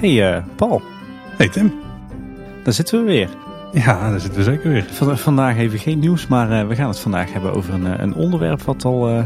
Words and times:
Hey 0.00 0.34
eh, 0.36 0.42
Paul, 0.56 0.82
Hey 1.36 1.48
Tim. 1.48 1.72
daar 2.64 2.72
zitten 2.72 2.98
we 2.98 3.04
weer. 3.04 3.28
Ja, 3.72 4.10
daar 4.10 4.20
zitten 4.20 4.38
we 4.38 4.44
zeker 4.44 4.70
weer. 4.70 4.84
V- 4.84 5.20
vandaag 5.22 5.56
even 5.56 5.78
geen 5.78 5.98
nieuws, 5.98 6.26
maar 6.26 6.50
eh, 6.50 6.66
we 6.66 6.74
gaan 6.74 6.88
het 6.88 6.98
vandaag 6.98 7.32
hebben 7.32 7.54
over 7.54 7.74
een, 7.74 7.86
eh, 7.86 7.92
een 7.98 8.14
onderwerp 8.14 8.62
wat 8.62 8.84
al 8.84 9.24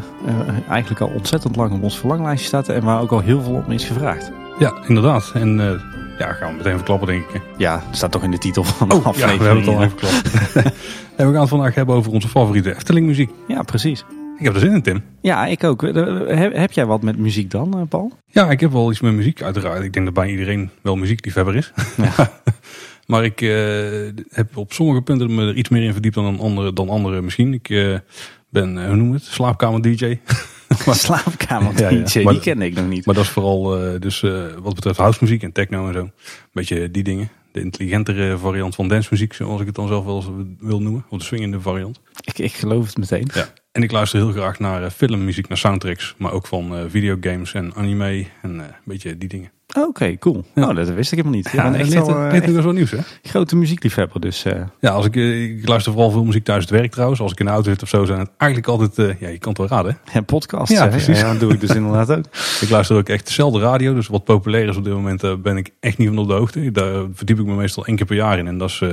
eigenlijk 0.68 1.00
al 1.00 1.08
ontzettend 1.14 1.56
lang 1.56 1.72
op 1.72 1.82
ons 1.82 1.98
verlanglijstje 1.98 2.46
staat 2.48 2.68
en 2.68 2.84
waar 2.84 3.00
ook 3.00 3.10
al 3.12 3.20
heel 3.20 3.42
veel 3.42 3.62
om 3.66 3.72
is 3.72 3.84
gevraagd. 3.84 4.32
Ja, 4.58 4.72
inderdaad. 4.86 5.30
En 5.34 5.80
ja, 6.18 6.32
gaan 6.32 6.50
we 6.50 6.56
meteen 6.56 6.74
verklappen 6.76 7.06
denk 7.08 7.28
ik. 7.28 7.40
Ja, 7.56 7.82
staat 7.90 8.12
toch 8.12 8.22
in 8.22 8.30
de 8.30 8.38
titel 8.38 8.64
van 8.64 8.88
de 8.88 8.94
Oh, 8.94 9.02
ja, 9.02 9.08
aflevering. 9.08 9.38
we 9.38 9.44
hebben 9.46 9.64
het 9.64 9.74
al 9.74 9.82
even 9.82 9.98
verklapt. 9.98 10.74
en 11.16 11.26
we 11.26 11.32
gaan 11.32 11.40
het 11.40 11.48
vandaag 11.48 11.74
hebben 11.74 11.94
over 11.94 12.12
onze 12.12 12.28
favoriete 12.28 12.74
Efteling 12.74 13.06
muziek. 13.06 13.30
Ja, 13.48 13.62
precies. 13.62 14.04
Ik 14.38 14.44
heb 14.44 14.54
er 14.54 14.60
zin 14.60 14.72
in 14.72 14.82
Tim. 14.82 15.02
Ja, 15.20 15.46
ik 15.46 15.64
ook. 15.64 15.82
Eh, 15.82 16.04
Heb, 16.38 16.54
heb 16.56 16.72
jij 16.72 16.86
wat 16.86 17.02
met 17.02 17.18
muziek 17.18 17.50
dan, 17.50 17.74
eh, 17.78 17.80
Paul? 17.88 18.12
Ja, 18.26 18.50
ik 18.50 18.60
heb 18.60 18.72
wel 18.72 18.90
iets 18.90 19.00
met 19.00 19.12
muziek 19.14 19.42
uiteraard. 19.42 19.82
Ik 19.84 19.92
denk 19.92 20.04
dat 20.04 20.14
bij 20.14 20.30
iedereen 20.30 20.70
wel 20.82 20.96
muziekliefhebber 20.96 21.56
is. 21.56 21.72
Ja. 21.96 22.30
maar 23.06 23.24
ik 23.24 23.40
eh, 23.40 23.48
heb 24.28 24.56
op 24.56 24.72
sommige 24.72 25.02
punten 25.02 25.34
me 25.34 25.46
er 25.46 25.54
iets 25.54 25.68
meer 25.68 25.82
in 25.82 25.92
verdiept 25.92 26.14
dan 26.14 26.40
andere, 26.40 26.72
dan 26.72 26.88
andere 26.88 27.22
misschien. 27.22 27.52
Ik 27.54 27.68
eh, 27.70 27.94
ben, 28.50 28.78
eh, 28.78 28.86
hoe 28.86 28.96
noem 28.96 29.12
het, 29.12 29.24
slaapkamer 29.24 29.82
DJ. 30.84 30.92
Slaapkamer 30.92 31.80
Ja, 31.80 31.88
ja. 31.88 32.22
Maar- 32.22 32.32
die 32.32 32.42
kende 32.42 32.64
ik 32.64 32.74
nog 32.74 32.86
niet. 32.86 33.06
Maar 33.06 33.14
dat 33.14 33.24
is 33.24 33.30
vooral 33.30 33.82
eh, 33.82 34.00
dus, 34.00 34.22
eh, 34.22 34.44
wat 34.62 34.74
betreft 34.74 34.98
housemuziek 34.98 35.42
en 35.42 35.52
techno 35.52 35.86
en 35.86 35.92
zo. 35.92 36.00
Een 36.00 36.12
beetje 36.52 36.90
die 36.90 37.02
dingen. 37.02 37.30
De 37.52 37.60
intelligentere 37.60 38.38
variant 38.38 38.74
van 38.74 38.88
dancemuziek, 38.88 39.32
zoals 39.32 39.60
ik 39.60 39.66
het 39.66 39.74
dan 39.74 39.88
zelf 39.88 40.04
wel 40.04 40.16
eens 40.16 40.28
wil 40.58 40.82
noemen. 40.82 41.04
Of 41.08 41.18
de 41.18 41.24
swingende 41.24 41.60
variant. 41.60 42.00
Ik, 42.24 42.38
ik 42.38 42.52
geloof 42.52 42.86
het 42.86 42.96
meteen. 42.96 43.28
Ja. 43.34 43.48
En 43.72 43.82
ik 43.82 43.90
luister 43.90 44.18
heel 44.18 44.32
graag 44.32 44.58
naar 44.58 44.82
eh, 44.84 44.90
filmmuziek, 44.90 45.48
naar 45.48 45.58
soundtracks. 45.58 46.14
Maar 46.18 46.32
ook 46.32 46.46
van 46.46 46.76
eh, 46.76 46.84
videogames 46.88 47.54
en 47.54 47.74
anime 47.74 48.26
en 48.42 48.60
eh, 48.60 48.66
een 48.66 48.72
beetje 48.84 49.18
die 49.18 49.28
dingen. 49.28 49.50
Oké, 49.76 50.18
cool. 50.18 50.44
Ja. 50.54 50.68
Oh, 50.68 50.76
dat 50.76 50.88
wist 50.88 51.12
ik 51.12 51.18
helemaal 51.18 51.36
niet. 51.38 51.50
Ja, 51.52 51.64
en 51.64 51.74
echt 51.74 51.90
dit, 51.90 52.06
wel 52.06 52.16
eh, 52.18 52.32
echt 52.36 52.48
is 52.48 52.64
wel 52.64 52.72
nieuws 52.72 52.90
hè? 52.90 52.98
grote 53.22 53.56
muziekliefhebber, 53.56 54.20
dus... 54.20 54.44
eh, 54.44 54.60
Ja, 54.80 54.90
als 54.90 55.06
ik, 55.06 55.16
eh, 55.16 55.42
ik 55.44 55.68
luister 55.68 55.92
vooral 55.92 56.10
veel 56.10 56.24
muziek 56.24 56.44
tijdens 56.44 56.66
het 56.70 56.78
werk 56.78 56.90
trouwens. 56.92 57.20
Als 57.20 57.32
ik 57.32 57.38
in 57.40 57.44
de 57.46 57.50
auto 57.52 57.70
zit 57.70 57.82
of 57.82 57.88
zo, 57.88 58.04
zijn 58.04 58.18
het 58.18 58.30
eigenlijk 58.36 58.70
altijd, 58.70 58.98
eh, 58.98 59.20
ja 59.20 59.28
je 59.28 59.38
kan 59.38 59.48
het 59.48 59.58
wel 59.58 59.68
raden. 59.68 59.98
hè? 60.04 60.18
En 60.18 60.24
podcast, 60.24 60.72
Ja, 60.72 60.86
precies. 60.86 61.20
Ja, 61.20 61.30
dat 61.30 61.40
doe 61.40 61.52
ik 61.52 61.60
dus 61.60 61.74
inderdaad 61.74 62.10
ook. 62.10 62.24
Ik 62.60 62.68
luister 62.70 62.96
ook 62.96 63.08
echt 63.08 63.26
dezelfde 63.26 63.58
radio. 63.60 63.94
Dus 63.94 64.06
wat 64.06 64.24
populair 64.24 64.68
is 64.68 64.76
op 64.76 64.84
dit 64.84 64.92
moment 64.92 65.22
eh, 65.22 65.34
ben 65.34 65.56
ik 65.56 65.70
echt 65.80 65.98
niet 65.98 66.08
van 66.08 66.18
op 66.18 66.28
de 66.28 66.34
hoogte. 66.34 66.70
Daar 66.72 67.04
verdiep 67.12 67.38
ik 67.38 67.46
me 67.46 67.54
meestal 67.54 67.86
één 67.86 67.96
keer 67.96 68.06
per 68.06 68.16
jaar 68.16 68.38
in. 68.38 68.46
En 68.46 68.58
dat 68.58 68.68
is 68.68 68.80
eh, 68.80 68.88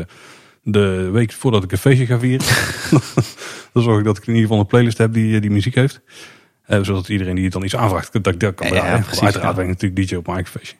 de 0.63 1.09
week 1.11 1.31
voordat 1.31 1.63
ik 1.63 1.71
een 1.71 1.77
feestje 1.77 2.05
ga 2.05 2.19
vieren. 2.19 2.45
dan 3.73 3.83
zorg 3.83 3.99
ik 3.99 4.05
dat 4.05 4.17
ik 4.17 4.23
in 4.27 4.33
ieder 4.33 4.41
geval 4.47 4.59
een 4.59 4.67
playlist 4.69 4.97
heb 4.97 5.13
die, 5.13 5.35
eh, 5.35 5.41
die 5.41 5.51
muziek 5.51 5.75
heeft. 5.75 6.01
Eh, 6.77 6.83
zodat 6.83 7.09
iedereen 7.09 7.35
die 7.35 7.43
het 7.43 7.53
dan 7.53 7.63
iets 7.63 7.75
aanvraagt, 7.75 8.13
dat 8.23 8.33
ik 8.33 8.39
dat 8.39 8.55
kan 8.55 8.67
Ja, 8.67 8.97
precies, 8.99 9.21
Uiteraard 9.21 9.49
ja. 9.49 9.53
ben 9.61 9.63
ik 9.63 9.69
natuurlijk 9.81 10.07
DJ 10.09 10.15
op 10.15 10.25
mijn 10.25 10.37
eigen 10.37 10.59
feestje. 10.59 10.77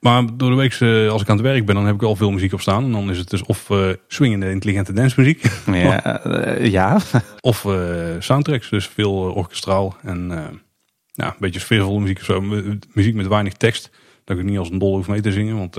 Maar 0.00 0.36
door 0.36 0.50
de 0.50 0.56
week, 0.56 0.72
eh, 0.72 1.08
als 1.10 1.22
ik 1.22 1.28
aan 1.28 1.36
het 1.36 1.46
werk 1.46 1.66
ben, 1.66 1.74
dan 1.74 1.86
heb 1.86 1.94
ik 1.94 2.02
al 2.02 2.16
veel 2.16 2.30
muziek 2.30 2.52
op 2.52 2.60
staan. 2.60 2.84
En 2.84 2.92
dan 2.92 3.10
is 3.10 3.18
het 3.18 3.30
dus 3.30 3.42
of 3.42 3.70
eh 3.70 3.88
swingende, 4.08 4.50
intelligente 4.50 4.92
dancemuziek. 4.92 5.44
Ja, 5.72 6.20
ja. 6.78 6.98
Of 7.40 7.66
soundtracks, 8.18 8.68
dus 8.70 8.86
veel 8.86 9.12
orkestraal 9.12 9.96
en 10.02 10.28
ja, 11.12 11.26
een 11.26 11.34
beetje 11.38 11.60
sfeervolle 11.60 12.00
muziek 12.00 12.18
of 12.18 12.24
zo. 12.24 12.40
Mu- 12.40 12.78
Muziek 12.92 13.14
met 13.14 13.26
weinig 13.26 13.52
tekst, 13.52 13.90
dat 14.24 14.38
ik 14.38 14.44
niet 14.44 14.58
als 14.58 14.70
een 14.70 14.78
dol 14.78 14.94
hoef 14.96 15.08
mee 15.08 15.20
te 15.20 15.32
zingen. 15.32 15.56
Want 15.56 15.76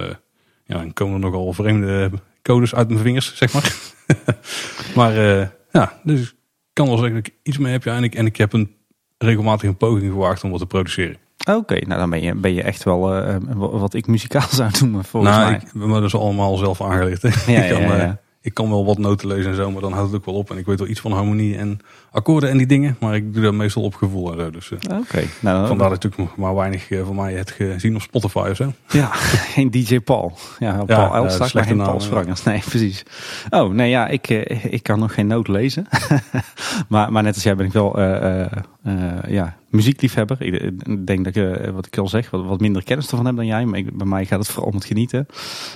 ja, 0.65 0.77
dan 0.77 0.93
komen 0.93 1.13
er 1.13 1.19
nogal 1.19 1.53
vreemde 1.53 2.11
codes 2.41 2.75
uit 2.75 2.89
mijn 2.89 3.01
vingers, 3.01 3.35
zeg 3.35 3.53
maar. 3.53 3.73
maar 4.95 5.13
ja, 5.71 5.99
dus 6.03 6.21
ik 6.21 6.33
kan 6.73 6.87
wel 6.87 6.97
zeggen 6.97 7.15
dat 7.15 7.27
ik 7.27 7.33
iets 7.43 7.57
mee 7.57 7.71
heb. 7.71 7.83
Ja, 7.83 7.95
en, 7.95 8.03
ik, 8.03 8.15
en 8.15 8.25
ik 8.25 8.37
heb 8.37 8.53
een, 8.53 8.75
regelmatig 9.17 9.69
een 9.69 9.77
poging 9.77 10.11
gewaagd 10.11 10.43
om 10.43 10.51
wat 10.51 10.59
te 10.59 10.65
produceren. 10.65 11.17
Oké, 11.51 11.73
nou 11.85 11.99
dan 11.99 12.09
ben 12.09 12.21
je, 12.21 12.35
ben 12.35 12.53
je 12.53 12.61
echt 12.61 12.83
wel 12.83 13.15
eh, 13.15 13.35
wat 13.55 13.93
ik 13.93 14.07
muzikaal 14.07 14.47
zou 14.61 14.71
noemen, 14.81 15.03
volgens 15.03 15.35
nou, 15.35 15.49
mij. 15.49 15.59
ik, 15.59 15.73
maar 15.73 15.87
dat 15.87 16.03
is 16.03 16.15
allemaal 16.15 16.57
zelf 16.57 16.81
aangeleerd. 16.81 17.21
hè. 17.21 17.29
Ja, 17.53 17.63
ja, 17.63 17.79
eh, 17.79 17.97
ja. 17.97 18.19
Ik 18.47 18.53
kan 18.53 18.69
wel 18.69 18.85
wat 18.85 18.97
noten 18.97 19.27
lezen 19.27 19.51
en 19.51 19.55
zo, 19.57 19.71
maar 19.71 19.81
dan 19.81 19.91
houdt 19.91 20.11
het 20.11 20.19
ook 20.19 20.25
wel 20.25 20.35
op. 20.35 20.51
En 20.51 20.57
ik 20.57 20.65
weet 20.65 20.79
wel 20.79 20.87
iets 20.87 20.99
van 20.99 21.11
harmonie 21.11 21.57
en 21.57 21.79
akkoorden 22.11 22.49
en 22.49 22.57
die 22.57 22.67
dingen. 22.67 22.95
Maar 22.99 23.15
ik 23.15 23.33
doe 23.33 23.43
dat 23.43 23.53
meestal 23.53 23.83
op 23.83 23.95
gevoel 23.95 24.31
en 24.31 24.37
zo. 24.37 24.49
Dus 24.49 24.71
eh, 24.71 24.97
Oké, 24.97 25.23
nou 25.39 25.67
vandaar 25.67 25.89
natuurlijk 25.89 26.21
nog 26.21 26.35
maar 26.35 26.55
weinig 26.55 26.89
eh, 26.89 27.05
van 27.05 27.15
mij 27.15 27.33
het 27.33 27.51
gezien 27.51 27.95
op 27.95 28.01
Spotify 28.01 28.47
of 28.49 28.55
zo. 28.55 28.73
ja, 28.89 29.09
geen 29.55 29.71
DJ 29.71 29.99
Paul. 29.99 30.37
Ja, 30.59 30.83
Paul 30.85 30.99
ja, 30.99 31.13
Elstak, 31.15 31.53
maar 31.53 31.63
geen 31.63 31.77
Paul. 31.77 31.99
Sprangers. 31.99 32.43
Nee, 32.47 32.61
precies. 32.65 33.03
Oh, 33.49 33.73
nee, 33.73 33.89
ja, 33.89 34.07
ik, 34.07 34.29
eh, 34.29 34.73
ik 34.73 34.83
kan 34.83 34.99
nog 34.99 35.13
geen 35.13 35.27
noot 35.27 35.47
lezen. 35.47 35.87
maar, 36.89 37.11
maar 37.11 37.23
net 37.23 37.33
als 37.33 37.43
jij 37.43 37.55
ben 37.55 37.65
ik 37.65 37.71
wel 37.73 37.97
eh, 37.97 38.41
eh, 38.41 38.51
eh, 38.83 39.23
ja, 39.27 39.56
muziekliefhebber. 39.77 40.41
Ik 40.41 41.05
denk 41.07 41.23
dat 41.25 41.35
ik, 41.35 41.57
eh, 41.59 41.69
wat 41.71 41.85
ik 41.85 41.97
al 41.97 42.07
zeg, 42.07 42.29
wat, 42.29 42.45
wat 42.45 42.59
minder 42.59 42.83
kennis 42.83 43.09
ervan 43.09 43.25
heb 43.25 43.35
dan 43.35 43.45
jij. 43.45 43.65
Maar 43.65 43.79
ik- 43.79 43.97
bij 43.97 44.07
mij 44.07 44.25
gaat 44.25 44.39
het 44.39 44.47
vooral 44.47 44.69
om 44.69 44.75
het 44.75 44.85
genieten. 44.85 45.25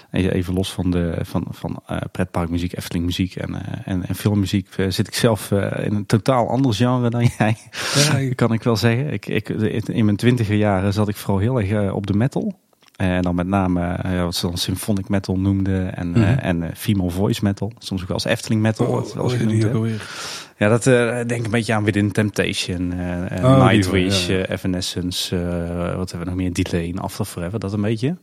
En 0.09 0.29
Even 0.31 0.53
los 0.53 0.71
van, 0.73 0.91
de, 0.91 1.17
van, 1.21 1.45
van 1.49 1.79
eh, 1.87 1.97
pretparkmuziek, 2.11 2.77
Efteling 2.77 3.05
muziek 3.05 3.35
en, 3.35 3.55
eh, 3.55 3.77
en, 3.85 4.05
en 4.07 4.15
filmmuziek 4.15 4.67
zit 4.87 5.07
ik 5.07 5.13
zelf 5.15 5.51
in 5.51 5.93
een 5.95 6.05
totaal 6.05 6.49
ander 6.49 6.73
genre 6.73 7.09
dan 7.09 7.29
jij. 7.37 7.57
Ja, 7.95 8.33
kan 8.35 8.53
ik 8.53 8.63
wel 8.63 8.75
zeggen. 8.75 9.13
Ik, 9.13 9.25
ik, 9.25 9.49
in 9.49 10.05
mijn 10.05 10.17
twintiger 10.17 10.55
jaren 10.55 10.93
zat 10.93 11.07
ik 11.07 11.15
vooral 11.15 11.39
heel 11.39 11.61
erg 11.61 11.91
op 11.93 12.07
de 12.07 12.13
metal. 12.13 12.59
En 12.95 13.21
dan 13.21 13.35
met 13.35 13.47
name 13.47 13.79
ja, 14.03 14.23
wat 14.23 14.35
ze 14.35 14.47
dan 14.47 14.57
symphonic 14.57 15.09
metal 15.09 15.39
noemden 15.39 15.95
en, 15.97 16.09
Mhm. 16.09 16.21
en 16.21 16.71
female 16.75 17.09
voice 17.09 17.43
metal. 17.43 17.71
Soms 17.77 18.01
ook 18.01 18.07
wel 18.07 18.17
als 18.17 18.25
Efteling 18.25 18.61
metal. 18.61 18.85
Oh, 18.85 18.93
wat 18.93 19.13
wel 19.13 19.23
eens 19.23 19.33
oh, 19.33 19.39
genoemd, 19.39 19.61
Ja, 20.61 20.69
dat 20.69 20.87
eh, 20.87 21.19
denk 21.27 21.45
een 21.45 21.51
beetje 21.51 21.73
aan 21.73 21.83
Within 21.83 22.11
Temptation, 22.11 22.93
eh, 22.93 23.43
Oh, 23.43 23.67
Nightwish, 23.67 24.27
wel, 24.27 24.37
ja, 24.37 24.43
ja. 24.43 24.49
Evanescence, 24.49 25.35
wat 25.95 26.09
hebben 26.11 26.19
we 26.19 26.25
nog 26.25 26.35
meer? 26.35 26.53
Delay, 26.53 26.93
After 26.97 27.25
Forever, 27.25 27.59
dat 27.59 27.73
een 27.73 27.81
beetje. 27.81 28.17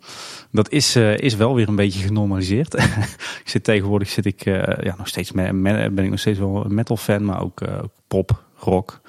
Dat 0.50 0.70
is, 0.70 0.96
is 0.96 1.36
wel 1.36 1.54
weer 1.54 1.68
een 1.68 1.76
beetje 1.76 2.02
genormaliseerd. 2.06 2.74
ik 3.42 3.42
zit 3.44 3.64
tegenwoordig 3.64 4.08
zit 4.08 4.26
ik, 4.26 4.44
ja, 4.80 4.94
nog 4.98 5.08
steeds 5.08 5.32
me- 5.32 5.52
me- 5.52 5.90
ben 5.90 6.04
ik 6.04 6.10
nog 6.10 6.18
steeds 6.18 6.38
wel 6.38 6.64
een 6.64 6.74
metal 6.74 6.96
fan, 6.96 7.24
maar 7.24 7.42
ook 7.42 7.60
pop, 8.08 8.42
rock, 8.58 9.00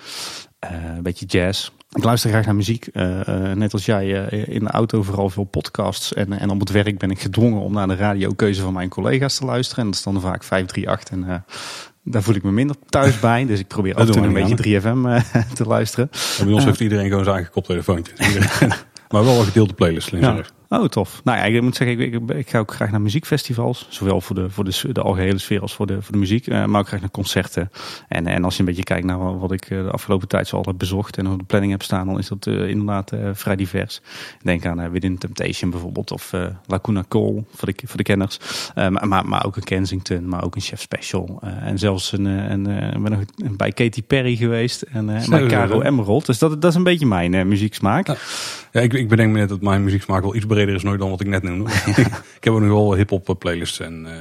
een 0.60 1.04
beetje 1.04 1.26
jazz. 1.26 1.72
Ik 1.92 2.04
luister 2.04 2.30
graag 2.30 2.46
naar 2.46 2.56
muziek. 2.56 2.88
net 3.54 3.74
als 3.74 3.86
jij 3.86 4.10
in 4.30 4.64
de 4.64 4.72
auto 4.72 5.04
vooral 5.04 5.30
veel 5.30 5.44
podcasts. 5.44 6.14
En, 6.14 6.40
en 6.40 6.50
op 6.50 6.60
het 6.60 6.72
werk 6.72 6.98
ben 6.98 7.12
ik 7.12 7.20
gedwongen 7.20 7.62
om 7.62 7.74
naar 7.74 7.88
de 7.88 7.96
radiokeuze 7.96 8.62
van 8.62 8.74
mijn 8.74 8.90
collega's 8.90 9.38
te 9.38 9.46
luisteren. 9.46 9.84
En 9.84 9.90
dat 9.90 10.00
is 10.00 10.04
dan 10.06 10.22
vaak 10.22 10.44
538. 10.44 11.10
En 11.12 11.46
daar 12.04 12.24
voel 12.24 12.36
ik 12.36 12.44
me 12.44 12.52
minder 12.52 12.76
thuis 12.90 13.20
bij. 13.30 13.46
Dus 13.46 13.60
ik 13.60 13.68
probeer 13.68 13.94
Dat 13.96 14.06
toe 14.06 14.16
doen 14.16 14.36
een 14.36 14.58
beetje 14.58 14.82
3FM 14.82 15.06
eh, 15.34 15.42
te 15.54 15.64
luisteren. 15.66 16.10
En 16.40 16.46
bij 16.46 16.54
ons 16.54 16.66
heeft 16.66 16.80
iedereen 16.80 17.08
gewoon 17.08 17.24
zijn 17.24 17.36
eigen 17.36 17.54
koptelefoontje. 17.54 18.14
Iedereen- 18.28 18.70
maar 19.12 19.24
wel 19.24 19.40
een 19.40 19.46
gedeelde 19.46 19.74
playlist. 19.74 20.10
Ja. 20.10 20.42
Oh, 20.72 20.86
tof. 20.86 21.22
Nou 21.24 21.38
ja, 21.38 21.44
ik 21.44 21.62
moet 21.62 21.76
zeggen, 21.76 22.00
ik, 22.00 22.14
ik, 22.14 22.30
ik 22.30 22.50
ga 22.50 22.60
ook 22.60 22.74
graag 22.74 22.92
naar 22.92 23.02
muziekfestivals. 23.02 23.86
Zowel 23.90 24.22
voor 24.22 24.36
de, 24.36 24.50
voor 24.50 24.64
de, 24.64 24.90
de 24.92 25.02
algehele 25.02 25.38
sfeer 25.38 25.62
als 25.62 25.74
voor 25.74 25.88
de, 25.88 26.02
voor 26.02 26.12
de 26.12 26.18
muziek. 26.18 26.48
eh, 26.48 26.66
maar 26.66 26.82
ook 26.82 26.88
graag 26.88 27.00
naar 27.00 27.12
concerten. 27.12 27.72
En, 28.08 28.28
en 28.28 28.44
als 28.44 28.54
je 28.54 28.60
een 28.60 28.66
beetje 28.66 28.84
kijkt 28.84 29.06
naar 29.06 29.40
wat, 29.40 29.52
ik 29.52 29.70
eh, 29.70 29.84
de 29.84 29.92
afgelopen 29.92 30.28
tijd 30.28 30.48
zo 30.48 30.56
al 30.58 30.64
heb 30.66 30.78
bezocht 30.78 31.18
en 31.18 31.28
op 31.28 31.40
de 31.40 31.46
planning 31.46 31.72
heb 31.72 31.82
staan, 31.82 32.08
dan 32.08 32.18
is 32.18 32.28
dat 32.28 32.48
eh, 32.48 32.68
inderdaad 32.70 33.12
vrij 33.34 33.56
divers. 33.56 34.02
Denk 34.42 34.66
aan 34.66 34.92
Within 34.92 35.18
Temptation 35.18 35.70
bijvoorbeeld. 35.70 36.12
Of 36.12 36.34
Lacuna 36.66 37.04
Coal 37.08 37.46
voor 37.56 37.68
de, 37.74 37.82
voor 37.86 37.98
de 37.98 38.04
kenners. 38.04 38.40
Maar, 38.76 39.08
maar, 39.08 39.26
maar 39.26 39.46
ook 39.46 39.56
een 39.56 39.64
Kensington, 39.64 40.30
maar 40.30 40.44
ook 40.44 40.56
een 40.56 40.62
Chef 40.62 40.82
Special. 40.82 41.42
en 41.42 41.78
zelfs 41.78 42.12
een, 42.12 42.26
een, 42.26 42.64
ben 43.04 43.12
nog 43.12 43.56
bij 43.58 43.72
Katy 43.72 44.04
Perry 44.04 44.36
geweest. 44.36 44.82
En 44.82 45.06
bij 45.06 45.46
Caro. 45.46 45.82
Emerald. 45.82 46.26
Dus 46.26 46.40
dat, 46.40 46.62
dat 46.62 46.72
is 46.72 46.76
een 46.76 46.84
beetje 46.84 47.06
mijn 47.06 47.48
muzieksmaak. 47.48 48.08
Ja. 48.08 48.16
Ja, 48.72 48.82
ik, 48.82 48.94
ik 48.94 49.08
bedenk 49.08 49.32
me 49.34 49.40
net 49.40 49.50
dat 49.50 49.62
mijn 49.62 49.84
muzieksmaak 49.84 50.22
wel 50.22 50.36
iets 50.36 50.46
breder 50.46 50.76
is 50.76 50.84
nooit 50.84 51.00
dan 51.00 51.10
wat 51.10 51.22
ik 51.22 51.28
net 51.28 51.44
noemde. 51.44 51.70
ik 52.38 52.44
heb 52.44 52.54
ook 52.54 52.60
nog 52.60 52.70
wel 52.70 52.96
hip-hop 52.96 53.36
playlists 53.40 53.80
en 53.80 54.06
eh, 54.06 54.14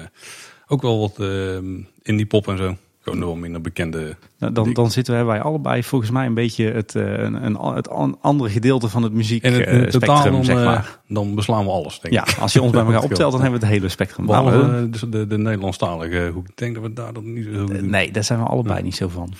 ook 0.66 0.82
wel 0.82 1.00
wat 1.00 1.18
eh, 1.18 1.56
indie 2.02 2.26
pop 2.26 2.48
en 2.48 2.56
zo. 2.58 2.76
Gewoon 3.00 3.18
nog 3.18 3.28
wel 3.28 3.38
minder 3.38 3.60
bekende. 3.60 4.16
Nou, 4.38 4.52
dan, 4.52 4.72
dan 4.72 4.90
zitten 4.90 5.26
wij 5.26 5.40
allebei 5.40 5.82
volgens 5.82 6.10
mij 6.10 6.26
een 6.26 6.34
beetje 6.34 6.70
het, 6.72 6.94
eh, 6.94 7.02
een, 7.18 7.44
een, 7.44 7.56
het 7.56 7.88
an- 7.88 8.18
andere 8.20 8.50
gedeelte 8.50 8.88
van 8.88 9.02
het 9.02 9.12
muziek 9.12 9.42
En 9.42 9.52
het, 9.52 9.62
eh, 9.66 9.90
spectrum, 9.90 10.32
dan, 10.32 10.44
zeg 10.44 10.56
eh, 10.56 10.64
maar. 10.64 10.98
dan 11.08 11.34
beslaan 11.34 11.64
we 11.64 11.70
alles, 11.70 12.00
denk 12.00 12.14
Ja, 12.14 12.26
ik. 12.28 12.36
als 12.38 12.52
je 12.52 12.62
ons 12.62 12.72
bij 12.72 12.80
elkaar 12.84 13.02
optelt, 13.10 13.32
dan 13.32 13.40
hebben 13.42 13.60
we 13.60 13.66
het 13.66 13.74
hele 13.74 13.88
spectrum. 13.88 14.26
Behalve 14.26 14.60
eh, 14.60 14.82
dus 14.92 15.00
de, 15.08 15.26
de 15.26 15.38
Nederlandstalige 15.38 16.30
hoek. 16.34 16.48
Ik 16.48 16.56
denk 16.56 16.74
dat 16.74 16.82
we 16.84 16.92
daar 16.92 17.12
dan 17.12 17.32
niet 17.32 17.44
zo 17.54 17.66
eh, 17.66 17.82
nee, 17.82 18.10
daar 18.12 18.24
zijn 18.24 18.38
we 18.38 18.44
allebei 18.46 18.82
niet 18.82 18.96
zo 18.96 19.08
van. 19.08 19.32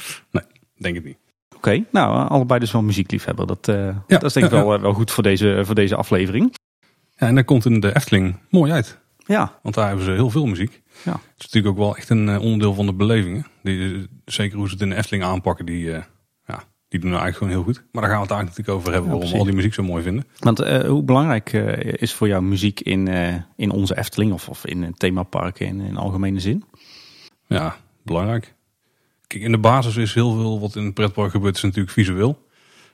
Denk 0.79 0.97
ik 0.97 1.05
niet. 1.05 1.17
Oké, 1.59 1.85
nou, 1.91 2.29
allebei 2.29 2.61
dus 2.61 2.73
wel 2.73 2.83
muziekliefhebber. 2.83 3.47
Dat, 3.47 3.69
eh, 3.69 3.97
dat 4.07 4.25
is 4.25 4.33
denk 4.33 4.47
ik 4.47 4.53
ja, 4.53 4.65
wel, 4.65 4.75
eh, 4.75 4.81
wel 4.81 4.93
goed 4.93 5.11
voor 5.11 5.23
deze, 5.23 5.61
voor 5.65 5.75
deze 5.75 5.97
aflevering. 5.97 6.55
Ja, 7.17 7.27
en 7.27 7.35
daar 7.35 7.45
komt 7.45 7.65
in 7.65 7.81
de 7.81 7.97
Efteling 7.97 8.39
mooi 8.51 8.73
uit. 8.73 8.99
Ja, 9.27 9.59
Want 9.63 9.75
daar 9.75 9.87
hebben 9.87 10.05
ze 10.05 10.11
heel 10.11 10.31
veel 10.31 10.47
muziek. 10.47 10.83
Ja. 11.05 11.13
Het 11.13 11.21
is 11.39 11.45
natuurlijk 11.45 11.75
ook 11.75 11.77
wel 11.85 11.97
echt 11.97 12.11
een 12.11 12.29
eh, 12.29 12.41
onderdeel 12.41 12.75
van 12.75 12.87
de 12.87 12.93
belevingen. 12.93 13.47
Die, 13.63 14.07
zeker 14.25 14.57
hoe 14.59 14.67
ze 14.67 14.73
het 14.73 14.83
in 14.83 14.89
de 14.89 14.97
Efteling 14.97 15.25
aanpakken, 15.25 15.67
die, 15.67 15.85
ja, 16.47 16.65
die 16.89 17.01
doen 17.01 17.13
er 17.13 17.19
eigenlijk 17.21 17.37
gewoon 17.37 17.53
heel 17.53 17.63
goed. 17.63 17.85
Maar 17.93 18.03
daar 18.03 18.11
gaan 18.11 18.21
we 18.21 18.27
het 18.27 18.35
eigenlijk 18.35 18.49
natuurlijk 18.49 18.79
over 18.79 18.93
hebben, 18.93 19.11
waarom 19.11 19.31
we 19.31 19.39
al 19.39 19.45
die 19.45 19.55
muziek 19.55 19.75
zo 19.75 19.83
mooi 19.83 20.03
vinden. 20.03 20.25
want 20.39 20.59
hoe 20.87 21.03
belangrijk 21.03 21.53
is 22.03 22.13
voor 22.13 22.29
jou 22.29 22.43
muziek 22.43 22.81
in, 22.81 23.09
in 23.57 23.71
onze 23.71 23.99
Efteling 23.99 24.33
of, 24.33 24.49
of 24.49 24.67
in 24.67 24.95
themaparken 24.95 25.67
in, 25.67 25.81
in 25.81 25.97
algemene 25.97 26.41
zin? 26.41 26.65
Ja, 27.47 27.77
belangrijk. 28.03 28.55
Kijk, 29.29 29.43
in 29.43 29.53
de 29.53 29.59
basis 29.59 29.97
is 29.97 30.15
heel 30.15 30.33
veel 30.35 30.61
wat 30.61 30.77
in 30.77 30.85
het 30.85 30.95
pretpark 30.95 31.31
gebeurt, 31.31 31.57
is 31.57 31.63
natuurlijk 31.63 31.91
visueel. 31.91 32.47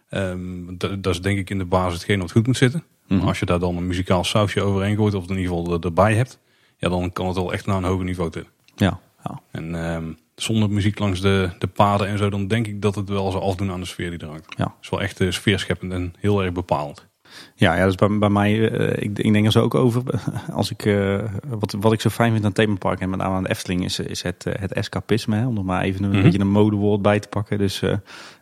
Ehm, 0.08 0.76
dat, 0.78 1.02
dat 1.02 1.14
is 1.14 1.20
denk 1.20 1.38
ik 1.38 1.50
in 1.50 1.58
de 1.58 1.64
basis 1.64 1.94
hetgeen 1.94 2.20
wat 2.20 2.30
goed 2.32 2.46
moet 2.46 2.56
zitten. 2.56 2.84
Mhm. 3.06 3.18
Maar 3.18 3.28
als 3.28 3.38
je 3.38 3.46
daar 3.46 3.58
dan 3.58 3.76
een 3.76 3.86
muzikaal 3.86 4.24
sausje 4.24 4.62
overheen 4.62 4.96
gooit, 4.96 5.14
of 5.14 5.22
in 5.28 5.36
ieder 5.38 5.54
geval 5.56 5.72
er- 5.74 5.84
erbij 5.84 6.14
hebt, 6.14 6.38
ja, 6.78 6.88
dan 6.88 7.12
kan 7.12 7.26
het 7.26 7.36
wel 7.36 7.52
echt 7.52 7.66
naar 7.66 7.76
een 7.76 7.84
hoger 7.84 8.04
niveau 8.04 8.30
tillen. 8.30 8.48
Ja, 8.76 9.00
ja. 9.24 9.40
En 9.50 9.74
ehm, 9.74 10.12
zonder 10.34 10.70
muziek 10.70 10.98
langs 10.98 11.20
de, 11.20 11.50
de 11.58 11.66
paden 11.66 12.06
en 12.08 12.18
zo, 12.18 12.30
dan 12.30 12.46
denk 12.46 12.66
ik 12.66 12.82
dat 12.82 12.94
het 12.94 13.08
wel 13.08 13.30
zou 13.30 13.42
afdoen 13.42 13.70
aan 13.70 13.80
de 13.80 13.86
sfeer 13.86 14.10
die 14.10 14.18
er 14.18 14.28
hangt. 14.28 14.54
Ja. 14.56 14.64
Het 14.64 14.72
is 14.82 14.88
wel 14.88 15.00
echt 15.02 15.20
uh, 15.20 15.30
sfeerscheppend 15.30 15.92
en 15.92 16.14
heel 16.18 16.42
erg 16.42 16.52
bepalend. 16.52 17.06
Ja, 17.54 17.76
ja, 17.76 17.84
dus 17.84 17.94
bij, 17.94 18.18
bij 18.18 18.28
mij, 18.28 18.70
eh, 18.70 19.02
ik, 19.04 19.18
ik 19.18 19.32
denk 19.32 19.46
er 19.46 19.52
zo 19.52 19.62
ook 19.62 19.74
over. 19.74 20.02
Als 20.52 20.70
ik, 20.70 20.84
eh, 20.84 21.22
wat, 21.48 21.76
wat 21.80 21.92
ik 21.92 22.00
zo 22.00 22.08
fijn 22.08 22.32
vind 22.32 22.44
aan 22.44 22.52
themapark 22.52 23.00
en 23.00 23.10
met 23.10 23.18
name 23.18 23.34
aan 23.34 23.42
de 23.42 23.48
Efteling 23.50 23.84
is, 23.84 23.98
is 23.98 24.22
het, 24.22 24.46
eh, 24.46 24.60
het 24.60 24.72
escapisme. 24.72 25.36
Hè, 25.36 25.46
om 25.46 25.56
er 25.56 25.64
maar 25.64 25.82
even 25.82 26.04
een 26.04 26.10
Mhm. 26.10 26.22
beetje 26.22 26.38
een 26.38 26.50
modewoord 26.50 27.02
bij 27.02 27.18
te 27.20 27.28
pakken. 27.28 27.58
Dus 27.58 27.82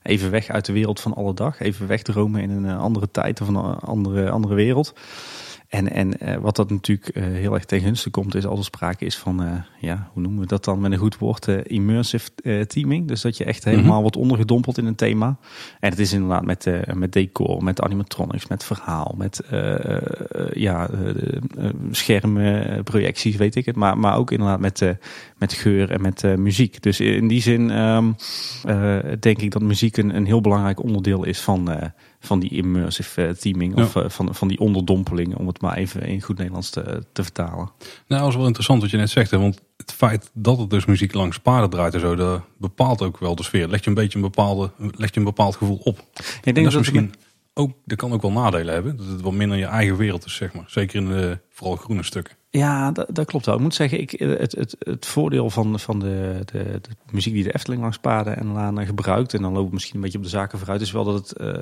even 0.03 0.31
weg 0.31 0.49
uit 0.49 0.65
de 0.65 0.73
wereld 0.73 1.01
van 1.01 1.15
alle 1.15 1.35
dag. 1.35 1.61
Even 1.61 1.87
wegdromen 1.87 2.41
in 2.43 2.51
een 2.51 2.77
andere 2.77 3.11
tijd 3.11 3.41
of 3.41 3.49
een 3.49 3.57
andere, 3.81 4.31
andere 4.31 4.55
wereld. 4.55 4.95
En, 5.73 5.91
en 5.91 6.19
eh, 6.19 6.37
wat 6.37 6.57
dat 6.57 6.71
natuurlijk 6.71 7.09
eh, 7.09 7.25
heel 7.25 7.55
erg 7.55 7.65
ten 7.65 7.81
gunste 7.81 8.11
komt, 8.11 8.35
is 8.35 8.47
als 8.47 8.59
er 8.59 8.65
sprake 8.65 9.05
is 9.05 9.19
van, 9.19 9.43
eh, 9.43 9.53
ja, 9.81 10.11
hoe 10.13 10.23
noemen 10.23 10.41
we 10.41 10.47
dat 10.47 10.65
dan 10.65 10.81
met 10.81 10.93
een 10.93 10.99
goed 10.99 11.19
woord, 11.19 11.47
immersive 11.47 12.31
teaming. 12.67 13.09
Dus 13.09 13.21
dat 13.21 13.37
je 13.37 13.45
echt 13.45 13.65
helemaal 13.65 14.01
wordt 14.01 14.17
ondergedompeld 14.17 14.79
in 14.79 14.87
een 14.87 14.95
thema. 14.95 15.37
En 15.81 15.91
het 15.91 15.99
is 15.99 16.13
inderdaad 16.13 16.45
met, 16.45 16.71
met 16.95 17.13
decor, 17.13 17.65
met 17.65 17.81
animatronics, 17.81 18.47
met 18.47 18.65
verhaal, 18.65 19.15
met 19.17 19.43
ja, 20.53 20.91
schermen, 21.91 22.83
projecties, 22.85 23.37
weet 23.37 23.55
ik 23.55 23.67
het. 23.67 23.77
Maar, 23.77 23.99
maar 23.99 24.17
ook 24.17 24.31
inderdaad 24.31 24.61
met, 24.61 24.97
met 25.39 25.53
geur 25.53 25.91
en 25.91 26.01
met 26.01 26.23
muziek. 26.37 26.83
Dus 26.83 27.01
in 27.01 27.29
die 27.29 27.43
zin 27.43 27.71
ehm, 27.71 28.13
eh, 28.65 28.99
denk 29.21 29.39
ik 29.39 29.51
dat 29.51 29.63
muziek 29.63 29.97
een, 29.97 30.17
een 30.17 30.27
heel 30.27 30.41
belangrijk 30.41 30.83
onderdeel 30.83 31.25
is 31.25 31.41
van, 31.41 31.93
van 32.27 32.41
die 32.41 32.51
immersive 32.51 33.27
eh, 33.27 33.35
teaming. 33.35 33.77
Of 33.77 33.97
eh, 33.97 34.09
van, 34.09 34.35
van 34.35 34.49
die 34.49 34.59
onderdompeling, 34.59 35.37
om 35.37 35.47
het 35.47 35.61
maar 35.61 35.77
even 35.77 36.03
in 36.03 36.23
goed 36.23 36.37
Nederlands 36.37 36.71
te, 36.71 37.05
te 37.13 37.23
vertalen. 37.23 37.71
Nou, 38.07 38.21
dat 38.21 38.29
is 38.29 38.37
wel 38.37 38.47
interessant 38.47 38.83
wat 38.83 38.91
je 38.91 38.97
net 38.97 39.11
zegt. 39.11 39.31
Hè? 39.31 39.39
Want 39.39 39.61
het 39.77 39.93
feit 39.93 40.31
dat 40.33 40.59
het 40.59 40.71
dus 40.71 40.85
muziek 40.85 41.15
langs 41.15 41.39
paden 41.39 41.71
draait 41.71 41.95
en 41.95 42.01
zo, 42.01 42.15
dat 42.15 42.43
bepaalt 42.59 43.03
ook 43.03 43.19
wel 43.19 43.35
de 43.35 43.43
sfeer. 43.43 43.69
Leg 43.69 43.81
je 43.81 43.89
een 43.89 43.95
beetje 43.95 44.17
een, 44.19 44.25
bepaalde, 44.25 44.71
leg 44.77 45.13
je 45.13 45.19
een 45.19 45.25
bepaald 45.25 45.57
gevoel 45.57 45.81
op. 45.83 45.99
Ik 45.99 46.25
En 46.43 46.55
denk 46.55 46.57
dat 46.57 46.65
dat 46.65 46.75
misschien 46.75 47.15
ook, 47.55 47.73
dat 47.85 47.99
kan 47.99 48.13
ook 48.13 48.23
wel 48.23 48.33
nadelen 48.33 48.75
hebben. 48.75 48.97
Dat 48.97 49.07
het 49.07 49.21
wat 49.21 49.33
minder 49.33 49.59
je 49.59 49.65
eigen 49.65 49.97
wereld 49.97 50.25
is, 50.25 50.35
zeg 50.35 50.53
maar. 50.53 50.65
Zeker 50.67 51.01
in 51.01 51.09
de 51.09 51.39
vooral 51.51 51.77
groene 51.77 52.03
stukken. 52.03 52.35
Ja, 52.59 52.91
dat, 52.91 53.15
dat 53.15 53.27
klopt 53.27 53.47
wel. 53.47 53.55
Ik 53.55 53.61
moet 53.61 53.75
zeggen, 53.75 54.01
ik, 54.01 54.11
het, 54.11 54.53
het, 54.53 54.77
het 54.79 55.07
voordeel 55.07 55.51
van, 55.51 55.81
van 55.81 55.99
de, 55.99 56.41
de, 56.45 56.79
de 56.83 56.91
muziek 57.11 57.33
die 57.35 57.43
de 57.43 57.55
Efteling 57.55 57.83
langs 57.83 57.99
paden 57.99 58.37
en 58.37 58.53
lanen 58.53 58.87
gebruikt, 58.87 59.35
en 59.35 59.43
dan 59.43 59.53
lopen 59.53 59.69
we 59.69 59.75
misschien 59.75 59.97
een 59.97 60.03
beetje 60.03 60.19
op 60.19 60.25
de 60.25 60.31
zaken 60.31 60.59
vooruit, 60.59 60.81
is 60.81 60.93
wel 60.93 61.05
dat 61.05 61.15
het 61.15 61.33
eh, 61.33 61.61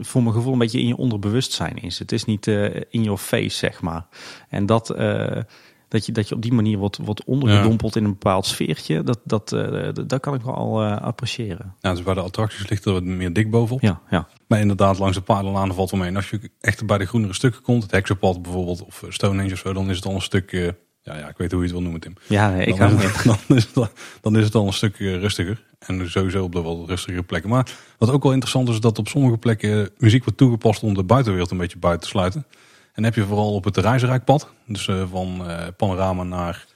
voor 0.00 0.22
mijn 0.22 0.34
gevoel 0.34 0.52
een 0.52 0.58
beetje 0.58 0.80
in 0.80 0.86
je 0.86 0.96
onderbewustzijn 0.96 1.76
is. 1.76 1.98
Het 1.98 2.12
is 2.12 2.24
niet 2.24 2.46
eh, 2.46 2.74
in 2.74 3.02
your 3.02 3.18
face, 3.18 3.56
zeg 3.56 3.82
maar. 3.82 4.06
En 4.48 4.66
dat, 4.66 4.90
eh, 4.90 5.42
dat, 5.88 6.06
je, 6.06 6.12
dat 6.12 6.28
je 6.28 6.34
op 6.34 6.42
die 6.42 6.52
manier 6.52 6.78
wordt, 6.78 6.96
wordt 6.96 7.24
ondergedompeld 7.24 7.96
in 7.96 8.04
een 8.04 8.10
bepaald 8.10 8.46
sfeertje, 8.46 9.02
dat, 9.02 9.18
dat, 9.24 9.52
eh, 9.52 9.88
dat, 10.06 10.20
kan 10.20 10.34
ik 10.34 10.42
wel 10.42 10.82
eh, 10.82 10.96
appreciëren. 10.96 11.74
Ja, 11.80 11.90
dus 11.90 12.02
bij 12.02 12.14
de 12.14 12.20
attracties 12.20 12.68
ligt 12.68 12.84
er 12.84 12.92
wat 12.92 13.02
meer 13.04 13.32
dik 13.32 13.50
bovenop. 13.50 13.80
Ja, 13.82 14.00
ja. 14.10 14.28
Maar 14.46 14.60
inderdaad, 14.60 14.98
langs 14.98 15.16
de 15.16 15.22
padenlanen 15.22 15.74
valt 15.74 15.90
wel 15.90 16.00
mee. 16.00 16.08
En 16.08 16.16
als 16.16 16.30
je 16.30 16.50
echt 16.60 16.86
bij 16.86 16.98
de 16.98 17.06
groenere 17.06 17.32
stukken 17.34 17.62
komt, 17.62 17.82
het 17.82 17.90
heksenpad 17.90 18.42
bijvoorbeeld, 18.42 18.84
of 18.84 19.04
Stonehenge 19.08 19.52
of 19.52 19.58
zo, 19.58 19.72
dan 19.72 19.90
is 19.90 19.96
het 19.96 20.06
al 20.06 20.14
een 20.14 20.22
stuk... 20.22 20.52
eh, 20.52 20.68
ja, 21.02 21.16
ja, 21.18 21.28
ik 21.28 21.36
weet 21.36 21.50
hoe 21.52 21.58
je 21.60 21.64
het 21.66 21.72
wil 21.74 21.82
noemen, 21.82 22.00
Tim. 22.00 22.14
Ja, 22.28 22.50
nee, 22.50 22.66
ik 22.66 22.76
dan, 22.76 22.98
is 23.00 23.04
het, 23.04 23.24
dan, 23.46 23.56
is 23.56 23.64
het, 23.64 23.76
al- 23.76 23.88
dan 24.20 24.36
is 24.36 24.44
het 24.44 24.54
al 24.54 24.66
een 24.66 24.72
stuk 24.72 24.98
eh, 25.00 25.16
rustiger. 25.16 25.64
En 25.78 26.10
sowieso 26.10 26.42
op 26.44 26.52
de 26.52 26.62
wat 26.62 26.88
rustigere 26.88 27.22
plekken. 27.22 27.50
Maar 27.50 27.70
wat 27.98 28.10
ook 28.10 28.22
wel 28.22 28.32
interessant 28.32 28.68
is, 28.68 28.80
dat 28.80 28.98
op 28.98 29.08
sommige 29.08 29.36
plekken 29.36 29.90
muziek 29.98 30.24
wordt 30.24 30.38
toegepast 30.38 30.82
om 30.82 30.94
de 30.94 31.04
buitenwereld 31.04 31.50
een 31.50 31.56
beetje 31.58 31.78
buiten 31.78 32.02
te 32.02 32.08
sluiten. 32.08 32.46
En 32.94 33.02
dan 33.02 33.04
heb 33.04 33.14
je 33.14 33.24
vooral 33.24 33.54
op 33.54 33.64
het 33.64 33.76
reizenrijkpad. 33.76 34.50
Dus 34.66 34.88
eh, 34.88 35.02
van 35.10 35.48
eh, 35.48 35.66
panorama 35.76 36.22
naar 36.22 36.66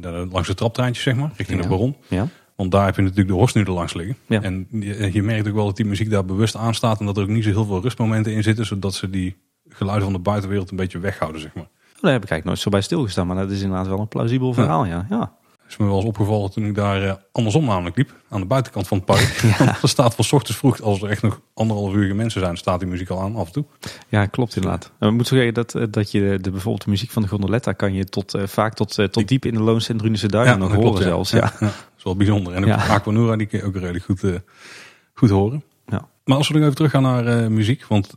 de- 0.00 0.28
langs 0.30 0.48
de 0.48 0.54
traptreintjes, 0.54 1.04
zeg 1.04 1.14
maar, 1.14 1.30
richting 1.36 1.58
Ja. 1.58 1.64
de 1.64 1.68
Baron. 1.70 1.96
Ja. 2.08 2.26
Want 2.56 2.70
daar 2.70 2.84
heb 2.84 2.96
je 2.96 3.02
natuurlijk 3.02 3.28
de 3.28 3.34
horst 3.34 3.54
nu 3.54 3.62
er 3.62 3.70
langs 3.70 3.94
liggen. 3.94 4.16
Ja. 4.26 4.42
En 4.42 4.66
je, 4.70 5.12
je 5.12 5.22
merkt 5.22 5.48
ook 5.48 5.54
wel 5.54 5.64
dat 5.64 5.76
die 5.76 5.86
muziek 5.86 6.10
daar 6.10 6.24
bewust 6.24 6.56
aanstaat. 6.56 7.00
En 7.00 7.06
dat 7.06 7.16
er 7.16 7.22
ook 7.22 7.28
niet 7.28 7.44
zo 7.44 7.50
heel 7.50 7.64
veel 7.64 7.80
rustmomenten 7.82 8.32
in 8.32 8.42
zitten. 8.42 8.66
Zodat 8.66 8.94
ze 8.94 9.10
die 9.10 9.36
geluiden 9.68 10.04
van 10.04 10.12
de 10.12 10.18
buitenwereld 10.22 10.70
een 10.70 10.76
beetje 10.76 10.98
weghouden, 10.98 11.40
zeg 11.40 11.54
maar. 11.54 11.68
Daar 12.00 12.12
heb 12.12 12.22
ik 12.24 12.30
eigenlijk 12.30 12.44
nooit 12.44 12.58
zo 12.58 12.70
bij 12.70 12.80
stilgestaan, 12.80 13.26
maar 13.26 13.36
dat 13.36 13.50
is 13.50 13.60
inderdaad 13.62 13.86
wel 13.86 13.98
een 14.00 14.08
plausibel 14.08 14.52
verhaal, 14.52 14.84
ja. 14.84 15.06
ja. 15.10 15.32
Is 15.68 15.76
me 15.76 15.86
wel 15.86 15.96
eens 15.96 16.04
opgevallen 16.04 16.50
toen 16.50 16.64
ik 16.64 16.74
daar 16.74 17.02
eh, 17.02 17.14
andersom 17.32 17.64
namelijk 17.64 17.96
liep. 17.96 18.14
Aan 18.28 18.40
de 18.40 18.46
buitenkant 18.46 18.88
van 18.88 18.96
het 18.96 19.06
park. 19.06 19.40
Want 19.58 19.82
er 19.82 19.88
staat 19.88 20.14
van 20.14 20.24
ochtends 20.30 20.58
vroeg, 20.58 20.80
als 20.80 21.02
er 21.02 21.08
echt 21.08 21.22
nog 21.22 21.40
anderhalf 21.54 21.94
uur 21.94 22.14
mensen 22.16 22.40
zijn, 22.40 22.56
staat 22.56 22.80
die 22.80 22.88
muziek 22.88 23.08
al 23.08 23.20
aan 23.20 23.36
af 23.36 23.46
en 23.46 23.52
toe. 23.52 23.64
Ja, 24.08 24.26
klopt 24.26 24.56
inderdaad. 24.56 24.92
En 24.98 25.08
ik 25.08 25.14
moet 25.14 25.26
zeggen 25.26 25.54
dat, 25.54 25.74
eh, 25.74 25.82
dat 25.90 26.10
je 26.10 26.38
de, 26.40 26.50
bijvoorbeeld 26.50 26.84
de 26.84 26.90
muziek 26.90 27.10
van 27.10 27.22
de 27.22 27.28
Gondoletta 27.28 27.72
kan 27.72 27.92
je 27.92 28.04
tot, 28.04 28.34
eh, 28.34 28.46
vaak 28.46 28.74
tot, 28.74 28.94
tot 29.10 29.28
diep 29.28 29.44
in 29.44 29.54
de 29.54 29.94
Drunense 29.96 30.28
Duinen 30.28 30.58
nog 30.58 30.68
horen 30.68 30.82
klopt, 30.82 30.98
ja. 30.98 31.04
zelfs. 31.04 31.30
Ja. 31.30 31.52
Dat 31.60 31.72
is 31.96 32.02
wel 32.04 32.16
bijzonder. 32.16 32.52
En 32.52 32.62
ook 32.62 32.68
Ja. 32.68 32.86
Aquanura, 32.86 33.36
die 33.36 33.46
kun 33.46 33.58
je 33.58 33.64
ook 33.64 33.74
redelijk 33.74 34.04
goed, 34.04 34.22
goed 35.14 35.30
horen. 35.30 35.62
Ja. 35.86 36.08
Maar 36.24 36.36
als 36.36 36.48
we 36.48 36.54
nog 36.54 36.62
even 36.62 36.74
teruggaan 36.74 37.02
naar 37.02 37.26
eh, 37.26 37.46
muziek. 37.46 37.86
Want, 37.88 38.14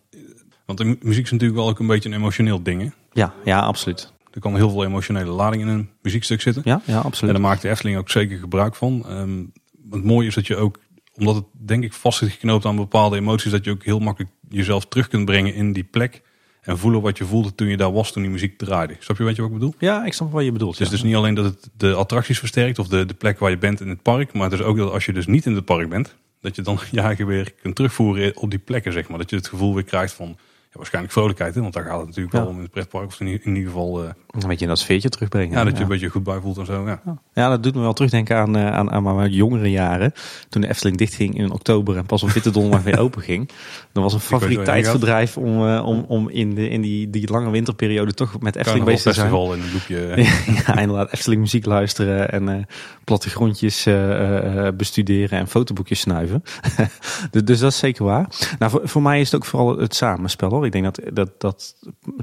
want 0.66 0.78
de 0.78 0.86
mu- 0.86 0.98
muziek 1.02 1.24
is 1.26 1.32
natuurlijk 1.32 1.60
wel 1.60 1.70
ook 1.70 1.80
een 1.80 1.88
beetje 1.88 2.10
een 2.10 2.16
emotioneel 2.16 2.64
ding. 2.64 2.82
Hè? 2.82 2.90
Ja, 3.12 3.34
ja, 3.44 3.60
absoluut. 3.60 4.14
Er 4.40 4.46
kan 4.50 4.56
heel 4.56 4.70
veel 4.70 4.84
emotionele 4.86 5.32
lading 5.32 5.62
in 5.62 5.68
een 5.68 5.90
muziekstuk 6.02 6.42
zitten. 6.42 6.62
Ja, 6.66 6.82
ja 6.86 6.94
En 6.98 7.04
absoluut. 7.04 7.34
daar 7.34 7.44
maakt 7.44 7.62
de 7.62 7.70
Efteling 7.70 7.98
ook 7.98 8.10
zeker 8.10 8.38
gebruik 8.38 8.76
van. 8.76 9.06
Ehm, 9.08 9.44
het 9.90 10.04
mooie 10.04 10.28
is 10.28 10.36
dat 10.36 10.48
je 10.48 10.56
ook, 10.56 10.80
omdat 11.16 11.36
het 11.36 11.46
denk 11.52 11.84
ik 11.84 11.94
vast 11.94 12.18
zit 12.18 12.30
geknoopt 12.30 12.66
aan 12.66 12.76
bepaalde 12.76 13.18
emoties, 13.18 13.52
dat 13.52 13.66
je 13.66 13.72
ook 13.72 13.84
heel 13.84 14.00
makkelijk 14.00 14.32
jezelf 14.50 14.86
terug 14.86 15.08
kunt 15.08 15.26
brengen 15.26 15.54
in 15.54 15.74
die 15.74 15.84
plek. 15.84 16.22
En 16.62 16.78
voelen 16.78 17.02
wat 17.02 17.18
je 17.18 17.26
voelde 17.26 17.56
toen 17.56 17.68
je 17.68 17.78
daar 17.78 17.92
was, 17.94 18.12
toen 18.12 18.22
die 18.22 18.32
muziek 18.32 18.58
draaide. 18.58 18.96
Snap 19.00 19.18
je 19.18 19.24
weet 19.24 19.36
je 19.36 19.42
wat 19.42 19.52
ik 19.52 19.58
bedoel? 19.58 19.74
Ja, 19.80 20.06
ik 20.06 20.14
snap 20.14 20.32
wat 20.32 20.44
je 20.44 20.52
bedoelt. 20.52 20.72
Het 20.72 20.82
is 20.82 20.88
ja. 20.88 20.94
dus 20.94 21.04
niet 21.04 21.16
alleen 21.16 21.34
dat 21.34 21.46
het 21.46 21.70
de 21.78 21.94
attracties 21.94 22.40
versterkt 22.40 22.80
of 22.80 22.88
de, 22.88 23.06
de 23.06 23.14
plek 23.14 23.40
waar 23.40 23.50
je 23.50 23.58
bent 23.58 23.82
in 23.82 23.90
het 23.90 24.02
park. 24.02 24.34
Maar 24.34 24.50
het 24.50 24.60
is 24.60 24.66
ook 24.66 24.78
dat 24.78 24.92
als 24.92 25.06
je 25.06 25.14
dus 25.14 25.28
niet 25.28 25.46
in 25.46 25.56
het 25.56 25.66
park 25.66 25.90
bent, 25.90 26.16
dat 26.42 26.56
je 26.56 26.62
dan 26.62 26.80
je 26.92 27.02
eigen 27.02 27.26
weer 27.26 27.54
kunt 27.62 27.76
terugvoeren 27.76 28.38
op 28.38 28.50
die 28.50 28.60
plekken, 28.60 28.94
zeg 28.94 29.10
maar. 29.10 29.18
Dat 29.18 29.30
je 29.30 29.36
het 29.36 29.48
gevoel 29.48 29.74
weer 29.74 29.84
krijgt 29.84 30.14
van, 30.14 30.28
ja, 30.72 30.76
waarschijnlijk 30.78 31.14
vrolijkheid. 31.14 31.56
Hè? 31.56 31.62
Want 31.62 31.74
daar 31.74 31.84
gaat 31.86 31.98
het 31.98 32.08
natuurlijk 32.08 32.36
Ja. 32.36 32.40
wel 32.42 32.50
om 32.50 32.56
in 32.56 32.62
het 32.62 32.72
pretpark. 32.72 33.08
Of 33.08 33.20
in, 33.20 33.28
in 33.28 33.56
ieder 33.56 33.72
geval, 33.72 34.04
eh, 34.04 34.10
Een 34.30 34.48
beetje 34.48 34.64
in 34.64 34.68
dat 34.68 34.80
sfeertje 34.80 35.10
terugbrengen. 35.10 35.58
ja, 35.58 35.64
dat 35.64 35.72
je 35.72 35.78
ja. 35.78 35.84
een 35.84 35.88
beetje 35.90 36.10
goed 36.10 36.24
bij 36.24 36.40
voelt 36.40 36.58
en 36.58 36.66
zo. 36.66 36.86
Ja. 36.86 37.02
Ja, 37.34 37.50
dat 37.50 37.64
doet 37.64 37.76
me 37.76 37.82
wel 37.82 37.94
terugdenken 37.94 38.38
aan, 38.38 38.56
eh, 38.56 38.72
aan, 38.72 38.92
aan 38.92 39.16
mijn 39.16 39.32
jongere 39.32 39.72
jaren. 39.72 40.14
Toen 40.50 40.62
de 40.62 40.68
Efteling 40.68 40.98
dichtging 40.98 41.38
in 41.38 41.52
oktober 41.52 41.98
en 41.98 42.06
pas 42.06 42.24
op 42.24 42.30
witte 42.30 42.52
donderdag 42.52 42.84
weer 42.84 43.00
open 43.06 43.22
ging. 43.22 43.50
Dan 43.92 44.04
was 44.04 44.14
een 44.14 44.20
favoriet 44.20 44.66
tijdverdrijf 44.66 45.38
om, 45.38 45.68
eh, 45.68 45.86
om, 45.86 46.06
om 46.08 46.30
in, 46.30 46.56
de, 46.56 46.70
in 46.70 46.82
die, 46.82 47.10
die 47.10 47.32
lange 47.32 47.50
winterperiode 47.50 48.14
toch 48.14 48.40
met 48.40 48.56
Efteling 48.56 48.86
bezig 48.86 49.02
te 49.02 49.14
zijn. 49.14 49.30
Festival 49.30 49.54
in 49.54 49.62
een 49.62 49.74
loopje. 49.74 50.24
ja, 50.66 50.78
inderdaad. 50.78 51.14
Efteling 51.14 51.42
muziek 51.42 51.66
luisteren 51.66 52.32
en 52.32 52.68
plattegrondjes 53.10 53.86
eh, 53.86 54.68
eh, 54.68 54.76
bestuderen 54.76 55.40
en 55.40 55.48
fotoboekjes 55.48 56.00
snuiven. 56.00 56.44
dus, 57.32 57.44
dus 57.44 57.60
dat 57.60 57.72
is 57.72 57.78
zeker 57.78 58.06
waar. 58.06 58.28
Nou, 58.60 58.72
voor, 58.72 58.82
voor 58.84 59.02
mij 59.02 59.20
is 59.20 59.32
het 59.32 59.36
ook 59.36 59.46
vooral 59.46 59.78
het 59.78 59.96
samenspel 59.96 60.50
hoor. 60.50 60.66
Ik 60.66 60.72
denk 60.72 60.84
dat 60.84 61.00
dat, 61.14 61.30
dat 61.38 61.76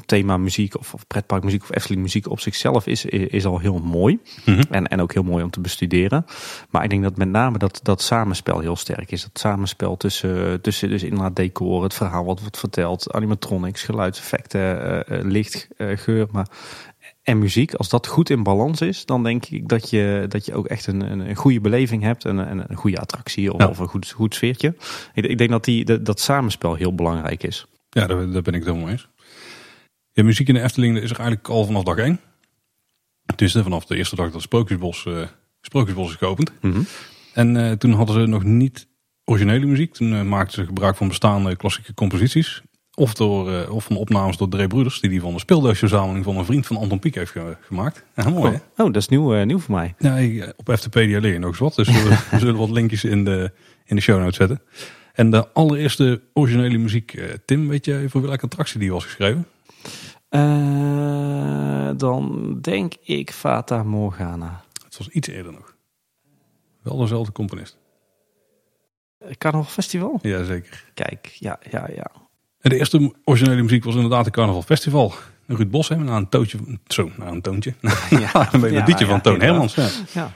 thema 0.07 0.37
muziek 0.37 0.79
of, 0.79 0.95
of 0.95 1.07
pretparkmuziek 1.07 1.63
of 1.63 1.75
Efteling 1.75 1.96
muziek 1.97 2.31
op 2.31 2.41
zichzelf 2.41 2.87
is, 2.87 3.05
is, 3.05 3.27
is 3.27 3.45
al 3.47 3.59
heel 3.59 3.79
mooi. 3.79 4.19
Mhm. 4.45 4.63
En, 4.71 4.87
en 4.87 5.01
ook 5.01 5.13
heel 5.13 5.23
mooi 5.23 5.45
om 5.45 5.51
te 5.51 5.61
bestuderen. 5.61 6.25
Maar 6.71 6.85
ik 6.85 6.91
denk 6.91 7.03
dat 7.03 7.17
met 7.17 7.29
name 7.29 7.59
dat, 7.59 7.81
dat 7.83 8.03
samenspel 8.03 8.61
heel 8.61 8.77
sterk 8.77 9.11
is. 9.11 9.23
Dat 9.23 9.39
samenspel 9.39 9.97
tussen, 9.97 10.61
tussen 10.61 10.89
dus 10.89 11.03
inderdaad 11.03 11.37
decor, 11.37 11.83
het 11.83 11.95
verhaal 11.95 12.25
wat 12.25 12.41
wordt 12.41 12.59
verteld, 12.59 13.13
animatronics, 13.13 13.83
geluidseffecten, 13.83 15.07
eh, 15.07 15.19
licht, 15.23 15.69
eh, 15.77 15.97
geur. 15.97 16.27
Maar 16.31 16.47
en 17.23 17.39
muziek, 17.39 17.75
als 17.75 17.89
dat 17.89 18.07
goed 18.07 18.31
in 18.31 18.43
balans 18.43 18.81
is, 18.81 19.05
dan 19.05 19.23
denk 19.23 19.47
ik 19.47 19.69
dat 19.69 19.91
je, 19.91 20.25
dat 20.29 20.47
je 20.47 20.55
ook 20.55 20.67
echt 20.67 20.87
een, 20.87 21.01
een, 21.11 21.21
een 21.29 21.35
goede 21.37 21.61
beleving 21.61 22.03
hebt. 22.03 22.25
En 22.25 22.37
een, 22.37 22.65
een 22.69 22.77
goede 22.77 22.99
attractie 23.01 23.53
of, 23.53 23.61
Ja. 23.61 23.69
of 23.69 23.79
een 23.79 23.89
goed, 23.89 24.11
goed 24.11 24.35
sfeertje. 24.35 24.75
Ik, 25.15 25.25
ik 25.25 25.39
denk 25.39 25.51
dat 25.51 25.65
die, 25.65 25.85
dat, 25.85 26.05
dat 26.05 26.21
samenspel 26.21 26.75
heel 26.75 26.95
belangrijk 26.95 27.43
is. 27.43 27.67
Ja, 27.89 28.07
daar, 28.07 28.31
daar 28.31 28.43
ben 28.43 28.55
ik 28.55 28.65
het 28.65 28.69
helemaal 28.69 28.89
eens. 28.89 29.09
Ja, 30.17 30.23
muziek 30.25 30.49
in 30.49 30.55
de 30.55 30.63
Efteling 30.63 30.97
is 30.99 31.11
er 31.11 31.17
eigenlijk 31.19 31.49
al 31.49 31.65
vanaf 31.65 31.83
dag 31.83 31.97
één. 31.97 32.21
Het 33.27 33.41
is 33.43 33.53
vanaf 33.53 33.85
de 33.87 33.97
eerste 33.97 34.17
dag 34.17 34.31
dat 34.31 34.43
Sprookjesbos, 34.43 35.07
eh 35.07 35.23
Sprookjesbos 35.61 36.11
is 36.11 36.17
geopend. 36.17 36.53
Mhm. 36.61 36.81
En 37.35 37.57
eh, 37.57 37.73
toen 37.73 37.93
hadden 37.93 38.21
ze 38.21 38.27
nog 38.27 38.45
niet 38.45 38.87
originele 39.25 39.67
muziek. 39.67 39.93
Toen 39.95 40.15
eh, 40.15 40.23
maakten 40.23 40.53
ze 40.55 40.65
gebruik 40.67 40.97
van 40.97 41.09
bestaande 41.09 41.57
klassieke 41.57 41.95
composities. 41.95 42.63
Of, 42.95 43.15
door, 43.15 43.69
of 43.69 43.85
van 43.85 43.97
opnames 43.97 44.37
door 44.37 44.49
Dre 44.49 44.67
Broeders, 44.67 45.01
die 45.01 45.11
die 45.11 45.21
van 45.21 45.33
de 45.33 45.39
speeldoosverzameling 45.39 46.25
van 46.25 46.37
een 46.37 46.45
vriend 46.45 46.67
van 46.67 46.77
Anton 46.77 46.99
Pieck 46.99 47.15
heeft 47.15 47.31
ge- 47.31 47.57
gemaakt. 47.61 48.05
Ja, 48.17 48.29
mooi 48.31 48.53
hè? 48.53 48.59
Oh, 48.83 48.93
dat 48.93 48.97
is 48.97 49.09
nieuw, 49.09 49.45
nieuw 49.45 49.59
voor 49.59 49.75
mij. 49.75 49.95
Ja, 49.99 50.53
op 50.57 50.77
FTpedia 50.79 51.21
leer 51.21 51.33
je 51.33 51.39
nog 51.39 51.51
eens 51.51 51.59
wat. 51.59 51.75
Dus 51.75 51.89
we, 51.89 52.19
we 52.31 52.39
zullen 52.39 52.57
wat 52.57 52.71
linkjes 52.71 53.05
in 53.05 53.25
de, 53.25 53.51
in 53.85 53.97
de 53.97 54.03
show 54.03 54.21
notes 54.21 54.37
zetten. 54.37 54.61
En 55.13 55.31
de 55.31 55.49
allereerste 55.53 56.21
originele 56.33 56.79
muziek, 56.79 57.21
Tim, 57.45 57.69
weet 57.69 57.85
je 57.85 58.05
voor 58.09 58.23
welke 58.23 58.45
attractie 58.45 58.81
die 58.81 58.93
was 58.93 59.05
geschreven? 59.05 59.47
Eh, 60.29 61.91
dan 61.97 62.57
denk 62.61 62.95
ik 63.03 63.31
Fata 63.31 63.83
Morgana. 63.83 64.65
Het 64.85 64.99
was 64.99 65.09
iets 65.09 65.29
eerder 65.29 65.53
nog. 65.53 65.75
Wel 66.83 66.97
dezelfde 66.97 67.33
componist. 67.33 67.79
Carnaval 69.39 69.71
Festival? 69.71 70.19
Jazeker. 70.23 70.85
Kijk, 70.95 71.27
ja, 71.27 71.59
ja, 71.71 71.89
ja. 71.95 72.11
En 72.61 72.71
de 72.71 72.79
eerste 72.79 73.15
originele 73.25 73.63
muziek 73.63 73.85
was 73.85 73.95
inderdaad 73.95 74.25
het 74.25 74.35
Carnaval 74.35 74.63
Festival. 74.63 75.15
Ruud 75.47 75.71
Bos, 75.71 75.89
hè, 75.89 75.97
na 75.97 76.17
een 76.17 76.29
tootje, 76.29 76.59
zo, 76.87 77.11
na 77.17 77.27
een 77.27 77.43
toontje. 77.43 77.75
Ja, 78.11 78.49
een 78.53 78.61
melodietje 78.61 79.05
ja, 79.05 79.11
van 79.11 79.21
Toon 79.21 79.41
Hermans. 79.41 79.75
Ja. 79.75 79.89
ja. 80.13 80.33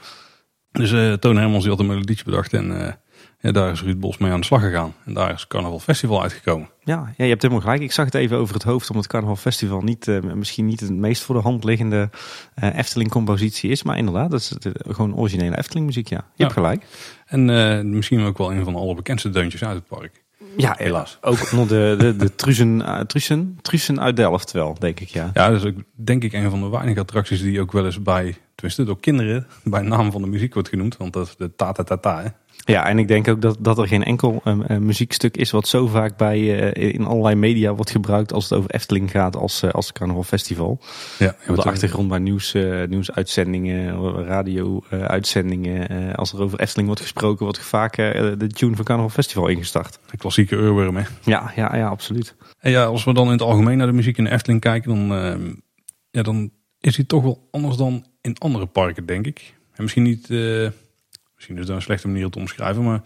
Dus 0.71 0.91
eh, 0.91 1.13
Toon 1.13 1.37
Hermans 1.37 1.61
die 1.61 1.71
had 1.71 1.79
een 1.79 1.87
melodietje 1.87 2.23
bedacht 2.23 2.53
en 2.53 2.87
eh, 2.87 2.93
ja, 3.41 3.51
daar 3.51 3.71
is 3.71 3.81
Ruud 3.83 3.99
Bos 3.99 4.17
mee 4.17 4.31
aan 4.31 4.39
de 4.39 4.45
slag 4.45 4.61
gegaan. 4.61 4.93
En 5.05 5.13
daar 5.13 5.33
is 5.33 5.47
Carnaval 5.47 5.79
Festival 5.79 6.21
uitgekomen. 6.21 6.69
Ja, 6.83 7.13
ja, 7.17 7.23
je 7.23 7.29
hebt 7.29 7.41
helemaal 7.41 7.63
gelijk. 7.63 7.81
Ik 7.81 7.91
zag 7.91 8.05
het 8.05 8.13
even 8.15 8.37
over 8.37 8.53
het 8.53 8.63
hoofd, 8.63 8.87
omdat 8.89 9.03
het 9.03 9.11
Carnaval 9.11 9.35
Festival 9.35 9.81
niet, 9.81 10.07
eh, 10.07 10.19
misschien 10.21 10.65
niet 10.65 10.79
het 10.79 10.91
meest 10.91 11.21
voor 11.23 11.35
de 11.35 11.41
hand 11.41 11.63
liggende 11.63 12.09
eh, 12.55 12.77
Efteling-compositie 12.77 13.71
is. 13.71 13.83
Maar 13.83 13.97
inderdaad, 13.97 14.31
dat 14.31 14.39
is 14.39 14.49
het, 14.49 14.69
gewoon 14.87 15.15
originele 15.15 15.57
Efteling-muziek, 15.57 16.07
ja. 16.07 16.17
Je 16.17 16.23
Ja. 16.35 16.43
hebt 16.43 16.53
gelijk. 16.53 16.85
En 17.25 17.49
eh, 17.49 17.83
misschien 17.83 18.23
ook 18.23 18.37
wel 18.37 18.51
een 18.53 18.63
van 18.63 18.73
de 18.73 18.79
allerbekendste 18.79 19.29
deuntjes 19.29 19.63
uit 19.63 19.75
het 19.75 19.87
park. 19.87 20.23
Ja, 20.57 20.75
Helaas. 20.77 21.17
Ook 21.21 21.51
onder 21.51 21.67
de, 21.67 21.95
de, 22.03 22.15
de 22.15 22.35
Truzen, 22.35 22.79
uh, 22.79 22.99
Truzen, 22.99 23.57
Truzen 23.61 24.01
uit 24.01 24.15
Delft 24.15 24.51
wel, 24.51 24.75
denk 24.79 24.99
ik, 24.99 25.07
ja. 25.07 25.29
Ja, 25.33 25.49
dat 25.49 25.63
is 25.63 25.67
ook 25.67 25.75
denk 25.95 26.23
ik 26.23 26.33
een 26.33 26.49
van 26.49 26.61
de 26.61 26.69
weinige 26.69 26.99
attracties 26.99 27.41
die 27.41 27.61
ook 27.61 27.71
wel 27.71 27.85
eens 27.85 28.01
bij, 28.01 28.37
tenminste 28.61 28.83
door 28.83 28.99
kinderen, 28.99 29.47
bij 29.63 29.81
naam 29.81 30.11
van 30.11 30.21
de 30.21 30.27
muziek 30.27 30.53
wordt 30.53 30.69
genoemd. 30.69 30.97
Want 30.97 31.13
dat 31.13 31.27
is 31.27 31.35
de 31.35 31.55
ta-ta-ta-ta. 31.55 32.21
hè. 32.21 32.29
Ja, 32.65 32.87
en 32.87 32.99
ik 32.99 33.07
denk 33.07 33.27
ook 33.27 33.41
dat, 33.41 33.57
dat 33.59 33.77
er 33.77 33.87
geen 33.87 34.03
enkel 34.03 34.41
eh, 34.43 34.59
eh, 34.67 34.77
muziekstuk 34.77 35.37
is 35.37 35.51
wat 35.51 35.67
zo 35.67 35.87
vaak 35.87 36.17
bij, 36.17 36.71
eh, 36.73 36.93
in 36.93 37.05
allerlei 37.05 37.35
media 37.35 37.73
wordt 37.73 37.91
gebruikt 37.91 38.33
als 38.33 38.49
het 38.49 38.57
over 38.57 38.69
Efteling 38.69 39.11
gaat 39.11 39.35
als, 39.35 39.71
als 39.71 39.87
het 39.87 39.97
Carnaval 39.97 40.23
Festival. 40.23 40.79
Ja, 41.19 41.35
Op 41.47 41.55
de 41.55 41.61
achtergrond 41.61 42.09
bij 42.09 42.19
nieuws, 42.19 42.53
nieuwsuitzendingen, 42.87 43.95
radio-uitzendingen. 44.25 46.15
als 46.15 46.33
er 46.33 46.41
over 46.41 46.59
Efteling 46.59 46.87
wordt 46.87 47.01
gesproken, 47.01 47.43
wordt 47.43 47.59
vaak 47.59 47.95
de 47.95 48.47
tune 48.47 48.75
van 48.75 48.85
Carnaval 48.85 49.09
Festival 49.09 49.47
ingestart. 49.47 49.99
De 50.09 50.17
klassieke 50.17 50.55
oorworm, 50.55 50.95
hè. 50.95 51.03
Ja, 51.23 51.51
ja, 51.55 51.75
ja, 51.75 51.87
absoluut. 51.87 52.35
En 52.59 52.71
ja, 52.71 52.83
als 52.83 53.03
we 53.03 53.13
dan 53.13 53.25
in 53.25 53.31
het 53.31 53.41
algemeen 53.41 53.77
naar 53.77 53.87
de 53.87 53.93
muziek 53.93 54.17
in 54.17 54.23
de 54.23 54.31
Efteling 54.31 54.61
kijken, 54.61 55.07
dan, 55.07 55.17
ja, 56.09 56.21
dan 56.21 56.51
is 56.81 56.95
die 56.95 57.05
toch 57.05 57.23
wel 57.23 57.47
anders 57.51 57.77
dan 57.77 58.05
in 58.21 58.37
andere 58.37 58.65
parken, 58.65 59.05
denk 59.05 59.27
ik. 59.27 59.53
En 59.73 59.83
misschien 59.83 60.03
niet, 60.03 60.29
eh, 60.29 60.69
misschien 61.35 61.57
is 61.57 61.65
dat 61.65 61.75
een 61.75 61.81
slechte 61.81 62.07
manier 62.07 62.25
om 62.25 62.31
te 62.31 62.39
omschrijven, 62.39 62.83
maar 62.83 63.01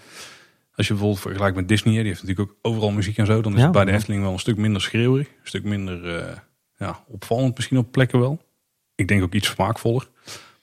als 0.75 0.88
je 0.88 0.94
bijvoorbeeld 0.94 1.22
vergelijkt 1.22 1.55
met 1.55 1.67
Disney, 1.67 1.94
die 1.94 2.03
heeft 2.03 2.22
natuurlijk 2.24 2.50
ook 2.50 2.58
overal 2.62 2.91
muziek 2.91 3.17
en 3.17 3.25
zo, 3.25 3.41
dan 3.41 3.51
is 3.53 3.58
Ja. 3.58 3.63
het 3.63 3.74
bij 3.74 3.86
de 3.86 3.91
Efteling 3.91 4.22
wel 4.22 4.32
een 4.34 4.39
stuk 4.39 4.58
minder 4.58 4.82
schreeuwerig, 4.82 5.27
een 5.27 5.34
stuk 5.48 5.63
minder 5.63 6.15
eh, 6.17 6.38
ja, 6.77 7.03
opvallend 7.08 7.55
misschien 7.55 7.77
op 7.77 7.91
plekken 7.91 8.20
wel. 8.20 8.41
Ik 8.96 9.08
denk 9.08 9.24
ook 9.24 9.34
iets 9.34 9.48
smaakvoller, 9.50 10.10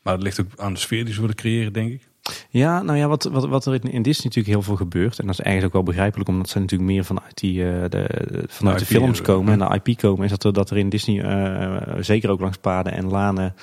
maar 0.03 0.13
het 0.15 0.23
ligt 0.23 0.41
ook 0.41 0.47
aan 0.57 0.73
de 0.73 0.79
sfeer 0.81 1.05
die 1.05 1.15
ze 1.15 1.21
willen 1.21 1.37
creëren, 1.37 1.73
denk 1.73 1.93
ik. 1.93 2.09
Ja, 2.51 2.83
nou 2.83 2.99
ja, 2.99 3.09
wat, 3.09 3.25
wat, 3.25 3.47
wat 3.47 3.67
er 3.67 3.75
in, 3.75 3.81
in 3.81 4.03
Disney 4.03 4.27
natuurlijk 4.27 4.55
heel 4.55 4.63
veel 4.63 4.77
gebeurt. 4.77 5.19
En 5.19 5.27
dat 5.27 5.39
is 5.39 5.45
eigenlijk 5.45 5.75
ook 5.75 5.85
wel 5.85 5.93
begrijpelijk, 5.93 6.29
omdat 6.29 6.49
ze 6.49 6.59
natuurlijk 6.59 6.91
meer 6.91 7.05
vanuit, 7.05 7.39
die, 7.39 7.65
eh, 7.65 7.81
de, 7.81 7.89
de- 7.89 8.45
vanuit 8.47 8.79
de, 8.79 8.85
films 8.87 9.19
eh, 9.19 9.25
komen 9.25 9.53
en 9.53 9.59
de 9.69 9.81
IP 9.83 9.99
komen. 9.99 10.25
Is 10.25 10.31
dat 10.31 10.45
er, 10.45 10.53
dat 10.53 10.71
er 10.71 10.77
in 10.77 10.89
Disney, 10.89 11.23
eh, 11.23 11.95
zeker 12.01 12.31
ook 12.31 12.41
langs 12.41 12.57
paden 12.59 12.93
en 12.93 13.09
lanen, 13.09 13.55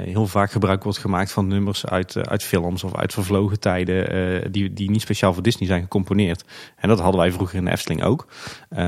heel 0.00 0.26
vaak 0.26 0.50
gebruik 0.50 0.82
wordt 0.82 0.98
gemaakt 0.98 1.32
van 1.32 1.46
nummers 1.46 1.86
uit, 1.86 2.16
eh, 2.16 2.22
uit 2.22 2.42
films 2.42 2.84
of 2.84 2.96
uit 2.96 3.12
vervlogen 3.12 3.60
tijden. 3.60 4.10
eh, 4.10 4.48
die, 4.50 4.72
die 4.72 4.90
niet 4.90 5.00
speciaal 5.00 5.34
voor 5.34 5.42
Disney 5.42 5.68
zijn 5.68 5.82
gecomponeerd. 5.82 6.44
En 6.76 6.88
dat 6.88 7.00
hadden 7.00 7.20
wij 7.20 7.32
vroeger 7.32 7.56
in 7.58 7.64
de 7.64 7.70
Efteling 7.70 8.02
ook. 8.02 8.26
Eh, 8.68 8.78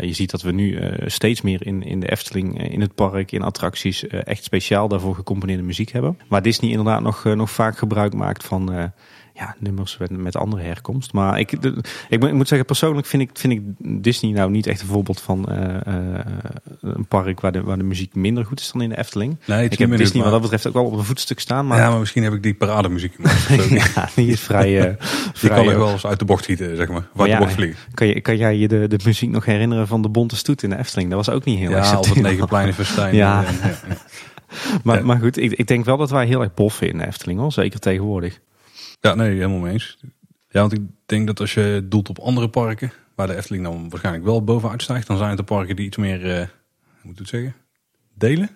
je 0.00 0.12
ziet 0.12 0.30
dat 0.30 0.42
we 0.42 0.52
nu 0.52 0.76
eh, 0.76 1.08
steeds 1.08 1.40
meer 1.42 1.66
in, 1.66 1.82
in 1.82 2.00
de 2.00 2.10
Efteling, 2.10 2.58
eh, 2.60 2.72
in 2.72 2.80
het 2.80 2.94
park, 2.94 3.32
in 3.32 3.42
attracties, 3.42 4.06
eh, 4.06 4.20
echt 4.24 4.44
speciaal 4.44 4.88
daarvoor 4.88 5.14
gecomponeerde 5.14 5.62
muziek 5.62 5.90
hebben. 5.90 6.18
Maar 6.28 6.42
Disney 6.42 6.70
inderdaad 6.70 7.00
nog, 7.02 7.24
eh, 7.26 7.32
nog 7.32 7.50
vaak 7.50 7.78
gebruik 7.78 8.14
maakt 8.14 8.44
van 8.44 8.72
eh, 8.72 8.84
ja, 9.34 9.56
nummers 9.58 9.96
met, 9.96 10.36
andere 10.36 10.62
herkomst. 10.62 11.12
Maar 11.12 11.38
ik, 11.38 11.52
ik, 11.52 11.62
moet- 12.20 12.28
ik 12.28 12.32
moet 12.34 12.48
zeggen, 12.48 12.66
persoonlijk 12.66 13.06
vind 13.06 13.22
ik, 13.22 13.30
vind 13.32 13.52
ik 13.52 13.62
Disney 14.02 14.32
nou 14.32 14.50
niet 14.50 14.66
echt 14.66 14.80
een 14.80 14.86
voorbeeld 14.86 15.20
van 15.20 15.48
eh, 15.48 15.86
eh, 15.86 16.24
een 16.80 17.06
park 17.08 17.40
waar 17.40 17.52
de, 17.52 17.62
waar 17.62 17.78
de 17.78 17.82
muziek 17.84 18.14
minder 18.14 18.44
goed 18.44 18.60
is 18.60 18.72
dan 18.72 18.82
in 18.82 18.88
de 18.88 18.98
Efteling. 18.98 19.36
Nee, 19.46 19.68
Ik 19.80 19.88
heb 19.88 19.98
Disney 19.98 20.22
wat 20.22 20.32
dat 20.32 20.40
betreft 20.40 20.66
ook 20.66 20.72
wel 20.72 20.84
op 20.84 20.92
een 20.92 21.04
voetstuk 21.04 21.40
staan, 21.40 21.66
maar 21.66 21.78
ja, 21.78 21.90
maar 21.90 21.98
misschien 21.98 22.22
heb 22.22 22.32
ik 22.32 22.42
die 22.42 22.54
parademuziek. 22.54 23.18
Maar 23.18 23.56
ja, 23.94 24.08
die 24.14 24.30
is 24.30 24.40
vrij... 24.40 24.66
die 24.96 24.96
vrij 25.32 25.56
kan 25.56 25.70
ik 25.70 25.76
wel 25.76 25.90
eens 25.90 26.06
uit 26.06 26.18
de 26.18 26.24
bocht 26.24 26.42
schieten, 26.42 26.76
zeg 26.76 26.88
maar. 26.88 27.08
Uit 27.16 27.28
ja, 27.28 27.38
de 27.38 27.44
bocht 27.44 27.54
vliegen. 27.54 27.78
Kan, 27.94 28.06
je, 28.06 28.20
kan 28.20 28.36
jij 28.36 28.56
je 28.56 28.68
de, 28.68 28.88
de 28.88 28.98
muziek 29.04 29.30
nog 29.30 29.44
herinneren 29.44 29.86
van 29.86 30.02
de 30.02 30.08
Bonte 30.08 30.36
Stoet 30.36 30.62
in 30.62 30.70
de 30.70 30.78
Efteling? 30.78 31.10
Dat 31.10 31.26
was 31.26 31.34
ook 31.34 31.44
niet 31.44 31.58
heel 31.58 31.70
erg 31.70 31.84
Ja, 31.84 31.90
op 31.90 31.96
het 31.96 32.04
subtiel. 32.04 32.22
Negenpleinenfestijn. 32.22 33.14
Ja. 33.14 33.44
En, 33.44 33.54
ja. 33.62 33.96
Maar, 34.82 35.06
maar 35.06 35.18
goed, 35.18 35.36
ik, 35.36 35.52
ik 35.52 35.66
denk 35.66 35.84
wel 35.84 35.96
dat 35.96 36.10
wij 36.10 36.26
heel 36.26 36.40
erg 36.40 36.54
boffen 36.54 36.88
in 36.88 36.98
de 36.98 37.06
Efteling, 37.06 37.40
hoor. 37.40 37.52
zeker 37.52 37.80
tegenwoordig. 37.80 38.40
Ja, 39.00 39.14
nee, 39.14 39.30
helemaal 39.30 39.58
mee 39.58 39.72
eens. 39.72 39.98
Ja, 40.48 40.60
want 40.60 40.72
ik 40.72 40.80
denk 41.06 41.26
dat 41.26 41.40
als 41.40 41.54
je 41.54 41.86
doelt 41.88 42.08
op 42.08 42.18
andere 42.18 42.48
parken, 42.48 42.92
waar 43.14 43.26
de 43.26 43.36
Efteling 43.36 43.64
dan 43.64 43.88
waarschijnlijk 43.88 44.24
wel 44.24 44.44
bovenuit 44.44 44.82
stijgt, 44.82 45.06
dan 45.06 45.16
zijn 45.16 45.28
het 45.28 45.38
de 45.38 45.44
parken 45.44 45.76
die 45.76 45.86
iets 45.86 45.96
meer, 45.96 46.30
eh, 46.30 46.36
hoe 46.36 46.46
moet 47.02 47.12
ik 47.12 47.18
het 47.18 47.28
zeggen, 47.28 47.54
delen. 48.14 48.50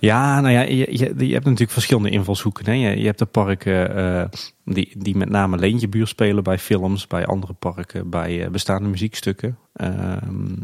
Ja, 0.00 0.40
nou 0.40 0.52
ja, 0.52 0.60
je, 0.60 0.98
je, 0.98 1.32
hebt 1.32 1.44
natuurlijk 1.44 1.70
verschillende 1.70 2.10
invalshoeken. 2.10 2.64
Hè. 2.66 2.72
Je, 2.72 2.98
je 2.98 3.06
hebt 3.06 3.18
de 3.18 3.24
parken 3.24 3.96
eh, 3.96 4.24
die, 4.64 4.92
die 4.98 5.16
met 5.16 5.28
name 5.28 5.56
leentjebuur 5.56 6.06
spelen 6.06 6.42
bij 6.42 6.58
films, 6.58 7.06
bij 7.06 7.26
andere 7.26 7.52
parken, 7.52 8.10
bij 8.10 8.44
eh, 8.44 8.50
bestaande 8.50 8.88
muziekstukken. 8.88 9.58
Ehm, 9.72 10.54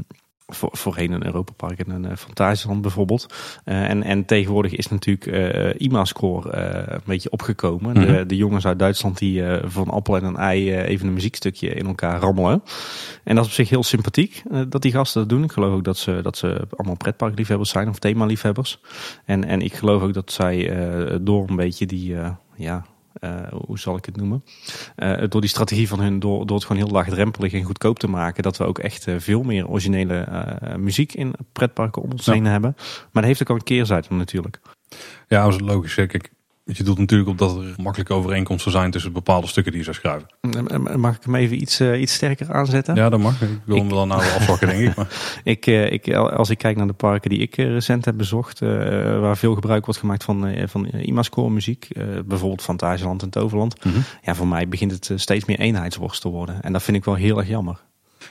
voor, 0.49 0.69
voorheen 0.73 1.13
een 1.13 1.27
Europa 1.27 1.53
Park 1.53 1.79
en 1.79 1.91
een 1.91 2.05
uh, 2.05 2.17
Fantasieland 2.17 2.83
bijvoorbeeld. 2.83 3.35
Uh, 3.65 3.91
en, 3.91 4.03
en 4.03 4.25
tegenwoordig 4.25 4.75
is 4.75 4.89
natuurlijk 4.89 5.27
uh, 5.27 5.75
IMA-score 5.79 6.55
uh, 6.55 6.95
een 6.95 7.01
beetje 7.05 7.31
opgekomen. 7.31 7.91
Mm 7.91 8.03
-hmm. 8.03 8.17
de, 8.17 8.27
de, 8.27 8.37
jongens 8.37 8.67
uit 8.67 8.79
Duitsland 8.79 9.19
die 9.19 9.43
van 9.65 9.89
appel 9.89 10.17
en 10.17 10.25
een 10.25 10.37
ei 10.37 10.75
even 10.75 11.07
een 11.07 11.13
muziekstukje 11.13 11.69
in 11.69 11.87
elkaar 11.87 12.21
rammelen. 12.21 12.63
En 13.25 13.35
dat 13.35 13.45
is 13.45 13.51
op 13.51 13.57
zich 13.57 13.69
heel 13.69 13.83
sympathiek 13.83 14.43
dat 14.69 14.83
die 14.83 14.93
gasten 14.93 15.21
dat 15.21 15.29
doen. 15.29 15.45
Ik 15.45 15.53
geloof 15.53 15.75
ook 15.75 15.85
dat 15.85 15.97
ze, 15.97 16.21
dat 16.23 16.37
ze 16.37 16.67
allemaal 16.77 16.97
pretparkliefhebbers 16.97 17.71
zijn 17.71 17.89
of 17.89 17.99
themaliefhebbers. 17.99 18.81
En, 19.25 19.45
en 19.45 19.61
ik 19.61 19.75
geloof 19.75 20.03
ook 20.03 20.15
dat 20.15 20.33
zij 20.33 20.71
door 21.21 21.49
een 21.49 21.57
beetje 21.57 21.87
die... 21.87 22.17
ja, 22.57 22.85
hoe 23.67 23.79
zal 23.79 23.97
ik 23.97 24.05
het 24.05 24.17
noemen? 24.17 24.45
Uh, 24.97 25.23
door 25.29 25.41
die 25.41 25.51
strategie 25.51 25.89
van 25.89 26.01
hun, 26.01 26.19
door, 26.19 26.47
door 26.47 26.57
het 26.57 26.67
gewoon 26.67 26.83
heel 26.83 26.93
laagdrempelig 26.93 27.53
en 27.53 27.63
goedkoop 27.63 27.99
te 27.99 28.09
maken, 28.09 28.43
dat 28.43 28.57
we 28.57 28.65
ook 28.65 28.79
echt 28.79 29.07
uh, 29.07 29.15
veel 29.19 29.43
meer 29.43 29.69
originele 29.69 30.27
muziek 30.77 31.15
in 31.15 31.35
pretparken 31.53 32.03
om 32.03 32.11
ons 32.11 32.25
ja. 32.25 32.33
heen 32.33 32.45
hebben. 32.45 32.75
Maar 32.77 33.09
dat 33.13 33.25
heeft 33.25 33.43
ook 33.43 33.51
al 33.51 33.55
een 33.55 33.63
keerzijde 33.63 34.15
natuurlijk. 34.15 34.61
Ja, 35.29 35.45
dat 35.45 35.53
is 35.53 35.61
logisch. 35.61 35.95
Kijk, 35.95 36.31
je 36.77 36.85
doet 36.85 36.99
natuurlijk 36.99 37.31
op 37.31 37.39
dat 37.39 37.57
er 37.57 37.75
makkelijke 37.77 38.15
overeenkomsten 38.15 38.73
zijn 38.73 38.91
tussen 38.91 39.13
bepaalde 39.13 39.47
stukken 39.47 39.73
die 39.73 39.85
je 39.85 39.93
zou 39.93 39.97
schrijven. 39.97 41.01
Mag 41.01 41.17
ik 41.17 41.23
hem 41.25 41.35
even 41.35 41.61
iets, 41.61 41.81
uh, 41.81 42.01
iets 42.01 42.15
sterker 42.15 42.53
aanzetten? 42.53 42.95
Ja, 42.95 43.09
dat 43.09 43.21
mag. 43.21 43.43
Ik 43.43 43.49
wil 43.65 43.77
hem 43.77 43.89
wel 43.89 44.07
nou 44.07 44.21
afwakken, 44.21 44.69
denk 44.69 44.89
ik. 44.89 44.97
Maar. 44.97 45.09
ik, 45.45 45.67
uh, 45.67 45.93
ik. 45.93 46.15
Als 46.15 46.51
ik 46.51 46.59
kijk 46.59 46.77
naar 46.77 46.87
de 46.87 46.93
parken 46.93 47.31
die 47.31 47.39
ik 47.39 47.57
recent 47.57 48.05
heb 48.05 48.17
bezocht, 48.17 48.61
uh, 48.61 48.69
waar 49.21 49.37
veel 49.37 49.55
gebruik 49.55 49.85
wordt 49.85 50.01
gemaakt 50.01 50.25
van, 50.25 50.55
van 50.69 50.87
IMA-score 50.87 51.51
muziek, 51.51 51.89
bijvoorbeeld 52.27 52.63
Fantasieland 52.63 53.23
en 53.23 53.31
Toverland. 53.31 53.79
Mhm. 53.79 53.89
Mm 53.89 53.95
-hmm. 53.95 54.05
Ja, 54.23 54.35
voor 54.35 54.49
mij 54.49 54.69
begint 54.69 54.91
het 54.91 55.21
steeds 55.21 55.45
meer 55.45 55.59
eenheidsworst 55.59 56.21
te 56.21 56.29
worden. 56.29 56.63
En 56.63 56.73
dat 56.73 56.83
vind 56.83 56.97
ik 56.97 57.05
wel 57.05 57.15
heel 57.15 57.39
erg 57.39 57.49
jammer. 57.49 57.81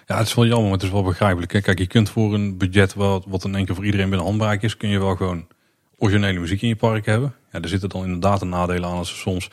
Ja, 0.06 0.18
het 0.18 0.28
is 0.28 0.34
wel 0.34 0.46
jammer, 0.46 0.64
maar 0.64 0.78
het 0.78 0.84
is 0.84 0.90
wel 0.90 1.04
begrijpelijk. 1.04 1.64
Kijk, 1.64 1.80
je 1.80 1.88
kunt 1.88 2.10
voor 2.10 2.34
een 2.34 2.58
budget 2.58 2.94
wat, 2.94 3.26
wat 3.28 3.44
in 3.44 3.56
één 3.56 3.66
keer 3.66 3.76
voor 3.76 3.86
iedereen 3.86 4.10
binnen 4.10 4.28
handbereik 4.28 4.64
is, 4.64 4.78
kun 4.78 4.90
je 4.90 5.00
wel 5.00 5.16
gewoon 5.16 5.46
originele 5.98 6.40
muziek 6.40 6.62
in 6.62 6.68
je 6.68 6.76
park 6.76 7.06
hebben. 7.06 7.36
Ja, 7.52 7.62
er 7.62 7.70
zitten 7.70 7.90
dan 7.90 8.04
inderdaad 8.04 8.42
een 8.42 8.50
nadelen 8.50 8.90
aan 8.90 8.98
als 8.98 9.10
ze 9.10 9.16
soms 9.16 9.50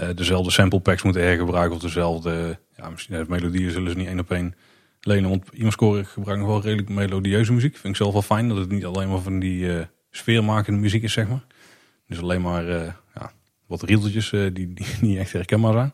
uh, 0.00 0.08
dezelfde 0.14 0.50
sample 0.50 0.80
packs 0.80 1.02
moeten 1.02 1.22
hergebruiken 1.22 1.76
of 1.76 1.82
dezelfde, 1.82 2.58
ja, 2.76 2.90
misschien 2.90 3.16
de 3.16 3.24
melodieën 3.28 3.70
zullen 3.70 3.90
ze 3.90 3.96
niet 3.96 4.06
één 4.06 4.18
op 4.18 4.30
één 4.30 4.54
lenen. 5.00 5.30
Want 5.30 5.44
score 5.72 6.04
gebruikt 6.04 6.40
nog 6.40 6.50
wel 6.50 6.62
redelijk 6.62 6.88
melodieuze 6.88 7.52
muziek. 7.52 7.76
Vind 7.76 7.94
ik 7.94 7.96
zelf 7.96 8.12
wel 8.12 8.22
fijn 8.22 8.48
dat 8.48 8.56
het 8.56 8.70
niet 8.70 8.84
alleen 8.84 9.08
maar 9.08 9.20
van 9.20 9.38
die 9.38 9.64
uh, 9.64 9.80
sfeermakende 10.10 10.80
muziek 10.80 11.02
is, 11.02 11.12
zeg 11.12 11.28
maar. 11.28 11.44
Dus 12.06 12.20
alleen 12.20 12.40
maar 12.40 12.68
uh, 12.68 12.92
ja, 13.14 13.32
wat 13.66 13.82
rieltjes 13.82 14.30
die, 14.30 14.52
die 14.52 14.86
niet 15.00 15.18
echt 15.18 15.32
herkenbaar 15.32 15.72
zijn. 15.72 15.92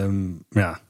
Um, 0.00 0.44
ja, 0.50 0.80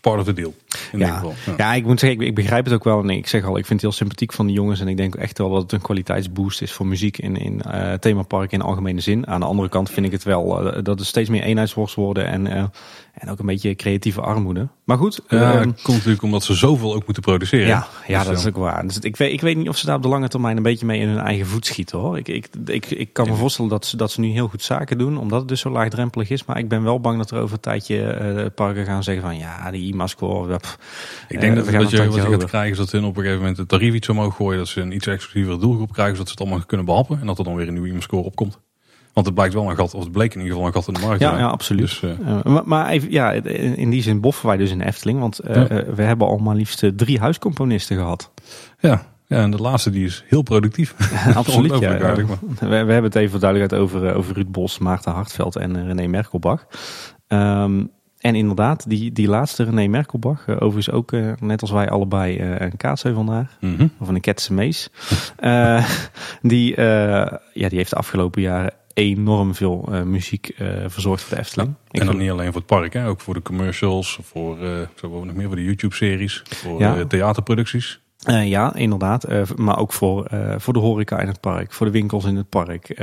part 0.00 0.18
of 0.18 0.24
the 0.24 0.32
deal. 0.32 0.54
In 0.92 0.98
ja, 0.98 1.14
geval. 1.14 1.34
Ja. 1.46 1.54
ja, 1.56 1.74
ik 1.74 1.84
moet 1.84 2.00
zeggen, 2.00 2.20
ik, 2.20 2.26
ik, 2.26 2.34
begrijp 2.34 2.64
het 2.64 2.74
ook 2.74 2.84
wel. 2.84 3.00
En 3.00 3.10
ik 3.10 3.26
zeg 3.26 3.44
al, 3.44 3.58
ik 3.58 3.66
vind 3.66 3.80
het 3.80 3.90
heel 3.90 3.98
sympathiek 3.98 4.32
van 4.32 4.46
de 4.46 4.52
jongens. 4.52 4.80
En 4.80 4.88
ik 4.88 4.96
denk 4.96 5.14
echt 5.14 5.38
wel 5.38 5.50
dat 5.50 5.62
het 5.62 5.72
een 5.72 5.80
kwaliteitsboost 5.80 6.62
is 6.62 6.72
voor 6.72 6.86
muziek 6.86 7.18
in, 7.18 7.36
in 7.36 7.62
uh, 7.66 7.92
themaparken 7.92 8.58
in 8.58 8.64
algemene 8.64 9.00
zin. 9.00 9.26
Aan 9.26 9.40
de 9.40 9.46
andere 9.46 9.68
kant 9.68 9.90
vind 9.90 10.06
ik 10.06 10.12
het 10.12 10.22
wel 10.22 10.66
uh, 10.66 10.82
dat 10.82 11.00
er 11.00 11.06
steeds 11.06 11.28
meer 11.28 11.42
eenheidsworst 11.42 11.94
worden. 11.94 12.26
En, 12.26 12.46
uh, 12.46 12.64
en 13.16 13.30
ook 13.30 13.38
een 13.38 13.46
beetje 13.46 13.74
creatieve 13.74 14.20
armoede. 14.20 14.68
Maar 14.84 14.98
goed. 14.98 15.20
Ja, 15.28 15.52
dat 15.52 15.82
komt 15.82 15.96
natuurlijk 15.96 16.22
omdat 16.22 16.42
ze 16.42 16.54
zoveel 16.54 16.94
ook 16.94 17.04
moeten 17.04 17.22
produceren. 17.22 17.66
Ja, 17.66 17.86
ja 18.06 18.18
dus 18.18 18.28
dat 18.28 18.38
is 18.38 18.46
ook 18.46 18.56
waar. 18.56 18.86
Dus 18.86 18.98
ik, 18.98 19.16
weet, 19.16 19.32
ik 19.32 19.40
weet 19.40 19.56
niet 19.56 19.68
of 19.68 19.76
ze 19.76 19.86
daar 19.86 19.96
op 19.96 20.02
de 20.02 20.08
lange 20.08 20.28
termijn 20.28 20.56
een 20.56 20.62
beetje 20.62 20.86
mee 20.86 21.00
in 21.00 21.08
hun 21.08 21.18
eigen 21.18 21.46
voet 21.46 21.66
schieten 21.66 21.98
hoor. 21.98 22.18
Ik, 22.18 22.28
ik, 22.28 22.48
ik, 22.66 22.86
ik 22.86 23.12
kan 23.12 23.26
me 23.26 23.32
ja. 23.32 23.38
voorstellen 23.38 23.70
dat 23.70 23.86
ze, 23.86 23.96
dat 23.96 24.10
ze 24.10 24.20
nu 24.20 24.28
heel 24.28 24.48
goed 24.48 24.62
zaken 24.62 24.98
doen. 24.98 25.18
Omdat 25.18 25.38
het 25.38 25.48
dus 25.48 25.60
zo 25.60 25.70
laagdrempelig 25.70 26.30
is. 26.30 26.44
Maar 26.44 26.58
ik 26.58 26.68
ben 26.68 26.82
wel 26.82 27.00
bang 27.00 27.18
dat 27.18 27.30
er 27.30 27.38
over 27.40 27.54
een 27.54 27.60
tijdje 27.60 28.52
parken 28.54 28.84
gaan 28.84 29.02
zeggen 29.02 29.24
van 29.24 29.38
ja, 29.38 29.70
die 29.70 29.92
IMA-score. 29.92 30.60
Ik 31.28 31.40
denk 31.40 31.56
dat, 31.56 31.64
dat 31.64 31.90
je 31.90 32.06
wat 32.06 32.14
je 32.14 32.20
gaat 32.20 32.44
krijgen 32.44 32.70
is 32.70 32.76
dat 32.76 32.90
hun 32.90 33.04
op 33.04 33.16
een 33.16 33.22
gegeven 33.22 33.38
moment 33.38 33.56
het 33.56 33.68
tarief 33.68 33.94
iets 33.94 34.08
omhoog 34.08 34.36
gooien. 34.36 34.58
Dat 34.58 34.68
ze 34.68 34.80
een 34.80 34.92
iets 34.92 35.06
exclusievere 35.06 35.58
doelgroep 35.58 35.92
krijgen. 35.92 36.16
Zodat 36.16 36.28
ze 36.28 36.34
het 36.38 36.42
allemaal 36.42 36.66
kunnen 36.66 36.86
behappen. 36.86 37.20
En 37.20 37.26
dat 37.26 37.38
er 37.38 37.44
dan 37.44 37.54
weer 37.54 37.66
een 37.66 37.72
nieuwe 37.72 37.88
IMA-score 37.88 38.22
opkomt. 38.22 38.58
Want 39.16 39.28
het 39.28 39.34
blijkt 39.36 39.54
wel 39.54 39.70
een 39.70 39.76
gat, 39.76 39.94
of 39.94 40.02
het 40.02 40.12
bleek 40.12 40.34
in 40.34 40.40
ieder 40.40 40.52
geval 40.52 40.66
een 40.66 40.72
gat 40.74 40.88
in 40.88 40.94
de 40.94 41.00
markt. 41.00 41.20
Ja, 41.20 41.38
ja 41.38 41.46
absoluut. 41.46 41.80
Dus, 41.82 42.02
eh, 42.02 42.10
Eh, 42.10 42.44
maar, 42.44 42.62
maar 42.64 42.88
even, 42.88 43.10
ja, 43.10 43.32
in 43.32 43.90
die 43.90 44.02
zin 44.02 44.20
boffen 44.20 44.46
wij 44.46 44.56
dus 44.56 44.70
in 44.70 44.78
de 44.78 44.84
Efteling. 44.86 45.18
Want 45.20 45.38
eh, 45.38 45.54
Ja. 45.68 45.84
we 45.94 46.02
hebben 46.02 46.26
al 46.26 46.36
maar 46.38 46.54
liefst 46.54 46.84
drie 46.96 47.18
huiscomponisten 47.18 47.96
gehad. 47.96 48.30
ja. 48.78 49.02
ja, 49.26 49.36
en 49.42 49.50
de 49.50 49.56
laatste 49.56 49.90
die 49.90 50.04
is 50.04 50.24
heel 50.26 50.42
productief. 50.42 50.94
Absoluut, 51.34 51.78
ja. 51.78 52.14
We, 52.14 52.26
we 52.58 52.66
hebben 52.74 53.02
het 53.02 53.14
even 53.14 53.30
voor 53.30 53.40
duidelijkheid 53.40 53.82
over, 53.82 54.14
over 54.14 54.34
Ruud 54.34 54.50
Bos, 54.50 54.78
Maarten 54.78 55.12
Hartveld 55.12 55.56
en 55.56 55.86
René 55.86 56.06
Merkelbach. 56.06 56.66
Ehm, 57.26 57.84
en 58.18 58.34
inderdaad, 58.34 58.88
die, 58.88 59.12
die 59.12 59.28
laatste 59.28 59.62
René 59.64 59.86
Merkelbach, 59.86 60.46
eh, 60.46 60.54
overigens 60.54 60.90
ook 60.90 61.12
net 61.40 61.60
als 61.60 61.70
wij 61.70 61.90
allebei 61.90 62.36
eh, 62.36 62.60
een 62.66 62.76
kaatsheuvelnaar. 62.76 63.56
Mhm. 63.60 63.86
Of 63.98 64.08
een 64.08 64.20
Ketse 64.20 64.52
Mees. 64.52 64.88
Eh, 65.36 65.84
die, 66.42 66.80
ja, 66.80 67.40
die 67.52 67.76
heeft 67.78 67.90
de 67.90 67.96
afgelopen 67.96 68.42
jaren 68.42 68.72
enorm 68.96 69.54
veel 69.54 69.88
eh, 69.92 70.02
muziek 70.02 70.48
eh, 70.48 70.68
verzorgd 70.86 71.22
voor 71.22 71.34
de 71.36 71.42
Efteling. 71.42 71.74
Ik 71.90 72.00
En 72.00 72.06
dan 72.06 72.16
niet 72.16 72.30
alleen 72.30 72.46
voor 72.46 72.56
het 72.56 72.66
park, 72.66 72.92
hè? 72.92 73.08
ook 73.08 73.20
voor 73.20 73.34
de 73.34 73.42
commercials, 73.42 74.18
voor, 74.22 74.58
eh, 74.62 74.80
zo 74.94 75.24
nog 75.24 75.34
meer 75.34 75.46
voor 75.46 75.56
de 75.56 75.64
YouTube-series, 75.64 76.42
voor 76.44 76.80
Ja. 76.80 77.04
theaterproducties. 77.04 78.00
Eh, 78.26 78.48
ja, 78.48 78.74
inderdaad. 78.74 79.24
Eh, 79.24 79.42
maar 79.56 79.78
ook 79.78 79.92
voor, 79.92 80.24
eh, 80.24 80.54
voor 80.58 80.72
de 80.72 80.78
horeca 80.78 81.20
in 81.20 81.26
het 81.26 81.40
park, 81.40 81.72
voor 81.72 81.86
de 81.86 81.92
winkels 81.92 82.24
in 82.24 82.36
het 82.36 82.48
park, 82.48 82.94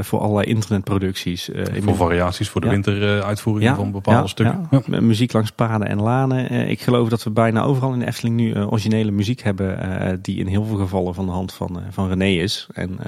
voor 0.00 0.20
allerlei 0.20 0.46
internetproducties. 0.48 1.48
in- 1.48 1.82
Voor 1.82 1.94
variaties, 1.96 2.48
voor 2.48 2.60
de 2.60 2.66
Ja. 2.66 2.72
winteruitvoeringen 2.72 3.76
van 3.76 3.92
bepaalde 3.92 4.28
stukken. 4.28 4.68
ja. 4.70 4.80
Met 4.86 5.00
Muziek 5.00 5.32
langs 5.32 5.50
paden 5.52 5.88
en 5.88 6.00
lanen. 6.02 6.68
Ik 6.68 6.80
geloof 6.80 7.08
dat 7.08 7.22
we 7.22 7.30
bijna 7.30 7.62
overal 7.62 7.92
in 7.92 7.98
de 7.98 8.06
Efteling 8.06 8.36
nu 8.36 8.54
originele 8.64 9.10
muziek 9.10 9.42
hebben, 9.42 10.18
die 10.22 10.38
in 10.38 10.46
heel 10.46 10.64
veel 10.64 10.76
gevallen 10.76 11.14
van 11.14 11.26
de 11.26 11.32
hand 11.32 11.52
van, 11.52 11.80
van 11.90 12.08
René 12.08 12.24
is. 12.42 12.66
En 12.72 12.98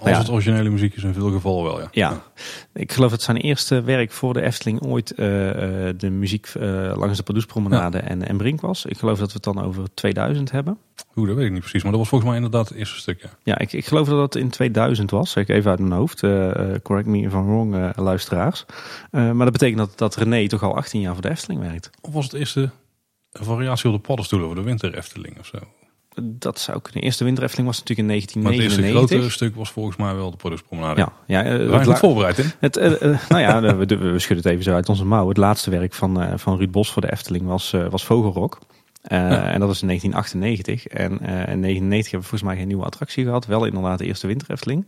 Als 0.00 0.10
ja. 0.10 0.18
het 0.18 0.30
originele 0.30 0.68
muziek 0.70 0.94
is 0.96 1.02
in 1.04 1.12
veel 1.14 1.30
gevallen 1.30 1.64
wel, 1.64 1.80
ja. 1.80 1.88
Ja, 1.90 2.20
ik 2.74 2.92
geloof 2.92 3.10
dat 3.10 3.22
zijn 3.22 3.36
eerste 3.36 3.82
werk 3.82 4.12
voor 4.12 4.32
de 4.34 4.40
Efteling 4.42 4.82
ooit 4.82 5.12
de 5.16 6.10
muziek 6.10 6.52
langs 6.94 7.16
de 7.16 7.22
Pardoespromenade 7.22 7.98
en, 7.98 8.28
en 8.28 8.36
Brink 8.36 8.60
was. 8.60 8.84
Ik 8.84 8.98
geloof 8.98 9.18
dat 9.18 9.26
we 9.28 9.34
het 9.34 9.54
dan 9.54 9.64
over 9.64 9.82
2000 9.94 10.50
hebben. 10.50 10.56
Hoe, 11.06 11.26
dat 11.26 11.36
weet 11.36 11.46
ik 11.46 11.52
niet 11.52 11.60
precies. 11.60 11.82
Maar 11.82 11.90
dat 11.90 12.00
was 12.00 12.08
volgens 12.08 12.30
mij 12.30 12.40
inderdaad 12.40 12.68
het 12.68 12.78
eerste 12.78 12.98
stuk, 12.98 13.22
ja. 13.22 13.28
Ja, 13.42 13.58
ik, 13.58 13.72
ik 13.72 13.86
geloof 13.86 14.08
dat 14.08 14.18
dat 14.18 14.42
in 14.42 14.50
2000 14.50 15.10
was. 15.10 15.30
Zeg 15.30 15.42
ik 15.42 15.56
even 15.56 15.70
uit 15.70 15.80
mijn 15.80 15.92
hoofd. 15.92 16.22
Eh, 16.22 16.74
eh, 16.74 16.80
correct 16.82 17.06
me 17.06 17.18
if 17.18 17.32
I'm 17.32 17.46
wrong, 17.46 17.74
eh, 17.74 17.90
luisteraars. 17.96 18.64
Maar 19.10 19.38
dat 19.38 19.52
betekent 19.52 19.78
dat, 19.78 19.98
dat 19.98 20.16
René 20.16 20.48
toch 20.48 20.62
al 20.62 20.76
18 20.76 21.00
jaar 21.00 21.12
voor 21.12 21.22
de 21.22 21.30
Efteling 21.30 21.60
werkt. 21.60 21.90
Of 22.00 22.12
was 22.12 22.24
het 22.24 22.32
eerste 22.32 22.70
variatie 23.32 23.88
op 23.88 23.94
de 23.94 24.00
paddenstoelen 24.00 24.46
voor 24.48 24.56
de 24.56 24.62
winter 24.62 24.94
Efteling 24.94 25.38
of 25.38 25.46
zo? 25.46 25.58
Dat 26.22 26.60
zou 26.60 26.80
kunnen. 26.80 27.00
De 27.00 27.06
eerste 27.06 27.24
winter 27.24 27.44
Efteling 27.44 27.68
was 27.68 27.78
natuurlijk 27.78 28.08
in 28.08 28.14
Maar 28.42 28.52
het 28.52 28.62
eerste 28.62 28.80
1999. 28.80 29.18
grote 29.18 29.30
stuk 29.30 29.56
was 29.56 29.70
volgens 29.70 29.96
mij 29.96 30.14
wel 30.14 30.30
de 30.30 30.36
productpromenade. 30.36 31.00
Ja, 31.00 31.12
ja 31.26 31.44
eh, 31.44 31.68
We 31.68 31.84
goed 31.84 31.98
voorbereid, 31.98 32.36
hè? 32.36 32.44
Het, 32.60 32.74
nou 33.28 33.42
ja, 33.42 33.60
we, 33.60 33.86
we, 33.86 33.96
we 33.96 34.18
schudden 34.18 34.44
het 34.44 34.52
even 34.52 34.64
zo 34.64 34.74
uit 34.74 34.88
onze 34.88 35.04
mouw. 35.04 35.28
Het 35.28 35.36
laatste 35.36 35.70
werk 35.70 35.94
van, 35.94 36.38
van 36.38 36.56
Ruud 36.56 36.70
Bos 36.70 36.92
voor 36.92 37.02
de 37.02 37.12
Efteling 37.12 37.46
was, 37.46 37.74
was 37.90 38.04
Vogelrok. 38.04 38.58
Eh, 39.08 39.18
Ja. 39.18 39.50
En 39.50 39.58
dat 39.60 39.68
was 39.68 39.80
in 39.82 39.86
1998. 39.86 40.86
En 40.86 41.10
eh, 41.10 41.52
in 41.52 41.60
1999 41.60 42.10
hebben 42.10 42.20
we 42.20 42.26
volgens 42.28 42.42
mij 42.42 42.56
geen 42.56 42.66
nieuwe 42.66 42.84
attractie 42.84 43.24
gehad. 43.24 43.46
Wel 43.46 43.64
inderdaad 43.64 43.98
de 43.98 44.04
eerste 44.04 44.26
winter 44.26 44.50
Efteling. 44.50 44.86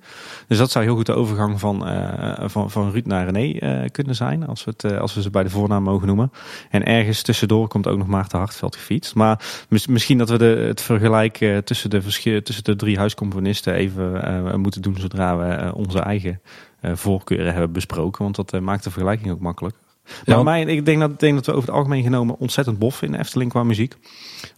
Dus 0.49 0.59
dat 0.59 0.71
zou 0.71 0.85
heel 0.85 0.95
goed 0.95 1.07
de 1.07 1.13
overgang 1.13 1.61
van, 1.61 1.87
eh, 1.87 2.49
van, 2.49 2.71
van 2.71 2.91
Ruud 2.91 3.07
naar 3.07 3.29
René 3.31 3.89
kunnen 3.89 4.15
zijn. 4.15 4.47
Als 4.47 4.65
we, 4.65 4.73
het, 4.77 4.99
als 4.99 5.15
we 5.15 5.23
ze 5.23 5.31
bij 5.31 5.43
de 5.43 5.51
voornaam 5.51 5.83
mogen 5.83 6.07
noemen. 6.07 6.33
En 6.71 6.85
ergens 6.85 7.23
tussendoor 7.23 7.69
komt 7.69 7.87
ook 7.87 7.99
nog 7.99 8.07
Maarten 8.07 8.39
Hartveld 8.39 8.77
gefietst. 8.77 9.15
Maar 9.15 9.65
mis- 9.69 9.87
misschien 9.87 10.19
dat 10.19 10.29
we 10.29 10.39
de, 10.39 10.65
het 10.69 10.81
vergelijk 10.81 11.61
tussen, 11.65 11.91
de 11.91 12.03
verschil, 12.03 12.43
tussen 12.43 12.65
de 12.65 12.77
drie 12.77 12.99
huiscomponisten 12.99 13.75
even 13.75 14.61
moeten 14.61 14.83
doen. 14.83 14.97
Zodra 14.97 15.37
we 15.37 15.75
onze 15.75 15.99
eigen 15.99 16.41
voorkeuren 16.83 17.53
hebben 17.53 17.73
besproken. 17.73 18.23
Want 18.23 18.37
dat 18.37 18.61
maakt 18.61 18.85
de 18.85 18.91
vergelijking 18.91 19.31
ook 19.31 19.41
makkelijk. 19.41 19.77
Ja, 20.25 20.35
Maar 20.35 20.45
mij, 20.45 20.63
ik 20.65 20.85
denk 20.85 21.01
dat, 21.01 21.11
ik 21.11 21.19
denk 21.19 21.35
dat 21.35 21.47
we 21.47 21.53
over 21.53 21.69
het 21.69 21.77
algemeen 21.77 22.03
genomen 22.03 22.39
ontzettend 22.39 22.79
bof 22.79 23.03
in 23.03 23.15
Efteling 23.15 23.51
qua 23.51 23.63
muziek. 23.63 23.95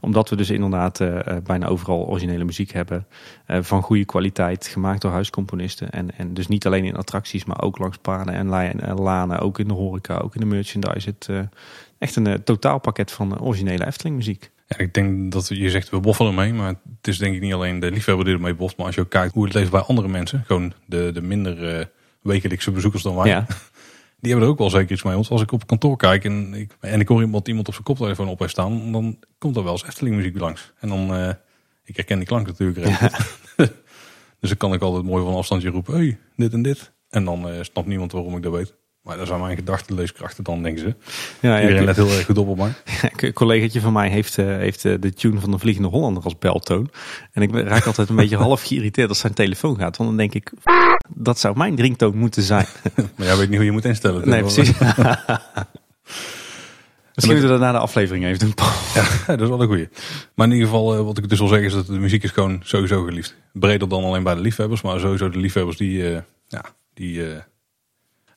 Omdat 0.01 0.29
we 0.29 0.37
dus 0.37 0.51
inderdaad 0.51 1.01
eh, 1.01 1.27
eh, 1.27 1.43
bijna 1.45 1.67
overal 1.67 2.07
originele 2.07 2.45
muziek 2.45 2.73
hebben. 2.73 3.07
eh, 3.47 3.59
van 3.63 3.83
goede 3.83 4.05
kwaliteit, 4.05 4.67
gemaakt 4.67 5.01
door 5.03 5.11
huiscomponisten. 5.11 5.91
En, 5.91 6.19
en 6.19 6.35
dus 6.35 6.49
niet 6.49 6.67
alleen 6.67 6.85
in 6.85 6.97
attracties, 6.97 7.45
maar 7.45 7.63
ook 7.63 7.79
langs 7.79 7.99
paden 7.99 8.35
en 8.35 8.81
en 8.81 8.95
lanen. 8.95 9.39
Ook 9.39 9.59
in 9.59 9.69
de 9.69 9.75
horeca, 9.75 10.17
ook 10.19 10.35
in 10.35 10.41
de 10.41 10.47
merchandise. 10.47 11.09
Het, 11.09 11.49
echt 11.99 12.17
een 12.17 12.45
totaalpakket 12.45 13.13
van 13.13 13.41
originele 13.41 13.87
Efteling 13.87 14.17
muziek. 14.17 14.51
Ja, 14.67 14.79
ik 14.79 14.95
denk 14.95 15.33
dat 15.33 15.49
je 15.49 15.71
zegt 15.71 15.91
we 15.91 16.01
boffen 16.01 16.27
ermee, 16.27 16.53
maar 16.53 16.69
het 16.69 17.09
is 17.09 17.19
denk 17.19 17.35
ik 17.35 17.41
niet 17.41 17.53
alleen 17.53 17.81
de 17.81 17.91
liefhebber 17.91 18.25
die 18.25 18.35
ermee 18.35 18.55
boft, 18.55 18.77
maar 18.77 18.87
als 18.87 18.95
je 18.95 19.01
ook 19.01 19.11
kijkt 19.11 19.35
hoe 19.35 19.45
het 19.45 19.55
leeft 19.55 19.71
bij 19.71 19.81
andere 19.81 20.09
mensen, 20.09 20.45
gewoon 20.47 20.73
de, 20.87 21.11
de 21.13 21.23
minder 21.23 21.89
wekelijkse 22.23 22.71
bezoekers 22.71 23.03
dan 23.03 23.17
wij, 23.17 23.29
Ja, 23.29 23.47
die 24.23 24.31
hebben 24.31 24.49
er 24.49 24.55
ook 24.55 24.59
wel 24.59 24.71
zeker 24.71 24.93
iets 24.93 25.03
mee. 25.03 25.15
Want 25.15 25.31
als 25.31 25.43
ik 25.43 25.53
op 25.53 25.67
kantoor 25.67 25.97
kijk 25.97 26.25
en 26.25 26.55
ik, 26.55 26.77
en 26.81 27.01
ik 27.01 27.09
hoor 27.09 27.23
iemand, 27.23 27.49
iemand 27.49 27.67
op 27.67 27.73
zijn 27.73 27.87
koptelefoon 27.87 28.29
op 28.29 28.39
heeft 28.39 28.51
staan, 28.51 28.93
dan 28.93 29.19
komt 29.39 29.57
er 29.57 29.65
wel 29.65 29.73
eens 29.73 29.85
Efteling 29.85 30.17
muziek 30.17 30.39
langs. 30.39 30.73
En 30.81 30.89
dan, 30.89 31.15
eh, 31.15 31.35
ik 31.85 31.97
herken 31.97 32.19
die 32.19 32.27
klank 32.27 32.47
natuurlijk 32.47 32.87
goed. 32.87 33.11
dus 34.41 34.49
dan 34.49 34.57
kan 34.57 34.73
ik 34.73 34.83
altijd 34.83 35.05
mooi 35.05 35.25
van 35.25 35.35
afstandje 35.35 35.71
roepen, 35.71 35.95
hey, 35.95 36.19
dit 36.37 36.53
en 36.53 36.63
dit. 36.63 36.93
En 37.09 37.25
dan 37.25 37.49
eh, 37.49 37.63
snapt 37.63 37.87
niemand 37.87 38.13
waarom 38.13 38.37
ik 38.37 38.43
dat 38.43 38.53
weet. 38.53 38.75
Maar 39.03 39.17
daar 39.17 39.27
zijn 39.27 39.41
mijn 39.41 39.57
gedachten 39.57 39.95
leeskrachten 39.95 40.45
dan, 40.45 40.63
denken 40.63 40.81
ze. 40.83 40.95
ja, 41.41 41.61
Iedereen 41.61 41.81
ja 41.81 41.87
let 41.87 41.97
heel 41.97 42.11
erg 42.11 42.25
goed 42.25 42.39
op 42.39 42.49
op 42.49 42.57
mij. 42.57 42.73
Een 43.17 43.33
collegaatje 43.33 43.81
van 43.81 43.93
mij 43.93 44.09
heeft, 44.09 44.39
eh, 44.39 44.47
heeft 44.47 44.85
eh, 44.85 44.95
de 45.01 45.13
tune 45.13 45.41
van 45.41 45.51
de 45.51 45.59
Vliegende 45.59 45.89
Hollander 45.89 46.23
als 46.23 46.39
beltoon. 46.39 46.91
En 47.33 47.43
ik 47.43 47.55
raak 47.55 47.87
altijd 47.87 48.09
een 48.09 48.17
beetje 48.23 48.37
half 48.37 48.63
geïrriteerd 48.63 49.09
als 49.09 49.19
zijn 49.19 49.33
telefoon 49.35 49.77
gaat. 49.77 49.97
Want 49.97 50.09
dan 50.09 50.19
denk 50.19 50.35
ik, 50.35 50.53
dat 51.09 51.39
zou 51.39 51.57
mijn 51.57 51.77
ringtoon 51.77 52.17
moeten 52.17 52.43
zijn. 52.43 52.67
Maar 53.17 53.27
jij 53.27 53.37
weet 53.37 53.49
niet 53.49 53.57
hoe 53.57 53.65
je 53.65 53.73
moet 53.73 53.85
instellen. 53.85 54.29
Nee, 54.29 54.43
Dus 54.43 54.55
precies. 54.55 54.79
Misschien 57.15 57.37
moeten 57.37 57.55
we 57.55 57.59
dat 57.59 57.61
na 57.61 57.73
de 57.73 57.79
aflevering 57.79 58.25
even 58.25 58.39
doen, 58.39 58.55
Paul. 58.55 58.71
Ja, 58.95 59.05
dat 59.27 59.41
is 59.41 59.49
wel 59.49 59.61
een 59.61 59.67
goeie. 59.67 59.89
Maar 60.35 60.47
in 60.47 60.53
ieder 60.53 60.69
geval, 60.69 60.95
eh, 60.95 61.05
wat 61.05 61.19
ik 61.19 61.29
dus 61.29 61.39
wil 61.39 61.49
zeggen 61.49 61.67
is 61.67 61.73
dat 61.73 61.87
de 61.87 61.99
muziek 61.99 62.23
is 62.23 62.31
gewoon 62.31 62.61
sowieso 62.65 63.05
geliefd. 63.05 63.37
Breder 63.53 63.89
dan 63.89 64.05
alleen 64.05 64.23
bij 64.23 64.35
de 64.35 64.41
liefhebbers, 64.41 64.83
maar 64.83 65.01
sowieso 65.01 65.29
de 65.29 65.39
liefhebbers 65.39 65.77
die, 65.77 66.03
ja, 66.49 66.65
die, 66.95 67.23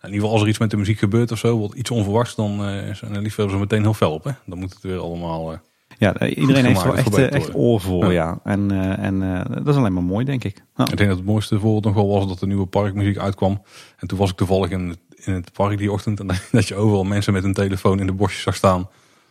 in 0.05 0.13
ieder 0.13 0.19
geval 0.19 0.31
als 0.31 0.41
er 0.41 0.47
iets 0.47 0.57
met 0.59 0.69
de 0.69 0.77
muziek 0.77 0.99
gebeurt 0.99 1.31
of 1.31 1.37
zo, 1.37 1.59
wat 1.59 1.73
iets 1.73 1.91
onverwachts, 1.91 2.35
dan 2.35 2.65
eh, 2.65 2.93
zijn 2.93 3.13
de 3.13 3.21
liefhebbers 3.21 3.53
er 3.53 3.59
meteen 3.59 3.81
heel 3.81 3.93
fel 3.93 4.13
op. 4.13 4.23
Hè? 4.23 4.31
Dan 4.45 4.59
moet 4.59 4.73
het 4.73 4.81
weer 4.83 4.97
allemaal, 4.97 5.51
eh, 5.51 5.57
Ja, 5.97 6.13
eh, 6.13 6.37
iedereen 6.37 6.65
heeft 6.65 6.83
wel 6.83 6.95
echt, 6.97 7.17
echt 7.17 7.55
oor 7.55 7.81
voor, 7.81 8.05
Ja. 8.05 8.11
ja. 8.11 8.39
En, 8.43 8.71
en 8.97 9.45
dat 9.49 9.67
is 9.67 9.75
alleen 9.75 9.93
maar 9.93 10.03
mooi, 10.03 10.25
denk 10.25 10.43
ik. 10.43 10.63
Nou, 10.75 10.91
Ik 10.91 10.97
denk 10.97 11.09
dat 11.09 11.17
het 11.17 11.27
mooiste 11.27 11.59
voorbeeld 11.59 11.83
nog 11.83 11.93
wel 11.93 12.07
was 12.07 12.27
dat 12.27 12.39
de 12.39 12.47
nieuwe 12.47 12.65
parkmuziek 12.65 13.17
uitkwam. 13.17 13.61
En 13.97 14.07
toen 14.07 14.17
was 14.17 14.29
ik 14.29 14.35
toevallig 14.35 14.69
in 14.69 14.89
het, 14.89 14.99
in 15.25 15.33
het 15.33 15.51
park 15.51 15.77
die 15.77 15.91
ochtend 15.91 16.19
en 16.19 16.27
dat 16.51 16.67
je 16.67 16.75
overal 16.75 17.03
mensen 17.03 17.33
met 17.33 17.43
hun 17.43 17.53
telefoon 17.53 17.99
in 17.99 18.05
de 18.05 18.13
bosjes 18.13 18.41
zag 18.41 18.55
staan. 18.55 18.89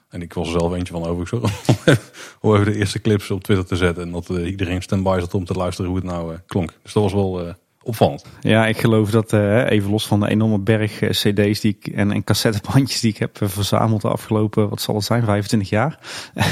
En 0.08 0.22
ik 0.22 0.34
was 0.34 0.52
er 0.52 0.58
zelf 0.60 0.74
eentje 0.74 0.92
van 0.92 1.04
over. 1.04 1.22
Ik 1.22 1.28
zo, 1.28 1.37
om 2.40 2.54
even 2.54 2.72
de 2.72 2.78
eerste 2.78 3.00
clips 3.00 3.30
op 3.30 3.42
Twitter 3.42 3.66
te 3.66 3.76
zetten. 3.76 4.02
En 4.02 4.10
dat 4.10 4.28
iedereen 4.28 4.82
stand-by 4.82 5.16
zat 5.20 5.34
om 5.34 5.44
te 5.44 5.54
luisteren 5.54 5.90
hoe 5.90 6.00
het 6.00 6.08
nou 6.08 6.37
klonk. 6.46 6.72
Dus 6.82 6.92
dat 6.92 7.02
was 7.02 7.12
wel 7.12 7.54
opvallend. 7.85 8.25
Ja, 8.40 8.66
ik 8.66 8.79
geloof 8.79 9.11
dat, 9.11 9.33
eh, 9.33 9.70
even 9.70 9.90
los 9.90 10.07
van 10.07 10.20
de 10.20 10.29
enorme 10.29 10.59
berg 10.59 11.01
eh, 11.01 11.11
cd's 11.11 11.61
die 11.61 11.77
ik, 11.81 11.87
en, 11.94 12.12
en 12.12 12.25
cassettebandjes 12.25 13.01
die 13.01 13.11
ik 13.11 13.18
heb 13.18 13.40
eh, 13.40 13.49
verzameld 13.49 14.03
de 14.03 14.09
afgelopen, 14.09 14.68
wat 14.68 14.81
zal 14.81 14.94
het 14.94 15.05
zijn, 15.05 15.25
25 15.25 15.68
jaar. 15.68 15.99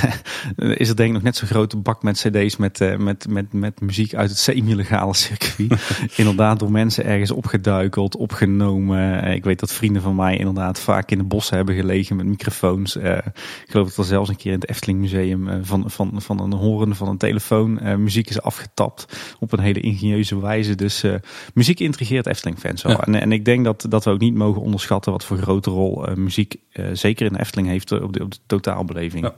is 0.57 0.89
er 0.89 0.97
denk 0.97 1.09
ik 1.09 1.15
nog 1.15 1.23
net 1.23 1.37
zo'n 1.37 1.49
grote 1.49 1.77
bak 1.77 2.03
met 2.03 2.19
cd's 2.19 2.57
met, 2.57 2.99
met, 2.99 3.27
met, 3.29 3.53
met 3.53 3.81
muziek 3.81 4.15
uit 4.15 4.31
het 4.31 4.39
semi-legale 4.39 5.15
circuit. 5.15 5.73
inderdaad 6.17 6.59
door 6.59 6.71
mensen 6.71 7.05
ergens 7.05 7.31
opgeduikeld, 7.31 8.17
opgenomen. 8.17 9.25
Ik 9.25 9.45
weet 9.45 9.61
dat 9.61 9.73
vrienden 9.73 10.03
van 10.03 10.15
mij 10.15 10.37
inderdaad 10.37 10.81
vaak 10.81 11.11
in 11.11 11.19
de 11.19 11.25
bossen 11.25 11.57
hebben 11.57 11.75
gelegen 11.75 12.17
met 12.17 12.27
microfoons. 12.27 12.97
Ik 12.97 13.33
geloof 13.67 13.89
dat 13.89 13.97
er 13.97 14.05
zelfs 14.05 14.29
een 14.29 14.37
keer 14.37 14.53
in 14.53 14.59
het 14.61 14.69
Efteling 14.69 15.01
Museum 15.01 15.65
van, 15.65 15.91
van, 15.91 16.13
van 16.17 16.41
een 16.41 16.53
horen 16.53 16.97
van 16.97 17.09
een 17.09 17.19
telefoon 17.19 17.81
muziek 18.03 18.29
is 18.29 18.43
afgetapt 18.43 19.07
op 19.41 19.53
een 19.53 19.61
hele 19.61 19.81
ingenieuze 19.81 20.41
wijze. 20.41 20.75
Dus 20.75 21.05
muziek 21.55 21.81
intrigeert 21.81 22.27
Efteling-fans 22.27 22.83
wel. 22.83 22.93
Ja. 22.93 23.01
En, 23.01 23.15
en 23.15 23.33
ik 23.33 23.45
denk 23.45 23.65
dat, 23.65 23.87
dat 23.89 24.05
we 24.05 24.11
ook 24.11 24.19
niet 24.21 24.35
mogen 24.35 24.63
onderschatten 24.63 25.13
wat 25.13 25.25
voor 25.25 25.39
grote 25.39 25.71
rol 25.71 26.07
eh, 26.09 26.15
muziek 26.15 26.55
eh, 26.73 26.85
zeker 26.93 27.27
in 27.27 27.33
de 27.33 27.41
Efteling 27.41 27.69
heeft 27.69 27.93
eh, 27.93 28.03
op 28.03 28.13
de, 28.13 28.23
op 28.23 28.31
de 28.31 28.39
totaalbeleving. 28.47 29.25
Ja. 29.25 29.35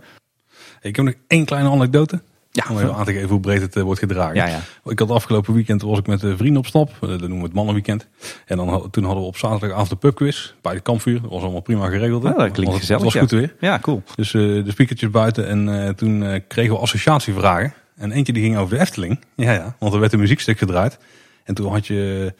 Ik 0.80 0.96
heb 0.96 1.04
nog 1.04 1.14
één 1.26 1.44
kleine 1.44 1.68
anekdote. 1.70 2.20
Ja, 2.50 2.64
Om 2.70 2.76
even 2.78 2.94
aan 2.94 3.04
te 3.04 3.12
geven 3.12 3.28
hoe 3.28 3.40
breed 3.40 3.60
het 3.60 3.80
wordt 3.80 4.00
gedragen. 4.00 4.34
ja, 4.34 4.46
ja. 4.46 4.60
Ik 4.84 4.98
had 4.98 5.10
afgelopen 5.10 5.54
weekend 5.54 5.82
was 5.82 5.98
ik 5.98 6.06
met 6.06 6.20
vrienden 6.20 6.56
op 6.56 6.66
stap. 6.66 6.90
Dat 7.00 7.20
noemen 7.20 7.38
we 7.38 7.44
het 7.44 7.52
mannenweekend. 7.52 8.06
En 8.46 8.56
dan, 8.56 8.90
toen 8.90 9.04
hadden 9.04 9.22
we 9.22 9.28
op 9.28 9.36
zaterdagavond 9.36 9.88
de 9.90 9.96
pubquiz 9.96 10.52
bij 10.62 10.72
het 10.74 10.82
kampvuur. 10.82 11.20
Dat 11.20 11.30
was 11.30 11.42
allemaal 11.42 11.60
prima 11.60 11.88
geregeld. 11.88 12.22
Ja, 12.22 12.32
dat 12.32 12.50
klinkt 12.50 12.70
Was- 12.72 12.80
gezellig, 12.80 13.02
Het 13.02 13.12
was 13.12 13.22
goed 13.22 13.30
weer. 13.30 13.54
ja, 13.60 13.78
cool. 13.78 14.02
Dus 14.14 14.30
de 14.30 14.64
speakertjes 14.68 15.10
buiten. 15.10 15.46
En 15.68 15.94
toen 15.96 16.42
kregen 16.48 16.74
we 16.74 16.78
associatievragen. 16.80 17.74
En 17.96 18.12
eentje 18.12 18.32
die 18.32 18.42
ging 18.42 18.56
over 18.56 18.74
de 18.76 18.80
Efteling. 18.80 19.20
Ja, 19.36 19.52
ja. 19.52 19.76
Want 19.78 19.94
er 19.94 20.00
werd 20.00 20.12
een 20.12 20.18
muziekstuk 20.20 20.58
gedraaid. 20.58 20.98
En 21.44 21.54
toen 21.54 21.72
had 21.72 21.86
je 21.86 22.34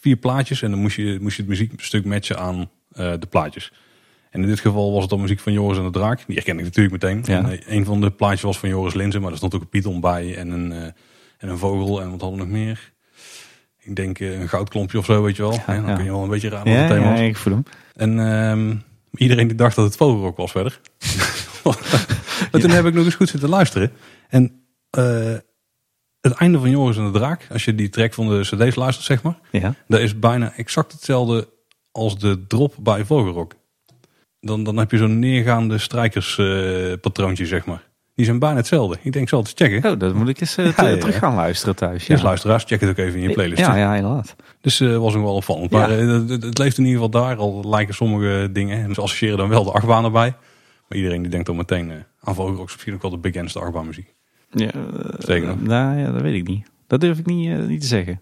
vier 0.00 0.16
plaatjes. 0.16 0.62
En 0.62 0.70
dan 0.70 0.80
moest 0.80 0.96
je, 0.96 1.18
moest 1.20 1.36
je 1.36 1.42
het 1.42 1.50
muziekstuk 1.50 2.04
matchen 2.04 2.38
aan 2.38 2.70
eh, 2.92 3.12
de 3.18 3.26
plaatjes. 3.26 3.72
En 4.30 4.42
in 4.42 4.48
dit 4.48 4.60
geval 4.60 4.92
was 4.92 5.00
het 5.00 5.10
dan 5.10 5.20
muziek 5.20 5.40
van 5.40 5.52
Joris 5.52 5.78
en 5.78 5.84
de 5.84 5.90
Draak. 5.90 6.26
Die 6.26 6.34
herken 6.34 6.58
ik 6.58 6.64
natuurlijk 6.64 7.02
meteen. 7.02 7.22
Ja. 7.24 7.38
En, 7.38 7.50
eh, 7.50 7.76
een 7.76 7.84
van 7.84 8.00
de 8.00 8.10
plaatjes 8.10 8.42
was 8.42 8.58
van 8.58 8.68
Joris 8.68 8.94
Linzen. 8.94 9.20
Maar 9.20 9.30
er 9.30 9.36
stond 9.36 9.54
ook 9.54 9.60
een 9.60 9.68
python 9.68 10.00
bij. 10.00 10.36
En 10.36 10.50
een, 10.50 10.72
eh, 10.72 10.82
en 11.38 11.48
een 11.48 11.58
vogel. 11.58 12.00
En 12.00 12.10
wat 12.10 12.20
hadden 12.20 12.38
we 12.38 12.44
nog 12.44 12.54
meer? 12.54 12.92
ik 13.88 13.96
denk 13.96 14.18
een 14.18 14.48
goudklompje 14.48 14.98
of 14.98 15.04
zo, 15.04 15.22
weet 15.22 15.36
je 15.36 15.42
wel. 15.42 15.52
en 15.66 15.80
dan 15.80 15.86
ja. 15.86 15.94
kun 15.94 16.04
je 16.04 16.10
wel 16.10 16.22
een 16.22 16.28
beetje 16.28 16.48
raden 16.48 16.72
wat 16.72 16.74
Ja, 16.74 16.80
het 16.80 16.90
thema 16.90 17.04
ja, 17.04 17.10
was. 17.10 17.20
ik 17.20 17.36
voel 17.36 17.52
hem. 17.52 17.62
En 17.94 18.18
ehm, 18.18 18.76
iedereen 19.14 19.46
die 19.46 19.56
dacht 19.56 19.76
dat 19.76 19.84
het 19.84 19.96
vogelrok 19.96 20.36
was 20.36 20.50
verder. 20.50 20.80
maar 22.52 22.60
toen 22.60 22.70
heb 22.70 22.86
ik 22.86 22.94
nog 22.94 23.04
eens 23.04 23.14
goed 23.14 23.28
zitten 23.28 23.48
luisteren. 23.48 23.92
En 24.28 24.62
het 26.20 26.32
einde 26.32 26.58
van 26.58 26.70
Joris 26.70 26.96
en 26.96 27.12
de 27.12 27.18
Draak, 27.18 27.46
als 27.52 27.64
je 27.64 27.74
die 27.74 27.88
track 27.88 28.14
van 28.14 28.28
de 28.28 28.40
cd's 28.40 28.74
luistert, 28.74 29.06
zeg 29.06 29.22
maar. 29.22 29.38
Ja. 29.50 29.74
Dat 29.86 30.00
is 30.00 30.18
bijna 30.18 30.52
exact 30.56 30.92
hetzelfde 30.92 31.48
als 31.92 32.18
de 32.18 32.46
drop 32.46 32.74
bij 32.80 33.04
Vogelrok. 33.04 33.54
Dan, 34.40 34.64
dan 34.64 34.76
heb 34.76 34.90
je 34.90 34.96
zo'n 34.96 35.18
neergaande 35.18 35.78
strijkerspatroontje, 35.78 37.46
zeg 37.46 37.66
maar. 37.66 37.86
Die 38.14 38.26
zijn 38.26 38.38
bijna 38.38 38.56
hetzelfde. 38.56 38.98
Ik 39.02 39.12
denk, 39.12 39.28
zal 39.28 39.38
het 39.38 39.48
eens 39.48 39.70
checken. 39.70 39.92
Oh, 39.92 39.98
dat 39.98 40.14
moet 40.14 40.28
ik 40.28 40.40
eens 40.40 40.56
eh, 40.56 40.72
Ja, 40.76 40.88
ja, 40.88 40.96
terug 40.96 41.18
gaan 41.18 41.34
luisteren 41.34 41.76
thuis. 41.76 42.06
Dus 42.06 42.18
Ja, 42.18 42.24
luisteraars, 42.24 42.64
check 42.64 42.80
het 42.80 42.90
ook 42.90 42.96
even 42.96 43.20
in 43.20 43.28
je 43.28 43.34
playlist. 43.34 43.60
ja, 43.60 43.76
ja 43.76 43.94
inderdaad. 43.94 44.36
Dus 44.60 44.80
eh 44.80 44.96
was 44.96 45.14
nog 45.14 45.22
wel 45.22 45.34
opvallend. 45.34 45.70
Maar 45.70 45.90
eh, 45.90 46.06
het, 46.06 46.42
het 46.42 46.58
leeft 46.58 46.78
in 46.78 46.84
ieder 46.84 47.02
geval 47.02 47.22
daar. 47.22 47.36
Al 47.36 47.64
lijken 47.68 47.94
sommige 47.94 48.48
dingen. 48.52 48.84
En 48.84 48.94
ze 48.94 49.00
associëren 49.00 49.38
dan 49.38 49.48
wel 49.48 49.64
de 49.64 49.70
achtbaan 49.72 50.04
erbij. 50.04 50.34
Maar 50.88 50.98
iedereen 50.98 51.22
die 51.22 51.30
denkt 51.30 51.46
dan 51.46 51.56
meteen 51.56 52.04
aan 52.20 52.34
Vogelrok 52.34 52.66
is 52.66 52.72
misschien 52.72 52.94
ook 52.94 53.02
wel 53.02 53.10
de 53.10 53.18
bekendste 53.18 53.58
achtbaanmuziek. 53.58 54.14
Ja, 54.50 54.70
eh, 54.72 54.80
Zeker. 55.18 55.56
Nou 55.58 55.98
ja, 55.98 56.12
dat 56.12 56.22
weet 56.22 56.34
ik 56.34 56.46
niet. 56.48 56.66
Dat 56.86 57.00
durf 57.00 57.18
ik 57.18 57.26
niet, 57.26 57.48
eh, 57.50 57.58
niet 57.58 57.80
te 57.80 57.86
zeggen. 57.86 58.20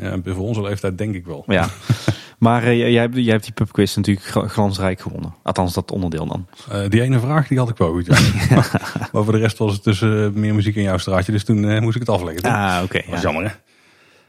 Ja, 0.00 0.18
voor 0.24 0.46
onze 0.46 0.62
leeftijd 0.62 0.98
denk 0.98 1.14
ik 1.14 1.26
wel. 1.26 1.44
Ja. 1.46 1.68
maar 2.38 2.62
eh, 2.62 2.78
jij, 2.78 3.00
hebt, 3.00 3.16
jij 3.16 3.32
hebt 3.32 3.44
die 3.44 3.52
pubquiz 3.52 3.96
natuurlijk 3.96 4.26
glansrijk 4.52 5.00
gewonnen. 5.00 5.34
Althans, 5.42 5.74
dat 5.74 5.90
onderdeel 5.90 6.26
dan. 6.26 6.46
Eh, 6.70 6.88
die 6.88 7.02
ene 7.02 7.20
vraag 7.20 7.48
die 7.48 7.58
had 7.58 7.68
ik 7.68 7.76
wel 7.76 7.90
goed. 7.90 8.06
Ja. 8.06 8.18
maar 9.12 9.24
voor 9.24 9.32
de 9.32 9.38
rest 9.38 9.58
was 9.58 9.72
het 9.72 9.84
dus 9.84 10.02
eh, 10.02 10.28
meer 10.28 10.54
muziek 10.54 10.76
in 10.76 10.82
jouw 10.82 10.98
straatje. 10.98 11.32
Dus 11.32 11.44
toen 11.44 11.68
eh, 11.68 11.80
moest 11.80 11.94
ik 11.94 12.00
het 12.00 12.10
afleggen. 12.10 12.42
toch? 12.42 12.52
Ah, 12.52 12.80
oké. 12.84 13.02
Dat 13.06 13.14
is 13.14 13.22
jammer 13.22 13.44
hè. 13.44 13.50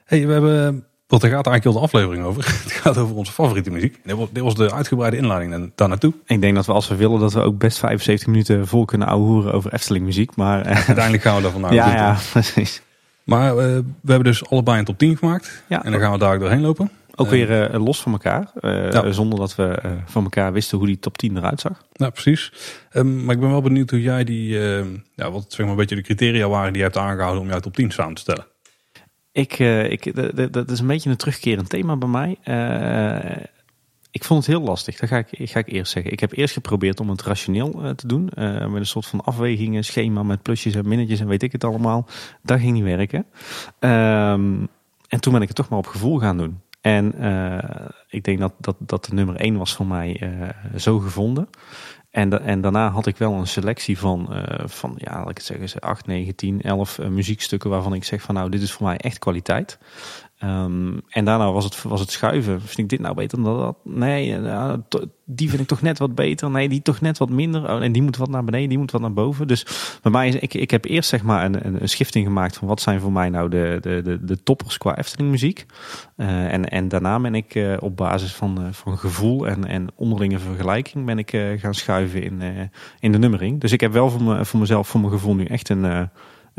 Hey, 0.06 0.28
we 0.28 0.34
hebben... 0.34 0.86
Want 1.12 1.22
daar 1.24 1.32
gaat 1.32 1.48
eigenlijk 1.48 1.64
heel 1.64 1.74
de 1.74 1.80
aflevering 1.80 2.24
over. 2.26 2.44
Het 2.64 2.72
gaat 2.72 2.98
over 2.98 3.16
onze 3.16 3.32
favoriete 3.32 3.72
muziek. 3.72 3.98
Dit 4.04 4.16
was, 4.16 4.28
dit 4.32 4.44
was 4.44 4.56
de 4.56 4.74
uitgebreide 4.74 5.18
inleiding 5.18 5.52
daar- 5.52 5.70
daar 5.76 5.88
naartoe. 5.88 6.14
Ik 6.26 6.42
denk 6.42 6.56
dat 6.56 6.66
we 6.66 6.72
als 6.72 6.88
we 6.88 6.96
willen 6.96 7.20
dat 7.20 7.34
we 7.34 7.42
ook 7.42 7.58
best 7.58 7.78
75 7.80 8.28
minuten 8.28 8.68
vol 8.68 8.86
kunnen 8.86 9.08
ouwehoeren 9.08 9.54
over 9.54 9.74
Efteling 9.74 10.06
muziek. 10.06 10.36
Maar 10.36 10.62
eh, 10.66 10.76
Uiteindelijk 10.88 11.24
gaan 11.24 11.36
we 11.36 11.42
daarvan 11.42 11.66
uit. 11.66 11.74
ja, 11.82 11.94
ja, 11.96 12.18
precies. 12.32 12.82
Maar 13.24 13.50
eh, 13.50 13.56
we 14.02 14.12
hebben 14.12 14.24
dus 14.24 14.50
allebei 14.50 14.80
een 14.80 14.86
top 14.86 14.98
10 14.98 15.18
gemaakt. 15.18 15.64
Ja. 15.68 15.84
En 15.84 15.92
dan 15.92 16.02
gaan 16.02 16.12
we 16.12 16.18
daar 16.18 16.40
doorheen 16.40 16.62
lopen. 16.62 16.92
Ook 17.16 17.30
weer 17.30 17.62
eh, 17.72 17.84
los 17.86 18.02
van 18.02 18.12
elkaar. 18.12 18.52
Ja. 18.62 19.12
Zonder 19.12 19.40
dat 19.40 19.56
we 19.56 19.80
van 20.06 20.24
elkaar 20.24 20.54
wisten 20.54 20.78
hoe 20.78 20.88
die 20.88 21.00
top 21.00 21.18
10 21.18 21.38
eruit 21.38 21.60
zag. 21.60 21.82
Nou, 21.94 22.12
precies. 22.12 22.52
Ehm, 22.92 23.26
maar 23.26 23.36
ik 23.36 23.42
ben 23.42 23.50
wel 23.50 23.62
benieuwd 23.62 23.90
hoe 23.90 24.02
jij 24.02 24.24
die, 24.24 24.58
ja, 25.16 25.32
wat 25.32 25.46
zeg 25.48 25.60
maar 25.60 25.70
een 25.70 25.76
beetje 25.76 25.96
de 25.96 26.02
criteria 26.02 26.48
waren 26.48 26.68
die 26.74 26.78
je 26.82 26.88
hebt 26.88 26.98
aangehouden 26.98 27.42
om 27.42 27.48
jouw 27.50 27.60
top 27.60 27.76
10 27.76 27.92
samen 27.92 28.14
te 28.16 28.22
stellen. 28.22 28.46
Ik, 29.32 29.60
eh, 29.60 29.92
ik, 29.92 30.16
dat 30.54 30.72
is 30.72 30.80
een 30.80 30.88
beetje 30.88 31.10
een 31.10 31.18
terugkerend 31.18 31.70
thema 31.70 31.96
bij 31.96 32.10
mij. 32.10 32.38
Eh, 32.44 33.44
ik 34.12 34.24
vond 34.24 34.46
het 34.46 34.56
heel 34.56 34.66
lastig, 34.66 34.98
dat 35.00 35.10
ga 35.10 35.18
ik, 35.18 35.50
ga 35.50 35.60
ik 35.60 35.72
eerst 35.72 35.92
zeggen. 35.92 36.12
Ik 36.12 36.20
heb 36.20 36.32
eerst 36.32 36.54
geprobeerd 36.54 37.00
om 37.00 37.10
het 37.10 37.22
rationeel 37.22 37.84
eh, 37.84 37.90
te 37.90 38.08
doen. 38.08 38.24
met 38.36 38.76
een 38.76 38.86
soort 38.86 39.06
van 39.06 39.24
afwegingen, 39.24 39.84
schema 39.84 40.24
met 40.24 40.42
plusjes 40.42 40.76
en 40.76 40.88
minnetjes 40.88 41.20
en 41.20 41.28
weet 41.28 41.44
ik 41.44 41.52
het 41.52 41.64
allemaal. 41.64 42.08
Dat 42.42 42.60
ging 42.60 42.74
niet 42.74 42.84
werken. 42.84 43.26
Ehm, 43.80 44.66
en 45.08 45.20
toen 45.20 45.34
ben 45.34 45.42
ik 45.42 45.48
het 45.48 45.58
toch 45.58 45.70
maar 45.70 45.80
op 45.80 45.88
gevoel 45.88 46.20
gaan 46.20 46.38
doen. 46.38 46.62
En 46.82 47.06
ik 48.10 48.24
denk 48.24 48.40
dat, 48.40 48.54
dat, 48.58 48.76
dat 48.80 49.06
de 49.06 49.14
nummer 49.14 49.36
1 49.36 49.58
was 49.58 49.76
voor 49.76 49.88
mij 49.88 50.22
zo 50.78 51.00
gevonden. 51.00 51.48
En, 52.12 52.30
da- 52.30 52.40
en 52.40 52.62
daarna 52.62 52.90
had 52.90 53.06
ik 53.06 53.18
wel 53.18 53.34
een 53.34 53.48
selectie 53.48 53.98
van, 54.00 54.34
eh, 54.34 54.68
van 54.68 54.94
ja, 54.98 55.14
laat 55.20 55.30
ik 55.30 55.38
het 55.38 55.46
zeggen, 55.46 55.80
8, 55.80 56.06
9, 56.06 56.36
10, 56.36 56.62
11 56.62 57.00
eh, 57.00 57.08
muziekstukken 57.08 57.70
waarvan 57.70 57.94
ik 57.94 58.04
zeg 58.04 58.22
van 58.22 58.36
nou, 58.36 58.50
dit 58.50 58.62
is 58.62 58.72
voor 58.72 58.88
mij 58.88 58.98
echt 58.98 59.20
kwaliteit. 59.20 59.78
Ehm, 60.42 60.98
en 61.10 61.26
daarna 61.26 61.52
was 61.52 61.64
het, 61.64 61.82
was 61.82 62.00
het 62.00 62.12
schuiven. 62.12 62.62
Vind 62.62 62.78
ik 62.78 62.90
dit 62.90 63.00
nou 63.00 63.16
beter 63.16 63.44
dan 63.44 63.58
dat? 63.58 63.78
Nee, 63.84 64.36
eh, 64.36 64.74
die 65.26 65.50
vind 65.50 65.62
ik 65.62 65.68
toch 65.68 65.82
net 65.82 66.00
wat 66.00 66.16
beter. 66.16 66.52
Nee, 66.52 66.70
die 66.70 66.82
toch 66.82 67.02
net 67.02 67.18
wat 67.18 67.30
minder. 67.30 67.74
Oh, 67.74 67.84
en 67.84 67.92
die 67.92 68.02
moet 68.02 68.18
wat 68.18 68.30
naar 68.30 68.44
beneden, 68.44 68.70
die 68.70 68.78
moet 68.78 68.92
wat 68.92 69.02
naar 69.02 69.14
boven. 69.14 69.48
Dus 69.48 69.66
bij 70.02 70.12
mij 70.12 70.28
is, 70.28 70.36
ik, 70.36 70.54
ik 70.54 70.72
heb 70.72 70.86
eerst 70.86 71.10
zeg 71.10 71.24
maar 71.24 71.46
een, 71.46 71.82
een, 71.82 71.90
schifting 71.90 72.26
gemaakt 72.26 72.58
van 72.58 72.68
wat 72.68 72.82
zijn 72.82 73.00
voor 73.00 73.12
mij 73.12 73.30
nou 73.30 73.50
de, 73.50 73.78
de, 73.82 74.02
de, 74.04 74.26
de 74.26 74.44
toppers 74.44 74.78
qua 74.78 74.98
Efteling 74.98 75.30
muziek. 75.30 75.66
Eh, 76.16 76.54
en, 76.54 76.70
en 76.70 76.88
daarna 76.88 77.20
ben 77.20 77.36
ik 77.36 77.56
eh, 77.56 77.78
op 77.80 77.98
basis 77.98 78.34
van, 78.34 78.68
van 78.72 78.98
gevoel 78.98 79.48
en, 79.48 79.68
en 79.68 79.88
onderlinge 79.96 80.40
vergelijking 80.40 81.06
ben 81.06 81.18
ik 81.18 81.38
gaan 81.58 81.74
schuiven 81.74 82.24
in, 82.24 82.42
in 83.00 83.12
de 83.12 83.18
nummering. 83.18 83.60
Dus 83.60 83.72
ik 83.72 83.82
heb 83.82 83.92
wel 83.92 84.10
voor, 84.10 84.24
me, 84.24 84.46
voor 84.46 84.60
mezelf, 84.60 84.88
voor 84.88 85.00
mijn 85.00 85.14
gevoel 85.14 85.36
nu 85.36 85.46
echt 85.46 85.70
een, 85.70 86.10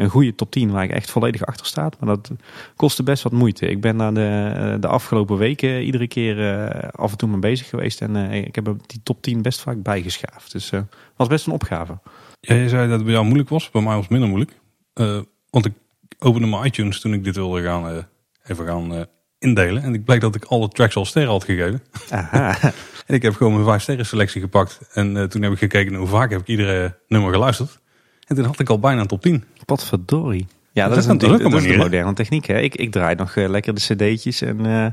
een 0.02 0.10
goede 0.10 0.34
top 0.34 0.50
10 0.50 0.70
waar 0.70 0.84
ik 0.84 0.90
echt 0.90 1.10
volledig 1.10 1.46
achter 1.46 1.66
sta. 1.66 1.90
Maar 2.00 2.08
dat 2.08 2.30
kostte 2.76 3.02
best 3.02 3.22
wat 3.22 3.32
moeite. 3.32 3.66
Ik 3.66 3.80
ben 3.80 3.96
daar 3.96 4.14
de, 4.14 4.52
eh, 4.56 4.80
de 4.80 4.88
afgelopen 4.88 5.36
weken 5.36 5.82
iedere 5.82 6.08
keer 6.08 6.50
eh, 6.50 6.88
af 6.90 7.10
en 7.10 7.18
toe 7.18 7.28
mee 7.28 7.38
bezig 7.38 7.68
geweest. 7.68 8.00
En 8.00 8.30
eh, 8.30 8.44
ik 8.44 8.54
heb 8.54 8.74
die 8.86 9.00
top 9.02 9.22
10 9.22 9.42
best 9.42 9.60
vaak 9.60 9.82
bijgeschaafd. 9.82 10.52
Dus 10.52 10.70
het 10.70 10.86
was 11.16 11.28
best 11.28 11.46
een 11.46 11.52
opgave. 11.52 11.98
Ja, 12.40 12.54
je 12.54 12.68
zei 12.68 12.82
dat 12.82 12.94
het 12.94 13.04
bij 13.04 13.12
jou 13.12 13.24
moeilijk 13.24 13.48
was. 13.48 13.70
Bij 13.70 13.82
mij 13.82 13.92
was 13.92 14.02
het 14.02 14.10
minder 14.10 14.28
moeilijk. 14.28 14.60
Eh, 14.94 15.20
want 15.50 15.66
ik 15.66 15.72
opende 16.18 16.46
mijn 16.46 16.64
iTunes 16.64 17.00
toen 17.00 17.12
ik 17.12 17.24
dit 17.24 17.36
wilde 17.36 17.62
gaan, 17.62 17.88
eh, 17.88 17.96
even 18.44 18.66
gaan 18.66 18.94
eh, 18.94 19.00
indelen. 19.38 19.82
En 19.82 19.94
ik 19.94 20.04
bleek 20.04 20.20
dat 20.20 20.34
ik 20.34 20.44
alle 20.44 20.68
tracks 20.68 20.96
al 20.96 21.04
sterren 21.04 21.30
had 21.30 21.44
gegeven. 21.44 21.82
Aha. 22.10 22.56
En 23.06 23.14
ik 23.14 23.22
heb 23.22 23.34
gewoon 23.34 23.52
mijn 23.52 23.64
vijf 23.64 23.82
sterren 23.82 24.06
selectie 24.06 24.40
gepakt. 24.40 24.80
En 24.92 25.16
eh, 25.16 25.24
toen 25.24 25.42
heb 25.42 25.52
ik 25.52 25.58
gekeken 25.58 25.94
hoe 25.94 26.06
vaak 26.06 26.30
heb 26.30 26.40
ik 26.40 26.46
iedere 26.46 26.98
nummer 27.08 27.32
geluisterd. 27.32 27.80
En 28.26 28.36
toen 28.36 28.44
had 28.44 28.60
ik 28.60 28.68
al 28.68 28.78
bijna 28.78 29.00
een 29.00 29.06
top 29.06 29.22
10. 29.22 29.44
Potverdorie. 29.64 30.46
Ja, 30.72 30.84
dat, 30.84 30.94
Dat 30.94 31.02
is 31.02 31.10
natuurlijk 31.10 31.42
dat 31.42 31.52
een 31.52 31.58
is 31.58 31.64
de 31.64 31.70
hè? 31.70 31.76
moderne 31.76 32.12
techniek. 32.12 32.46
Hè? 32.46 32.58
Ik, 32.58 32.74
ik 32.74 32.90
draai 32.90 33.14
nog 33.14 33.36
eh, 33.36 33.48
lekker 33.48 33.74
de 33.74 33.80
cd'tjes. 33.80 34.42
En 34.42 34.58
eh, 34.58 34.86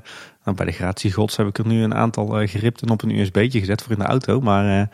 nou, 0.44 0.56
bij 0.56 0.66
de 0.66 0.72
gratiegods 0.72 1.38
heb 1.38 1.48
ik 1.48 1.58
er 1.58 1.68
nu 1.68 1.84
een 1.84 1.96
aantal 1.96 2.40
eh, 2.40 2.48
geript 2.48 2.82
en 2.82 2.90
op 2.90 3.02
een 3.02 3.10
USB'tje 3.10 3.60
gezet 3.60 3.82
voor 3.82 3.92
in 3.92 4.00
de 4.00 4.06
auto. 4.06 4.42
Maar, 4.42 4.66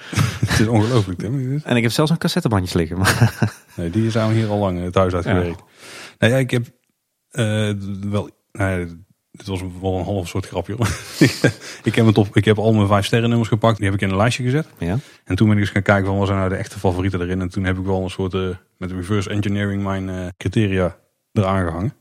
Het 0.45 0.59
is 0.59 0.67
ongelooflijk. 0.67 1.19
Tim. 1.19 1.61
en 1.63 1.75
ik 1.75 1.83
heb 1.83 1.91
zelfs 1.91 2.11
een 2.11 2.17
cassettebandjes 2.17 2.73
liggen. 2.73 2.97
Maar, 2.97 3.33
Nee, 3.75 3.89
die 3.89 4.11
zijn 4.11 4.31
hier 4.31 4.49
al 4.49 4.57
lang 4.57 4.83
het 4.83 4.95
huis 4.95 5.13
uitgewerkt. 5.13 5.63
Nee, 6.17 6.31
ja, 6.31 6.37
ik 6.37 6.51
heb 6.51 6.65
wel... 8.09 8.29
Nee, 8.51 9.04
dit 9.37 9.47
was 9.47 9.61
wel 9.81 9.97
een 9.97 10.03
half 10.03 10.27
soort 10.27 10.45
grapje. 10.47 10.73
hoor. 10.75 10.87
ik, 11.83 11.95
heb 11.95 12.05
het 12.05 12.17
op, 12.17 12.35
ik 12.35 12.45
heb 12.45 12.57
al 12.57 12.73
mijn 12.73 12.87
vijf 12.87 13.05
sterren 13.05 13.27
nummers 13.29 13.49
gepakt. 13.49 13.77
Die 13.77 13.85
heb 13.85 13.95
ik 13.95 14.01
in 14.01 14.09
een 14.09 14.15
lijstje 14.17 14.43
gezet. 14.43 14.67
ja. 14.79 14.97
En 15.25 15.35
toen 15.35 15.47
ben 15.47 15.55
ik 15.57 15.61
eens 15.63 15.71
gaan 15.71 15.81
kijken 15.81 16.05
van 16.05 16.17
wat 16.17 16.27
zijn 16.27 16.39
nou 16.39 16.49
de 16.49 16.55
echte 16.55 16.79
favorieten 16.79 17.21
erin. 17.21 17.41
En 17.41 17.49
toen 17.49 17.63
heb 17.63 17.77
ik 17.77 17.85
wel 17.85 18.03
een 18.03 18.09
soort 18.09 18.33
eh, 18.33 18.47
met 18.77 18.91
reverse 18.91 19.29
engineering 19.29 19.83
mijn 19.83 20.09
eh, 20.09 20.27
criteria 20.37 20.97
eraan 21.33 21.65
gehangen. 21.65 21.93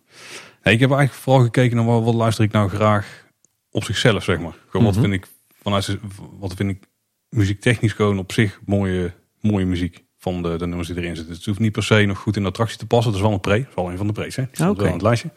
Nee, 0.63 0.75
ik 0.75 0.81
heb 0.81 0.91
eigenlijk 0.91 1.13
vooral 1.23 1.43
gekeken 1.43 1.77
naar 1.77 1.85
wat, 1.87 2.05
wat 2.05 2.15
luister 2.15 2.45
ik 2.45 2.53
nou 2.53 2.69
graag 2.69 3.25
op 3.71 3.85
zichzelf, 3.85 4.25
zeg 4.25 4.39
maar. 4.39 4.55
Gewoon 4.69 4.87
wat 4.87 4.95
Mhm. 4.95 5.03
vind 5.03 5.15
ik 5.15 5.27
vanuit 5.63 5.99
wat 6.39 6.55
vind 6.55 6.71
ik 6.71 6.83
muziektechnisch 7.29 7.93
gewoon 7.93 8.19
op 8.19 8.33
zich 8.33 8.61
mooie, 8.67 9.13
mooie 9.41 9.65
muziek 9.65 10.05
van 10.19 10.43
de, 10.43 10.57
de 10.59 10.67
nummers 10.67 10.89
die 10.89 10.97
erin 10.97 11.17
zitten. 11.17 11.35
Het 11.35 11.45
hoeft 11.45 11.59
niet 11.59 11.73
per 11.73 11.83
se 11.83 12.05
nog 12.05 12.19
goed 12.19 12.37
in 12.37 12.43
de 12.43 12.49
attractie 12.49 12.79
te 12.79 12.87
passen. 12.87 13.13
Dat 13.13 13.21
is 13.21 13.27
wel 13.27 13.35
een 13.35 13.41
pre. 13.41 13.59
Dat 13.59 13.69
is 13.69 13.75
wel 13.75 13.91
een 13.91 13.97
van 13.97 14.07
de 14.07 14.13
pre's. 14.13 14.37
Hè. 14.37 14.43
Die 14.53 14.67
wel 14.67 14.93
het 14.93 15.03
lijstje. 15.03 15.31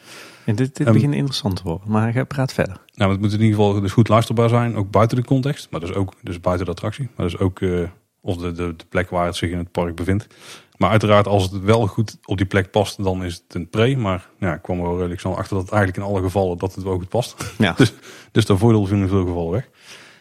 En 0.48 0.56
dit, 0.56 0.76
dit 0.76 0.88
Ehm, 0.88 0.96
begint 0.96 1.14
interessant 1.14 1.56
te 1.56 1.64
worden. 1.64 1.92
Maar 1.92 2.16
ik 2.16 2.28
praat 2.28 2.54
verder. 2.54 2.82
Nou, 2.94 3.12
het 3.12 3.20
moet 3.22 3.34
in 3.34 3.42
ieder 3.42 3.56
geval 3.56 3.82
dus 3.82 3.92
goed 3.92 4.08
luisterbaar 4.08 4.50
zijn, 4.50 4.76
ook 4.76 4.92
buiten 4.92 5.18
de 5.18 5.24
context, 5.24 5.68
maar 5.70 5.80
dus 5.80 5.94
ook 5.94 6.14
dus 6.22 6.40
buiten 6.40 6.66
de 6.66 6.72
attractie, 6.72 7.10
maar 7.16 7.26
dus 7.26 7.38
ook 7.38 7.62
eh, 7.62 7.84
of 8.22 8.38
de, 8.38 8.52
de, 8.52 8.76
de 8.76 8.86
plek 8.90 9.10
waar 9.10 9.26
het 9.26 9.36
zich 9.36 9.52
in 9.52 9.58
het 9.58 9.72
park 9.72 9.96
bevindt. 9.96 10.28
Maar 10.78 10.90
uiteraard, 10.90 11.28
als 11.28 11.44
het 11.44 11.62
wel 11.62 11.88
goed 11.88 12.18
op 12.26 12.38
die 12.38 12.46
plek 12.46 12.72
past, 12.72 13.04
dan 13.04 13.24
is 13.24 13.34
het 13.34 13.56
een 13.56 13.70
pre. 13.70 13.96
Maar 13.96 14.28
ja, 14.40 14.54
ik 14.54 14.62
kwam 14.62 14.78
er 14.78 14.84
wel 14.84 14.96
redelijk 14.96 15.20
snel 15.20 15.38
achter 15.38 15.56
dat 15.56 15.64
het 15.66 15.74
eigenlijk 15.74 16.04
in 16.04 16.14
alle 16.14 16.24
gevallen 16.24 16.58
dat 16.58 16.76
het 16.76 16.84
wel 16.84 16.98
goed 16.98 17.10
past. 17.10 17.54
Ja. 17.58 17.74
Dus, 17.78 17.94
dus 18.32 18.46
dat 18.46 18.58
voordeel 18.58 18.86
viel 18.86 18.98
in 18.98 19.08
veel 19.08 19.26
gevallen 19.26 19.52
weg. 19.52 19.70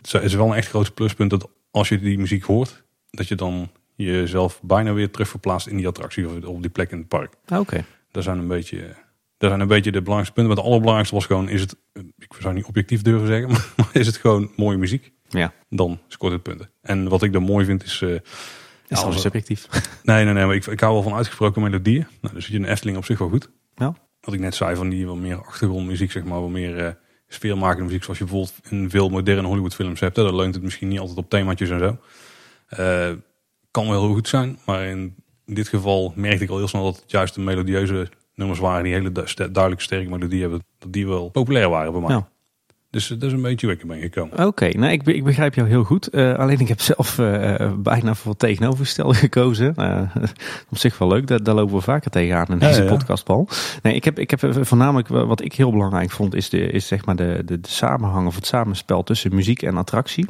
Het 0.03 0.23
is 0.23 0.35
wel 0.35 0.47
een 0.47 0.55
echt 0.57 0.69
groot 0.69 0.95
pluspunt 0.95 1.31
dat 1.31 1.49
als 1.71 1.89
je 1.89 1.99
die 1.99 2.19
muziek 2.19 2.45
hoort, 2.45 2.85
dat 3.11 3.29
je 3.29 3.35
dan 3.35 3.71
jezelf 3.95 4.61
bijna 4.63 4.93
weer 4.93 5.11
terug 5.11 5.29
verplaatst 5.29 5.67
in 5.67 5.77
die 5.77 5.87
attractie 5.87 6.27
of 6.29 6.45
op 6.45 6.63
die 6.63 6.71
plek 6.71 6.91
in 6.91 6.99
het 6.99 7.09
park. 7.09 7.35
Ah, 7.47 7.61
Oké. 7.61 7.85
Dat 8.11 8.25
zijn 8.25 8.39
een 8.39 8.47
beetje, 8.47 8.97
dat 9.39 9.49
zijn 9.49 9.61
een 9.61 9.69
beetje 9.69 9.93
de 9.93 10.03
belangrijkste 10.03 10.35
punten. 10.35 10.55
Maar 10.55 10.57
het 10.57 10.73
allerbelangrijkste 10.73 11.15
was 11.15 11.27
gewoon, 11.27 11.49
is 11.49 11.61
het, 11.61 11.77
ik 12.19 12.35
zou 12.39 12.55
niet 12.55 12.65
objectief 12.65 13.03
durven 13.03 13.27
zeggen, 13.27 13.51
maar 13.77 13.89
is 13.93 14.07
het 14.07 14.17
gewoon 14.17 14.51
mooie 14.57 14.77
muziek? 14.77 15.13
Ja. 15.29 15.53
Dan 15.69 15.99
scoort 16.09 16.33
het 16.33 16.43
punten. 16.43 16.71
En 16.83 17.09
wat 17.09 17.23
ik 17.23 17.33
dan 17.33 17.43
mooi 17.43 17.65
vind 17.65 17.85
is, 17.85 18.03
eh, 18.03 18.11
Is 18.13 18.21
Ja, 18.89 19.11
subjectief. 19.11 19.67
nee, 20.03 20.25
nee, 20.25 20.35
nee, 20.35 20.47
maar 20.47 20.55
ik, 20.55 20.67
ik 20.67 20.81
hou 20.81 20.93
wel 20.93 21.03
van 21.03 21.15
uitgesproken 21.15 21.63
melodieën. 21.63 22.07
Nou, 22.21 22.35
dus 22.35 22.45
zit 22.45 22.53
je 22.53 22.59
in 22.59 22.65
de 22.65 22.71
Efteling 22.71 22.97
op 22.97 23.05
zich 23.05 23.19
wel 23.19 23.29
goed. 23.29 23.51
Ja. 23.75 23.95
Wat 24.21 24.35
ik 24.35 24.41
net 24.41 24.55
zei, 24.55 24.77
van 24.77 24.89
die 24.89 25.07
wat 25.07 25.17
meer 25.17 25.45
achtergrondmuziek, 25.45 26.11
zeg 26.11 26.25
maar, 26.25 26.41
wat 26.41 26.51
meer 26.51 26.79
eh 26.79 26.91
sfeermakende 27.29 27.85
muziek, 27.85 28.03
zoals 28.03 28.19
je 28.19 28.25
bijvoorbeeld 28.25 28.55
in 28.69 28.91
veel 28.91 29.09
moderne 29.09 29.47
Hollywoodfilms 29.47 30.01
hebt. 30.01 30.17
Hè. 30.17 30.23
Daar 30.23 30.35
leunt 30.35 30.55
het 30.55 30.63
misschien 30.63 30.89
niet 30.89 30.99
altijd 30.99 31.19
op 31.19 31.31
themaatjes 31.31 31.71
en 31.71 31.79
zo. 31.79 31.99
Eh, 32.67 33.13
kan 33.71 33.89
wel 33.89 34.05
heel 34.05 34.15
goed 34.15 34.29
zijn, 34.29 34.59
maar 34.67 34.87
in 34.87 35.15
dit 35.45 35.69
geval 35.69 36.13
merkte 36.17 36.45
ik 36.45 36.51
al 36.51 36.57
heel 36.57 36.69
snel 36.69 36.85
dat 36.85 36.97
het 36.97 37.11
juist 37.11 37.35
de 37.35 37.41
melodieuze 37.41 38.09
nummers 38.37 38.59
waren 38.59 38.85
die 38.85 38.93
hele 38.93 39.13
du- 39.13 39.23
ster- 39.27 39.53
duidelijk 39.53 39.83
sterke 39.83 40.11
melodie 40.11 40.41
hebben, 40.41 40.63
dat 40.79 40.93
die 40.93 41.07
wel 41.07 41.29
populair 41.29 41.69
waren 41.69 41.93
bij 41.93 42.01
mij. 42.01 42.11
Ja. 42.15 42.29
Dus 42.91 43.07
dat 43.09 43.23
is 43.23 43.33
een 43.33 43.43
beetje 43.43 43.67
waar 43.67 43.77
ik 43.77 43.87
ben 43.87 44.01
gekomen. 44.01 44.47
Oké, 44.47 44.69
nou 44.69 44.93
ik, 44.93 45.07
ik 45.07 45.25
begrijp 45.25 45.55
jou 45.55 45.69
heel 45.69 45.85
goed. 45.85 46.09
Eh, 46.09 46.35
alleen 46.35 46.61
ik 46.61 46.69
heb 46.69 46.81
zelf 46.81 47.19
eh, 47.19 47.73
bijna 47.79 48.15
voor 48.15 48.31
het 48.31 48.39
tegenovergestelde 48.41 49.15
gekozen. 49.27 49.75
Eh, 49.75 50.01
op 50.71 50.79
zich 50.79 50.99
wel 50.99 51.09
leuk, 51.09 51.27
daar, 51.27 51.43
daar 51.43 51.55
lopen 51.55 51.75
we 51.75 51.81
vaker 51.81 52.11
tegenaan 52.11 52.47
in 52.49 52.59
deze 52.59 52.83
ja. 52.83 52.89
podcast, 52.89 53.25
Paul. 53.25 53.49
Nee, 53.83 53.95
ik 53.95 54.05
heb, 54.05 54.19
ik 54.19 54.31
heb 54.31 54.43
eh, 54.43 54.51
voornamelijk 54.61 55.09
wa- 55.09 55.27
wat 55.27 55.43
ik 55.45 55.53
heel 55.53 55.71
belangrijk 55.71 56.11
vond, 56.11 56.35
is, 56.35 56.49
de, 56.49 56.59
is 56.59 56.87
zeg 56.87 57.05
maar 57.05 57.17
de, 57.17 57.43
de, 57.45 57.61
de 57.61 57.69
samenhang 57.69 58.27
of 58.27 58.35
het 58.35 58.47
samenspel 58.47 59.03
tussen 59.03 59.35
muziek 59.35 59.63
en 59.63 59.77
attractie. 59.77 60.27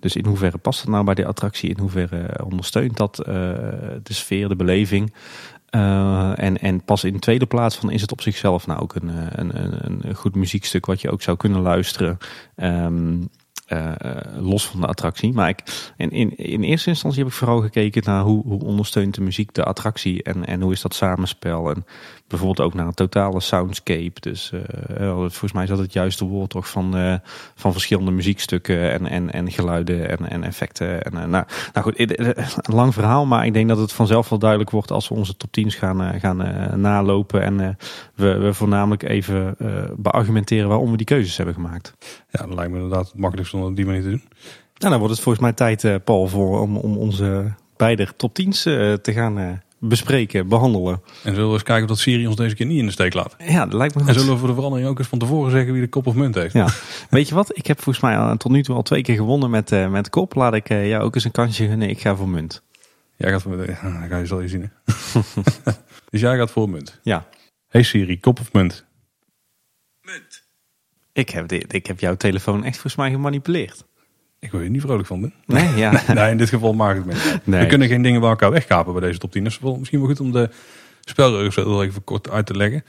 Dus 0.00 0.16
in 0.16 0.26
hoeverre 0.26 0.58
past 0.58 0.80
het 0.80 0.88
nou 0.90 1.04
bij 1.04 1.14
de 1.14 1.26
attractie? 1.26 1.68
In 1.70 1.78
hoeverre 1.78 2.44
ondersteunt 2.44 2.96
dat 2.96 3.18
eh, 3.18 3.34
de 4.02 4.12
sfeer, 4.12 4.48
de 4.48 4.56
beleving? 4.56 5.14
Eh, 5.70 6.32
en, 6.42 6.58
en 6.58 6.84
pas 6.84 7.04
in 7.04 7.12
de 7.12 7.18
tweede 7.18 7.46
plaats 7.46 7.76
van 7.76 7.90
is 7.90 8.00
het 8.00 8.12
op 8.12 8.20
zichzelf 8.20 8.66
nou 8.66 8.80
ook 8.80 8.94
een, 8.94 9.10
eh, 9.10 9.26
een, 9.30 9.62
een, 9.62 10.08
een 10.08 10.14
goed 10.14 10.34
muziekstuk 10.34 10.86
wat 10.86 11.00
je 11.00 11.10
ook 11.10 11.22
zou 11.22 11.36
kunnen 11.36 11.60
luisteren. 11.60 12.18
Ehm, 12.54 13.16
eh, 13.70 13.92
eh, 13.98 14.42
los 14.42 14.66
van 14.66 14.80
de 14.80 14.86
attractie. 14.86 15.32
Maar 15.32 15.48
ik, 15.48 15.92
in, 15.96 16.10
in, 16.10 16.36
in 16.36 16.62
eerste 16.62 16.88
instantie 16.88 17.18
heb 17.18 17.28
ik 17.28 17.38
vooral 17.38 17.60
gekeken 17.60 18.02
naar 18.04 18.22
hoe, 18.22 18.42
hoe 18.46 18.64
ondersteunt 18.64 19.14
de 19.14 19.20
muziek 19.20 19.54
de 19.54 19.64
attractie 19.64 20.22
en, 20.22 20.46
en 20.46 20.60
hoe 20.60 20.72
is 20.72 20.80
dat 20.80 20.94
samenspel. 20.94 21.70
En 21.70 21.84
bijvoorbeeld 22.30 22.66
ook 22.66 22.74
naar 22.74 22.86
een 22.86 22.94
totale 22.94 23.40
soundscape. 23.40 24.20
Dus 24.20 24.52
eh, 24.52 25.08
volgens 25.16 25.52
mij 25.52 25.62
is 25.62 25.68
dat 25.68 25.78
het 25.78 25.92
juiste 25.92 26.24
woord 26.24 26.50
toch 26.50 26.68
van, 26.68 26.96
eh, 26.96 27.14
van 27.54 27.72
verschillende 27.72 28.10
muziekstukken 28.10 28.90
en, 28.92 29.06
en, 29.06 29.32
en 29.32 29.50
geluiden 29.50 30.08
en, 30.08 30.30
en 30.30 30.44
effecten. 30.44 31.02
En, 31.02 31.12
eh, 31.12 31.24
nou, 31.24 31.44
nou 31.72 31.86
goed, 31.86 31.98
een 31.98 32.74
lang 32.74 32.94
verhaal, 32.94 33.26
maar 33.26 33.46
ik 33.46 33.52
denk 33.52 33.68
dat 33.68 33.78
het 33.78 33.92
vanzelf 33.92 34.28
wel 34.28 34.38
duidelijk 34.38 34.70
wordt 34.70 34.90
als 34.90 35.08
we 35.08 35.14
onze 35.14 35.36
top 35.36 35.50
10's 35.60 35.74
gaan, 35.74 36.20
gaan 36.20 36.36
nalopen. 36.80 37.42
En 37.42 37.76
we, 38.14 38.38
we 38.38 38.54
voornamelijk 38.54 39.02
even 39.02 39.56
beargumenteren 39.96 40.68
waarom 40.68 40.90
we 40.90 40.96
die 40.96 41.06
keuzes 41.06 41.36
hebben 41.36 41.54
gemaakt. 41.54 41.94
Ja, 42.30 42.46
dat 42.46 42.54
lijkt 42.54 42.70
me 42.70 42.78
inderdaad 42.78 43.06
het 43.06 43.18
makkelijkste 43.18 43.56
om 43.56 43.62
dat 43.62 43.70
op 43.70 43.76
die 43.76 43.86
manier 43.86 44.02
te 44.02 44.08
doen. 44.08 44.22
Nou, 44.78 44.90
dan 44.90 44.98
wordt 44.98 45.14
het 45.14 45.22
volgens 45.22 45.44
mij 45.44 45.52
tijd, 45.52 46.04
Paul, 46.04 46.26
voor, 46.26 46.60
om, 46.60 46.76
om 46.76 46.96
onze 46.96 47.54
beide 47.80 48.08
top 48.16 48.38
10's 48.42 48.66
eh, 48.66 48.92
te 48.92 49.12
gaan 49.12 49.62
bespreken, 49.80 50.48
behandelen. 50.48 51.02
En 51.24 51.34
zullen 51.34 51.46
we 51.48 51.52
eens 51.52 51.62
kijken 51.62 51.82
of 51.82 51.88
dat 51.88 51.98
Siri 51.98 52.26
ons 52.26 52.36
deze 52.36 52.54
keer 52.54 52.66
niet 52.66 52.78
in 52.78 52.86
de 52.86 52.92
steek 52.92 53.14
laat. 53.14 53.36
Ja, 53.38 53.64
dat 53.64 53.72
lijkt 53.74 53.94
me 53.94 54.00
En 54.00 54.06
goed. 54.06 54.16
zullen 54.16 54.32
we 54.32 54.38
voor 54.38 54.48
de 54.48 54.54
verandering 54.54 54.88
ook 54.88 54.98
eens 54.98 55.08
van 55.08 55.18
tevoren 55.18 55.50
zeggen 55.50 55.72
wie 55.72 55.82
de 55.82 55.88
kop 55.88 56.06
of 56.06 56.14
munt 56.14 56.34
heeft. 56.34 56.52
Ja. 56.54 56.68
Weet 57.10 57.28
je 57.28 57.34
wat? 57.34 57.56
Ik 57.56 57.66
heb 57.66 57.82
volgens 57.82 58.04
mij 58.04 58.18
al- 58.18 58.36
tot 58.36 58.50
nu 58.52 58.62
toe 58.62 58.74
al 58.74 58.82
twee 58.82 59.02
keer 59.02 59.14
gewonnen 59.16 59.50
met, 59.50 59.72
eh, 59.72 59.90
met 59.90 60.10
kop. 60.10 60.34
Laat 60.34 60.54
ik 60.54 60.68
eh, 60.68 60.88
jou 60.88 61.02
ook 61.04 61.14
eens 61.14 61.24
een 61.24 61.30
kansje 61.30 61.66
gunnen. 61.66 61.88
Ik 61.88 62.00
ga 62.00 62.16
voor 62.16 62.28
munt. 62.28 62.62
Jij 63.16 63.30
gaat 63.30 63.42
voor 63.42 63.56
de, 63.56 63.66
ja, 63.82 64.06
ga 64.08 64.18
je 64.18 64.26
zal 64.26 64.40
je 64.40 64.48
zien. 64.48 64.62
Hè? 64.62 65.20
dus 66.10 66.20
jij 66.20 66.36
gaat 66.36 66.50
voor 66.50 66.70
munt. 66.70 66.98
Ja. 67.02 67.26
Hey 67.68 67.82
Siri, 67.82 68.20
kop 68.20 68.40
of 68.40 68.52
munt? 68.52 68.84
Ik 71.12 71.30
heb, 71.30 71.48
dit, 71.48 71.72
ik 71.72 71.86
heb 71.86 72.00
jouw 72.00 72.16
telefoon 72.16 72.58
echt 72.64 72.72
volgens 72.74 72.96
mij 72.96 73.10
gemanipuleerd. 73.10 73.84
Ik 74.40 74.50
wil 74.50 74.60
je 74.60 74.70
niet 74.70 74.80
vrolijk 74.80 75.06
van 75.06 75.20
doen. 75.20 75.32
Nee, 75.46 75.76
ja. 75.76 76.02
Nee, 76.14 76.30
in 76.30 76.36
dit 76.36 76.48
geval 76.48 76.72
maak 76.72 76.96
ik 76.96 77.04
het 77.04 77.06
mee. 77.06 77.34
Nee. 77.44 77.60
We 77.60 77.66
kunnen 77.66 77.88
geen 77.88 78.02
dingen 78.02 78.20
bij 78.20 78.30
elkaar 78.30 78.50
wegkapen 78.50 78.92
bij 78.92 79.02
deze 79.02 79.18
top 79.18 79.32
10. 79.32 79.44
Dat 79.44 79.52
is 79.52 79.58
wel, 79.58 79.76
misschien 79.76 79.98
wel 79.98 80.08
goed 80.08 80.20
om 80.20 80.32
de 80.32 80.50
spelregels 81.00 81.56
even 81.56 82.04
kort 82.04 82.30
uit 82.30 82.46
te 82.46 82.56
leggen. 82.56 82.84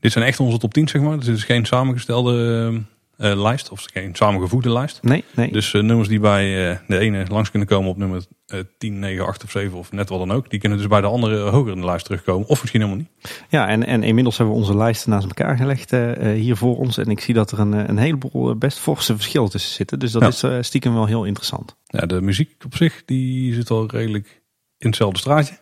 Dit 0.00 0.12
zijn 0.12 0.24
echt 0.24 0.40
onze 0.40 0.58
top 0.58 0.74
10, 0.74 0.88
zeg 0.88 1.02
maar. 1.02 1.16
Dus 1.16 1.26
dit 1.26 1.36
is 1.36 1.44
geen 1.44 1.66
samengestelde 1.66 2.32
eh, 2.32 2.66
eh, 2.66 2.80
lijst. 3.22 3.70
Of 3.70 3.86
geen 3.92 4.14
samengevoegde 4.14 4.72
lijst. 4.72 4.98
Nee, 5.02 5.24
nee. 5.34 5.52
Dus 5.52 5.74
eh, 5.74 5.82
nummers 5.82 6.08
die 6.08 6.20
bij 6.20 6.70
eh, 6.70 6.76
de 6.86 6.98
ene 6.98 7.24
langs 7.28 7.50
kunnen 7.50 7.68
komen 7.68 7.90
op 7.90 7.96
nummer 7.96 8.22
eh 8.46 8.58
10, 8.78 8.98
9, 8.98 9.26
8 9.26 9.44
of 9.44 9.50
7 9.50 9.78
of 9.78 9.92
net 9.92 10.08
wat 10.08 10.18
dan 10.18 10.32
ook. 10.32 10.50
Die 10.50 10.60
kunnen 10.60 10.78
dus 10.78 10.86
bij 10.86 11.00
de 11.00 11.06
andere 11.06 11.38
hoger 11.38 11.72
in 11.72 11.80
de 11.80 11.86
lijst 11.86 12.04
terugkomen. 12.04 12.48
Of 12.48 12.60
misschien 12.60 12.80
helemaal 12.80 13.02
niet. 13.02 13.32
Ja, 13.48 13.68
en, 13.68 13.86
en 13.86 14.02
inmiddels 14.02 14.36
hebben 14.36 14.54
we 14.54 14.60
onze 14.60 14.76
lijsten 14.76 15.10
naast 15.10 15.26
elkaar 15.26 15.56
gelegd 15.56 15.92
eh, 15.92 16.10
eh, 16.32 16.40
hier 16.40 16.56
voor 16.56 16.76
ons. 16.76 16.98
En 16.98 17.06
ik 17.10 17.20
zie 17.20 17.34
dat 17.34 17.50
er 17.50 17.58
een, 17.58 17.74
eh, 17.74 17.84
een 17.86 17.98
heleboel 17.98 18.50
eh, 18.50 18.56
best 18.56 18.78
forse 18.78 19.14
verschillen 19.14 19.50
tussen 19.50 19.74
zitten. 19.74 19.98
Dus 19.98 20.12
dat 20.12 20.22
Ja. 20.22 20.28
is 20.28 20.42
eh, 20.42 20.56
stiekem 20.60 20.94
wel 20.94 21.06
heel 21.06 21.24
interessant. 21.24 21.76
Ja, 21.86 22.06
de 22.06 22.20
muziek 22.20 22.50
op 22.64 22.76
zich 22.76 23.02
die 23.04 23.54
zit 23.54 23.70
al 23.70 23.86
redelijk 23.90 24.42
in 24.78 24.86
hetzelfde 24.86 25.18
straatje. 25.18 25.54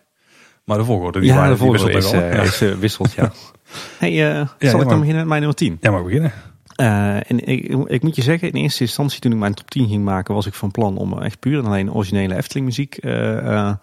Maar 0.65 0.77
de 0.77 0.83
volgorde 0.83 1.19
die, 1.19 1.29
ja, 1.29 1.43
de 1.43 1.47
die 1.49 1.57
volgende 1.57 1.93
wisselt 1.93 2.13
is, 2.13 2.19
eh, 2.19 2.33
Ja. 2.33 2.41
is 2.41 2.61
eh, 2.61 2.71
wisselt, 2.73 3.13
ja. 3.13 3.31
hey, 3.99 4.39
eh, 4.39 4.47
zal 4.71 4.81
ik 4.81 4.87
dan 4.89 4.99
beginnen 4.99 5.15
met 5.15 5.27
mijn 5.27 5.39
nummer 5.39 5.55
10? 5.55 5.77
Ja, 5.81 5.91
maar 5.91 6.03
beginnen. 6.03 6.31
Eh, 6.79 7.31
en 7.31 7.47
ik, 7.47 7.67
ik 7.85 8.03
moet 8.03 8.15
je 8.15 8.21
zeggen, 8.21 8.51
in 8.51 8.61
eerste 8.61 8.83
instantie 8.83 9.19
toen 9.19 9.31
ik 9.31 9.37
mijn 9.37 9.53
top 9.53 9.69
10 9.69 9.87
ging 9.87 10.03
maken, 10.03 10.33
was 10.33 10.45
ik 10.45 10.53
van 10.53 10.71
plan 10.71 10.97
om 10.97 11.21
echt 11.21 11.39
puur 11.39 11.59
en 11.59 11.65
alleen 11.65 11.93
originele 11.93 12.35
Efteling 12.35 12.65
muziek 12.65 12.95
eh, 12.97 13.37
eh, 13.37 13.73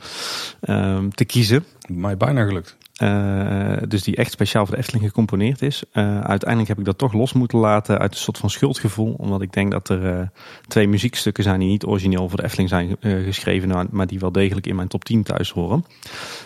ehm, 0.60 1.08
te 1.08 1.24
kiezen. 1.24 1.64
Mij 1.88 2.16
bijna 2.16 2.44
gelukt. 2.44 2.76
Eh, 2.96 3.76
dus 3.88 4.02
die 4.02 4.16
echt 4.16 4.30
speciaal 4.30 4.66
voor 4.66 4.74
de 4.74 4.80
Efteling 4.80 5.04
gecomponeerd 5.04 5.62
is. 5.62 5.82
Eh, 5.92 6.20
uiteindelijk 6.20 6.68
heb 6.68 6.78
ik 6.78 6.84
dat 6.84 6.98
toch 6.98 7.12
los 7.12 7.32
moeten 7.32 7.58
laten 7.58 7.98
uit 7.98 8.12
een 8.12 8.20
soort 8.20 8.38
van 8.38 8.50
schuldgevoel. 8.50 9.14
Omdat 9.18 9.42
ik 9.42 9.52
denk 9.52 9.70
dat 9.70 9.88
er 9.88 10.18
eh, 10.18 10.26
twee 10.66 10.88
muziekstukken 10.88 11.44
zijn 11.44 11.60
die 11.60 11.68
niet 11.68 11.84
origineel 11.84 12.28
voor 12.28 12.38
de 12.38 12.44
Efteling 12.44 12.68
zijn 12.68 12.96
eh, 13.00 13.24
geschreven. 13.24 13.68
nou, 13.68 13.86
Maar 13.90 14.06
die 14.06 14.18
wel 14.18 14.32
degelijk 14.32 14.66
in 14.66 14.76
mijn 14.76 14.88
top 14.88 15.04
10 15.04 15.22
thuis 15.22 15.50
horen. 15.50 15.84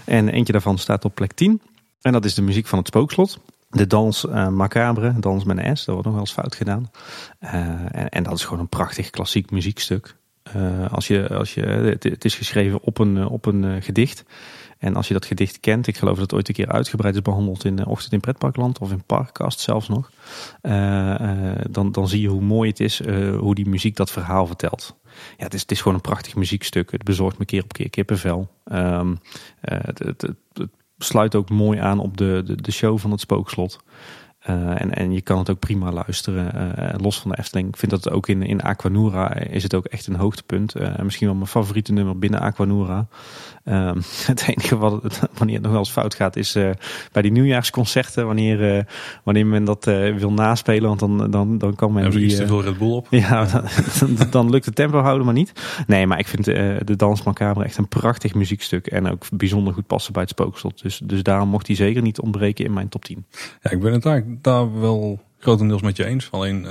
En 0.04 0.28
eentje 0.28 0.52
daarvan 0.52 0.78
staat 0.78 1.04
op 1.04 1.14
plek 1.14 1.32
10. 1.32 1.60
En 2.00 2.12
dat 2.12 2.24
is 2.24 2.34
de 2.34 2.42
muziek 2.42 2.66
van 2.66 2.78
het 2.78 2.86
Spookslot. 2.86 3.38
De 3.70 3.86
dans 3.86 4.26
eh, 4.26 4.48
macabre, 4.48 5.14
dans 5.18 5.44
met 5.44 5.78
S, 5.78 5.84
dat 5.84 5.94
wordt 5.94 6.04
nog 6.04 6.12
wel 6.12 6.20
eens 6.20 6.32
fout 6.32 6.54
gedaan. 6.54 6.90
Eh, 7.38 7.52
en, 7.90 8.08
en 8.08 8.22
dat 8.22 8.32
is 8.32 8.44
gewoon 8.44 8.58
een 8.60 8.68
prachtig 8.68 9.10
klassiek 9.10 9.50
muziekstuk. 9.50 10.16
Eh, 10.42 10.92
als 10.92 11.06
je, 11.06 11.28
als 11.28 11.54
je, 11.54 11.60
het, 12.00 12.24
is 12.24 12.34
geschreven 12.34 12.82
op 12.82 12.98
een, 12.98 13.26
op 13.26 13.46
een 13.46 13.82
gedicht. 13.82 14.24
En 14.78 14.96
als 14.96 15.08
je 15.08 15.14
dat 15.14 15.24
gedicht 15.24 15.60
kent, 15.60 15.86
ik 15.86 15.96
geloof 15.96 16.14
dat 16.14 16.22
het 16.22 16.34
ooit 16.34 16.48
een 16.48 16.54
keer 16.54 16.72
uitgebreid 16.72 17.14
is 17.14 17.22
behandeld 17.22 17.64
in 17.64 17.86
Ochtend 17.86 18.12
in 18.12 18.20
Pretparkland 18.20 18.78
of 18.78 18.90
in 18.90 19.02
Parkcast 19.04 19.60
zelfs 19.60 19.88
nog. 19.88 20.10
dan, 21.70 21.92
dan 21.92 22.08
zie 22.08 22.20
je 22.20 22.28
hoe 22.28 22.40
mooi 22.40 22.68
het 22.68 22.80
is, 22.80 23.06
hoe 23.38 23.54
die 23.54 23.68
muziek 23.68 23.96
dat 23.96 24.10
verhaal 24.10 24.46
vertelt. 24.46 24.98
Ja, 25.36 25.44
het 25.44 25.54
is, 25.54 25.60
het 25.60 25.70
is 25.70 25.78
gewoon 25.78 25.94
een 25.94 26.00
prachtig 26.00 26.34
muziekstuk. 26.34 26.90
Het 26.90 27.02
bezorgt 27.02 27.38
me 27.38 27.44
keer 27.44 27.62
op 27.62 27.72
keer 27.72 27.90
kippenvel. 27.90 28.48
Ehm, 28.64 29.14
eh, 29.60 29.78
het, 29.82 29.98
het 29.98 30.34
sluit 31.02 31.34
ook 31.34 31.50
mooi 31.50 31.78
aan 31.78 31.98
op 31.98 32.16
de, 32.16 32.42
de, 32.44 32.62
de 32.62 32.72
show 32.72 32.98
van 32.98 33.10
het 33.10 33.20
spookslot. 33.20 33.78
Eh, 34.40 34.80
en, 34.80 34.94
en 34.94 35.12
je 35.12 35.20
kan 35.20 35.38
het 35.38 35.50
ook 35.50 35.58
prima 35.58 35.92
luisteren, 35.92 36.76
eh, 36.76 37.00
los 37.00 37.20
van 37.20 37.30
de 37.30 37.38
Efteling. 37.38 37.68
Ik 37.68 37.76
vind 37.76 37.90
dat 37.90 38.10
ook 38.10 38.28
in, 38.28 38.42
in 38.42 38.62
Aquanura 38.62 39.34
is 39.34 39.62
het 39.62 39.74
ook 39.74 39.84
echt 39.84 40.06
een 40.06 40.16
hoogtepunt. 40.16 40.74
Eh, 40.74 40.98
misschien 40.98 41.26
wel 41.26 41.36
mijn 41.36 41.48
favoriete 41.48 41.92
nummer 41.92 42.18
binnen 42.18 42.40
Aquanura. 42.40 43.06
Ehm, 43.70 44.00
het 44.32 44.48
enige 44.48 44.76
wat 44.76 45.20
wanneer 45.36 45.54
het 45.54 45.62
nog 45.62 45.70
wel 45.70 45.80
eens 45.80 45.90
fout 45.90 46.14
gaat 46.14 46.36
is 46.36 46.54
eh, 46.54 46.70
bij 47.12 47.22
die 47.22 47.32
nieuwjaarsconcerten. 47.32 48.26
Wanneer, 48.26 48.76
eh, 48.76 48.84
wanneer 49.24 49.46
men 49.46 49.64
dat 49.64 49.86
eh, 49.86 50.14
wil 50.14 50.32
naspelen, 50.32 50.88
want 50.88 51.00
dan, 51.00 51.30
dan, 51.30 51.58
dan 51.58 51.74
kan 51.74 51.92
men 51.92 52.02
Hebben 52.02 52.20
ze 52.20 52.26
die... 52.26 52.36
iets 52.36 52.40
te 52.40 52.46
veel 52.46 52.62
Red 52.62 52.78
Bull 52.78 52.90
op? 52.90 53.06
ja, 53.28 53.44
dan, 54.00 54.30
dan 54.30 54.50
lukt 54.50 54.64
het 54.64 54.74
tempo 54.74 54.98
houden 54.98 55.24
maar 55.24 55.34
niet. 55.34 55.52
Nee, 55.86 56.06
maar 56.06 56.18
ik 56.18 56.28
vind 56.28 56.44
de 56.44 56.96
Dans 56.96 57.22
Macabre 57.22 57.64
echt 57.64 57.76
een 57.76 57.88
prachtig 57.88 58.34
muziekstuk. 58.34 58.86
En 58.86 59.10
ook 59.10 59.24
bijzonder 59.32 59.74
goed 59.74 59.86
passen 59.86 60.12
bij 60.12 60.22
het 60.22 60.30
spookslot. 60.30 60.82
Dus, 60.82 61.00
dus 61.04 61.22
daarom 61.22 61.48
mocht 61.48 61.66
hij 61.66 61.76
zeker 61.76 62.02
niet 62.02 62.20
ontbreken 62.20 62.64
in 62.64 62.72
mijn 62.72 62.88
top 62.88 63.04
10. 63.04 63.26
Ja, 63.62 63.70
ik 63.70 63.80
ben 63.80 63.92
het 63.92 64.06
eigenlijk 64.06 64.42
daar 64.42 64.80
wel 64.80 65.20
grotendeels 65.38 65.82
met 65.82 65.96
je 65.96 66.04
eens. 66.04 66.30
Alleen, 66.30 66.64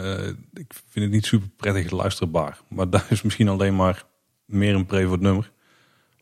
ik 0.54 0.74
vind 0.90 1.06
het 1.06 1.14
niet 1.14 1.26
super 1.26 1.50
prettig 1.56 1.92
luisterbaar. 1.92 2.60
Maar 2.68 2.90
dat 2.90 3.06
is 3.10 3.22
misschien 3.22 3.48
alleen 3.48 3.76
maar 3.76 4.04
meer 4.46 4.76
een 4.76 4.86
pre 4.86 5.04
voor 5.04 5.12
het 5.12 5.22
nummer. 5.22 5.52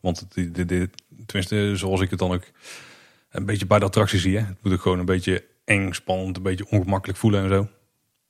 Want 0.00 0.26
tenminste, 1.26 1.76
zoals 1.76 2.00
ik 2.00 2.10
het 2.10 2.18
dan 2.18 2.32
ook 2.32 2.44
een 3.30 3.46
beetje 3.46 3.66
bij 3.66 3.78
de 3.78 3.84
attractie 3.84 4.18
zie. 4.18 4.38
Hè. 4.38 4.44
Het 4.44 4.62
moet 4.62 4.72
ook 4.72 4.80
gewoon 4.80 4.98
een 4.98 5.04
beetje 5.04 5.44
eng, 5.64 5.92
spannend, 5.92 6.36
een 6.36 6.42
beetje 6.42 6.68
ongemakkelijk 6.70 7.18
voelen 7.18 7.42
en 7.42 7.48
zo. 7.48 7.68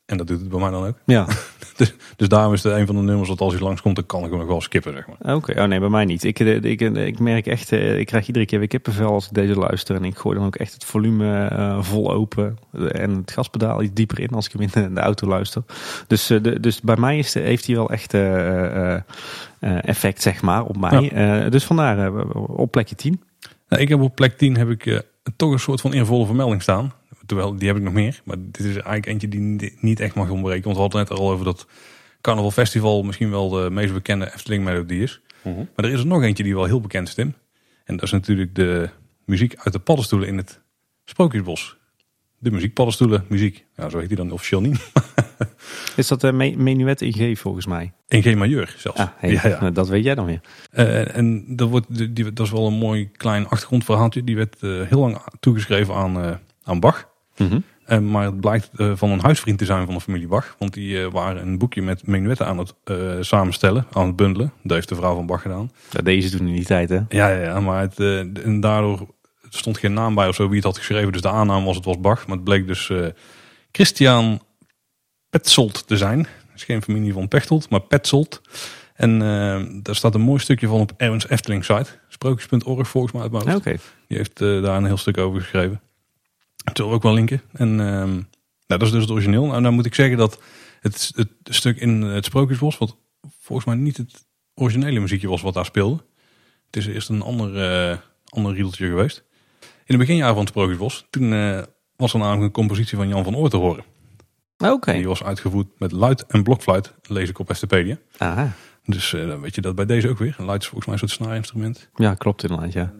En 0.08 0.16
dat 0.16 0.26
doet 0.26 0.40
het 0.40 0.48
bij 0.48 0.60
mij 0.60 0.70
dan 0.70 0.86
ook. 0.86 0.96
Ja, 1.04 1.26
Dus, 1.78 1.94
dus 2.16 2.28
daarom 2.28 2.52
is 2.52 2.62
het 2.62 2.72
een 2.72 2.86
van 2.86 2.96
de 2.96 3.02
nummers 3.02 3.28
dat 3.28 3.40
als 3.40 3.52
hij 3.52 3.62
langskomt, 3.62 3.96
dan 3.96 4.06
kan 4.06 4.24
ik 4.24 4.30
hem 4.30 4.38
nog 4.38 4.48
wel 4.48 4.60
skippen, 4.60 4.92
zeg 4.92 5.06
maar. 5.06 5.34
oké. 5.34 5.60
Oh 5.62 5.68
nee, 5.68 5.80
bij 5.80 5.88
mij 5.88 6.04
niet. 6.04 6.24
Ik, 6.24 6.40
eh, 6.40 6.62
ik, 6.62 6.80
eh, 6.80 7.06
ik 7.06 7.18
merk 7.18 7.46
echt, 7.46 7.72
eh, 7.72 7.98
ik 7.98 8.06
krijg 8.06 8.26
iedere 8.26 8.46
keer 8.46 8.58
weer 8.58 8.68
kippenvel 8.68 9.12
als 9.12 9.26
ik 9.26 9.34
deze 9.34 9.54
luister. 9.54 9.96
En 9.96 10.04
ik 10.04 10.16
gooi 10.16 10.36
dan 10.38 10.46
ook 10.46 10.56
echt 10.56 10.72
het 10.72 10.84
volume 10.84 11.46
eh, 11.46 11.82
vol 11.82 12.12
open. 12.12 12.58
En 12.72 13.10
het 13.10 13.30
gaspedaal 13.30 13.82
iets 13.82 13.94
dieper 13.94 14.20
in 14.20 14.28
als 14.30 14.46
ik 14.46 14.52
hem 14.52 14.60
in 14.60 14.70
de, 14.72 14.92
de 14.92 15.00
auto 15.00 15.26
luister. 15.26 15.62
Dus, 16.06 16.26
de, 16.26 16.60
dus 16.60 16.80
bij 16.80 16.96
mij 16.96 17.18
is 17.18 17.32
de, 17.32 17.40
heeft 17.40 17.66
hij 17.66 17.74
wel 17.74 17.90
echt 17.90 18.14
effect, 19.84 20.22
zeg 20.22 20.42
maar, 20.42 20.64
op 20.64 20.76
mij. 20.76 21.10
Dus 21.50 21.64
vandaar 21.64 22.12
op 22.34 22.70
plekje 22.70 22.94
10. 22.94 23.22
Nou, 23.68 23.82
ik 23.82 23.88
heb 23.88 24.00
op 24.00 24.14
plek 24.14 24.38
10 24.38 24.56
heb 24.56 24.70
ik 24.70 25.02
toch 25.36 25.52
een 25.52 25.58
soort 25.58 25.80
van 25.80 25.92
eervolle 25.92 26.26
vermelding 26.26 26.62
staan. 26.62 26.92
Terwijl, 27.28 27.56
die 27.56 27.68
heb 27.68 27.76
ik 27.76 27.82
nog 27.82 27.92
meer. 27.92 28.20
Maar 28.24 28.36
dit 28.38 28.58
is 28.60 28.72
eigenlijk 28.72 29.06
eentje 29.06 29.28
die 29.28 29.76
niet- 29.80 30.00
echt 30.00 30.14
mag 30.14 30.30
ontbreken. 30.30 30.62
Want 30.64 30.74
we 30.76 30.82
hadden 30.82 31.00
het 31.00 31.08
net 31.08 31.18
al 31.18 31.30
over 31.30 31.44
dat 31.44 31.66
Carnaval 32.20 32.50
Festival 32.50 33.02
misschien 33.02 33.30
wel 33.30 33.48
de 33.48 33.70
meest 33.70 33.92
bekende 33.92 34.26
Efteling 34.34 34.64
melodie 34.64 35.02
is. 35.02 35.20
Maar 35.42 35.84
er 35.84 35.90
is 35.92 36.00
er 36.00 36.06
nog 36.06 36.22
eentje 36.22 36.42
die 36.44 36.54
wel 36.54 36.64
heel 36.64 36.80
bekend 36.80 37.08
is, 37.08 37.14
Tim. 37.14 37.34
En 37.84 37.94
dat 37.94 38.04
is 38.04 38.10
natuurlijk 38.10 38.54
de 38.54 38.88
muziek 39.24 39.54
uit 39.58 39.72
de 39.72 39.78
paddenstoelen 39.80 40.28
in 40.28 40.36
het 40.36 40.60
Sprookjesbos. 41.04 41.76
De 42.38 42.50
muziekpaddenstoelen, 42.50 43.24
muziek. 43.28 43.64
Ja, 43.76 43.88
zo 43.88 43.98
heet 43.98 44.08
die 44.08 44.16
dan 44.16 44.30
officieel 44.30 44.60
niet. 44.60 44.90
Is 45.96 46.08
dat 46.08 46.20
de 46.20 46.32
me 46.32 46.56
menuet 46.56 47.00
in 47.02 47.12
G 47.12 47.38
volgens 47.38 47.66
mij? 47.66 47.92
In 48.08 48.22
G 48.22 48.34
majeur 48.34 48.74
zelfs. 48.78 48.98
Ah, 49.00 49.08
hey, 49.16 49.30
ja, 49.30 49.40
ja. 49.48 49.60
nou, 49.60 49.72
dat 49.72 49.88
weet 49.88 50.04
jij 50.04 50.14
dan 50.14 50.24
weer. 50.26 50.40
Eh, 50.70 51.16
en 51.16 51.56
dat, 51.56 51.68
wordt, 51.68 51.86
die, 51.96 52.12
die- 52.12 52.32
dat 52.32 52.46
is 52.46 52.52
wel 52.52 52.66
een 52.66 52.72
mooi 52.78 53.10
klein 53.16 53.48
achtergrondverhaaltje. 53.48 54.24
Die 54.24 54.36
werd 54.36 54.56
eh, 54.60 54.70
heel 54.82 54.98
lang 55.00 55.18
toegeschreven 55.40 55.94
aan, 55.94 56.22
eh, 56.22 56.34
aan 56.62 56.80
Bach. 56.80 57.07
Eh, 57.88 57.98
maar 57.98 58.24
het 58.24 58.40
blijkt 58.40 58.70
eh, 58.76 58.92
van 58.94 59.10
een 59.10 59.20
huisvriend 59.20 59.58
te 59.58 59.64
zijn 59.64 59.84
van 59.84 59.94
de 59.94 60.00
familie 60.00 60.26
Bach. 60.26 60.54
Want 60.58 60.74
die 60.74 61.02
eh, 61.02 61.10
waren 61.10 61.42
een 61.42 61.58
boekje 61.58 61.82
met 61.82 62.06
menuetten 62.06 62.46
aan 62.46 62.58
het 62.58 62.74
samenstellen, 63.26 63.86
aan 63.92 64.06
het 64.06 64.16
bundelen. 64.16 64.52
Dat 64.62 64.76
heeft 64.76 64.88
de 64.88 64.94
vrouw 64.94 65.14
van 65.14 65.26
Bach 65.26 65.42
gedaan. 65.42 65.70
Deze 66.02 66.36
toen 66.36 66.46
in 66.46 66.54
die 66.54 66.64
tijd, 66.64 66.88
hè? 66.88 67.00
Ja, 67.08 67.28
ja, 67.28 67.42
ja 67.42 67.60
maar 67.60 67.80
het, 67.80 67.98
en 68.44 68.60
daardoor 68.60 69.14
stond 69.48 69.78
geen 69.78 69.92
naam 69.92 70.14
bij 70.14 70.28
of 70.28 70.34
zo 70.34 70.46
wie 70.46 70.56
het 70.56 70.64
had 70.64 70.78
geschreven. 70.78 71.12
Dus 71.12 71.20
de 71.20 71.28
aanname 71.28 71.66
was 71.66 71.76
het 71.76 71.84
was 71.84 72.00
Bach. 72.00 72.26
Maar 72.26 72.36
het 72.36 72.44
bleek 72.44 72.66
dus 72.66 72.92
Christian 73.72 74.42
Petzold 75.30 75.86
te 75.86 75.96
zijn. 75.96 76.18
Het 76.18 76.56
is 76.56 76.64
geen 76.64 76.82
familie 76.82 77.12
van 77.12 77.28
Pechtold, 77.28 77.70
maar 77.70 77.80
Petzold. 77.80 78.40
En 78.94 79.18
daar 79.82 79.94
staat 79.94 80.14
een 80.14 80.20
mooi 80.20 80.40
stukje 80.40 80.66
van 80.66 80.80
op 80.80 80.92
Erwins 80.96 81.28
Efteling 81.28 81.64
site. 81.64 81.98
Sprookjes.org 82.08 82.88
volgens 82.88 83.12
mij 83.12 83.22
uit 83.22 83.32
mijn 83.32 83.48
hoofd. 83.48 83.64
Die 84.08 84.16
heeft 84.16 84.38
daar 84.38 84.76
een 84.76 84.84
heel 84.84 84.96
stuk 84.96 85.18
over 85.18 85.40
geschreven. 85.40 85.80
Dat 86.64 86.76
zullen 86.76 86.90
we 86.90 86.96
ook 86.96 87.02
wel 87.02 87.14
linken. 87.14 87.42
En 87.52 87.68
ehm, 87.80 88.12
nou, 88.12 88.24
dat 88.66 88.82
is 88.82 88.90
dus 88.90 89.02
het 89.02 89.10
origineel. 89.10 89.46
Nou, 89.46 89.62
dan 89.62 89.74
moet 89.74 89.86
ik 89.86 89.94
zeggen 89.94 90.16
dat 90.16 90.42
het, 90.80 91.12
het 91.14 91.28
stuk 91.44 91.76
in 91.80 92.02
het 92.02 92.24
Sprookjesbos, 92.24 92.78
wat 92.78 92.96
volgens 93.40 93.66
mij 93.66 93.76
niet 93.76 93.96
het 93.96 94.26
originele 94.54 95.00
muziekje 95.00 95.28
was 95.28 95.42
wat 95.42 95.54
daar 95.54 95.64
speelde. 95.64 96.04
Het 96.66 96.76
is 96.76 96.86
eerst 96.86 97.08
een 97.08 97.22
ander, 97.22 97.56
eh 97.90 97.96
ander 98.28 98.52
riedeltje 98.52 98.86
geweest. 98.86 99.24
In 99.60 99.68
de 99.94 99.96
beginjaren 99.96 100.32
van 100.34 100.42
het 100.42 100.48
Sprookjesbos, 100.52 101.06
toen 101.10 101.32
eh, 101.32 101.62
was 101.96 102.12
er 102.12 102.18
namelijk 102.18 102.42
een 102.44 102.50
compositie 102.52 102.96
van 102.96 103.08
Jan 103.08 103.24
van 103.24 103.36
Oort 103.36 103.50
te 103.50 103.56
horen. 103.56 103.84
Oké. 104.58 104.92
Die 104.92 105.06
was 105.08 105.22
uitgevoerd 105.22 105.66
met 105.78 105.92
luid 105.92 106.26
en 106.26 106.42
blokfluit, 106.42 106.94
lees 107.02 107.28
ik 107.28 107.38
op 107.38 107.48
Wikipedia. 107.48 107.98
Ah, 108.18 108.42
Dus 108.84 109.12
eh, 109.12 109.26
dan 109.28 109.40
weet 109.40 109.54
je 109.54 109.60
dat 109.60 109.74
bij 109.74 109.86
deze 109.86 110.08
ook 110.08 110.18
weer. 110.18 110.34
Een 110.38 110.44
luid 110.44 110.62
is 110.62 110.68
volgens 110.68 110.90
mij 110.90 110.94
een 111.00 111.08
soort 111.08 111.20
snaarinstrument. 111.20 111.90
ja, 111.94 112.14
klopt 112.14 112.42
inderdaad, 112.42 112.72
ja. 112.72 112.92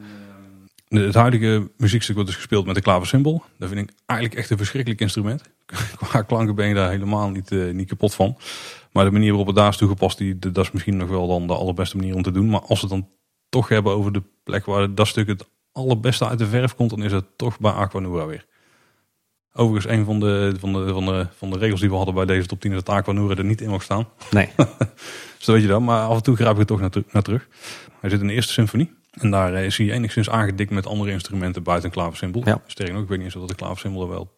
Het 0.89 1.15
huidige 1.15 1.71
muziekstuk 1.77 2.15
wordt 2.15 2.31
dus 2.31 2.39
gespeeld 2.39 2.67
met 2.67 2.75
de 2.75 2.81
klaversymbol. 2.81 3.43
Dat 3.59 3.69
vind 3.69 3.89
ik 3.89 3.97
eigenlijk 4.07 4.41
echt 4.41 4.51
een 4.51 4.57
verschrikkelijk 4.57 5.01
instrument. 5.01 5.43
Qua 5.97 6.23
klanken 6.23 6.55
ben 6.55 6.69
je 6.69 6.75
daar 6.75 6.91
helemaal 6.91 7.31
niet, 7.31 7.53
eh, 7.53 7.71
niet 7.71 7.89
kapot 7.89 8.15
van. 8.15 8.37
Maar 8.93 9.05
de 9.05 9.11
manier 9.11 9.29
waarop 9.29 9.47
het 9.47 9.57
daar 9.57 9.69
is 9.69 9.77
toegepast, 9.77 10.19
die, 10.19 10.39
dat 10.39 10.65
is 10.65 10.71
misschien 10.71 10.97
nog 10.97 11.09
wel 11.09 11.29
dan 11.29 11.47
de 11.47 11.55
allerbeste 11.55 11.97
manier 11.97 12.15
om 12.15 12.23
te 12.23 12.31
doen. 12.31 12.51
Maar 12.51 12.61
als 12.61 12.81
we 12.81 12.87
het 12.87 12.97
dan 12.97 13.09
toch 13.49 13.69
hebben 13.69 13.93
over 13.93 14.13
de 14.13 14.23
plek 14.45 14.65
waar 14.65 14.95
dat 14.95 15.07
stuk 15.07 15.27
het 15.27 15.49
allerbeste 15.73 16.29
uit 16.29 16.39
de 16.39 16.47
verf 16.47 16.75
komt, 16.75 16.91
dan 16.91 17.03
is 17.03 17.13
het 17.13 17.25
toch 17.37 17.59
bij 17.59 17.73
Aquanura 17.73 18.27
weer. 18.27 18.47
Overigens, 19.53 19.93
een 19.93 20.05
van 20.05 20.21
de, 20.21 20.55
van, 20.59 20.73
de, 20.73 20.89
van, 20.93 21.05
de, 21.07 21.27
van 21.37 21.51
de 21.51 21.59
regels 21.59 21.81
die 21.81 21.91
we 21.91 21.97
hadden 21.97 22.15
bij 22.15 22.25
deze 22.25 22.47
top 22.47 22.61
10 22.61 22.71
is 22.71 22.83
dat 22.83 22.95
Aquanura 22.95 23.35
er 23.35 23.45
niet 23.45 23.61
in 23.61 23.71
mag 23.71 23.83
staan. 23.83 24.09
Nee. 24.31 24.49
Dus 25.37 25.47
dat 25.47 25.55
weet 25.55 25.65
je 25.65 25.71
dan. 25.71 25.85
Maar 25.85 26.07
af 26.07 26.17
en 26.17 26.23
toe 26.23 26.37
grijp 26.37 26.53
ik 26.53 26.59
er 26.59 26.67
toch 26.67 26.81
naar, 26.81 26.91
naar 27.13 27.23
terug. 27.23 27.49
Hij 28.01 28.11
zit 28.11 28.21
in 28.21 28.27
de 28.27 28.33
eerste 28.33 28.53
symfonie. 28.53 28.98
En 29.21 29.31
daar 29.31 29.55
eh, 29.55 29.65
is 29.65 29.77
hij 29.79 29.93
enigszins 29.93 30.31
aangedikt 30.31 30.71
met 30.71 30.87
andere 30.87 31.11
instrumenten 31.11 31.63
buiten 31.63 31.89
een 31.89 31.95
klaversymbol. 31.95 32.43
Ja. 32.45 32.61
Sterker 32.67 32.95
nog, 32.95 33.03
ik 33.03 33.09
weet 33.09 33.17
niet 33.19 33.27
eens 33.27 33.35
of 33.37 33.41
dat 33.41 33.51
de 33.51 33.57
klaversymbol 33.65 34.03
er 34.03 34.09
wel 34.09 34.37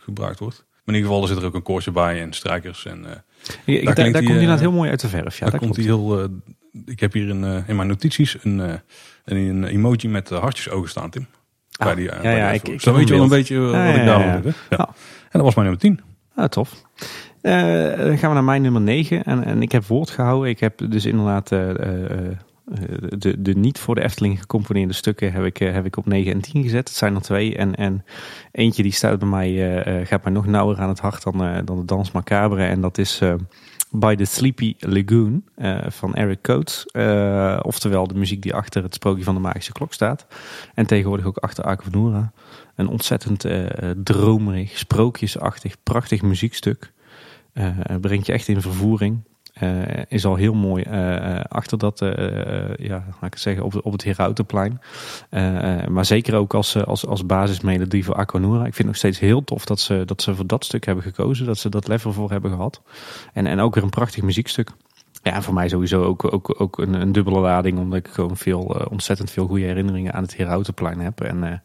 gebruikt 0.00 0.38
wordt. 0.38 0.56
Maar 0.84 0.94
in 0.94 0.94
ieder 0.94 1.06
geval 1.10 1.22
er 1.22 1.28
zit 1.28 1.38
er 1.38 1.44
ook 1.48 1.54
een 1.54 1.62
koortje 1.62 1.90
bij 1.90 2.22
en 2.22 2.32
strijkers. 2.32 2.86
En 2.86 2.98
uh, 2.98 3.04
Ik- 3.04 3.10
Daar 3.10 3.14
daar, 3.14 3.84
daar, 3.84 3.94
klinkt 3.94 3.94
die, 3.94 4.12
komt 4.12 4.14
hij 4.14 4.22
inderdaad 4.34 4.56
eh, 4.56 4.62
heel 4.62 4.72
mooi 4.72 4.90
uit 4.90 5.00
de 5.00 5.08
verf. 5.08 5.38
Ja, 5.38 5.50
daar 5.50 5.60
komt 5.60 5.76
hij 5.76 5.84
heel... 5.84 6.20
eh, 6.20 6.24
ik 6.84 7.00
heb 7.00 7.12
hier 7.12 7.28
in, 7.28 7.44
eh, 7.44 7.68
in 7.68 7.76
mijn 7.76 7.88
notities 7.88 8.36
een, 8.42 8.60
eh, 8.60 8.72
een, 9.24 9.64
emoji 9.64 10.08
met 10.08 10.30
uh, 10.30 10.38
hartjesogen 10.38 10.88
staan, 10.88 11.10
Tim. 11.10 11.26
Ah, 11.76 11.86
bij 11.86 11.94
die, 11.94 12.08
eh, 12.10 12.16
ja, 12.16 12.22
bij 12.22 12.36
ja, 12.36 12.50
ik- 12.50 12.68
ik 12.68 12.72
Dus 12.82 12.84
weet 12.94 13.08
je 13.08 13.14
wel 13.14 13.22
een 13.22 13.28
beetje 13.28 13.54
eh, 13.56 13.62
wat 13.62 13.72
ja, 13.72 13.88
ik 13.94 14.04
daarom 14.04 14.26
ja, 14.26 14.38
doe. 14.38 14.52
Ja. 14.70 14.76
Ja. 14.76 14.86
En 15.22 15.38
dat 15.40 15.42
was 15.42 15.54
mijn 15.54 15.66
nummer 15.68 15.78
10. 15.78 16.00
Ah, 16.34 16.44
tof. 16.48 16.82
Eh, 17.40 17.52
dan 18.06 18.18
gaan 18.18 18.28
we 18.28 18.34
naar 18.34 18.44
mijn 18.44 18.62
nummer 18.62 18.80
9. 18.80 19.22
En, 19.24 19.44
en 19.44 19.62
ik 19.62 19.72
heb 19.72 19.84
woord 19.86 20.10
gehouden. 20.10 20.48
Ik 20.50 20.60
heb 20.60 20.78
dus 20.90 21.06
inderdaad 21.06 21.52
eh, 21.52 21.70
eh, 21.70 22.10
eh, 22.10 22.36
de, 23.18 23.42
de 23.42 23.54
niet 23.54 23.78
voor 23.78 23.94
de 23.94 24.02
Efteling 24.02 24.40
gecomponeerde 24.40 24.92
stukken 24.92 25.32
heb 25.32 25.44
ik, 25.44 25.60
eh, 25.60 25.72
heb 25.72 25.86
ik 25.86 25.96
op 25.96 26.06
9 26.06 26.32
en 26.32 26.40
10 26.40 26.62
gezet. 26.62 26.88
Het 26.88 26.96
zijn 26.96 27.14
er 27.14 27.22
twee. 27.22 27.56
En, 27.56 27.74
en 27.74 28.04
eentje 28.52 28.82
die 28.82 28.92
staat 28.92 29.18
bij 29.18 29.28
mij, 29.28 29.48
eh, 29.48 30.00
eh, 30.00 30.06
gaat 30.06 30.24
mij 30.24 30.32
nog 30.32 30.46
nauwer 30.46 30.78
aan 30.78 30.88
het 30.88 31.00
hart 31.00 31.22
dan, 31.22 31.44
eh, 31.44 31.58
dan 31.64 31.78
de 31.78 31.84
Dans 31.84 32.12
Macabre. 32.12 32.64
En 32.64 32.80
dat 32.80 32.98
is 32.98 33.20
eh, 33.20 33.34
By 33.92 34.14
the 34.14 34.24
Sleepy 34.24 34.74
Lagoon 34.78 35.44
eh, 35.54 35.78
van 35.88 36.14
Eric 36.14 36.42
Coates. 36.42 36.86
Eh, 36.86 37.58
oftewel 37.62 38.06
de 38.06 38.14
muziek 38.14 38.42
die 38.42 38.54
achter 38.54 38.82
het 38.82 38.94
sprookje 38.94 39.24
van 39.24 39.34
de 39.34 39.40
magische 39.40 39.72
klok 39.72 39.92
staat. 39.92 40.26
En 40.74 40.86
tegenwoordig 40.86 41.26
ook 41.26 41.36
achter 41.36 41.64
Aquanura. 41.64 42.32
Een 42.74 42.88
ontzettend 42.88 43.44
eh, 43.44 43.90
dromerig, 44.02 44.78
sprookjesachtig, 44.78 45.76
prachtig 45.82 46.22
muziekstuk. 46.22 46.92
Eh, 47.52 47.68
brengt 48.00 48.26
je 48.26 48.32
echt 48.32 48.48
in 48.48 48.60
vervoering. 48.60 49.20
Eh, 49.60 50.02
is 50.08 50.24
al 50.24 50.34
heel 50.34 50.54
mooi 50.54 50.82
eh, 50.82 51.16
eh, 51.16 51.44
achter 51.48 51.78
dat, 51.78 51.98
ja, 52.78 53.04
laat 53.06 53.22
ik 53.22 53.32
het 53.32 53.40
zeggen, 53.40 53.64
op, 53.64 53.80
op 53.82 53.92
het 53.92 54.04
Herautenplein. 54.04 54.80
Maar 55.88 56.04
zeker 56.04 56.34
ook 56.34 56.54
als, 56.54 56.84
als, 56.84 57.06
als 57.06 57.26
basismelodie 57.26 58.04
voor 58.04 58.14
Aquanura. 58.14 58.58
Ik 58.58 58.64
vind 58.64 58.76
het 58.76 58.86
nog 58.86 58.96
steeds 58.96 59.18
heel 59.18 59.44
tof 59.44 59.64
dat 59.64 59.80
ze, 59.80 60.02
dat 60.04 60.22
ze 60.22 60.34
voor 60.34 60.46
dat 60.46 60.64
stuk 60.64 60.86
hebben 60.86 61.04
gekozen. 61.04 61.46
Dat 61.46 61.58
ze 61.58 61.68
dat 61.68 61.88
level 61.88 62.12
voor 62.12 62.30
hebben 62.30 62.50
gehad. 62.50 62.82
En, 63.32 63.46
en 63.46 63.60
ook 63.60 63.74
weer 63.74 63.84
een 63.84 63.90
prachtig 63.90 64.22
muziekstuk. 64.22 64.70
Ja, 65.22 65.42
voor 65.42 65.54
mij 65.54 65.68
sowieso 65.68 66.02
ook, 66.02 66.32
ook, 66.32 66.60
ook 66.60 66.78
een, 66.78 66.94
een 66.94 67.12
dubbele 67.12 67.38
lading. 67.38 67.78
Omdat 67.78 67.98
ik 67.98 68.08
gewoon 68.08 68.36
veel, 68.36 68.86
ontzettend 68.90 69.30
veel 69.30 69.46
goede 69.46 69.64
herinneringen 69.64 70.12
aan 70.12 70.22
het 70.22 70.36
Herautenplein 70.36 71.00
heb. 71.00 71.20
En 71.20 71.62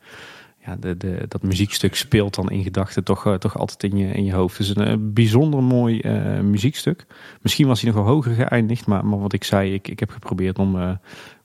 ja, 0.65 0.75
de, 0.79 0.97
de, 0.97 1.25
dat 1.27 1.43
muziekstuk 1.43 1.95
speelt 1.95 2.35
dan 2.35 2.49
in 2.51 2.63
gedachten 2.63 3.03
toch, 3.03 3.25
eh, 3.25 3.33
toch 3.33 3.57
altijd 3.57 3.83
in 3.93 3.97
je, 3.99 4.07
in 4.13 4.23
je 4.25 4.33
hoofd. 4.33 4.57
Het 4.57 4.67
is 4.67 4.75
een 4.75 4.87
eh, 4.87 4.95
bijzonder 4.99 5.63
mooi 5.63 5.99
eh, 5.99 6.39
muziekstuk. 6.39 7.05
Misschien 7.41 7.67
was 7.67 7.81
hij 7.81 7.91
nog 7.91 8.03
wel 8.03 8.13
hoger 8.13 8.33
geëindigd. 8.33 8.85
Maar, 8.87 9.05
maar 9.05 9.19
wat 9.19 9.33
ik 9.33 9.43
zei, 9.43 9.73
ik, 9.73 9.87
ik 9.87 9.99
heb 9.99 10.09
geprobeerd 10.11 10.59
om, 10.59 10.99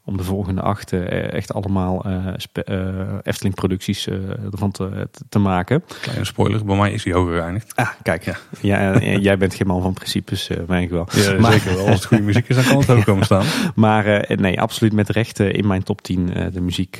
om 0.04 0.16
de 0.16 0.22
volgende 0.22 0.60
acht 0.60 0.92
echt 0.92 1.54
allemaal 1.54 2.04
spe- 2.36 3.20
Efteling 3.22 3.54
producties 3.54 4.06
eh, 4.06 4.14
ervan 4.52 4.70
te, 4.70 5.08
te 5.28 5.38
maken. 5.38 5.82
Kleine 6.00 6.24
spoiler, 6.24 6.64
bij 6.64 6.76
mij 6.76 6.92
is 6.92 7.04
hij 7.04 7.12
hoger 7.12 7.40
geëindigd. 7.40 7.76
Ah, 7.76 7.88
kijk. 8.02 8.24
Ja. 8.60 8.98
jij 9.00 9.38
bent 9.38 9.54
geen 9.54 9.66
man 9.66 9.82
van 9.82 9.92
principes, 9.92 10.50
merk 10.66 10.82
ik 10.82 10.90
wel. 10.90 11.08
Ja, 11.12 11.38
Maar- 11.40 11.52
zeker 11.52 11.74
wel. 11.76 11.86
Als 11.86 11.94
het 11.94 12.04
goede 12.04 12.22
muziek 12.22 12.48
is, 12.48 12.56
dan 12.56 12.64
kan 12.64 12.76
het 12.78 12.86
hoog 12.94 13.04
komen 13.04 13.24
staan. 13.24 13.46
Maar 13.74 14.24
nee, 14.36 14.60
absoluut 14.60 14.92
met 14.92 15.08
recht 15.08 15.38
in 15.38 15.66
mijn 15.66 15.82
top 15.82 16.02
10 16.02 16.34
eh, 16.34 16.46
de 16.52 16.60
muziek 16.60 16.98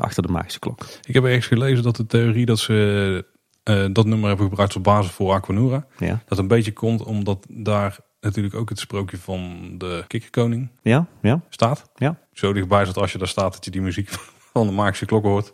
achter 0.00 0.22
de 0.22 0.32
magische 0.32 0.58
klok. 0.58 0.86
Ik 1.06 1.14
heb 1.14 1.24
ergens 1.24 1.46
gelezen 1.46 1.82
dat 1.82 1.96
de 1.96 2.06
theorie 2.06 2.46
dat 2.46 2.58
ze 2.58 3.24
eh, 3.62 3.84
dat 3.92 4.06
nummer 4.06 4.28
hebben 4.28 4.48
gebruikt 4.48 4.74
als 4.74 4.82
basis 4.82 5.12
voor 5.12 5.32
Aquanura, 5.32 5.86
Ja, 5.98 6.22
dat 6.26 6.38
een 6.38 6.48
beetje 6.48 6.72
komt 6.72 7.02
omdat 7.02 7.46
daar 7.48 7.98
natuurlijk 8.20 8.54
ook 8.54 8.68
het 8.68 8.78
sprookje 8.78 9.18
van 9.18 9.74
de 9.78 10.04
kikkerkoning 10.06 10.70
ja, 10.82 11.06
ja. 11.22 11.40
staat. 11.48 11.90
Ja. 11.94 12.18
Zo 12.32 12.52
dichtbij 12.52 12.84
dat 12.84 12.96
als 12.96 13.12
je 13.12 13.18
daar 13.18 13.28
staat 13.28 13.52
dat 13.52 13.64
je 13.64 13.70
die 13.70 13.80
muziek 13.80 14.08
van 14.52 14.66
de 14.66 14.72
magische 14.72 15.06
klok 15.06 15.24
hoort. 15.24 15.52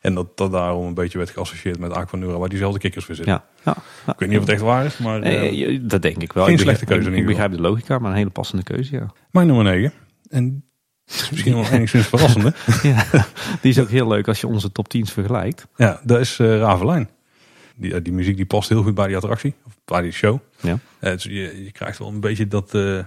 En 0.00 0.14
dat 0.14 0.36
dat 0.36 0.52
daarom 0.52 0.86
een 0.86 0.94
beetje 0.94 1.18
werd 1.18 1.30
geassocieerd 1.30 1.78
met 1.78 1.92
Aquanura, 1.92 2.38
waar 2.38 2.48
diezelfde 2.48 2.78
kikkers 2.78 3.06
weer 3.06 3.16
zitten. 3.16 3.42
ja. 3.64 3.76
ja. 4.06 4.12
Ik 4.12 4.18
weet 4.18 4.28
niet 4.28 4.38
of 4.38 4.44
het 4.44 4.52
echt 4.52 4.62
waar 4.62 4.84
is, 4.84 4.98
maar 4.98 5.20
Eh, 5.22 5.74
eh, 5.74 5.80
dat 5.82 6.02
denk 6.02 6.22
ik 6.22 6.32
wel. 6.32 6.44
geen 6.44 6.54
ik 6.54 6.60
slechte 6.60 6.84
keuze 6.84 7.06
in 7.06 7.12
ik, 7.12 7.20
ik 7.20 7.26
begrijp 7.26 7.50
de 7.50 7.60
logica, 7.60 7.98
maar 7.98 8.10
een 8.10 8.16
hele 8.16 8.30
passende 8.30 8.62
keuze, 8.62 8.96
ja. 8.96 9.12
mijn 9.30 9.46
nummer 9.46 9.64
9. 9.64 9.92
En 10.28 10.64
misschien 11.30 11.54
wel 11.54 11.66
enigszins 11.66 12.06
verrassende. 12.14 12.52
ja. 12.82 13.06
Die 13.60 13.70
is 13.70 13.78
ook 13.78 13.88
heel 13.90 14.08
leuk 14.08 14.28
als 14.28 14.40
je 14.40 14.46
onze 14.46 14.72
top 14.72 14.86
10's 14.96 15.12
vergelijkt. 15.12 15.66
Ja, 15.76 16.00
dat 16.04 16.20
is 16.20 16.38
eh 16.38 16.56
Ravelijn. 16.58 17.08
Die, 17.76 17.94
eh, 17.94 18.00
die 18.02 18.12
muziek 18.12 18.36
die 18.36 18.46
past 18.46 18.68
heel 18.68 18.82
goed 18.82 18.94
bij 18.94 19.06
die 19.06 19.16
attractie, 19.16 19.54
of 19.66 19.76
bij 19.84 20.02
die 20.02 20.12
show. 20.12 20.38
Ja. 20.60 20.78
Eh, 20.98 21.12
is- 21.12 21.22
je, 21.22 21.64
je 21.64 21.72
krijgt 21.72 21.98
wel 21.98 22.08
een 22.08 22.20
beetje 22.20 22.48
dat. 22.48 22.74
eh 22.74 22.98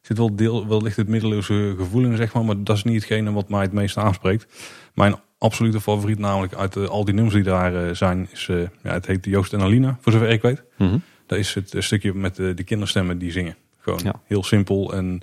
zit 0.00 0.18
wel 0.18 0.36
deel, 0.36 0.68
wel 0.68 0.82
ligt 0.82 0.96
het 0.96 1.08
middeleeuwse 1.08 1.74
gevoel 1.78 2.04
in, 2.04 2.16
zeg 2.16 2.32
maar. 2.32 2.44
Maar 2.44 2.62
dat 2.64 2.76
is 2.76 2.84
niet 2.84 2.94
hetgene 2.94 3.32
wat 3.32 3.48
mij 3.48 3.62
het 3.62 3.72
meest 3.72 3.96
aanspreekt. 3.96 4.46
Mijn 4.94 5.14
absolute 5.38 5.80
favoriet, 5.80 6.18
namelijk 6.18 6.54
uit 6.54 6.88
al 6.88 7.04
die 7.04 7.14
nummers 7.14 7.34
die 7.34 7.44
daar 7.44 7.96
zijn, 7.96 8.28
is. 8.32 8.46
ja, 8.82 8.92
het 8.92 9.06
heet 9.06 9.24
Joost 9.24 9.52
en 9.52 9.60
Alina, 9.60 9.98
voor 10.00 10.12
zover 10.12 10.28
ik 10.28 10.42
weet. 10.42 10.62
Mhm. 10.78 10.98
Dat 11.26 11.38
is 11.38 11.54
het 11.54 11.74
stukje 11.78 12.14
met 12.14 12.36
de 12.36 12.62
kinderstemmen 12.64 13.18
die 13.18 13.30
zingen. 13.30 13.56
Gewoon 13.78 14.00
Ja. 14.02 14.20
heel 14.24 14.42
simpel. 14.44 14.94
En 14.94 15.20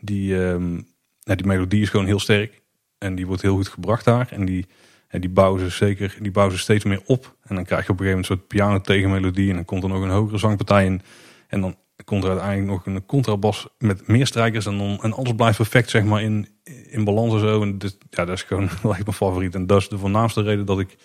die, 0.00 0.46
ehm, 0.48 0.80
ja, 1.26 1.34
die 1.34 1.46
melodie 1.46 1.82
is 1.82 1.88
gewoon 1.88 2.06
heel 2.06 2.18
sterk. 2.18 2.62
En 2.98 3.14
die 3.14 3.26
wordt 3.26 3.42
heel 3.42 3.54
goed 3.54 3.68
gebracht 3.68 4.04
daar. 4.04 4.28
En 4.30 4.44
die, 4.44 4.66
die 5.10 5.30
bouwen 5.30 5.60
ze 5.60 5.68
zeker, 5.68 6.16
die 6.20 6.30
bouwen 6.30 6.56
ze 6.56 6.62
steeds 6.62 6.84
meer 6.84 7.02
op. 7.06 7.36
En 7.42 7.54
dan 7.54 7.64
krijg 7.64 7.86
je 7.86 7.92
op 7.92 8.00
een 8.00 8.04
gegeven 8.04 8.20
moment 8.20 8.28
een 8.28 8.36
soort 8.36 8.46
piano 8.48 8.80
tegenmelodie. 8.80 9.48
En 9.48 9.54
dan 9.54 9.64
komt 9.64 9.82
er 9.82 9.88
nog 9.88 10.02
een 10.02 10.10
hogere 10.10 10.38
zangpartij 10.38 10.84
in. 10.84 11.02
En 11.48 11.60
dan 11.60 11.76
komt 12.04 12.24
er 12.24 12.30
uiteindelijk 12.30 12.68
nog 12.68 12.86
een 12.86 13.06
contrabas 13.06 13.68
met 13.78 14.06
meer 14.06 14.26
strijkers. 14.26 14.66
En, 14.66 14.78
dan, 14.78 14.98
en 15.02 15.12
alles 15.12 15.32
blijft 15.34 15.56
perfect 15.56 15.90
zeg 15.90 16.04
maar 16.04 16.22
in, 16.22 16.48
in 16.90 17.04
balans 17.04 17.32
en 17.32 17.40
zo. 17.40 17.62
En 17.62 17.78
dit, 17.78 17.98
ja, 18.10 18.24
dat 18.24 18.36
is 18.36 18.42
gewoon 18.42 18.64
echt 18.70 18.82
mijn 18.82 19.12
favoriet. 19.12 19.54
En 19.54 19.66
dat 19.66 19.80
is 19.80 19.88
de 19.88 19.98
voornaamste 19.98 20.42
reden 20.42 20.66
dat 20.66 20.78
ik 20.78 20.96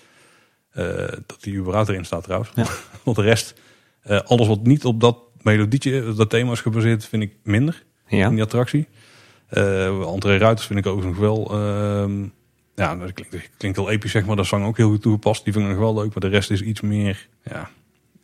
eh, 0.72 1.08
dat 1.26 1.38
die 1.40 1.56
überhaupt 1.56 1.90
erin 1.90 2.06
staat 2.06 2.24
trouwens. 2.24 2.52
Ja. 2.56 2.66
Want 3.04 3.17
de 3.17 3.24
rest, 3.24 3.54
eh, 4.02 4.19
alles 4.19 4.48
wat 4.48 4.63
niet 4.63 4.86
op 4.86 5.00
dat 5.00 5.17
melodietje, 5.42 6.13
dat 6.13 6.30
thema 6.30 6.52
is 6.52 6.62
gebaseerd, 6.62 7.06
vind 7.06 7.24
ik 7.24 7.36
minder 7.44 7.84
in 8.08 8.30
die 8.30 8.44
attractie. 8.44 8.88
Eh 9.52 10.06
André 10.06 10.37
Ruiters 10.37 10.67
vind 10.67 10.79
ik 10.79 10.85
ook 10.85 11.04
nog 11.04 11.17
wel. 11.17 11.52
ehm, 11.52 12.23
ja, 12.75 12.95
dat 12.95 13.13
klinkt, 13.13 13.49
klinkt 13.58 13.77
heel 13.77 13.89
episch, 13.89 14.12
zeg 14.12 14.25
maar. 14.25 14.35
Dat 14.35 14.45
zang 14.45 14.65
ook 14.65 14.77
heel 14.77 14.89
goed 14.89 15.02
toegepast. 15.02 15.43
Die 15.43 15.54
vind 15.54 15.65
ik 15.65 15.71
nog 15.71 15.79
wel 15.79 15.93
leuk. 15.93 16.10
Maar 16.13 16.29
de 16.29 16.35
rest 16.37 16.52
is 16.52 16.62
iets 16.62 16.81
meer, 16.81 17.27
ja, 17.43 17.69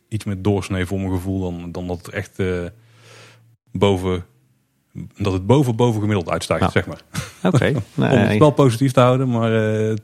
iets 0.08 0.24
meer 0.24 0.42
doorsnee 0.42 0.86
voor 0.86 0.98
mijn 0.98 1.10
gevoel 1.12 1.40
dan, 1.40 1.72
dan 1.72 1.86
dat 1.86 1.96
het 1.96 2.08
echt 2.08 2.38
eh, 2.38 2.64
boven, 3.72 4.24
dat 5.16 5.32
het 5.32 5.46
boven 5.46 5.76
boven 5.76 6.00
gemiddeld 6.00 6.30
uitstijgt, 6.30 6.64
Ja. 6.64 6.70
zeg 6.70 6.86
maar. 6.86 7.00
Oké. 7.42 7.66
Om 7.74 7.82
Nee, 7.94 8.08
het 8.16 8.38
wel 8.38 8.50
positief 8.50 8.92
te 8.92 9.00
houden, 9.00 9.28
maar 9.30 9.78
eh, 9.88 9.94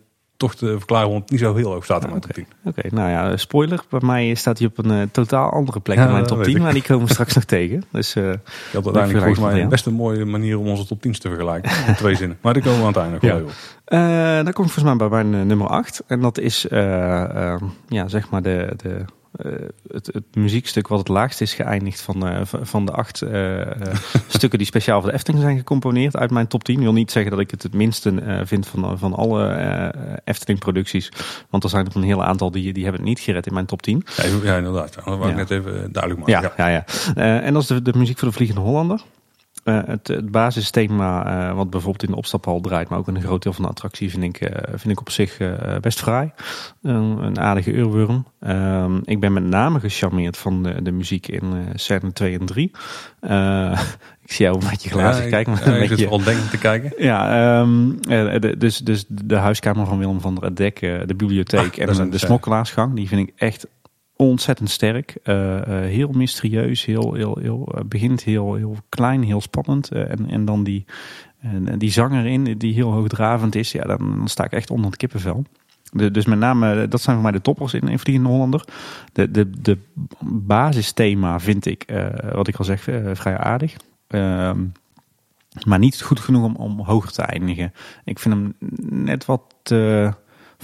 toch 0.45 0.55
te 0.55 0.67
verklaren 0.67 1.05
waarom 1.07 1.21
het 1.23 1.31
niet 1.31 1.41
zo 1.41 1.55
heel 1.55 1.73
hoog 1.73 1.85
staat 1.85 2.03
in 2.03 2.09
mijn 2.09 2.21
top 2.21 2.33
10. 2.33 2.47
Oké, 2.65 2.83
nou 2.91 3.11
ja, 3.11 3.37
spoiler. 3.37 3.81
Bij 3.91 4.01
mij 4.03 4.35
staat 4.35 4.59
hij 4.59 4.67
op 4.67 4.79
een 4.79 4.91
eh, 4.91 5.07
totaal 5.13 5.51
andere 5.51 5.81
plek 5.81 5.97
Ja, 5.97 6.05
in 6.05 6.09
mijn 6.11 6.21
dat 6.21 6.29
top 6.29 6.37
weet 6.39 6.47
10. 6.47 6.57
ik. 6.57 6.63
Maar 6.63 6.73
die 6.73 6.83
komen 6.83 7.07
we 7.07 7.13
straks 7.19 7.35
nog 7.35 7.45
tegen. 7.45 7.85
Dus 7.91 8.15
eh, 8.15 8.23
Je 8.23 8.29
had 8.31 8.39
Ik 8.73 8.85
uiteindelijk 8.85 9.25
volgens 9.25 9.47
mij 9.47 9.61
het, 9.61 9.69
best 9.69 9.87
een 9.87 9.95
mooie 9.95 10.25
manier 10.25 10.59
om 10.59 10.67
onze 10.67 10.87
top 10.87 11.07
10's 11.09 11.19
te 11.19 11.29
vergelijken. 11.29 11.71
In 11.89 11.95
twee 11.95 12.15
zinnen. 12.15 12.39
Maar 12.41 12.53
die 12.55 12.63
komen 12.63 12.79
we 12.79 12.85
aan 12.87 12.93
het 12.93 13.03
einde 13.03 13.19
nog 13.21 13.23
wel. 13.33 13.47
Ja. 13.47 14.39
Eh, 14.39 14.45
dan 14.45 14.53
kom 14.53 14.65
ik 14.65 14.71
volgens 14.71 14.85
mij 14.85 15.09
bij 15.09 15.09
mijn 15.09 15.35
eh, 15.41 15.47
nummer 15.47 15.67
8. 15.67 16.03
En 16.07 16.21
dat 16.21 16.39
is 16.39 16.69
eh, 16.69 17.53
eh, 17.53 17.61
ja, 17.89 18.09
zeg 18.09 18.31
maar 18.31 18.43
de, 18.43 18.73
de, 18.77 18.89
eh, 18.89 18.95
het, 19.93 20.07
het 20.13 20.25
muziekstuk 20.35 20.89
wat 20.89 20.99
het 20.99 21.09
laagst 21.09 21.41
is 21.41 21.55
geëindigd 21.55 22.01
van, 22.01 22.27
eh, 22.29 22.41
van- 22.63 22.85
de 22.87 22.93
acht 22.93 23.23
eh, 23.23 23.61
eh, 23.61 23.95
stukken 24.29 24.59
die 24.59 24.67
speciaal 24.67 25.01
voor 25.01 25.09
de 25.11 25.15
Efteling 25.17 25.43
zijn 25.43 25.57
gecomponeerd 25.57 26.17
uit 26.17 26.31
mijn 26.31 26.47
top 26.47 26.65
10. 26.65 26.75
Ik 26.77 26.81
wil 26.83 26.93
niet 26.93 27.11
zeggen 27.11 27.31
dat 27.31 27.41
ik 27.41 27.51
het 27.51 27.63
het 27.63 27.75
minste 27.75 28.11
eh, 28.21 28.41
vind 28.45 28.67
van, 28.67 28.99
van 28.99 29.15
alle 29.15 29.47
eh, 29.49 30.13
Efteling 30.25 30.59
producties. 30.59 31.09
Want 31.51 31.65
er 31.65 31.71
zijn 31.71 31.87
er 31.87 31.97
een 31.97 32.03
heel 32.03 32.25
aantal 32.25 32.51
die, 32.51 32.73
die 32.73 32.83
hebben 32.83 33.01
het 33.01 33.11
niet 33.11 33.21
gered 33.21 33.47
in 33.47 33.55
mijn 33.55 33.67
top 33.67 33.83
10. 33.83 34.05
Ja, 34.17 34.25
ja, 34.43 34.57
inderdaad. 34.57 34.95
Dat 34.95 35.05
wou 35.05 35.23
ik 35.23 35.29
Ja. 35.31 35.35
net 35.37 35.51
even 35.51 35.83
eh, 35.83 35.89
duidelijk 35.93 36.27
maken. 36.31 36.53
Ja, 36.57 36.69
ja, 36.69 36.69
ja. 36.69 36.85
Eh, 37.15 37.47
en 37.47 37.53
dat 37.53 37.63
is 37.63 37.69
de, 37.69 37.83
de 37.83 37.93
muziek 37.97 38.19
voor 38.19 38.29
de 38.29 38.35
Vliegende 38.35 38.63
Hollander. 38.63 39.01
Eh, 39.65 39.79
het, 39.87 40.09
het 40.09 40.31
basisthema, 40.31 41.27
eh, 41.49 41.55
wat 41.57 41.71
bijvoorbeeld 41.71 42.03
in 42.03 42.11
de 42.11 42.17
opstaphal 42.17 42.61
draait, 42.61 42.89
maar 42.89 42.99
ook 42.99 43.09
in 43.09 43.15
een 43.15 43.23
groot 43.23 43.43
deel 43.43 43.53
van 43.53 43.63
de 43.65 43.71
attractie, 43.71 44.11
vind 44.11 44.23
ik, 44.23 44.37
eh, 44.41 44.63
vind 44.69 44.93
ik 44.93 45.01
op 45.01 45.11
zich 45.11 45.39
best 45.81 46.01
fraai. 46.01 46.31
Een- 46.83 47.19
een 47.23 47.39
aardige 47.41 47.73
uurworm. 47.73 48.27
Ehm, 48.41 48.97
ik 49.05 49.21
ben 49.21 49.33
met 49.33 49.43
name 49.45 49.81
gecharmeerd 49.81 50.37
van 50.37 50.63
de, 50.63 50.83
de 50.83 50.93
muziek 50.93 51.29
in 51.29 51.53
scène 51.75 52.13
2 52.13 52.39
en 52.39 52.47
3. 52.47 52.71
Eh, 53.21 53.81
ik 54.25 54.33
zie 54.33 54.45
jou 54.45 54.61
een 54.63 54.69
beetje 54.71 54.91
glazig 54.91 55.25
Ja, 55.25 55.31
kijken. 55.31 55.53
Maar 55.53 55.67
een 55.67 55.79
beetje, 55.89 55.97
vooral 55.97 56.23
denkend 56.25 56.51
te 56.51 56.59
kijken. 56.59 56.93
ja, 56.99 57.59
ehm, 57.61 57.91
eh, 58.09 58.41
de- 58.41 58.57
dus, 58.59 58.79
dus 58.79 59.05
de 59.09 59.37
huiskamer 59.37 59.87
van 59.87 59.99
Willem 59.99 60.21
van 60.21 60.35
der 60.35 60.55
Dek, 60.55 60.81
de 60.81 61.15
bibliotheek 61.17 61.81
Ah, 61.81 61.89
en 61.99 62.11
de 62.11 62.19
ze. 62.19 62.27
smokkelaarsgang, 62.27 62.95
die 62.95 63.09
vind 63.09 63.29
ik 63.29 63.35
echt 63.37 63.67
ontzettend 64.17 64.71
sterk. 64.71 65.17
Eh, 65.23 65.57
eh, 65.57 65.91
heel 65.91 66.11
mysterieus, 66.13 66.85
heel, 66.85 67.15
heel, 67.15 67.39
heel, 67.41 67.69
eh, 67.75 67.85
begint 67.85 68.23
heel, 68.23 68.55
heel 68.55 68.77
klein, 68.89 69.23
heel 69.23 69.41
spannend. 69.41 69.91
en, 69.91 70.31
en 70.31 70.45
dan 70.45 70.65
die, 70.65 70.85
en, 71.41 71.79
die 71.79 71.91
zanger 71.91 72.27
in, 72.27 72.59
die 72.59 72.75
heel 72.75 72.93
hoogdravend 72.93 73.55
is, 73.55 73.73
ja, 73.73 73.83
dan, 73.83 73.99
dan 73.99 74.29
sta 74.29 74.45
ik 74.45 74.53
echt 74.53 74.71
onder 74.71 74.87
het 74.87 74.97
kippenvel. 74.97 75.45
Dus 76.13 76.27
met 76.27 76.39
name, 76.39 76.89
dat 76.89 77.01
zijn 77.01 77.17
voor 77.17 77.25
mij 77.25 77.33
de 77.33 77.41
toppers 77.41 77.75
in, 77.75 77.89
in 77.89 77.99
Vliegende 77.99 78.29
Hollander. 78.29 78.65
De, 79.13 79.31
de, 79.31 79.51
de 79.61 79.79
basisthema 80.25 81.41
vind 81.41 81.67
ik, 81.67 81.93
wat 82.33 82.49
ik 82.49 82.57
al 82.57 82.65
zeg, 82.65 82.81
vrij 83.13 83.39
aardig. 83.39 83.77
Ehm, 84.07 84.65
maar 85.67 85.79
niet 85.79 86.03
goed 86.03 86.21
genoeg 86.21 86.45
om, 86.45 86.57
om 86.57 86.81
hoger 86.81 87.13
te 87.13 87.23
eindigen. 87.23 87.73
Ik 88.05 88.19
vind 88.19 88.35
hem 88.35 88.55
net 89.05 89.25
wat 89.25 89.43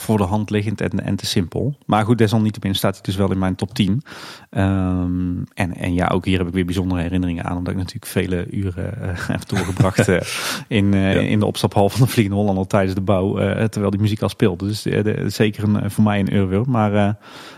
voor 0.01 0.17
de 0.17 0.25
hand 0.25 0.51
liggend 0.51 0.81
en, 0.81 1.05
en 1.05 1.17
te 1.17 1.27
simpel. 1.27 1.79
Maar 1.87 2.05
goed, 2.05 2.19
desalniettemin 2.19 2.75
staat 2.75 2.93
hij 2.95 3.03
dus 3.03 3.17
wel 3.17 3.31
in 3.31 3.39
mijn 3.39 3.55
top 3.55 3.75
10. 3.75 4.03
Ehm, 4.51 5.43
en, 5.55 5.77
en 5.77 5.95
ja, 5.95 6.07
ook 6.07 6.25
hier 6.25 6.39
heb 6.39 6.47
ik 6.47 6.53
weer 6.53 6.65
bijzondere 6.65 7.01
herinneringen 7.01 7.45
aan. 7.45 7.57
Omdat 7.57 7.73
ik 7.73 7.79
natuurlijk 7.79 8.07
vele 8.13 8.47
uren 8.51 9.03
eh, 9.03 9.29
heb 9.29 9.49
doorgebracht 9.49 10.09
eh, 10.09 10.21
in, 10.69 10.95
eh, 10.95 11.15
Ja. 11.15 11.21
in 11.21 11.39
de 11.39 11.47
opstaphal 11.47 11.89
van 11.89 12.01
de 12.01 12.07
Vliegende 12.13 12.39
Hollander 12.41 12.67
tijdens 12.67 12.95
de 12.95 13.01
bouw. 13.01 13.35
terwijl 13.69 13.91
die 13.91 14.01
muziek 14.01 14.23
al 14.23 14.29
speelde. 14.29 14.67
Dus 14.67 14.83
de- 14.83 15.25
zeker 15.27 15.65
een, 15.65 15.91
voor 15.91 16.05
mij 16.05 16.21
een 16.21 16.33
euro. 16.33 16.65
Maar 16.65 16.93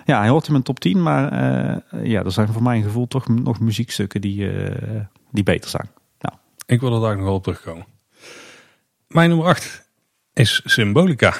ja, 0.05 0.19
hij 0.19 0.29
hoort 0.29 0.47
in 0.47 0.53
mijn 0.53 0.65
top 0.65 0.81
10. 0.81 1.03
Maar 1.03 1.33
ja, 2.03 2.23
er 2.25 2.33
zijn 2.33 2.49
voor 2.49 2.63
mijn 2.63 2.83
gevoel 2.83 3.09
toch 3.09 3.29
nog 3.29 3.61
muziekstukken 3.61 4.21
die, 4.21 4.51
die 5.31 5.43
beter 5.45 5.71
zijn. 5.71 5.89
Ik 6.67 6.81
wil 6.81 6.95
er 6.95 7.01
daar 7.01 7.17
nog 7.17 7.25
wel 7.25 7.35
op 7.35 7.43
terugkomen. 7.43 7.87
Mijn 9.09 9.29
nummer 9.29 9.47
8 9.47 9.89
is 10.33 10.61
Symbolica. 10.65 11.35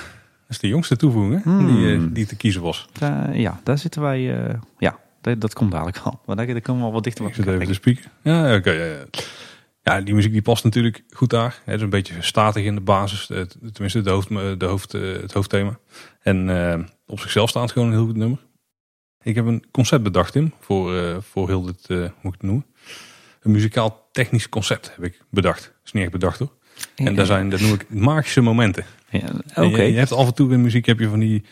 Dat 0.53 0.63
is 0.63 0.69
de 0.69 0.75
jongste 0.75 0.97
toevoeging 0.97 1.35
hè, 1.45 1.51
Hmm. 1.51 1.67
die, 1.67 1.95
eh, 1.95 2.01
die 2.11 2.27
te 2.27 2.37
kiezen 2.37 2.63
was. 2.63 2.89
Ja, 3.33 3.61
daar 3.65 3.79
zitten 3.79 4.03
wij. 4.03 4.47
eh, 4.49 4.55
ja, 4.79 4.99
dat, 5.21 5.41
dat 5.41 5.55
komt 5.55 5.71
dadelijk 5.73 5.99
wel. 6.05 6.21
Maar 6.27 6.37
daar, 6.37 6.47
daar 6.47 6.61
komen 6.61 6.81
we 6.81 6.87
al 6.87 6.93
wat 6.93 7.05
dichter 7.05 7.25
Ik 7.25 7.31
op 7.31 7.35
zit 7.37 7.47
even 7.47 7.67
te 7.67 7.73
spieken. 7.75 8.05
Ja, 8.23 8.55
oké. 8.57 8.71
ja, 8.71 8.85
ja. 8.85 9.05
ja, 9.83 10.01
die 10.01 10.15
muziek 10.15 10.33
die 10.33 10.43
past 10.43 10.65
natuurlijk 10.65 11.03
goed 11.11 11.31
daar. 11.31 11.61
Het 11.65 11.75
is 11.77 11.83
een 11.83 11.91
beetje 11.91 12.15
statig 12.23 12.65
in 12.65 12.75
de 12.75 12.81
basis. 12.81 13.31
eh, 13.31 13.41
Tenminste, 13.73 14.01
de 14.01 14.11
hoofd, 14.11 14.29
de 14.29 14.65
hoofd, 14.67 14.95
eh, 14.95 15.01
het 15.13 15.33
hoofdthema. 15.33 15.79
En 16.23 16.71
eh, 16.73 16.79
op 17.07 17.21
zichzelf 17.21 17.49
staat 17.49 17.71
gewoon 17.73 17.89
een 17.89 17.95
heel 17.95 18.05
goed 18.07 18.17
nummer. 18.17 18.39
Ik 19.23 19.35
heb 19.35 19.47
een 19.47 19.65
concept 19.71 20.03
bedacht, 20.03 20.33
Tim. 20.33 20.53
Voor, 20.61 20.97
eh, 20.97 21.17
voor 21.21 21.49
heel 21.49 21.63
dit, 21.63 21.87
eh, 21.87 21.97
hoe 21.97 22.07
ik 22.33 22.33
het 22.33 22.43
noemen? 22.43 22.67
Een 23.41 23.51
muzikaal 23.51 24.09
technisch 24.13 24.49
concept 24.49 24.93
heb 24.95 25.05
ik 25.05 25.23
bedacht. 25.31 25.73
is 25.85 25.93
niet 25.93 26.03
echt 26.03 26.13
bedacht 26.13 26.39
hoor. 26.39 26.53
En 26.97 27.15
daar 27.15 27.27
zijn, 27.27 27.49
dat 27.51 27.61
noem 27.61 27.73
ik 27.73 27.87
magische 27.89 28.41
momenten. 28.41 28.85
Ja, 29.11 29.21
Oké. 29.55 29.83
Je, 29.83 29.93
je 29.93 29.99
hebt 29.99 30.13
af 30.13 30.27
en 30.27 30.35
toe 30.35 30.53
in 30.53 30.63
muziek 30.63 30.87
heb 30.87 30.99
je 30.99 31.09
van 31.09 31.19
die 31.19 31.43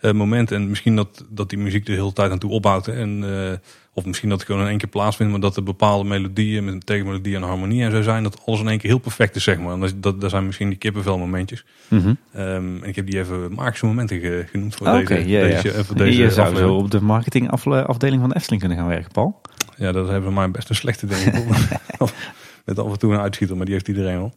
eh, 0.00 0.12
momenten. 0.12 0.56
En 0.56 0.68
misschien 0.68 0.96
dat, 0.96 1.24
dat 1.30 1.48
die 1.50 1.58
muziek 1.58 1.86
de 1.86 1.92
hele 1.92 2.12
tijd 2.12 2.30
aan 2.30 2.38
toe 2.38 2.50
opbouwt. 2.50 2.86
hè. 2.86 2.92
En, 2.92 3.24
eh, 3.50 3.56
of 3.92 4.04
misschien 4.04 4.28
dat 4.28 4.38
het 4.38 4.46
gewoon 4.46 4.62
in 4.62 4.68
één 4.68 4.78
keer 4.78 4.88
plaatsvindt. 4.88 5.32
Maar 5.32 5.40
dat 5.40 5.56
er 5.56 5.62
bepaalde 5.62 6.08
melodieën 6.08 6.64
met 6.64 6.74
een 6.74 6.80
tegenmelodie 6.80 7.36
en 7.36 7.42
harmonie 7.42 7.82
en 7.84 7.90
zo 7.90 8.02
zijn. 8.02 8.22
Dat 8.22 8.40
alles 8.46 8.60
in 8.60 8.68
één 8.68 8.78
keer 8.78 8.90
heel 8.90 8.98
perfect 8.98 9.36
is, 9.36 9.42
zeg 9.44 9.58
maar. 9.58 9.72
En 9.72 9.80
dat, 9.80 9.94
dat, 9.96 10.20
dat 10.20 10.30
zijn 10.30 10.46
misschien 10.46 10.68
die 10.68 10.78
kippenvel 10.78 11.18
momentjes. 11.18 11.64
Mhm. 11.88 12.14
Ehm, 12.32 12.46
en 12.54 12.82
ik 12.84 12.96
heb 12.96 13.06
die 13.06 13.18
even 13.18 13.52
magische 13.54 13.86
momenten 13.86 14.20
ge- 14.20 14.44
genoemd 14.50 14.74
voor 14.74 14.86
deze, 15.06 15.28
deze, 15.62 15.84
voor 15.84 15.96
deze 15.96 16.22
Je 16.22 16.30
zou 16.30 16.56
zo 16.56 16.74
op 16.74 16.90
de 16.90 17.00
marketingafdeling 17.00 18.20
van 18.20 18.28
de 18.28 18.36
Efteling 18.36 18.60
kunnen 18.60 18.78
gaan 18.78 18.88
werken, 18.88 19.12
Paul. 19.12 19.40
Ja, 19.76 19.92
dat 19.92 20.08
hebben 20.08 20.28
we 20.28 20.34
maar 20.34 20.50
best 20.50 20.68
een 20.68 20.74
slechte 20.74 21.06
ik. 21.06 21.32
Met 22.64 22.78
af 22.78 22.92
en 22.92 22.98
toe 22.98 23.12
een 23.12 23.20
uitschieter, 23.20 23.56
maar 23.56 23.64
die 23.64 23.74
heeft 23.74 23.88
iedereen 23.88 24.16
wel. 24.16 24.34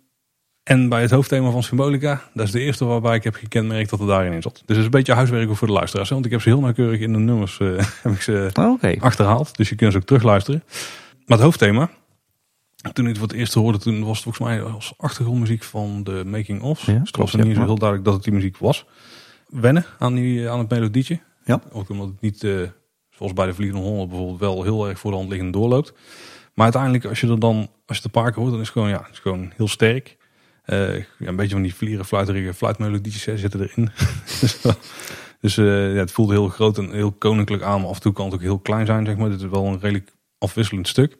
En 0.67 0.89
bij 0.89 1.01
het 1.01 1.11
hoofdthema 1.11 1.49
van 1.49 1.63
Symbolica, 1.63 2.21
dat 2.33 2.45
is 2.45 2.51
de 2.51 2.59
eerste 2.59 2.85
waarbij 2.85 3.15
ik 3.15 3.23
heb 3.23 3.35
gekenmerkt 3.35 3.89
dat 3.89 3.99
er 3.99 4.07
daarin 4.07 4.33
in 4.33 4.41
zat. 4.41 4.53
Dus 4.53 4.63
het 4.67 4.77
is 4.77 4.83
een 4.83 4.89
beetje 4.89 5.13
huiswerk 5.13 5.55
voor 5.55 5.67
de 5.67 5.73
luisteraars. 5.73 6.09
hè, 6.09 6.13
Want 6.13 6.25
ik 6.25 6.31
heb 6.31 6.41
ze 6.41 6.49
heel 6.49 6.59
nauwkeurig 6.59 6.99
in 6.99 7.13
de 7.13 7.19
nummers 7.19 7.59
eh, 7.59 7.67
heb 8.03 8.13
ik 8.13 8.21
ze 8.21 8.49
Oké. 8.53 8.95
achterhaald. 8.99 9.57
Dus 9.57 9.69
je 9.69 9.75
kunt 9.75 9.91
ze 9.91 9.97
ook 9.97 10.03
terugluisteren. 10.03 10.63
Maar 11.25 11.37
het 11.37 11.45
hoofdthema, 11.45 11.89
toen 12.93 13.05
ik 13.05 13.09
het 13.09 13.17
voor 13.17 13.27
het 13.27 13.37
eerst 13.37 13.53
hoorde, 13.53 13.77
toen 13.77 14.03
was 14.03 14.15
het 14.15 14.23
volgens 14.23 14.47
mij 14.47 14.61
als 14.61 14.93
achtergrondmuziek 14.97 15.63
van 15.63 16.03
de 16.03 16.23
Making 16.25 16.61
of. 16.61 16.79
Ja, 16.85 16.85
dus 16.85 17.01
het 17.01 17.11
klopt, 17.11 17.31
was 17.31 17.41
niet 17.43 17.55
zo 17.55 17.63
heel 17.63 17.77
duidelijk 17.77 18.03
dat 18.03 18.13
het 18.13 18.23
die 18.23 18.33
muziek 18.33 18.57
was. 18.57 18.85
Wennen 19.47 19.85
aan, 19.99 20.13
die, 20.15 20.49
aan 20.49 20.59
het 20.59 20.69
melodietje. 20.69 21.19
Ja. 21.45 21.61
Ook 21.71 21.89
omdat 21.89 22.07
het 22.07 22.21
niet, 22.21 22.43
eh, 22.43 22.51
zoals 23.09 23.33
bij 23.33 23.45
de 23.45 23.53
Vliegende 23.53 23.83
Honden 23.83 24.07
bijvoorbeeld, 24.07 24.39
wel 24.39 24.63
heel 24.63 24.87
erg 24.87 24.99
voor 24.99 25.11
de 25.11 25.17
hand 25.17 25.29
liggend 25.29 25.53
doorloopt. 25.53 25.93
Maar 26.53 26.65
uiteindelijk, 26.65 27.05
als 27.05 27.21
je 27.21 27.27
er 27.27 27.39
dan, 27.39 27.69
als 27.85 27.97
je 27.97 28.03
een 28.03 28.11
paar 28.11 28.31
keer 28.31 28.41
hoort, 28.41 28.51
dan 28.51 28.61
is 28.61 28.67
het 28.67 28.75
gewoon, 28.77 28.89
ja, 28.89 29.01
het 29.03 29.11
is 29.11 29.19
gewoon 29.19 29.51
heel 29.55 29.67
sterk. 29.67 30.16
Eh, 30.67 30.95
ja, 30.97 31.03
een 31.19 31.35
beetje 31.35 31.53
van 31.53 31.61
die 31.61 31.75
vlieren, 31.75 32.05
fluiterige 32.05 32.53
fluitmelodietjes 32.53 33.25
hè, 33.25 33.37
zitten 33.37 33.61
erin. 33.61 33.89
dus 34.41 34.57
dus 35.41 35.57
eh, 35.57 35.93
ja, 35.93 35.99
het 35.99 36.11
voelt 36.11 36.29
heel 36.29 36.47
groot 36.47 36.77
en 36.77 36.91
heel 36.91 37.11
koninklijk 37.11 37.63
aan. 37.63 37.79
Maar 37.81 37.89
af 37.89 37.95
en 37.95 38.01
toe 38.01 38.13
kan 38.13 38.25
het 38.25 38.33
ook 38.33 38.41
heel 38.41 38.59
klein 38.59 38.85
zijn, 38.85 39.05
zeg 39.05 39.17
maar. 39.17 39.29
Dit 39.29 39.41
is 39.41 39.49
wel 39.49 39.65
een 39.65 39.79
redelijk 39.79 40.13
afwisselend 40.37 40.87
stuk. 40.87 41.17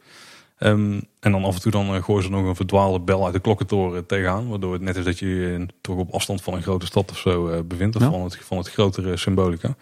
Ehm, 0.58 1.00
en 1.20 1.32
dan 1.32 1.44
af 1.44 1.54
en 1.54 1.60
toe 1.60 1.72
dan 1.72 1.94
eh, 1.94 2.02
gooien 2.02 2.22
ze 2.22 2.30
nog 2.30 2.44
een 2.46 2.56
verdwaalde 2.56 3.00
bel 3.00 3.24
uit 3.24 3.34
de 3.34 3.40
klokkentoren 3.40 4.06
tegenaan. 4.06 4.48
Waardoor 4.48 4.72
het 4.72 4.82
net 4.82 4.96
is 4.96 5.04
dat 5.04 5.18
je 5.18 5.26
je 5.26 5.66
toch 5.80 5.96
op 5.96 6.14
afstand 6.14 6.42
van 6.42 6.54
een 6.54 6.62
grote 6.62 6.86
stad 6.86 7.10
of 7.10 7.18
zo 7.18 7.48
eh, 7.48 7.60
bevindt. 7.64 7.96
Of 7.96 8.02
Ja. 8.02 8.10
van, 8.10 8.22
het, 8.22 8.36
van 8.36 8.56
het 8.58 8.70
grotere 8.70 9.16
symbolica. 9.16 9.76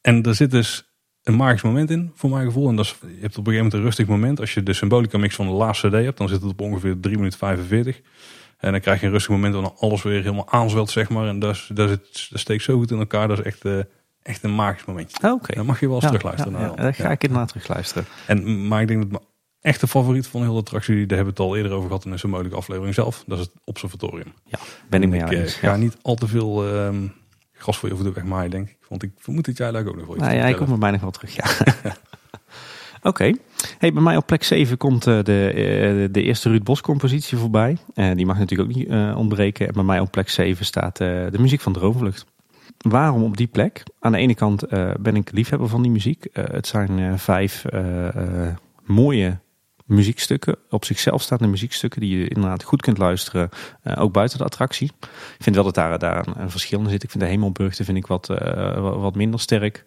En 0.00 0.22
er 0.22 0.34
zit 0.34 0.50
dus 0.50 0.92
een 1.22 1.36
magisch 1.36 1.62
moment 1.62 1.90
in, 1.90 2.12
voor 2.14 2.30
mijn 2.30 2.46
gevoel. 2.46 2.68
En 2.68 2.76
dat 2.76 2.84
is, 2.84 2.96
je 3.00 3.06
hebt 3.06 3.38
op 3.38 3.46
een 3.46 3.52
gegeven 3.52 3.54
moment 3.54 3.72
een 3.72 3.82
rustig 3.82 4.06
moment. 4.06 4.40
Als 4.40 4.54
je 4.54 4.62
de 4.62 4.72
symbolica 4.72 5.18
mix 5.18 5.34
van 5.34 5.46
de 5.46 5.52
laatste 5.52 5.88
CD 5.88 5.92
hebt, 5.92 6.18
dan 6.18 6.28
zit 6.28 6.42
het 6.42 6.50
op 6.50 6.60
ongeveer 6.60 7.00
3 7.00 7.16
minuten 7.16 7.38
45. 7.38 8.00
En 8.64 8.72
dan 8.72 8.80
krijg 8.80 9.00
je 9.00 9.06
een 9.06 9.12
rustig 9.12 9.30
moment 9.30 9.54
waarna 9.54 9.72
alles 9.78 10.02
weer 10.02 10.22
helemaal 10.22 10.50
aanzwelt, 10.50 10.90
zeg 10.90 11.08
maar. 11.08 11.28
En 11.28 11.38
dat, 11.38 11.54
is, 11.54 11.70
dat, 11.74 11.88
zit, 11.88 12.26
dat 12.30 12.40
steekt 12.40 12.62
zo 12.62 12.76
goed 12.76 12.90
in 12.90 12.98
elkaar. 12.98 13.28
Dat 13.28 13.38
is 13.38 13.44
echt, 13.44 13.64
eh, 13.64 13.78
echt 14.22 14.42
een 14.42 14.54
magisch 14.54 14.84
momentje. 14.84 15.32
Oké. 15.32 15.54
Dan 15.54 15.66
mag 15.66 15.80
je 15.80 15.86
wel 15.86 15.94
eens 15.94 16.04
Ja, 16.04 16.10
terugluisteren. 16.10 16.52
ja, 16.52 16.58
naar 16.58 16.68
ja, 16.68 16.74
dan. 16.74 16.84
daar 16.84 16.94
ga 16.94 17.10
ik 17.10 17.22
inderdaad 17.22 17.48
terugluisteren. 17.48 18.04
En, 18.26 18.68
maar 18.68 18.80
ik 18.80 18.88
denk 18.88 19.00
dat 19.02 19.10
mijn 19.10 19.22
echte 19.60 19.86
favoriet 19.86 20.26
van 20.26 20.40
de 20.40 20.46
hele 20.46 20.58
attractie, 20.58 20.94
daar 21.06 21.16
hebben 21.16 21.34
we 21.36 21.42
het 21.42 21.50
al 21.50 21.56
eerder 21.56 21.72
over 21.72 21.86
gehad 21.88 22.04
in 22.04 22.12
een 22.12 22.18
symbolica 22.18 22.56
aflevering 22.56 22.94
zelf. 22.94 23.24
Dat 23.26 23.38
is 23.38 23.44
het 23.44 23.54
observatorium. 23.64 24.32
Ja, 24.44 24.58
ben 24.88 25.02
ik 25.02 25.08
mee 25.08 25.20
ik 25.20 25.24
jou 25.24 25.36
eh, 25.36 25.42
eens. 25.42 25.54
ga 25.54 25.70
Ja. 25.70 25.76
niet 25.76 25.96
al 26.02 26.14
te 26.14 26.28
veel 26.28 26.66
ehm, 26.74 27.06
gras 27.52 27.78
voor 27.78 27.88
je 27.88 27.94
over 27.94 28.06
de 28.14 28.22
weg 28.22 28.48
denk 28.48 28.68
ik. 28.68 28.76
Want 28.88 29.02
ik 29.02 29.10
vermoed 29.16 29.44
dat 29.44 29.56
jij 29.56 29.70
daar 29.70 29.86
ook 29.86 29.96
nog 29.96 30.06
wel 30.06 30.14
iets 30.16 30.24
Nou 30.24 30.36
ja, 30.36 30.42
hij 30.42 30.54
komt 30.54 30.68
vertellen 30.68 30.80
bij 30.80 30.90
mij 30.90 30.90
nog 30.90 31.00
wel 31.00 31.10
terug, 31.10 31.34
ja. 31.36 31.92
Oké. 33.04 33.32
Bij 33.78 33.92
mij 33.92 34.16
op 34.16 34.26
plek 34.26 34.42
7 34.42 34.76
komt 34.76 35.06
eh, 35.06 35.22
de, 35.22 35.48
eh, 35.48 36.12
de 36.12 36.22
eerste 36.22 36.48
Ruud 36.48 36.62
Bos 36.62 36.80
compositie 36.80 37.38
voorbij. 37.38 37.76
Eh, 37.94 38.10
die 38.14 38.26
mag 38.26 38.38
natuurlijk 38.38 38.70
ook 38.70 38.76
niet 38.76 39.16
ontbreken. 39.16 39.66
En 39.66 39.72
bij 39.72 39.82
mij 39.82 40.00
op 40.00 40.10
plek 40.10 40.28
7 40.28 40.64
staat 40.64 40.96
de 40.96 41.38
muziek 41.38 41.60
van 41.60 41.72
Droomvlucht. 41.72 42.26
Waarom 42.78 43.22
op 43.22 43.36
die 43.36 43.46
plek? 43.46 43.82
Aan 44.00 44.12
de 44.12 44.18
ene 44.18 44.34
kant 44.34 44.68
ben 45.00 45.16
ik 45.16 45.32
liefhebber 45.32 45.68
van 45.68 45.82
die 45.82 45.90
muziek. 45.90 46.26
Het 46.32 46.66
zijn 46.66 47.18
vijf 47.18 47.64
mooie 48.84 49.38
muziekstukken, 49.84 50.56
op 50.70 50.84
zichzelf 50.84 51.22
staande 51.22 51.46
muziekstukken 51.46 52.00
die 52.00 52.18
je 52.18 52.28
inderdaad 52.28 52.62
goed 52.62 52.82
kunt 52.82 52.98
luisteren, 52.98 53.48
ook 53.96 54.12
buiten 54.12 54.38
de 54.38 54.44
attractie. 54.44 54.92
Ik 55.38 55.42
vind 55.42 55.56
wel 55.56 55.64
dat 55.72 56.00
daar, 56.00 56.26
een, 56.36 56.50
verschil 56.50 56.80
in 56.80 56.90
zit. 56.90 57.02
Ik 57.02 57.10
vind 57.10 57.22
de 57.22 57.28
Hemelburgte 57.28 57.84
vind 57.84 57.98
ik 57.98 58.06
wat, 58.06 58.26
wat, 58.78 59.14
minder 59.14 59.40
sterk, 59.40 59.84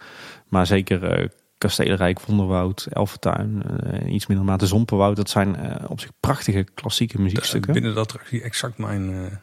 maar 0.48 0.68
zeker 0.68 1.30
Kastelenrijk, 1.58 2.22
Wonderwoud, 2.22 2.88
Elfentuin, 2.90 3.64
eh, 3.64 4.14
iets 4.14 4.28
minder 4.28 4.46
mate 4.46 4.68
Zompenwoud, 4.68 5.16
dat 5.16 5.30
zijn 5.30 5.56
eh, 5.56 5.90
op 5.90 6.00
zich 6.00 6.10
prachtige 6.20 6.64
klassieke 6.74 7.18
Dat 7.18 7.26
is 7.26 7.32
muziekstukken. 7.32 7.74
binnen 7.74 7.94
de 7.94 8.00
attractie 8.00 8.42
exact 8.42 8.78
mijn... 8.78 9.10
eh 9.14 9.36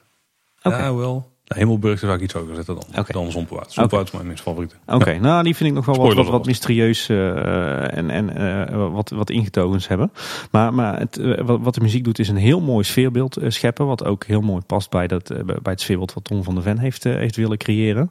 Oké. 0.63 0.77
Ja, 0.77 0.95
wel. 0.95 1.33
De 1.45 1.55
Hemelburg 1.55 1.99
zou 1.99 2.13
ik 2.15 2.21
iets 2.21 2.33
hoger 2.33 2.55
zetten 2.55 2.75
dan, 2.75 2.85
Oké. 3.01 3.13
dan 3.13 3.31
Zomperwoud. 3.31 3.73
Zomperwoud 3.73 4.13
is 4.13 4.21
mijn 4.23 4.39
favoriete. 4.39 4.75
Oké, 4.87 5.19
nou 5.19 5.43
die 5.45 5.57
vind 5.57 5.69
ik 5.69 5.75
nog 5.75 5.85
wel 5.87 5.95
wat, 5.97 6.11
Spoiler 6.11 6.33
wat, 6.33 6.47
mysterieus 6.47 7.09
eh, 7.09 7.97
en, 7.97 8.11
en 8.11 8.37
eh, 8.37 8.93
wat, 8.93 9.11
wat 9.11 9.31
ingetogens 9.31 9.89
hebben. 9.89 10.13
Maar, 10.51 10.75
maar 10.75 10.99
het, 10.99 11.19
eh, 11.19 11.45
wat, 11.45 11.61
wat 11.61 11.75
de 11.75 11.81
muziek 11.81 12.05
doet 12.05 12.19
is 12.19 12.29
een 12.29 12.37
heel 12.37 12.61
mooi 12.61 12.85
sfeerbeeld 12.85 13.37
eh, 13.37 13.51
scheppen. 13.51 13.87
Wat 13.87 14.05
ook 14.05 14.25
heel 14.25 14.41
mooi 14.41 14.63
past 14.67 14.91
bij, 14.91 15.07
dat, 15.07 15.31
eh, 15.31 15.45
bij 15.45 15.73
het 15.73 15.81
sfeerbeeld 15.81 16.13
wat 16.13 16.25
Tom 16.25 16.43
van 16.45 16.55
der 16.55 16.63
Ven 16.63 16.79
heeft, 16.79 17.05
eh, 17.07 17.15
heeft 17.15 17.37
willen 17.37 17.59
creëren. 17.59 18.11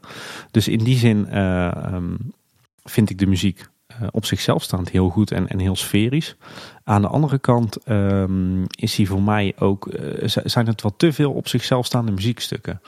Dus 0.51 0.67
in 0.67 0.83
die 0.83 0.97
zin 0.97 1.27
eh, 1.27 1.65
ehm, 1.65 2.13
vind 2.83 3.09
ik 3.09 3.17
de 3.17 3.25
muziek 3.27 3.59
eh, 3.59 3.65
op 4.11 4.25
zichzelf 4.25 4.63
staand 4.63 4.89
heel 4.89 5.09
goed 5.09 5.31
en, 5.31 5.47
en 5.47 5.59
heel 5.59 5.75
sferisch. 5.75 6.35
Aan 6.83 7.01
de 7.01 7.07
andere 7.07 7.39
kant 7.39 7.77
ehm, 7.83 8.63
is 8.63 8.95
hij 8.95 9.05
voor 9.05 9.21
mij 9.21 9.53
ook, 9.59 9.87
eh, 9.87 10.27
zijn 10.43 10.67
het 10.67 10.81
wat 10.81 10.93
te 10.97 11.13
veel 11.13 11.31
op 11.31 11.47
zichzelf 11.47 11.85
staande 11.85 12.11
muziekstukken. 12.11 12.81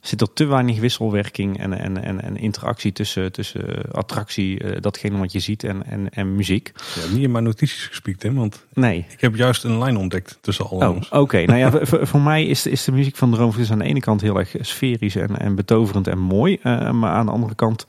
Zit 0.00 0.20
er 0.20 0.32
te 0.32 0.44
weinig 0.44 0.80
wisselwerking 0.80 1.58
en, 1.58 1.72
en, 1.78 2.02
en, 2.04 2.22
en 2.22 2.36
interactie 2.36 2.92
tussen, 2.92 3.32
tussen 3.32 3.90
attractie, 3.92 4.58
eh, 4.60 4.80
datgene 4.80 5.18
wat 5.18 5.32
je 5.32 5.38
ziet, 5.40 5.64
en, 5.64 5.86
en, 5.86 6.10
en 6.10 6.34
muziek. 6.36 6.72
Hebt 7.00 7.12
niet 7.12 7.22
in 7.22 7.30
mijn 7.30 7.44
notities 7.44 7.86
gespiekt, 7.86 8.20
Tim, 8.20 8.34
want 8.34 8.66
Nee. 8.74 9.06
ik 9.10 9.20
heb 9.20 9.36
juist 9.36 9.64
een 9.64 9.78
lijn 9.78 9.96
ontdekt 9.96 10.38
tussen 10.40 10.68
alle 10.68 10.88
Oh, 10.88 10.96
oké. 11.10 11.44
Nou 11.44 11.58
ja, 11.58 11.70
voor- 12.06 12.20
mij 12.20 12.46
is, 12.46 12.62
de- 12.62 12.70
is 12.70 12.84
de 12.84 12.92
muziek 12.92 13.16
van 13.16 13.30
Droomvlies 13.30 13.70
aan 13.70 13.78
de 13.78 13.84
ene 13.84 14.00
kant 14.00 14.20
heel 14.20 14.38
erg 14.38 14.54
sferisch 14.60 15.16
en, 15.16 15.38
en 15.38 15.54
betoverend 15.54 16.06
en 16.06 16.18
mooi. 16.18 16.58
eh, 16.62 16.90
maar 16.90 17.10
aan 17.10 17.26
de 17.26 17.32
andere 17.32 17.54
kant 17.54 17.86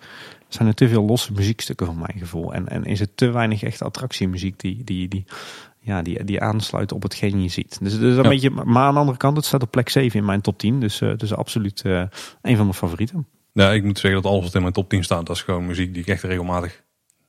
zijn 0.53 0.67
er 0.67 0.73
te 0.73 0.87
veel 0.87 1.03
losse 1.05 1.31
muziekstukken 1.33 1.85
van 1.85 1.97
mijn 1.97 2.19
gevoel. 2.19 2.53
En, 2.53 2.67
en 2.69 2.83
is 2.85 2.99
het 2.99 3.17
te 3.17 3.31
weinig 3.31 3.63
echt 3.63 3.81
attractiemuziek 3.81 4.59
die, 4.59 4.83
die, 4.83 5.07
die, 5.07 5.25
ja, 5.79 6.01
die, 6.01 6.23
die 6.23 6.41
aansluit 6.41 6.91
op 6.91 7.03
hetgeen 7.03 7.41
je 7.41 7.47
ziet. 7.49 7.77
Dus, 7.81 7.99
dus 7.99 8.15
een 8.17 8.23
Ja. 8.23 8.29
beetje, 8.29 8.49
maar 8.49 8.83
aan 8.83 8.93
de 8.93 8.99
andere 8.99 9.17
kant, 9.17 9.35
het 9.37 9.45
staat 9.45 9.61
op 9.63 9.71
plek 9.71 9.89
7 9.89 10.19
in 10.19 10.25
mijn 10.25 10.41
top 10.41 10.57
10. 10.59 10.79
Dus, 10.79 11.01
eh, 11.01 11.11
dus 11.17 11.33
absoluut 11.35 11.81
eh, 11.85 12.01
een 12.41 12.55
van 12.55 12.65
mijn 12.65 12.73
favorieten. 12.73 13.27
Ja, 13.53 13.71
ik 13.71 13.83
moet 13.83 13.99
zeggen 13.99 14.21
dat 14.21 14.31
alles 14.31 14.43
wat 14.45 14.55
in 14.55 14.61
mijn 14.61 14.73
top 14.73 14.89
10 14.89 15.03
staat, 15.03 15.25
dat 15.25 15.35
is 15.35 15.41
gewoon 15.41 15.65
muziek 15.65 15.93
die 15.93 16.01
ik 16.01 16.07
echt 16.07 16.23
regelmatig, 16.23 16.81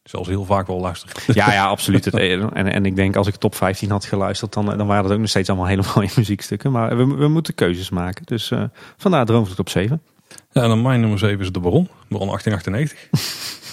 zelfs 0.03 0.29
heel 0.29 0.45
vaak 0.45 0.67
wel 0.67 0.81
luister. 0.81 1.11
Ja, 1.35 1.53
ja, 1.53 1.67
absoluut. 1.67 2.05
Het, 2.05 2.15
en, 2.19 2.53
en 2.53 2.87
ik 2.87 2.97
denk 2.97 3.17
als 3.17 3.27
ik 3.27 3.35
top 3.35 3.55
15 3.55 3.91
had 3.91 4.05
geluisterd, 4.05 4.53
dan, 4.53 4.65
dan 4.67 4.87
waren 4.87 5.03
dat 5.03 5.13
ook 5.13 5.19
nog 5.19 5.29
steeds 5.29 5.49
allemaal 5.49 5.67
hele 5.75 5.85
mooie 5.95 6.11
muziekstukken. 6.17 6.73
Maar 6.73 6.97
we, 6.97 7.07
we 7.07 7.29
moeten 7.29 7.55
keuzes 7.55 7.91
maken. 7.91 8.27
Dus 8.27 8.51
eh 8.51 8.63
vandaar 8.97 9.27
Droomvlucht 9.27 9.59
op 9.59 9.69
7. 9.69 10.03
Ja, 10.53 10.67
dan 10.67 10.83
mijn 10.83 11.01
nummer 11.01 11.19
7 11.19 11.41
is 11.41 11.53
de 11.53 11.61
Baron, 11.61 11.89
Baron 12.09 12.29
1898. 12.29 13.09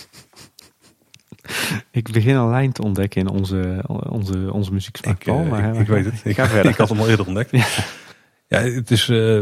Ik 1.92 2.12
begin 2.12 2.36
een 2.36 2.50
lijn 2.50 2.72
te 2.72 2.82
ontdekken 2.84 3.22
in 3.22 3.28
onze, 3.28 3.84
onze, 3.88 4.54
onze 4.54 4.74
muzieksmaak. 4.74 5.20
Ik, 5.20 5.24
Paul, 5.24 5.44
eh, 5.44 5.50
maar, 5.50 5.76
ik, 5.76 5.88
weet 5.88 6.06
het. 6.06 6.22
Ik, 6.24 6.36
Ga 6.40 6.48
verder. 6.48 6.72
ik 6.72 6.78
had 6.78 6.90
hem 6.90 7.00
al 7.00 7.10
eerder 7.10 7.26
ontdekt. 7.26 7.52
Ja. 7.52 7.66
Ja, 8.48 8.60
het 8.60 8.92
is 8.92 9.10
eh, 9.10 9.40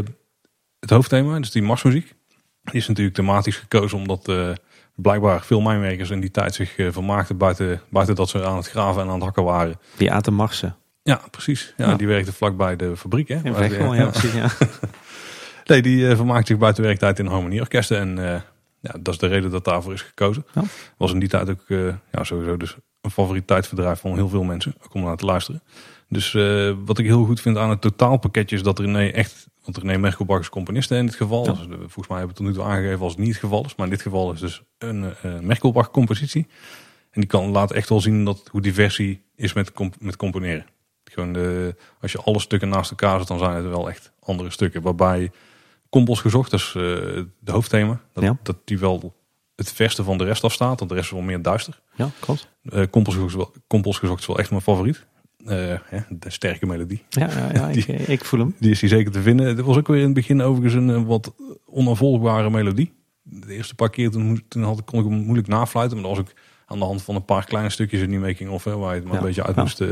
het 0.80 0.90
hoofdthema, 0.90 1.38
dus 1.38 1.50
die 1.50 1.62
marsmuziek. 1.62 2.14
Die 2.62 2.80
is 2.80 2.88
natuurlijk 2.88 3.16
thematisch 3.16 3.56
gekozen 3.56 3.98
omdat 3.98 4.28
eh, 4.28 4.50
blijkbaar 4.94 5.42
veel 5.42 5.60
mijnwerkers 5.60 6.10
in 6.10 6.20
die 6.20 6.30
tijd 6.30 6.54
zich 6.54 6.74
vermaakten 6.76 7.36
buiten, 7.36 7.80
buiten 7.88 8.14
dat 8.14 8.28
ze 8.28 8.44
aan 8.44 8.56
het 8.56 8.68
graven 8.68 9.02
en 9.02 9.08
aan 9.08 9.14
het 9.14 9.22
hakken 9.22 9.44
waren. 9.44 9.78
Die 9.96 10.12
aten 10.12 10.34
Marsen. 10.34 10.76
Ja, 11.02 11.20
precies. 11.30 11.74
Ja, 11.76 11.88
Ja. 11.88 11.94
Die 11.96 12.06
werkte 12.06 12.32
vlakbij 12.32 12.76
de 12.76 12.96
fabriek. 12.96 13.28
Hè, 13.28 13.34
In 13.34 13.94
ja, 13.94 14.06
precies. 14.06 14.32
Ja. 14.32 14.50
Nee, 15.70 15.82
die 15.82 16.08
eh, 16.08 16.16
vermaakt 16.16 16.46
zich 16.46 16.58
buiten 16.58 16.82
werktijd 16.82 17.18
in 17.18 17.26
harmonieorkesten. 17.26 17.98
En 17.98 18.18
eh, 18.18 18.40
ja, 18.80 18.94
dat 19.00 19.14
is 19.14 19.20
de 19.20 19.26
reden 19.26 19.50
dat 19.50 19.64
daarvoor 19.64 19.92
is 19.92 20.02
gekozen. 20.02 20.46
Ja. 20.54 20.62
Was 20.96 21.12
in 21.12 21.18
die 21.18 21.28
tijd 21.28 21.50
ook 21.50 21.64
eh, 21.66 21.86
ja, 22.12 22.24
sowieso 22.24 22.56
dus 22.56 22.76
een 23.00 23.10
favoriet 23.10 23.46
tijdverdrijf 23.46 24.00
van 24.00 24.14
heel 24.14 24.28
veel 24.28 24.42
mensen. 24.42 24.74
Ook 24.84 24.94
om 24.94 25.02
naar 25.02 25.16
te 25.16 25.24
luisteren. 25.24 25.62
Dus 26.08 26.32
wat 26.84 26.98
ik 26.98 27.06
heel 27.06 27.24
goed 27.24 27.40
vind 27.40 27.56
aan 27.56 27.70
het 27.70 27.80
totaalpakketje 27.80 28.56
is 28.56 28.62
dat 28.62 28.78
René 28.78 29.08
echt... 29.08 29.48
Want 29.64 29.76
René 29.76 29.98
Merkelbach 29.98 30.40
is 30.40 30.48
componiste 30.48 30.96
in 30.96 31.06
dit 31.06 31.14
geval. 31.14 31.44
Ja. 31.44 31.52
Dus, 31.52 31.66
volgens 31.68 32.08
mij 32.08 32.18
hebben 32.18 32.20
we 32.20 32.26
het 32.26 32.36
tot 32.36 32.46
nu 32.46 32.52
toe 32.52 32.64
aangegeven 32.64 33.00
als 33.00 33.12
het 33.12 33.20
niet 33.20 33.30
het 33.30 33.40
geval 33.40 33.64
is. 33.64 33.74
Maar 33.74 33.86
in 33.86 33.92
dit 33.92 34.02
geval 34.02 34.32
is 34.32 34.40
dus 34.40 34.62
een 34.78 35.14
eh 35.22 35.38
Merkelbach 35.40 35.90
compositie. 35.90 36.46
En 37.10 37.20
die 37.20 37.30
kan 37.30 37.50
laat 37.50 37.72
echt 37.72 37.88
wel 37.88 38.00
zien 38.00 38.24
dat, 38.24 38.48
hoe 38.50 38.60
divers 38.60 38.96
hij 38.96 39.22
is 39.34 39.52
met, 39.52 39.72
comp- 39.72 40.00
met 40.00 40.16
componeren. 40.16 40.66
Gewoon 41.04 41.32
de, 41.32 41.74
als 42.00 42.12
je 42.12 42.18
alle 42.18 42.40
stukken 42.40 42.68
naast 42.68 42.90
elkaar 42.90 43.18
zet, 43.18 43.28
dan 43.28 43.38
zijn 43.38 43.52
het 43.52 43.66
wel 43.68 43.88
echt 43.88 44.12
andere 44.20 44.50
stukken. 44.50 44.82
Waarbij 44.82 45.30
Kompels 45.90 46.20
gezocht, 46.20 46.50
dat 46.50 46.60
is 46.60 46.66
eh 46.66 46.82
de 47.38 47.52
hoofdthema. 47.52 48.00
Dat, 48.12 48.24
Ja. 48.24 48.36
dat 48.42 48.56
die 48.64 48.78
wel 48.78 49.14
het 49.56 49.72
verste 49.72 50.04
van 50.04 50.18
de 50.18 50.24
rest 50.24 50.44
afstaat. 50.44 50.78
Want 50.78 50.90
de 50.90 50.96
rest 50.96 51.06
is 51.06 51.12
wel 51.16 51.22
meer 51.26 51.42
duister. 51.42 51.80
ja, 51.94 52.10
klopt. 52.20 52.50
Eh 52.62 52.82
Kompels, 52.90 53.14
gezocht 53.14 53.30
is 53.30 53.36
wel, 53.36 53.52
Kompels 53.66 53.98
gezocht 53.98 54.20
is 54.20 54.26
wel 54.26 54.38
echt 54.38 54.50
mijn 54.50 54.62
favoriet. 54.62 55.06
Eh, 55.46 55.74
hè, 55.84 55.98
de 56.08 56.30
sterke 56.30 56.66
melodie. 56.66 57.02
Ja, 57.08 57.28
ja, 57.30 57.52
ja 57.52 57.68
ik, 57.78 57.86
ik 57.86 58.24
voel 58.24 58.40
hem. 58.40 58.54
Die 58.58 58.70
is 58.70 58.80
hier 58.80 58.90
zeker 58.90 59.12
te 59.12 59.20
vinden. 59.22 59.46
Het 59.46 59.60
was 59.60 59.76
ook 59.76 59.86
weer 59.88 59.98
in 59.98 60.04
het 60.04 60.14
begin 60.14 60.42
overigens 60.42 60.74
een 60.74 61.04
wat 61.06 61.34
onafvolgbare 61.66 62.50
melodie. 62.50 62.92
De 63.22 63.54
eerste 63.54 63.74
paar 63.74 63.90
keer 63.90 64.10
toen, 64.10 64.44
toen 64.48 64.62
had, 64.62 64.78
ik- 64.78 64.86
kon 64.86 64.98
ik 65.04 65.06
hem 65.10 65.18
moeilijk 65.18 65.48
nafluiten. 65.48 66.00
Maar 66.00 66.08
dat 66.08 66.16
was 66.16 66.26
ook 66.26 66.32
aan 66.66 66.78
de 66.78 66.84
hand 66.84 67.02
van 67.02 67.14
een 67.14 67.24
paar 67.24 67.44
kleine 67.44 67.70
stukjes 67.70 68.00
in 68.00 68.10
die 68.10 68.18
making 68.18 68.50
of. 68.50 68.64
Hè, 68.64 68.76
waar 68.76 68.94
je 68.94 69.00
het 69.00 69.04
maar 69.04 69.12
Ja, 69.14 69.20
een 69.20 69.26
beetje 69.26 69.44
uit 69.44 69.56
moest 69.56 69.82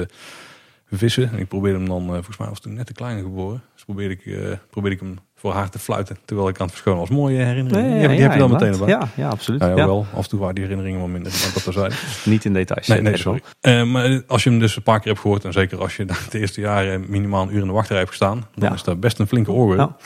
vissen. 0.90 1.30
En 1.32 1.38
ik 1.38 1.48
probeerde 1.48 1.78
hem 1.78 1.88
dan, 1.88 2.02
eh, 2.06 2.12
volgens 2.14 2.36
mij 2.38 2.48
was 2.48 2.60
toen 2.60 2.74
net 2.74 2.86
te 2.86 2.92
klein 2.92 3.22
geboren. 3.22 3.62
Dus 3.74 3.84
probeerde 3.84 4.14
ik, 4.14 4.58
probeerde 4.70 4.96
ik 4.96 5.02
hem 5.02 5.18
voor 5.38 5.52
haar 5.52 5.70
te 5.70 5.78
fluiten. 5.78 6.16
Terwijl 6.24 6.48
ik 6.48 6.58
aan 6.58 6.66
het 6.66 6.70
verschonen 6.70 7.00
was. 7.00 7.10
Mooie 7.10 7.38
herinnering. 7.38 7.86
Nee, 7.86 8.08
die 8.08 8.20
heb, 8.20 8.32
je 8.32 8.38
dan 8.38 8.50
meteen 8.50 8.72
erbij. 8.72 8.88
Ja, 8.88 9.08
ja, 9.14 9.28
absoluut. 9.28 9.60
Ja, 9.60 9.74
wel. 9.74 10.06
Af 10.14 10.22
en 10.22 10.28
toe 10.28 10.38
waren 10.38 10.54
die 10.54 10.64
herinneringen 10.64 11.00
wel 11.00 11.08
minder. 11.08 11.32
Dat 11.54 11.66
er 11.66 11.72
zijn. 11.72 11.92
Niet 12.32 12.44
in 12.44 12.52
details. 12.52 12.86
Nee, 12.86 13.00
nee, 13.00 13.16
sorry. 13.16 13.42
Eh, 13.60 13.84
maar 13.84 14.22
als 14.26 14.44
je 14.44 14.50
hem 14.50 14.58
dus 14.58 14.76
een 14.76 14.82
paar 14.82 14.98
keer 14.98 15.08
hebt 15.08 15.20
gehoord. 15.20 15.44
En 15.44 15.52
zeker 15.52 15.80
als 15.80 15.96
je 15.96 16.04
de 16.04 16.38
eerste 16.38 16.60
jaren 16.60 17.04
minimaal 17.08 17.42
een 17.42 17.54
uur 17.54 17.60
in 17.60 17.66
de 17.66 17.72
wachtrij 17.72 17.98
hebt 17.98 18.10
gestaan. 18.10 18.46
Dan 18.54 18.72
is 18.72 18.82
dat 18.82 19.00
best 19.00 19.18
een 19.18 19.26
flinke 19.26 19.52
oorworm. 19.52 19.78
Ja. 19.78 19.96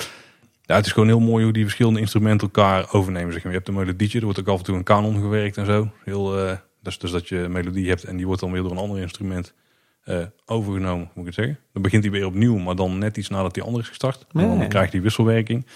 Ja, 0.63 0.75
het 0.77 0.87
is 0.87 0.93
gewoon 0.93 1.09
heel 1.09 1.21
mooi 1.21 1.45
hoe 1.45 1.53
die 1.53 1.63
verschillende 1.63 2.01
instrumenten 2.01 2.47
elkaar 2.47 2.93
overnemen. 2.93 3.33
Zeg 3.33 3.43
maar. 3.43 3.53
Je 3.53 3.59
hebt 3.59 3.71
een 3.71 3.75
melodietje, 3.75 4.19
er 4.19 4.25
wordt 4.25 4.41
ook 4.41 4.49
af 4.49 4.59
en 4.59 4.65
toe 4.65 4.77
een 4.77 4.83
kanon 4.83 5.21
gewerkt 5.21 5.57
en 5.57 5.67
zo. 5.67 5.89
Heel, 6.05 6.39
eh, 6.39 6.57
dus, 6.83 6.99
dus 6.99 7.11
dat 7.11 7.29
je 7.29 7.39
een 7.39 7.53
melodie 7.53 7.89
hebt 7.89 8.05
en 8.05 8.17
die 8.17 8.27
wordt 8.27 8.41
dan 8.41 8.53
weer 8.53 8.63
door 8.63 8.71
een 8.71 8.79
ander 8.79 8.99
instrument 8.99 9.55
eh, 10.03 10.17
overgenomen, 10.47 11.11
moet 11.15 11.19
ik 11.19 11.25
het 11.25 11.35
zeggen. 11.35 11.59
Dan 11.73 11.83
begint 11.83 12.03
hij 12.03 12.13
weer 12.13 12.27
opnieuw, 12.27 12.57
maar 12.59 12.77
dan 12.77 12.99
net 12.99 13.17
iets 13.17 13.29
nadat 13.29 13.55
die 13.55 13.63
ander 13.63 13.81
is 13.81 13.89
gestart. 13.89 14.27
En 14.33 14.41
Ja, 14.41 14.47
dan 14.47 14.59
ja. 14.59 14.67
krijg 14.67 14.85
je 14.87 14.91
die 14.93 15.01
wisselwerking. 15.03 15.67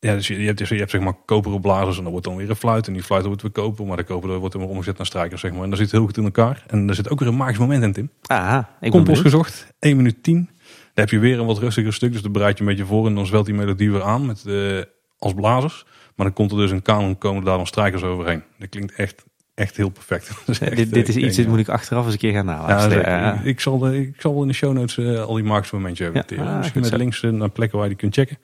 Ja, 0.00 0.14
dus 0.14 0.26
je, 0.26 0.38
je 0.40 0.46
hebt, 0.46 0.58
dus- 0.58 0.68
je 0.68 0.74
hebt 0.76 0.90
zeg 0.90 1.00
maar 1.00 1.14
koperen 1.24 1.60
blazers 1.60 1.96
en 1.96 2.02
dan 2.02 2.12
wordt 2.12 2.26
dan 2.26 2.36
weer 2.36 2.50
een 2.50 2.56
fluit. 2.56 2.86
En 2.86 2.92
die 2.92 3.02
fluit 3.02 3.24
wordt 3.24 3.42
weer 3.42 3.50
koper, 3.50 3.86
maar 3.86 3.96
de 3.96 4.04
koper 4.04 4.38
wordt 4.38 4.54
weer 4.54 4.68
omgezet 4.68 4.96
naar 4.96 5.06
strijkers, 5.06 5.40
zeg 5.40 5.52
maar. 5.52 5.62
En 5.62 5.70
dat 5.70 5.78
zit 5.78 5.90
heel 5.90 6.04
goed 6.04 6.16
in 6.16 6.24
elkaar. 6.24 6.64
En 6.66 6.88
er 6.88 6.94
zit 6.94 7.10
ook 7.10 7.18
weer 7.18 7.28
een 7.28 7.36
magisch 7.36 7.58
moment 7.58 7.82
in, 7.82 7.92
Tim. 7.92 8.10
Ah, 8.26 8.58
ik 8.80 8.92
benieuwd. 8.92 9.18
gezocht, 9.18 9.72
1 9.78 9.96
minuut 9.96 10.22
10. 10.22 10.50
Dan 10.64 11.06
heb 11.06 11.10
je 11.10 11.18
weer 11.18 11.38
een 11.40 11.46
wat 11.46 11.58
rustiger 11.58 11.92
stuk, 11.92 12.12
dus 12.12 12.22
dan 12.22 12.32
bereid 12.32 12.58
je 12.58 12.64
een 12.64 12.70
beetje 12.70 12.84
voor 12.84 13.06
en 13.06 13.14
dan 13.14 13.26
zwelt 13.26 13.46
die 13.46 13.54
melodie 13.54 13.90
weer 13.90 14.02
aan 14.02 14.26
met, 14.26 14.44
eh, 14.46 14.78
als 15.18 15.34
blazers. 15.34 15.84
Maar 16.16 16.26
dan 16.26 16.34
komt 16.34 16.50
er 16.50 16.56
dus 16.56 16.70
een 16.70 16.82
kanon, 16.82 17.18
komen 17.18 17.44
daar 17.44 17.56
dan 17.56 17.66
strijkers 17.66 18.02
overheen. 18.02 18.42
Dat 18.58 18.68
klinkt 18.68 18.92
echt, 18.94 19.24
echt 19.58 19.76
heel 19.76 19.88
perfect. 19.88 20.28
Dat 20.46 20.48
is 20.48 20.60
echt, 20.60 20.76
dit, 20.76 20.92
dit 20.92 21.08
is 21.08 21.16
eh, 21.16 21.22
iets, 21.22 21.36
dit 21.36 21.48
moet 21.48 21.58
ik 21.58 21.68
achteraf 21.68 22.04
eens 22.04 22.12
een 22.12 22.18
keer 22.18 22.32
gaan 22.32 22.46
Ja, 22.46 22.78
zeker. 22.80 23.08
Ja, 23.08 23.32
Ik, 23.34 23.44
ik 23.44 23.60
zal, 23.60 23.78
de- 23.78 24.00
ik 24.00 24.14
zal 24.20 24.32
wel 24.32 24.42
in 24.42 24.48
de 24.48 24.54
show 24.54 24.72
notes 24.72 24.98
eh, 24.98 25.22
al 25.24 25.34
die 25.34 25.44
magische 25.44 25.74
momentjes 25.74 26.08
hebben. 26.12 26.36
Ja, 26.36 26.50
ah, 26.50 26.56
Misschien 26.58 26.80
met 26.80 26.90
zo. 26.90 26.96
links 26.96 27.22
eh, 27.22 27.30
naar 27.30 27.48
plekken 27.50 27.78
waar 27.78 27.88
je 27.88 27.92
die 27.94 28.02
kunt 28.02 28.14
checken. 28.14 28.38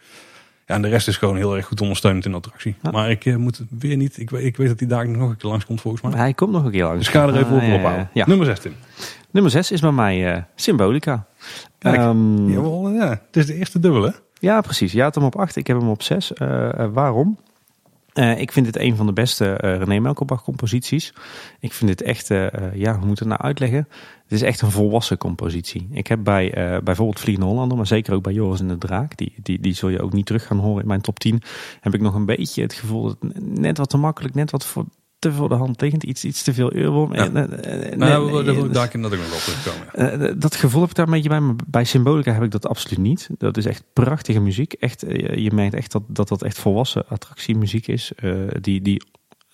Ja, 0.67 0.75
en 0.75 0.83
de 0.83 0.89
rest 0.89 1.09
is 1.09 1.17
gewoon 1.17 1.37
heel 1.37 1.57
erg 1.57 1.67
goed 1.67 1.81
ondersteund 1.81 2.25
in 2.25 2.31
de 2.31 2.37
attractie. 2.37 2.75
Ja. 2.83 2.91
Maar 2.91 3.11
ik 3.11 3.39
moet 3.39 3.59
het 3.59 3.67
weer 3.79 3.97
niet. 3.97 4.19
Ik, 4.19 4.31
weet- 4.31 4.45
ik 4.45 4.57
weet 4.57 4.69
dat 4.69 4.79
die 4.79 4.89
daar 4.89 5.09
nog 5.09 5.31
een 5.31 5.37
keer 5.37 5.51
langs 5.51 5.65
komt 5.67 5.81
volgens 5.81 6.03
mij. 6.03 6.13
Hij 6.21 6.35
komt 6.35 6.53
nog 6.53 6.65
een 6.65 6.71
keer 6.71 6.83
langs. 6.85 6.99
Dus 6.99 7.09
ga 7.09 7.23
er 7.23 7.35
even 7.37 7.47
Ah, 7.47 7.55
op 7.55 7.61
ja, 7.61 7.67
ja, 7.67 7.75
ophouden. 7.75 8.09
ja. 8.13 8.27
Nummer 8.27 8.47
16. 8.47 8.75
Nummer 9.31 9.51
6 9.53 9.71
is 9.71 9.81
bij 9.81 9.93
mij 9.93 10.47
Symbolica. 10.55 11.27
Kijk, 11.79 11.97
Ehm, 11.97 12.49
Jawel, 12.51 12.91
ja. 12.91 13.09
Het 13.09 13.37
is 13.37 13.47
de 13.47 13.55
eerste 13.55 13.79
dubbele. 13.79 14.15
Ja, 14.39 14.61
precies. 14.61 14.93
Je 14.93 15.03
had 15.03 15.15
hem 15.15 15.25
op 15.25 15.37
8, 15.37 15.57
ik 15.57 15.67
heb 15.67 15.79
hem 15.79 15.89
op 15.89 16.03
6. 16.03 16.33
waarom? 16.93 17.39
Eh, 18.15 18.41
ik 18.41 18.53
vind 18.53 18.67
het 18.67 18.79
een 18.79 18.97
van 18.97 19.07
de 19.07 19.13
beste 19.13 19.57
eh, 19.57 19.77
René 19.77 19.99
Melkelbach 19.99 20.43
composities. 20.43 21.13
Ik 21.61 21.73
vind 21.73 21.91
het 21.91 22.03
echt, 22.03 22.31
eh, 22.31 22.75
ja, 22.75 22.99
hoe 22.99 23.07
moet 23.07 23.19
het 23.19 23.29
nou 23.29 23.41
uitleggen? 23.41 23.89
Het 24.23 24.33
is 24.33 24.43
echt 24.43 24.61
een 24.61 24.71
volwassen 24.71 25.19
compositie. 25.19 25.89
Ik 25.91 26.07
heb 26.07 26.25
bij 26.25 26.51
bijvoorbeeld 26.85 27.21
Vliegende 27.21 27.51
Hollander, 27.51 27.77
maar 27.77 27.87
zeker 27.87 28.15
ook 28.15 28.23
bij 28.23 28.33
Joris 28.33 28.61
en 28.61 28.69
de 28.69 28.79
Draak, 28.79 29.17
die, 29.17 29.35
die, 29.43 29.61
die 29.61 29.75
zul 29.75 29.89
je 29.89 30.03
ook 30.03 30.13
niet 30.13 30.27
terug 30.27 30.47
gaan 30.47 30.59
horen 30.59 30.83
in 30.83 30.89
mijn 30.89 31.01
top 31.01 31.19
10, 31.19 31.43
heb 31.81 31.95
ik 31.95 32.01
nog 32.01 32.15
een 32.15 32.25
beetje 32.25 32.63
het 32.63 32.73
gevoel 32.73 33.03
dat 33.03 33.17
het 33.21 33.59
net 33.59 33.79
wat 33.79 33.89
te 33.89 33.97
makkelijk, 33.97 34.35
net 34.35 34.51
wat 34.51 34.67
voor, 34.67 34.85
te 35.19 35.33
voor 35.33 35.49
de 35.49 35.55
hand 35.55 35.81
liggend, 35.81 36.03
iets, 36.03 36.25
iets 36.25 36.43
te 36.43 36.55
veel 36.55 36.73
eurobom. 36.75 37.15
Ja. 37.15 37.31
Eh, 37.33 37.43
eh, 37.43 37.99
nee, 37.99 38.09
daar 38.43 38.73
daar 38.73 39.01
dat 39.01 39.13
ik 39.13 39.19
nog 39.19 39.31
wel 39.31 39.39
terugkomen. 39.39 39.89
ja. 39.93 40.27
eh, 40.29 40.35
dat 40.39 40.55
gevoel 40.55 40.81
heb 40.81 40.91
ik 40.91 40.97
daar 40.97 41.07
een 41.07 41.13
beetje 41.13 41.29
bij, 41.29 41.41
maar 41.41 41.55
bij 41.67 41.85
Symbolica 41.85 42.33
heb 42.33 42.43
ik 42.43 42.51
dat 42.51 42.67
absoluut 42.67 42.99
niet. 42.99 43.29
Dat 43.39 43.57
is 43.57 43.67
echt 43.67 43.85
prachtige 43.93 44.41
muziek. 44.41 44.73
Echt, 44.73 45.03
eh, 45.03 45.37
je 45.37 45.53
merkt 45.53 45.75
echt 45.75 45.93
dat, 45.93 46.03
dat 46.09 46.29
dat 46.29 46.43
echt 46.43 46.59
volwassen 46.59 47.09
attractiemuziek 47.09 47.87
is. 47.87 48.13
eh, 48.17 48.33
die, 48.61 48.81
die 48.83 49.03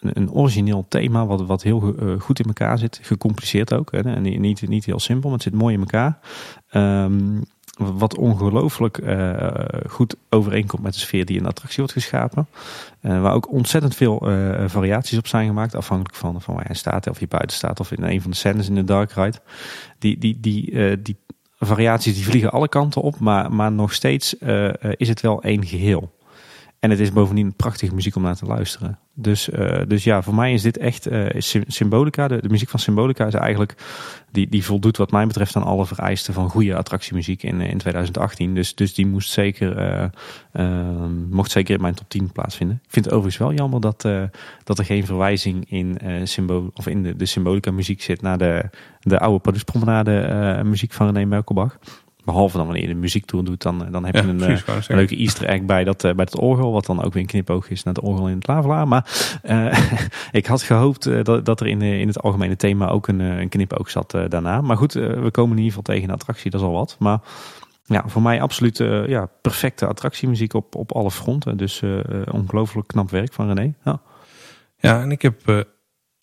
een, 0.00 0.30
origineel 0.32 0.86
thema 0.88 1.26
wat, 1.26 1.46
wat 1.46 1.62
heel 1.62 1.80
go- 1.80 1.94
eh, 1.94 2.20
goed 2.20 2.38
in 2.40 2.46
elkaar 2.46 2.78
zit. 2.78 2.98
Gecompliceerd 3.02 3.72
ook. 3.74 3.92
Hè, 3.92 3.98
en 4.00 4.22
niet- 4.22 4.38
niet, 4.38 4.68
niet 4.68 4.84
heel 4.84 5.00
simpel, 5.00 5.28
maar 5.30 5.38
het 5.38 5.48
zit 5.48 5.54
mooi 5.60 5.74
in 5.74 5.80
elkaar. 5.80 6.18
Ehm, 6.68 7.40
wat 7.80 8.16
ongelooflijk 8.16 8.98
eh, 8.98 9.52
goed 9.88 10.16
overeenkomt 10.28 10.82
met 10.82 10.92
de 10.92 10.98
sfeer 10.98 11.24
die 11.24 11.36
in 11.36 11.42
de 11.42 11.48
attractie 11.48 11.78
wordt 11.78 11.92
geschapen. 11.92 12.46
Eh, 13.00 13.22
waar 13.22 13.34
ook 13.34 13.52
ontzettend 13.52 13.94
veel 13.94 14.28
eh, 14.28 14.64
variaties 14.66 15.18
op 15.18 15.26
zijn 15.26 15.46
gemaakt. 15.46 15.74
Afhankelijk 15.74 16.14
van, 16.14 16.40
van 16.40 16.54
waar 16.54 16.68
je 16.68 16.74
staat, 16.74 17.08
of 17.08 17.20
je 17.20 17.28
buiten 17.28 17.56
staat, 17.56 17.80
of 17.80 17.92
in 17.92 18.02
een 18.02 18.22
van 18.22 18.30
de 18.30 18.36
scènes 18.36 18.68
in 18.68 18.74
de 18.74 18.84
Dark 18.84 19.12
Ride. 19.12 19.38
Die, 19.98 20.18
die, 20.18 20.40
die, 20.40 21.00
die 21.02 21.16
variaties 21.58 22.14
die 22.14 22.24
vliegen 22.24 22.50
alle 22.50 22.68
kanten 22.68 23.02
op, 23.02 23.18
maar, 23.18 23.52
maar 23.52 23.72
nog 23.72 23.92
steeds 23.92 24.38
is 24.96 25.08
het 25.08 25.20
wel 25.20 25.42
één 25.42 25.66
geheel. 25.66 26.12
En 26.80 26.90
het 26.90 27.00
is 27.00 27.12
bovendien 27.12 27.54
prachtige 27.54 27.94
muziek 27.94 28.16
om 28.16 28.22
naar 28.22 28.36
te 28.36 28.46
luisteren. 28.46 28.98
Dus, 29.14 29.48
uh, 29.48 29.80
dus 29.86 30.04
ja, 30.04 30.22
voor 30.22 30.34
mij 30.34 30.52
is 30.52 30.62
dit 30.62 30.78
echt 30.78 31.10
uh, 31.10 31.26
Symbolica. 31.66 32.28
De, 32.28 32.48
muziek 32.48 32.68
van 32.68 32.80
Symbolica 32.80 33.26
is 33.26 33.34
eigenlijk. 33.34 33.74
Die, 34.32 34.48
die 34.48 34.64
voldoet, 34.64 34.96
wat 34.96 35.10
mij 35.10 35.26
betreft, 35.26 35.56
aan 35.56 35.62
alle 35.62 35.86
vereisten 35.86 36.34
van 36.34 36.50
goede 36.50 36.76
attractiemuziek 36.76 37.42
in, 37.42 37.60
in 37.60 37.78
2018. 37.78 38.54
Dus, 38.54 38.74
dus 38.74 38.94
die 38.94 39.06
moest 39.06 39.30
zeker, 39.30 40.10
uh, 40.52 41.06
mocht 41.30 41.50
zeker 41.50 41.74
in 41.74 41.80
mijn 41.80 41.94
top 41.94 42.08
10 42.08 42.32
plaatsvinden. 42.32 42.80
Ik 42.84 42.90
vind 42.90 43.04
het 43.04 43.14
overigens 43.14 43.42
wel 43.44 43.52
jammer 43.56 43.80
dat, 43.80 44.02
dat 44.64 44.78
er 44.78 44.84
geen 44.84 45.06
verwijzing 45.06 45.70
in, 45.70 45.98
symbool, 46.24 46.70
of 46.74 46.86
in 46.86 47.02
de, 47.02 47.16
de 47.16 47.26
Symbolica 47.26 47.70
muziek 47.70 48.02
zit 48.02 48.22
naar 48.22 48.38
de, 48.38 48.70
de 49.00 49.18
oude 49.18 49.38
Paduspromenade 49.38 50.60
muziek 50.64 50.92
van 50.92 51.06
René 51.06 51.24
Merkelbach. 51.24 51.78
Behalve 52.24 52.56
dan 52.56 52.66
wanneer 52.66 52.84
je 52.84 52.94
de 52.94 53.00
muziektour 53.00 53.44
doet, 53.44 53.62
dan, 53.62 53.86
dan 53.90 54.04
heb 54.04 54.14
je 54.14 54.20
een, 54.20 54.36
precies, 54.36 54.68
uh, 54.68 54.74
een, 54.86 54.96
leuke 54.96 55.16
easter 55.16 55.46
egg 55.46 55.62
bij 55.62 55.84
dat, 55.84 56.04
uh, 56.04 56.12
bij 56.14 56.24
het 56.24 56.38
orgel. 56.38 56.72
Wat 56.72 56.86
dan 56.86 57.02
ook 57.02 57.12
weer 57.12 57.22
een 57.22 57.28
knipoog 57.28 57.70
is 57.70 57.82
naar 57.82 57.94
het 57.94 58.02
orgel 58.02 58.28
in 58.28 58.34
het 58.34 58.46
Lavelaar. 58.46 58.88
Maar 58.88 59.38
uh, 59.44 59.78
ik 60.40 60.46
had 60.46 60.62
gehoopt 60.62 61.24
dat, 61.24 61.44
dat 61.44 61.60
er 61.60 61.66
in, 61.66 61.82
in 61.82 62.06
het 62.06 62.22
algemene 62.22 62.56
thema 62.56 62.88
ook 62.88 63.08
een, 63.08 63.20
een 63.20 63.48
knipoog 63.48 63.90
zat 63.90 64.10
daarna. 64.28 64.60
Maar 64.60 64.76
goed, 64.76 64.92
we 64.92 65.28
komen 65.30 65.50
in 65.50 65.62
ieder 65.62 65.78
geval 65.78 65.82
tegen 65.82 66.08
een 66.08 66.14
attractie, 66.14 66.50
dat 66.50 66.60
is 66.60 66.66
al 66.66 66.72
wat. 66.72 66.96
Maar 66.98 67.20
ja, 67.84 68.04
voor 68.06 68.22
mij 68.22 68.42
absoluut 68.42 68.78
ja, 69.06 69.28
perfecte 69.42 69.86
attractiemuziek 69.86 70.54
op, 70.54 70.74
op 70.74 70.92
alle 70.92 71.10
fronten. 71.10 71.56
Dus 71.56 71.82
ongelooflijk 72.30 72.86
knap 72.86 73.10
werk 73.10 73.32
van 73.32 73.52
René. 73.52 73.74
Ja, 73.84 74.00
ja 74.76 75.02
en 75.02 75.10
ik 75.10 75.22
heb 75.22 75.66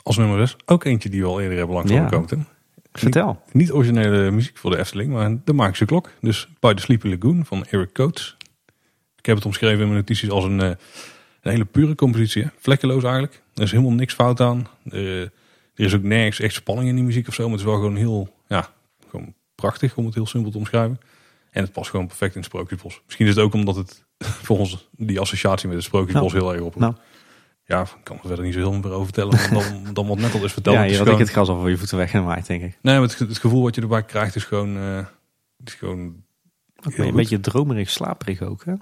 als 0.03 0.17
nummer 0.17 0.37
6 0.37 0.55
ook 0.65 0.83
eentje 0.83 1.09
die 1.09 1.21
we 1.21 1.27
al 1.27 1.41
eerder 1.41 1.57
hebben 1.57 1.75
langs 1.75 1.91
ja. 1.91 2.09
Vertel. 2.99 3.41
Niet, 3.51 3.71
originele 3.71 4.31
muziek 4.31 4.57
voor 4.57 4.71
de 4.71 4.77
Efteling, 4.77 5.11
maar 5.11 5.37
de 5.43 5.53
Magische 5.53 5.85
Klok. 5.85 6.09
Dus 6.21 6.47
By 6.59 6.73
the 6.73 6.81
Sleepy 6.81 7.07
Lagoon 7.07 7.45
van 7.45 7.65
Eric 7.65 7.93
Coates. 7.93 8.35
Ik 9.15 9.25
heb 9.25 9.35
het 9.35 9.45
omschreven 9.45 9.79
in 9.79 9.85
mijn 9.85 9.99
notities 9.99 10.29
als 10.29 10.43
een, 10.43 10.61
eh, 10.61 10.67
een 11.41 11.51
hele 11.51 11.65
pure 11.65 11.95
compositie. 11.95 12.49
Vlekkeloos 12.57 13.03
eigenlijk. 13.03 13.41
Er 13.53 13.63
is 13.63 13.71
helemaal 13.71 13.91
niks 13.91 14.13
fout 14.13 14.39
aan. 14.41 14.67
Er, 14.89 15.21
er 15.75 15.85
is 15.85 15.95
ook 15.95 16.03
nergens 16.03 16.39
echt 16.39 16.53
spanning 16.53 16.89
in 16.89 16.95
die 16.95 17.03
muziek 17.03 17.27
of 17.27 17.33
zo. 17.33 17.43
Maar 17.43 17.51
het 17.51 17.59
is 17.59 17.65
wel 17.65 17.75
gewoon 17.75 17.95
heel, 17.95 18.35
ja, 18.47 18.69
gewoon 19.09 19.33
prachtig 19.55 19.95
om 19.95 20.05
het 20.05 20.13
heel 20.13 20.27
simpel 20.27 20.51
te 20.51 20.57
omschrijven. 20.57 20.99
En 21.51 21.63
het 21.63 21.71
past 21.71 21.89
gewoon 21.89 22.07
perfect 22.07 22.35
in 22.35 22.41
het 22.41 22.49
Sprookjesbos. 22.49 23.01
Misschien 23.05 23.27
is 23.27 23.35
het 23.35 23.43
ook 23.43 23.53
omdat 23.53 23.75
het 23.75 24.05
voor 24.45 24.57
ons 24.57 24.87
die 24.91 25.19
associatie 25.19 25.67
met 25.67 25.77
het 25.77 25.85
Sprookjesbos 25.85 26.33
nou, 26.33 26.43
heel 26.43 26.53
erg 26.53 26.63
op. 26.63 26.75
Nou, 26.75 26.93
ja, 27.67 27.81
ik 27.81 28.03
kan 28.03 28.15
er 28.15 28.27
verder 28.27 28.45
niet 28.45 28.53
zo 28.53 28.59
heel 28.59 28.81
veel 28.81 28.91
over 28.91 29.05
vertellen 29.05 29.53
dan, 29.53 29.93
dan 29.93 30.07
wat 30.07 30.17
net 30.17 30.33
al 30.33 30.43
is 30.43 30.53
verteld. 30.53 30.75
Ja, 30.77 30.83
je 30.83 30.97
had 30.97 31.07
ik 31.07 31.17
het 31.17 31.29
gas 31.29 31.47
al 31.47 31.59
voor 31.59 31.69
je 31.69 31.77
voeten 31.77 31.97
weggemaakt, 31.97 32.47
denk 32.47 32.63
ik. 32.63 32.77
Nee, 32.81 32.99
maar 32.99 33.07
het, 33.07 33.19
het, 33.19 33.37
gevoel 33.37 33.63
wat 33.63 33.75
je 33.75 33.81
erbij 33.81 34.03
krijgt 34.03 34.35
is 34.35 34.43
gewoon... 34.43 34.77
Uh, 34.77 35.05
is 35.63 35.73
gewoon 35.73 36.23
een 36.83 37.15
beetje 37.15 37.39
dromerig, 37.39 37.89
slaperig 37.89 38.41
ook, 38.41 38.65
hè? 38.65 38.73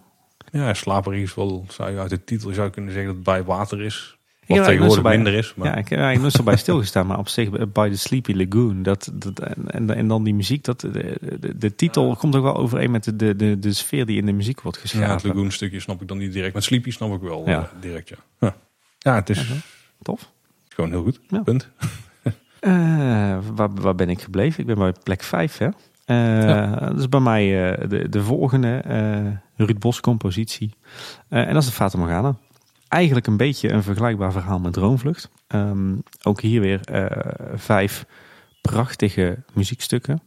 Ja, 0.52 0.74
slaperig 0.74 1.22
is 1.22 1.36
wel, 1.36 1.66
zou 1.68 1.92
je 1.92 2.00
uit 2.00 2.10
de 2.10 2.24
titel 2.24 2.54
zou 2.54 2.70
kunnen 2.70 2.92
zeggen 2.92 3.08
dat 3.10 3.16
het 3.16 3.26
bij 3.26 3.44
water 3.44 3.82
is. 3.82 4.18
Wat 4.48 4.64
tegenwoordig 4.64 5.04
bij, 5.04 5.16
minder 5.16 5.34
is. 5.34 5.54
Maar. 5.56 5.68
Ja, 5.68 5.76
ik 5.76 5.88
heb 5.88 6.00
eigenlijk 6.00 6.44
bij 6.44 6.58
stilgestaan, 6.58 7.08
maar 7.08 7.18
op 7.18 7.28
zich 7.28 7.72
bij 7.72 7.90
the 7.90 7.98
Sleepy 7.98 8.34
Lagoon. 8.34 8.84
Dat, 8.84 9.12
dat, 9.14 9.40
en, 9.40 9.96
en 9.96 10.08
dan 10.08 10.24
die 10.24 10.34
muziek, 10.34 10.64
dat, 10.64 10.80
de, 10.80 11.18
de, 11.40 11.58
de 11.58 11.76
titel 11.76 12.16
komt 12.16 12.36
ook 12.36 12.44
wel 12.44 12.56
overeen 12.56 12.92
met 12.92 13.04
de, 13.04 13.16
de, 13.16 13.36
de, 13.36 13.60
de 13.60 13.74
sfeer 13.74 14.06
die 14.06 14.18
in 14.18 14.26
de 14.26 14.32
muziek 14.32 14.62
wordt 14.62 14.78
geschapen. 14.78 15.08
Ja, 15.08 15.14
het 15.14 15.24
Lagoon 15.24 15.52
stukje 15.52 15.80
snap 15.80 16.02
ik 16.02 16.08
dan 16.08 16.18
niet 16.18 16.34
direct. 16.34 16.54
Met 16.54 16.64
Sleepy 16.64 16.92
snap 16.92 17.14
ik 17.14 17.22
wel 17.22 17.44
ja. 17.50 17.60
Uh, 17.60 17.82
direct, 17.82 18.10
ja. 18.10 18.18
ja. 18.40 18.56
Ja, 19.06 19.16
het 19.16 19.30
is 19.30 19.52
tof. 20.02 20.32
gewoon 20.68 20.90
heel 20.90 21.04
goed. 21.04 21.20
Punt. 21.44 21.70
Uh, 22.62 23.38
waar, 23.56 23.74
waar 23.74 23.96
ben 23.96 24.10
ik 24.10 24.22
gebleven? 24.22 24.60
Ik 24.60 24.66
ben 24.66 24.78
bij 24.78 24.94
plek 25.04 25.24
5. 25.24 25.58
Hè? 25.58 25.66
Uh, 25.66 26.44
ja. 26.44 26.76
Dat 26.76 27.00
is 27.00 27.10
bij 27.10 27.20
mij 27.20 27.72
uh, 27.72 27.90
de, 27.90 28.10
de 28.10 28.24
volgende 28.24 28.82
Ruud 29.56 29.80
Bos 29.80 30.02
compositie. 30.02 30.74
en 31.30 31.54
dat 31.54 31.62
is 31.62 31.70
de 31.70 31.76
Fata 31.76 31.98
Morgana. 31.98 32.36
Eigenlijk 32.88 33.28
een 33.28 33.38
beetje 33.38 33.72
een 33.72 33.84
vergelijkbaar 33.84 34.32
verhaal 34.32 34.60
met 34.60 34.74
Droomvlucht. 34.74 35.30
Um, 35.48 36.04
ook 36.24 36.42
hier 36.42 36.62
weer 36.62 36.80
vijf 37.56 38.06
prachtige 38.62 39.38
muziekstukken. 39.54 40.22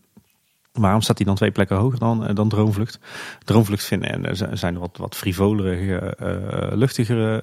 Waarom 0.72 1.00
staat 1.00 1.16
hij 1.16 1.26
dan 1.26 1.36
twee 1.36 1.50
plekken 1.50 1.76
hoger 1.76 1.98
dan, 1.98 2.26
eh, 2.26 2.34
dan 2.34 2.48
Droomvlucht? 2.48 2.98
Droomvlucht 3.44 3.84
vinden 3.84 4.24
er 4.24 4.58
zijn 4.58 4.78
wat, 4.78 4.96
wat 4.96 5.16
frivolere, 5.16 6.16
uh, 6.20 6.76
luchtigere 6.76 7.42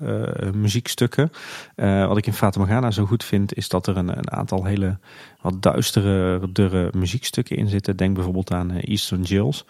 muziekstukken. 0.54 1.32
Wat 1.76 2.18
ik 2.18 2.28
in 2.28 2.34
Fata 2.34 2.60
Morgana 2.60 2.92
zo 2.92 3.06
goed 3.06 3.24
vind, 3.24 3.56
is 3.56 3.70
dat 3.70 3.88
er 3.88 3.98
een, 3.98 4.18
een 4.18 4.32
aantal 4.32 4.66
hele 4.66 4.98
wat 5.42 5.62
duistere 5.62 6.90
muziekstukken 6.92 7.58
in 7.58 7.68
zitten. 7.68 7.98
Denk 7.98 8.14
bijvoorbeeld 8.14 8.52
aan 8.52 8.72
Eastern 8.72 9.22
Jills. 9.22 9.66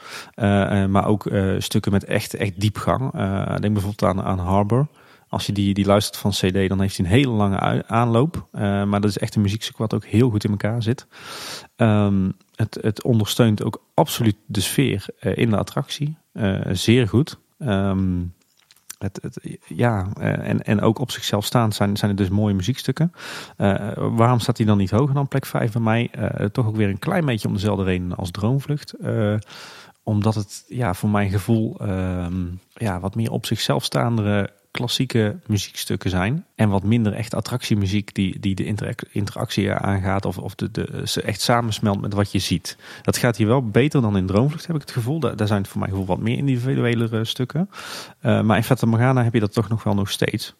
maar 0.89 1.05
ook 1.05 1.29
stukken 1.57 1.91
met 1.91 2.03
echt, 2.03 2.33
echt 2.33 2.59
diepgang. 2.59 3.11
denk 3.61 3.73
bijvoorbeeld 3.73 4.03
aan, 4.03 4.23
aan 4.23 4.39
Harbor. 4.39 4.87
Als 5.29 5.45
je 5.45 5.51
die, 5.51 5.73
die 5.73 5.85
luistert 5.85 6.17
van 6.17 6.31
CD, 6.31 6.69
dan 6.69 6.81
heeft 6.81 6.97
hij 6.97 7.05
een 7.05 7.11
hele 7.11 7.31
lange 7.31 7.87
aanloop. 7.87 8.47
maar 8.51 9.01
dat 9.01 9.09
is 9.09 9.17
echt 9.17 9.35
een 9.35 9.41
muziekstuk 9.41 9.77
wat 9.77 9.93
ook 9.93 10.05
heel 10.05 10.29
goed 10.29 10.43
in 10.43 10.51
elkaar 10.51 10.83
zit. 10.83 11.07
Um, 11.77 12.33
het, 12.55 12.77
het 12.81 13.03
ondersteunt 13.03 13.63
ook 13.63 13.83
absoluut 13.93 14.35
de 14.45 14.61
sfeer 14.61 15.05
uh, 15.21 15.37
in 15.37 15.49
de 15.49 15.57
attractie. 15.57 16.17
Uh, 16.33 16.61
zeer 16.71 17.07
goed. 17.07 17.39
Um, 17.57 18.33
het, 18.97 19.19
het, 19.21 19.57
ja, 19.67 20.07
en, 20.19 20.63
en 20.63 20.81
ook 20.81 20.99
op 20.99 21.11
zichzelf 21.11 21.45
staand 21.45 21.75
zijn, 21.75 21.97
zijn 21.97 22.11
het 22.11 22.19
dus 22.19 22.29
mooie 22.29 22.53
muziekstukken. 22.53 23.11
waarom 23.95 24.39
staat 24.39 24.57
hij 24.57 24.65
dan 24.65 24.77
niet 24.77 24.91
hoger 24.91 25.13
dan 25.13 25.27
plek 25.27 25.45
5 25.45 25.71
bij 25.71 25.81
mij? 25.81 26.11
toch 26.51 26.67
ook 26.67 26.75
weer 26.75 26.89
een 26.89 26.99
klein 26.99 27.25
beetje 27.25 27.47
om 27.47 27.53
dezelfde 27.53 27.83
reden 27.83 28.15
als 28.15 28.31
Droomvlucht. 28.31 28.93
omdat 30.03 30.35
het 30.35 30.65
ja, 30.67 30.93
voor 30.93 31.09
mijn 31.09 31.29
gevoel 31.29 31.77
ehm, 31.79 32.43
ja, 32.73 32.99
wat 32.99 33.15
meer 33.15 33.31
op 33.31 33.45
zichzelf 33.45 33.83
staandere 33.83 34.49
klassieke 34.75 35.39
muziekstukken 35.45 36.09
zijn. 36.09 36.45
En 36.55 36.69
wat 36.69 36.83
minder 36.83 37.13
echt 37.13 37.33
attractiemuziek 37.33 38.15
die, 38.15 38.39
die 38.39 38.55
de 38.55 38.75
interactie 39.11 39.71
aangaat. 39.71 40.25
Of, 40.25 40.37
of 40.37 40.55
de, 40.55 40.71
de, 40.71 41.01
ze 41.05 41.21
echt 41.21 41.41
samensmelt 41.41 42.01
met 42.01 42.13
wat 42.13 42.31
je 42.31 42.39
ziet. 42.39 42.77
Dat 43.01 43.17
gaat 43.17 43.37
hier 43.37 43.47
wel 43.47 43.69
beter 43.69 44.01
dan 44.01 44.17
in 44.17 44.25
Droomvlucht 44.25 44.67
heb 44.67 44.75
ik 44.75 44.81
het 44.81 44.91
gevoel. 44.91 45.19
Daar, 45.19 45.35
daar 45.35 45.47
zijn 45.47 45.65
voor 45.65 45.79
mijn 45.79 45.91
gevoel 45.91 46.05
wat 46.05 46.19
meer 46.19 46.37
individuele 46.37 47.25
stukken. 47.25 47.69
Uh, 48.21 48.41
maar 48.41 48.57
in 48.57 48.63
Fata 48.63 48.85
Morgana 48.85 49.23
heb 49.23 49.33
je 49.33 49.39
dat 49.39 49.53
toch 49.53 49.69
nog 49.69 49.83
wel 49.83 49.93
nog 49.93 50.09
steeds. 50.09 50.55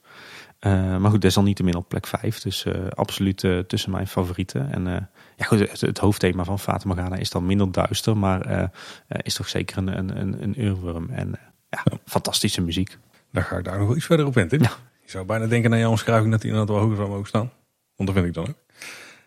Uh, 0.62 0.98
maar 0.98 1.12
goed, 1.12 1.22
desalniettemin 1.22 1.76
op 1.76 1.90
plek 1.90 2.08
5. 2.08 2.40
Dus 2.40 2.66
uh, 2.66 2.74
absoluut 2.90 3.48
tussen 3.68 3.92
mijn 3.92 4.08
favorieten. 4.08 4.72
En 4.72 5.10
ja, 5.36 5.46
goed, 5.46 5.60
het, 5.60 5.82
het, 5.82 5.98
hoofdthema 5.98 6.44
van 6.44 6.60
Fata 6.60 6.88
Morgana 6.88 7.16
is 7.16 7.30
dan 7.30 7.46
minder 7.46 7.72
duister. 7.72 8.18
Maar 8.18 8.72
is 9.08 9.34
toch 9.34 9.50
zeker 9.50 9.78
een, 9.78 9.98
een, 9.98 10.20
een, 10.20 10.44
een 10.44 10.62
uurworm. 10.62 11.10
En 11.10 11.40
ja, 11.70 11.84
fantastische 12.06 12.62
muziek. 12.62 12.98
Dan 13.36 13.44
ga 13.44 13.58
ik 13.58 13.64
daar 13.64 13.78
nog 13.78 13.88
wel 13.88 13.96
iets 13.96 14.06
verder 14.06 14.26
op 14.26 14.38
in. 14.38 14.48
Ja. 14.50 14.72
Je 15.04 15.12
zou 15.12 15.26
bijna 15.26 15.48
denken 15.48 15.70
naar 15.70 15.80
jouw 15.80 15.90
omschrijving 15.90 16.32
dat 16.32 16.42
hij 16.42 16.52
inderdaad 16.52 16.76
wel 16.76 16.84
hoger 16.84 16.98
zou 16.98 17.10
mogen 17.10 17.28
staan. 17.28 17.52
Want 17.96 18.10
dat 18.10 18.18
vind 18.18 18.28
ik 18.28 18.34
dan 18.34 18.48
ook. 18.48 18.58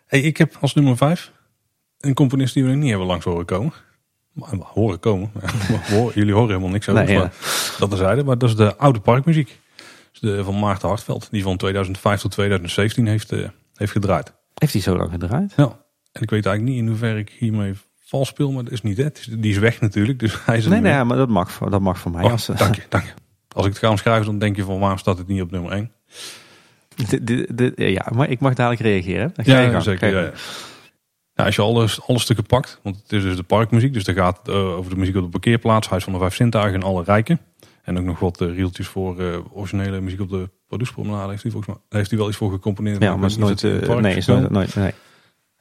Hey, 0.06 0.20
ik 0.20 0.36
heb 0.36 0.56
als 0.60 0.74
nummer 0.74 0.96
5 0.96 1.32
een 2.00 2.14
componist 2.14 2.54
die 2.54 2.62
we 2.62 2.68
nog 2.68 2.78
niet 2.78 2.88
hebben 2.88 3.06
langs 3.06 3.24
horen 3.24 3.44
komen. 3.44 3.72
Maar, 4.32 4.50
horen 4.54 5.00
komen. 5.00 5.30
Jullie 6.14 6.32
horen 6.32 6.48
helemaal 6.48 6.68
niks 6.68 6.88
over. 6.88 7.04
Nee, 7.04 7.14
ja. 7.14 7.30
Dat 7.78 7.96
zeiden. 7.96 8.24
Maar 8.24 8.38
dat 8.38 8.48
is 8.48 8.56
de 8.56 8.76
oude 8.76 9.00
parkmuziek. 9.00 9.60
Dus 10.10 10.20
de, 10.20 10.44
van 10.44 10.58
Maarten 10.58 10.88
Hartveld. 10.88 11.28
Die 11.30 11.42
van 11.42 11.56
2005 11.56 12.20
tot 12.20 12.30
2017 12.30 13.06
heeft, 13.06 13.32
uh, 13.32 13.48
heeft 13.74 13.92
gedraaid. 13.92 14.32
Heeft 14.54 14.72
hij 14.72 14.82
zo 14.82 14.96
lang 14.96 15.10
gedraaid? 15.10 15.52
Ja. 15.56 15.64
En 16.12 16.22
ik 16.22 16.30
weet 16.30 16.46
eigenlijk 16.46 16.76
niet 16.76 16.84
in 16.84 16.88
hoeverre 16.88 17.18
ik 17.18 17.30
hiermee 17.38 17.74
vals 18.04 18.28
speel. 18.28 18.52
Maar 18.52 18.64
dat 18.64 18.72
is 18.72 18.82
niet 18.82 18.96
het. 18.96 19.28
Die 19.30 19.50
is 19.50 19.58
weg 19.58 19.80
natuurlijk. 19.80 20.18
Dus 20.18 20.44
hij 20.44 20.56
is 20.56 20.66
nee, 20.66 20.80
nee, 20.80 21.04
maar 21.04 21.16
dat 21.16 21.28
mag, 21.28 21.58
dat 21.58 21.80
mag 21.80 21.98
voor 21.98 22.10
mij. 22.10 22.24
Oh, 22.24 22.30
als, 22.30 22.46
dank 22.46 22.74
je, 22.74 22.82
dank 22.88 23.04
je. 23.04 23.12
Als 23.54 23.66
ik 23.66 23.72
het 23.72 23.80
ga 23.80 23.90
omschrijven, 23.90 24.26
dan 24.26 24.38
denk 24.38 24.56
je 24.56 24.64
van 24.64 24.78
waarom 24.78 24.98
staat 24.98 25.18
het 25.18 25.26
niet 25.26 25.42
op 25.42 25.50
nummer 25.50 25.72
1? 25.72 25.92
De, 27.22 27.48
de, 27.54 27.72
ja, 27.76 28.06
maar 28.14 28.30
ik 28.30 28.40
mag 28.40 28.54
dadelijk 28.54 28.82
reageren. 28.82 29.32
ja, 29.42 29.60
ja 29.60 29.80
zeker. 29.80 30.14
Ja, 30.14 30.32
ja. 31.34 31.44
als 31.44 31.56
je 31.56 31.62
alle, 31.62 31.88
alle 32.06 32.18
stukken 32.18 32.46
pakt, 32.46 32.80
want 32.82 32.96
het 32.96 33.12
is 33.12 33.22
dus 33.22 33.36
de 33.36 33.42
parkmuziek, 33.42 33.92
dus 33.92 34.04
daar 34.04 34.14
gaat 34.14 34.38
het 34.38 34.48
uh, 34.48 34.76
over 34.76 34.90
de 34.90 34.96
muziek 34.96 35.16
op 35.16 35.22
de 35.22 35.28
parkeerplaats, 35.28 35.88
Huis 35.88 36.04
van 36.04 36.12
de 36.12 36.18
Vijf 36.18 36.34
Zintuigen 36.34 36.80
en 36.80 36.86
alle 36.86 37.04
rijken. 37.04 37.40
En 37.82 37.98
ook 37.98 38.04
nog 38.04 38.18
wat 38.18 38.40
uh, 38.40 38.54
rieltjes 38.54 38.86
voor 38.86 39.20
uh, 39.20 39.38
originele 39.52 40.00
muziek 40.00 40.20
op 40.20 40.30
de 40.30 40.50
Producepromenade. 40.66 41.30
Heeft 41.30 41.42
hij 41.42 41.52
volgens 41.52 41.74
mij 41.74 41.98
heeft 41.98 42.10
hij 42.10 42.18
wel 42.18 42.28
iets 42.28 42.36
voor 42.36 42.50
gecomponeerd. 42.50 43.02
Ja, 43.02 43.16
maar 43.16 43.28
is 43.28 43.36
nooit, 43.36 43.62
nee, 43.62 44.16
is 44.16 44.26
nooit, 44.26 44.50
nooit, 44.50 44.74
nee. 44.74 44.92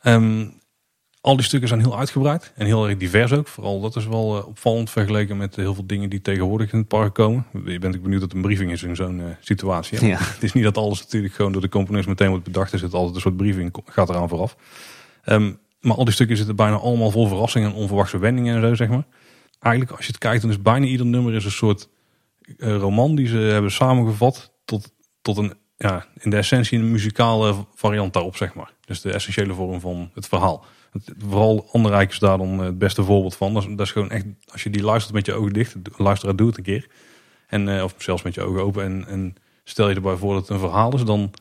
Um, 0.03 0.53
al 1.27 1.35
die 1.35 1.45
stukken 1.45 1.69
zijn 1.69 1.79
heel 1.81 1.97
uitgebreid 1.97 2.51
en 2.55 2.65
heel 2.65 2.87
erg 2.87 2.97
divers 2.97 3.31
ook. 3.31 3.47
Vooral 3.47 3.81
dat 3.81 3.95
is 3.95 4.07
wel 4.07 4.37
uh, 4.37 4.47
opvallend 4.47 4.89
vergeleken 4.89 5.37
met 5.37 5.55
heel 5.55 5.73
veel 5.73 5.85
dingen 5.85 6.09
die 6.09 6.21
tegenwoordig 6.21 6.71
in 6.71 6.79
het 6.79 6.87
park 6.87 7.13
komen. 7.13 7.45
Je 7.65 7.79
bent 7.79 7.95
ook 7.95 8.01
benieuwd 8.01 8.21
dat 8.21 8.33
een 8.33 8.41
briefing 8.41 8.71
is 8.71 8.83
in 8.83 8.95
zo'n 8.95 9.19
uh, 9.19 9.25
situatie. 9.39 10.05
Ja. 10.05 10.17
Het 10.33 10.43
is 10.43 10.53
niet 10.53 10.63
dat 10.63 10.77
alles 10.77 10.99
natuurlijk 10.99 11.33
gewoon 11.33 11.51
door 11.51 11.61
de 11.61 11.69
componist 11.69 12.07
meteen 12.07 12.29
wordt 12.29 12.43
bedacht. 12.43 12.71
Er 12.73 12.79
zit 12.79 12.93
altijd 12.93 13.15
een 13.15 13.21
soort 13.21 13.37
briefing, 13.37 13.75
gaat 13.85 14.09
eraan 14.09 14.29
vooraf. 14.29 14.55
Um, 15.25 15.59
maar 15.81 15.95
al 15.95 16.03
die 16.03 16.13
stukken 16.13 16.37
zitten 16.37 16.55
bijna 16.55 16.75
allemaal 16.75 17.11
vol 17.11 17.27
verrassingen 17.27 17.69
en 17.69 17.75
onverwachte 17.75 18.17
wendingen 18.17 18.55
en 18.55 18.61
zo, 18.61 18.75
zeg 18.75 18.89
maar. 18.89 19.05
Eigenlijk 19.59 19.95
als 19.95 20.05
je 20.05 20.11
het 20.11 20.21
kijkt, 20.21 20.41
dan 20.41 20.51
is 20.51 20.61
bijna 20.61 20.85
ieder 20.85 21.05
nummer 21.05 21.33
is 21.33 21.45
een 21.45 21.51
soort 21.51 21.89
uh, 22.57 22.75
roman 22.75 23.15
die 23.15 23.27
ze 23.27 23.37
hebben 23.37 23.71
samengevat 23.71 24.51
tot, 24.65 24.93
tot 25.21 25.37
een, 25.37 25.53
ja, 25.77 26.05
in 26.19 26.29
de 26.29 26.37
essentie 26.37 26.79
een 26.79 26.91
muzikale 26.91 27.55
variant 27.75 28.13
daarop, 28.13 28.35
zeg 28.35 28.53
maar. 28.53 28.73
Dus 28.85 29.01
de 29.01 29.11
essentiële 29.11 29.53
vorm 29.53 29.79
van 29.79 30.11
het 30.13 30.27
verhaal. 30.27 30.65
Vooral 31.17 31.69
Anderrijk 31.71 32.11
is 32.11 32.19
daar 32.19 32.37
dan 32.37 32.59
het 32.59 32.77
beste 32.77 33.03
voorbeeld 33.03 33.35
van. 33.35 33.53
Dat 33.53 33.63
is, 33.63 33.69
dat 33.69 33.85
is, 33.85 33.91
gewoon 33.91 34.09
echt, 34.09 34.25
als 34.51 34.63
je 34.63 34.69
die 34.69 34.83
luistert 34.83 35.13
met 35.13 35.25
je 35.25 35.33
ogen 35.33 35.53
dicht, 35.53 35.75
luister 35.97 36.35
doe 36.35 36.47
het 36.47 36.57
een 36.57 36.63
keer. 36.63 36.87
En, 37.47 37.77
eh, 37.77 37.83
of 37.83 37.95
zelfs 37.97 38.23
met 38.23 38.33
je 38.33 38.41
ogen 38.41 38.61
open. 38.61 38.83
En, 38.83 39.07
en 39.07 39.35
stel 39.63 39.89
je 39.89 39.95
erbij 39.95 40.15
voor 40.15 40.33
dat 40.33 40.41
het 40.41 40.51
een 40.51 40.59
verhaal 40.59 40.93
is, 40.93 41.03
dan, 41.03 41.31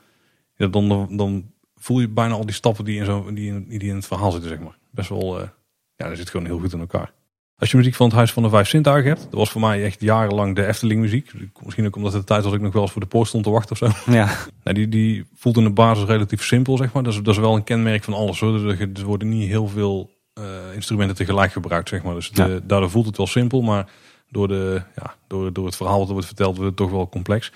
dan, 0.57 1.16
dan 1.16 1.50
voel 1.76 2.00
je 2.00 2.09
bijna 2.09 2.34
al 2.34 2.46
die 2.46 2.54
stappen 2.54 2.84
die 2.84 2.98
in, 2.98 3.04
zo, 3.04 3.32
die 3.32 3.64
in, 3.68 3.94
het 3.94 4.07
verhaal 4.07 4.30
zitten, 4.30 4.50
zeg 4.50 4.61
maar. 4.61 4.78
Best 4.90 5.09
wel, 5.09 5.40
uh, 5.40 5.48
ja, 5.96 6.09
dat 6.09 6.16
zit 6.16 6.30
gewoon 6.30 6.46
heel 6.46 6.59
goed 6.59 6.72
in 6.72 6.80
elkaar. 6.80 7.12
Als 7.59 7.70
je 7.70 7.76
muziek 7.76 7.94
van 7.94 8.07
het 8.07 8.14
Huis 8.14 8.32
van 8.32 8.42
de 8.42 8.48
Vijf 8.48 8.68
Zintuigen 8.68 9.11
hebt, 9.11 9.22
dat 9.22 9.32
was 9.32 9.50
voor 9.50 9.61
mij 9.61 9.84
echt 9.84 10.00
jarenlang 10.00 10.54
de 10.54 10.66
Efteling 10.66 11.00
muziek. 11.00 11.32
Misschien 11.64 11.86
ook 11.86 11.96
omdat 11.96 12.12
het 12.12 12.20
de 12.20 12.26
tijd 12.26 12.44
was 12.44 12.52
ik 12.52 12.61
nog 12.61 12.72
wel 12.72 12.82
eens 12.82 12.92
voor 12.92 13.00
de 13.00 13.07
post 13.07 13.28
stond 13.28 13.44
te 13.44 13.50
wachten 13.50 13.70
of 13.70 13.78
zo. 13.78 14.12
Ja. 14.12 14.30
Nou, 14.62 14.76
die, 14.76 14.88
die 14.88 15.24
voelt 15.34 15.57
in 15.57 15.64
de 15.64 15.70
basis 15.70 16.04
relatief 16.04 16.44
simpel, 16.44 16.76
zeg 16.76 16.92
maar. 16.92 17.02
Dat 17.02 17.12
is, 17.12 17.22
dat 17.22 17.34
is 17.34 17.40
wel 17.40 17.54
een 17.54 17.64
kenmerk 17.64 18.04
van 18.04 18.14
alles. 18.14 18.40
Hoor. 18.40 18.68
Er, 18.68 18.90
er 18.94 19.04
worden 19.04 19.28
niet 19.28 19.48
heel 19.48 19.68
veel 19.68 20.11
uh, 20.38 20.44
instrumenten 20.74 21.16
tegelijk 21.16 21.52
gebruikt, 21.52 21.88
zeg 21.88 22.02
maar. 22.02 22.14
Dus 22.14 22.30
de, 22.30 22.42
ja. 22.42 22.61
daardoor 22.62 22.90
voelt 22.90 23.07
het 23.07 23.16
wel 23.16 23.26
simpel, 23.26 23.62
maar 23.62 23.88
door, 24.30 24.48
de, 24.48 24.82
ja, 24.96 25.14
door, 25.26 25.52
door 25.52 25.66
het 25.66 25.76
verhaal 25.76 26.00
er 26.00 26.12
wordt 26.12 26.26
verteld, 26.26 26.57
wordt 26.57 26.68
het 26.68 26.78
toch 26.78 26.90
wel 26.90 27.09
complex. 27.09 27.50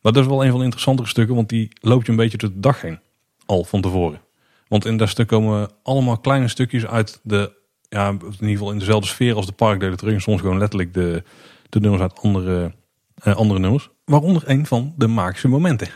Maar 0.00 0.12
dat 0.12 0.22
is 0.22 0.28
wel 0.28 0.44
een 0.44 0.50
van 0.50 0.58
de 0.58 0.64
interessantere 0.64 1.08
stukken, 1.08 1.34
want 1.34 1.48
die 1.48 1.68
loopt 1.80 2.06
je 2.06 2.10
een 2.10 2.18
beetje 2.18 2.38
door 2.38 2.50
de 2.50 2.60
dag 2.60 2.80
heen. 2.80 2.98
Al 3.46 3.64
van 3.64 3.80
tevoren. 3.80 4.20
Want 4.68 4.84
in 4.84 4.96
dat 4.96 5.08
stuk 5.08 5.26
komen 5.26 5.70
allemaal 5.82 6.18
kleine 6.18 6.48
stukjes 6.48 6.86
uit 6.86 7.20
de, 7.22 7.52
ja, 7.94 8.08
in 8.08 8.16
ieder 8.32 8.48
geval 8.48 8.72
in 8.72 8.78
dezelfde 8.78 9.08
sfeer 9.08 9.34
als 9.34 9.46
de 9.46 9.52
parkdelen 9.52 9.96
terug. 9.96 10.14
En 10.14 10.20
soms 10.20 10.40
gewoon 10.40 10.58
letterlijk 10.58 10.94
de, 10.94 11.22
de 11.68 11.80
nummers 11.80 12.02
uit 12.02 12.20
andere, 12.22 12.72
uh, 13.24 13.36
andere 13.36 13.60
nummers. 13.60 13.90
Waaronder 14.04 14.42
een 14.46 14.66
van 14.66 14.94
de 14.96 15.06
magische 15.06 15.48
momenten. 15.48 15.88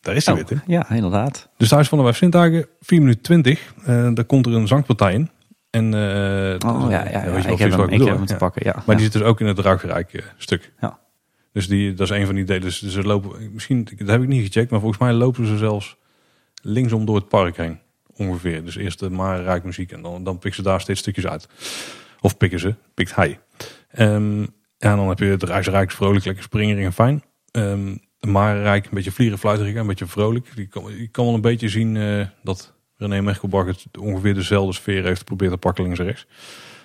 Daar 0.00 0.14
is 0.14 0.26
hij 0.26 0.40
oh, 0.40 0.46
weer, 0.48 0.62
Ja, 0.66 0.90
inderdaad. 0.90 1.48
Dus 1.56 1.68
thuis 1.68 1.88
van 1.88 1.98
de 1.98 2.04
Vijf 2.04 2.16
Zintuigen, 2.16 2.66
4 2.80 3.00
minuten 3.00 3.22
20. 3.22 3.74
Uh, 3.78 3.86
daar 4.14 4.24
komt 4.24 4.46
er 4.46 4.52
een 4.52 4.66
zangpartij 4.66 5.14
in. 5.14 5.30
En, 5.70 5.84
uh, 5.84 5.90
oh 5.92 6.90
ja, 6.90 7.10
ja, 7.10 7.10
ja, 7.10 7.24
ja 7.24 7.48
ik 7.48 7.58
heb 7.58 7.70
hem, 7.70 7.88
ik 7.88 8.04
heb 8.04 8.16
hem 8.16 8.26
te 8.26 8.36
pakken. 8.36 8.62
Ja. 8.64 8.72
Maar 8.72 8.84
ja. 8.86 8.92
die 8.92 9.02
zit 9.02 9.12
dus 9.12 9.22
ook 9.22 9.40
in 9.40 9.46
het 9.46 9.58
ruigrijk 9.58 10.32
stuk. 10.36 10.72
Ja. 10.80 10.98
Dus 11.52 11.68
die, 11.68 11.94
dat 11.94 12.10
is 12.10 12.18
een 12.18 12.26
van 12.26 12.34
die 12.34 12.44
delen. 12.44 12.62
Dus 12.62 12.82
ze 12.82 13.02
lopen, 13.02 13.52
misschien, 13.52 13.88
dat 13.96 14.08
heb 14.08 14.22
ik 14.22 14.28
niet 14.28 14.46
gecheckt, 14.46 14.70
maar 14.70 14.80
volgens 14.80 15.00
mij 15.00 15.12
lopen 15.12 15.46
ze 15.46 15.56
zelfs 15.56 15.96
linksom 16.62 17.04
door 17.04 17.16
het 17.16 17.28
park 17.28 17.56
heen. 17.56 17.78
Ongeveer. 18.16 18.64
Dus 18.64 18.76
eerst 18.76 18.98
de 18.98 19.10
Marenrijk 19.10 19.64
muziek 19.64 19.92
en 19.92 20.02
dan, 20.02 20.24
dan 20.24 20.38
pikken 20.38 20.54
ze 20.54 20.62
daar 20.62 20.80
steeds 20.80 21.00
stukjes 21.00 21.26
uit. 21.26 21.48
Of 22.20 22.36
pikken 22.36 22.60
ze, 22.60 22.74
pikt 22.94 23.14
hij. 23.14 23.38
Um, 23.98 24.40
en 24.78 24.96
dan 24.96 25.08
heb 25.08 25.18
je 25.18 25.24
het 25.24 25.42
Rijksrijk 25.42 25.90
vrolijk, 25.90 26.24
lekker 26.24 26.44
springerig 26.44 26.84
en 26.84 26.92
fijn. 26.92 27.22
Um, 27.52 28.00
de 28.18 28.30
Marenrijk 28.30 28.84
een 28.84 28.90
beetje 28.94 29.12
vlieren, 29.12 29.38
fluiterig, 29.38 29.74
een 29.74 29.86
beetje 29.86 30.06
vrolijk. 30.06 30.46
Je 30.54 30.66
kan, 30.66 30.96
je 30.98 31.08
kan 31.08 31.24
wel 31.24 31.34
een 31.34 31.40
beetje 31.40 31.68
zien 31.68 31.94
uh, 31.94 32.26
dat 32.42 32.74
René 32.96 33.20
Merkelbach 33.20 33.66
het 33.66 33.86
ongeveer 33.98 34.34
dezelfde 34.34 34.72
sfeer 34.72 35.04
heeft 35.04 35.18
geprobeerd 35.18 35.50
te 35.50 35.56
pakken 35.56 35.84
links 35.84 35.98
en 35.98 36.04
rechts. 36.04 36.26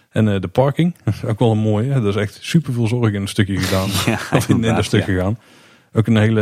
En 0.10 0.28
uh, 0.28 0.40
de 0.40 0.48
parking, 0.48 0.96
ook 1.30 1.40
wel 1.40 1.52
een 1.52 1.58
mooie. 1.58 1.94
Dat 1.94 2.16
is 2.16 2.22
echt 2.22 2.38
super 2.42 2.74
veel 2.74 2.88
zorg 2.88 3.14
in 3.14 3.22
een 3.22 3.28
stukje 3.28 3.58
gedaan. 3.58 3.90
ja, 4.14 4.20
of 4.38 4.50
in, 4.50 4.64
in 4.64 4.76
dat 4.76 4.86
stuk 4.86 5.00
ja. 5.00 5.06
gegaan. 5.06 5.40
Ook 5.94 6.08
een, 6.08 6.18
hele, 6.18 6.42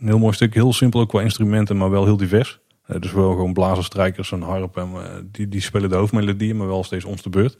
een 0.00 0.06
heel 0.06 0.18
mooi 0.18 0.34
stuk. 0.34 0.54
Heel 0.54 0.72
simpel 0.72 1.00
ook 1.00 1.08
qua 1.08 1.20
instrumenten, 1.20 1.76
maar 1.76 1.90
wel 1.90 2.04
heel 2.04 2.16
divers. 2.16 2.60
Uh, 2.88 3.00
dus 3.00 3.12
wel 3.12 3.30
gewoon 3.30 3.52
blazers, 3.52 3.86
strijkers 3.86 4.32
en 4.32 4.42
harp. 4.42 4.76
En, 4.76 4.90
uh, 4.94 5.00
die, 5.30 5.48
die 5.48 5.60
spelen 5.60 5.90
de 5.90 5.96
hoofdmelodieën, 5.96 6.56
maar 6.56 6.66
wel 6.66 6.84
steeds 6.84 7.04
ons 7.04 7.22
de 7.22 7.30
beurt. 7.30 7.56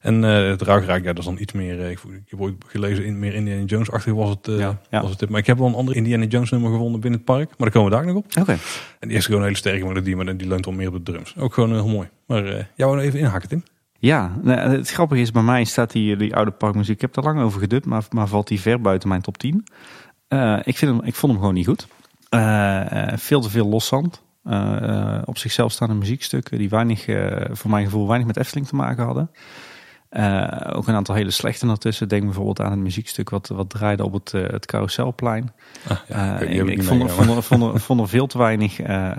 En 0.00 0.22
uh, 0.22 0.48
het 0.48 0.62
ruigrijk, 0.62 1.04
ja, 1.04 1.08
dat 1.12 1.18
is 1.18 1.24
dan 1.24 1.38
iets 1.38 1.52
meer. 1.52 1.90
Ik, 1.90 1.98
ik 1.98 2.22
heb 2.26 2.40
ooit 2.40 2.54
gelezen, 2.66 3.04
in, 3.04 3.18
meer 3.18 3.34
Indiana 3.34 3.64
Jones-achtig 3.64 4.12
was 4.12 4.28
het, 4.28 4.46
ja, 4.46 4.80
ja. 4.90 5.02
was 5.02 5.10
het. 5.10 5.28
Maar 5.28 5.40
ik 5.40 5.46
heb 5.46 5.58
wel 5.58 5.66
een 5.66 5.74
ander 5.74 5.96
Indiana 5.96 6.24
Jones 6.24 6.50
nummer 6.50 6.70
gevonden 6.70 7.00
binnen 7.00 7.20
het 7.20 7.28
park. 7.28 7.48
Maar 7.48 7.56
daar 7.58 7.70
komen 7.70 7.90
we 7.90 7.96
daar 7.96 8.06
nog 8.06 8.16
op. 8.16 8.24
Oké. 8.24 8.40
Okay. 8.40 8.58
En 8.98 9.08
die 9.08 9.16
is 9.16 9.24
gewoon 9.24 9.40
een 9.40 9.46
hele 9.46 9.58
sterke 9.58 9.86
melodie, 9.86 10.16
maar 10.16 10.36
die 10.36 10.48
leunt 10.48 10.64
wel 10.64 10.74
meer 10.74 10.88
op 10.88 11.04
de 11.04 11.12
drums. 11.12 11.36
Ook 11.36 11.54
gewoon 11.54 11.72
heel 11.72 11.88
mooi. 11.88 12.08
Maar 12.26 12.70
jou 12.74 13.00
even 13.00 13.18
inhaken, 13.18 13.48
Tim. 13.48 13.62
Ja, 13.98 14.38
nou, 14.42 14.58
het 14.58 14.90
grappige 14.90 15.20
is, 15.20 15.30
bij 15.30 15.42
mij 15.42 15.64
staat 15.64 15.92
die, 15.92 16.16
die 16.16 16.36
oude 16.36 16.50
parkmuziek. 16.50 16.94
Ik 16.94 17.00
heb 17.00 17.16
er 17.16 17.22
lang 17.22 17.40
over 17.40 17.60
gedubt, 17.60 17.86
maar, 17.86 18.04
maar 18.10 18.28
valt 18.28 18.48
die 18.48 18.60
ver 18.60 18.80
buiten 18.80 19.08
mijn 19.08 19.20
top 19.20 19.38
10. 19.38 19.64
Uh, 20.28 20.58
ik, 20.64 20.76
vind 20.76 20.96
hem, 20.96 21.04
ik 21.04 21.14
vond 21.14 21.32
hem 21.32 21.40
gewoon 21.40 21.54
niet 21.54 21.66
goed. 21.66 21.86
Uh, 22.30 23.12
veel 23.16 23.40
te 23.40 23.50
veel 23.50 23.66
loszand. 23.68 24.22
Uh, 24.44 25.18
op 25.24 25.38
zichzelf 25.38 25.72
staande 25.72 25.94
muziekstukken 25.94 26.58
die 26.58 26.68
weinig, 26.68 27.04
voor 27.50 27.70
mijn 27.70 27.84
gevoel, 27.84 28.06
weinig 28.06 28.26
met 28.26 28.36
Efteling 28.36 28.66
te 28.66 28.76
maken 28.76 29.04
hadden. 29.04 29.30
Ook 30.72 30.88
een 30.88 30.94
aantal 30.94 31.14
hele 31.14 31.30
slechte 31.30 31.66
ertussen. 31.66 32.08
Denk 32.08 32.24
bijvoorbeeld 32.24 32.60
aan 32.60 32.70
het 32.70 32.80
muziekstuk 32.80 33.30
wat, 33.30 33.48
wat 33.48 33.70
draaide 33.70 34.04
op 34.04 34.12
het, 34.12 34.32
het 34.32 34.66
carouselplein. 34.66 35.52
Ah, 35.88 35.96
ja, 36.08 36.38
ik, 36.38 36.68
ik 36.68 36.82
vond, 36.82 37.02
er, 37.02 37.08
vond, 37.08 37.28
er, 37.28 37.42
vond, 37.42 37.62
er, 37.62 37.80
vond 37.80 38.00
er 38.00 38.08
veel 38.08 38.26
te 38.26 38.38
weinig 38.38 38.78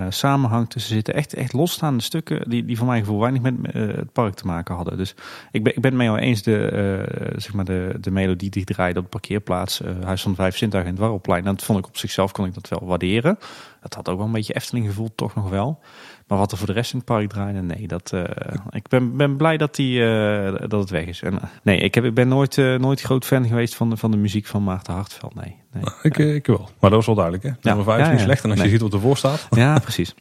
samenhang 0.09 0.69
tussen 0.69 0.93
zitten. 0.93 1.13
Echt, 1.13 1.33
echt 1.33 1.53
losstaande 1.53 2.03
stukken 2.03 2.49
die, 2.49 2.65
die 2.65 2.77
voor 2.77 2.87
mijn 2.87 2.99
gevoel 2.99 3.19
weinig 3.19 3.41
met 3.41 3.73
het 3.73 4.11
park 4.11 4.33
te 4.33 4.45
maken 4.45 4.75
hadden. 4.75 4.97
Dus 4.97 5.15
ik 5.51 5.63
ben, 5.63 5.75
ik 5.75 5.81
ben 5.81 5.99
het 5.99 6.01
mee 6.01 6.17
eens 6.17 6.41
de, 6.41 7.33
zeg 7.35 7.53
maar 7.53 7.65
de, 7.65 7.97
de 7.99 8.11
melodie 8.11 8.49
die 8.49 8.65
draaide 8.65 8.99
op 8.99 9.05
de 9.05 9.11
parkeerplaats. 9.11 9.81
Huis 10.03 10.21
van 10.21 10.35
Vijf 10.35 10.57
Zintuigen 10.57 10.91
en 10.91 10.97
het 10.97 11.05
Warrelplein. 11.05 11.43
Dat 11.43 11.63
vond 11.63 11.79
ik 11.79 11.87
op 11.87 11.97
zichzelf 11.97 12.31
kon 12.31 12.45
ik 12.45 12.53
dat 12.53 12.69
wel 12.69 12.85
waarderen. 12.85 13.37
Dat 13.81 13.93
had 13.93 14.09
ook 14.09 14.17
wel 14.17 14.25
een 14.25 14.31
beetje 14.31 14.53
Efteling 14.53 14.85
gevoel, 14.85 15.09
toch 15.15 15.35
nog 15.35 15.49
wel. 15.49 15.79
Maar 16.27 16.37
wat 16.37 16.51
er 16.51 16.57
voor 16.57 16.67
de 16.67 16.73
rest 16.73 16.91
in 16.91 16.97
het 16.97 17.07
park 17.07 17.29
draaide, 17.29 17.61
nee. 17.61 17.87
Dat, 17.87 18.11
uh, 18.13 18.23
ik 18.69 18.87
ben, 18.87 19.17
ben 19.17 19.37
blij 19.37 19.57
dat, 19.57 19.75
die, 19.75 19.99
uh, 19.99 20.51
dat 20.67 20.71
het 20.79 20.89
weg 20.89 21.05
is. 21.05 21.21
En, 21.21 21.33
uh, 21.33 21.39
nee, 21.63 21.77
ik, 21.77 21.95
heb, 21.95 22.03
ik 22.03 22.13
ben 22.13 22.27
nooit, 22.27 22.57
nooit 22.57 23.01
groot 23.01 23.25
fan 23.25 23.47
geweest 23.47 23.75
van 23.75 23.89
de, 23.89 23.97
van 23.97 24.11
de 24.11 24.17
muziek 24.17 24.45
van 24.45 24.63
Maarten 24.63 24.93
Hartveld. 24.93 25.35
Nee, 25.35 25.55
nee. 25.71 25.83
Nou, 25.83 25.95
ik, 26.01 26.17
ik 26.17 26.47
wel. 26.47 26.69
Maar 26.79 26.89
dat 26.89 26.91
was 26.91 27.05
wel 27.05 27.15
duidelijk. 27.15 27.43
Hè? 27.43 27.51
Nummer 27.61 27.85
5 27.85 27.99
ja, 27.99 28.05
is 28.05 28.11
niet 28.11 28.19
slecht. 28.19 28.43
En 28.43 28.49
als 28.49 28.59
nee. 28.59 28.67
je 28.67 28.73
ziet 28.73 28.81
wat 28.81 28.93
ervoor 28.93 29.17
staat. 29.17 29.47
Ja, 29.49 29.79
precies. 29.79 30.15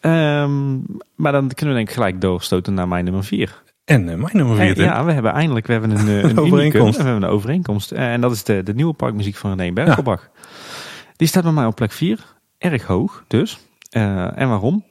Um, 0.00 0.84
maar 1.14 1.32
dan 1.32 1.48
kunnen 1.48 1.74
we 1.74 1.80
denk 1.80 1.88
ik 1.88 1.94
gelijk 1.94 2.20
doorstoten 2.20 2.74
naar 2.74 2.88
mijn 2.88 3.04
nummer 3.04 3.24
4. 3.24 3.62
En 3.84 4.04
mijn 4.04 4.28
nummer 4.32 4.56
4. 4.56 4.80
Ja, 4.80 5.04
we 5.04 5.12
hebben 5.12 5.32
eindelijk 5.32 5.66
we 5.66 5.72
hebben 5.72 5.90
een, 5.90 6.08
een 6.08 6.38
overeenkomst. 6.44 6.96
We 6.96 7.04
hebben 7.04 7.22
een 7.22 7.28
overeenkomst. 7.28 7.92
En 7.92 8.20
dat 8.20 8.32
is 8.32 8.44
de, 8.44 8.62
de 8.62 8.74
nieuwe 8.74 8.92
parkmuziek 8.92 9.36
van 9.36 9.58
René 9.58 9.72
Berkelbach. 9.72 10.28
Die 11.16 11.28
staat 11.28 11.42
bij 11.42 11.52
mij 11.52 11.66
op 11.66 11.74
plek 11.74 11.92
4. 11.92 12.33
Erg 12.64 12.84
hoog 12.84 13.24
dus. 13.26 13.58
en 13.90 14.48
waarom? 14.48 14.84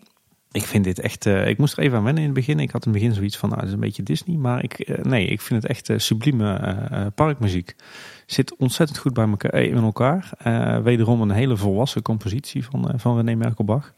Ik 0.51 0.63
vind 0.63 0.84
dit 0.84 0.99
echt. 0.99 1.26
Uh, 1.26 1.47
ik 1.47 1.57
moest 1.57 1.78
er 1.78 1.84
even 1.84 1.97
aan 1.97 2.03
wennen 2.03 2.24
in 2.24 2.30
het 2.30 2.38
begin. 2.38 2.59
Ik 2.59 2.71
had 2.71 2.86
in 2.86 2.91
het 2.91 3.01
begin 3.01 3.15
zoiets 3.15 3.38
van, 3.38 3.49
nou, 3.49 3.61
dat 3.61 3.69
is 3.69 3.76
een 3.76 3.82
beetje 3.82 4.03
Disney. 4.03 4.38
Maar 4.38 4.63
ik, 4.63 4.89
uh, 4.89 4.97
nee, 4.97 5.28
ik 5.28 5.41
vind 5.41 5.63
het 5.63 5.71
echt 5.71 6.03
sublieme 6.03 7.11
parkmuziek. 7.15 7.76
Zit 8.26 8.55
ontzettend 8.55 8.99
goed 8.99 9.13
bij 9.13 9.28
elkaar, 9.28 9.61
in 9.61 9.76
elkaar. 9.76 10.30
wederom 10.84 11.21
een 11.21 11.32
hele 11.32 11.57
volwassen 11.57 12.01
compositie 12.01 12.65
van, 12.65 12.91
van 12.95 13.15
René 13.15 13.36
Merkelbach. 13.36 13.93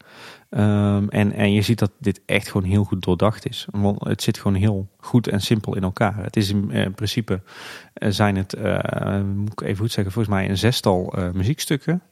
Um, 0.50 1.08
en, 1.08 1.32
en 1.32 1.52
je 1.52 1.62
ziet 1.62 1.78
dat 1.78 1.92
dit 1.98 2.20
echt 2.26 2.50
gewoon 2.50 2.68
heel 2.68 2.84
goed 2.84 3.02
doordacht 3.02 3.48
is. 3.48 3.66
Want 3.70 4.04
het 4.04 4.22
zit 4.22 4.38
gewoon 4.38 4.56
heel 4.56 4.88
goed 4.96 5.28
en 5.28 5.40
simpel 5.40 5.76
in 5.76 5.82
elkaar. 5.82 6.22
Het 6.22 6.36
is 6.36 6.50
in, 6.50 6.70
in 6.70 6.94
principe 6.94 7.42
zijn 7.94 8.36
het, 8.36 8.56
moet 9.34 9.52
ik 9.52 9.60
even 9.60 9.76
goed 9.76 9.92
zeggen, 9.92 10.12
volgens 10.12 10.34
mij 10.34 10.48
een 10.48 10.58
zestal 10.58 11.14
muziekstukken. 11.32 12.02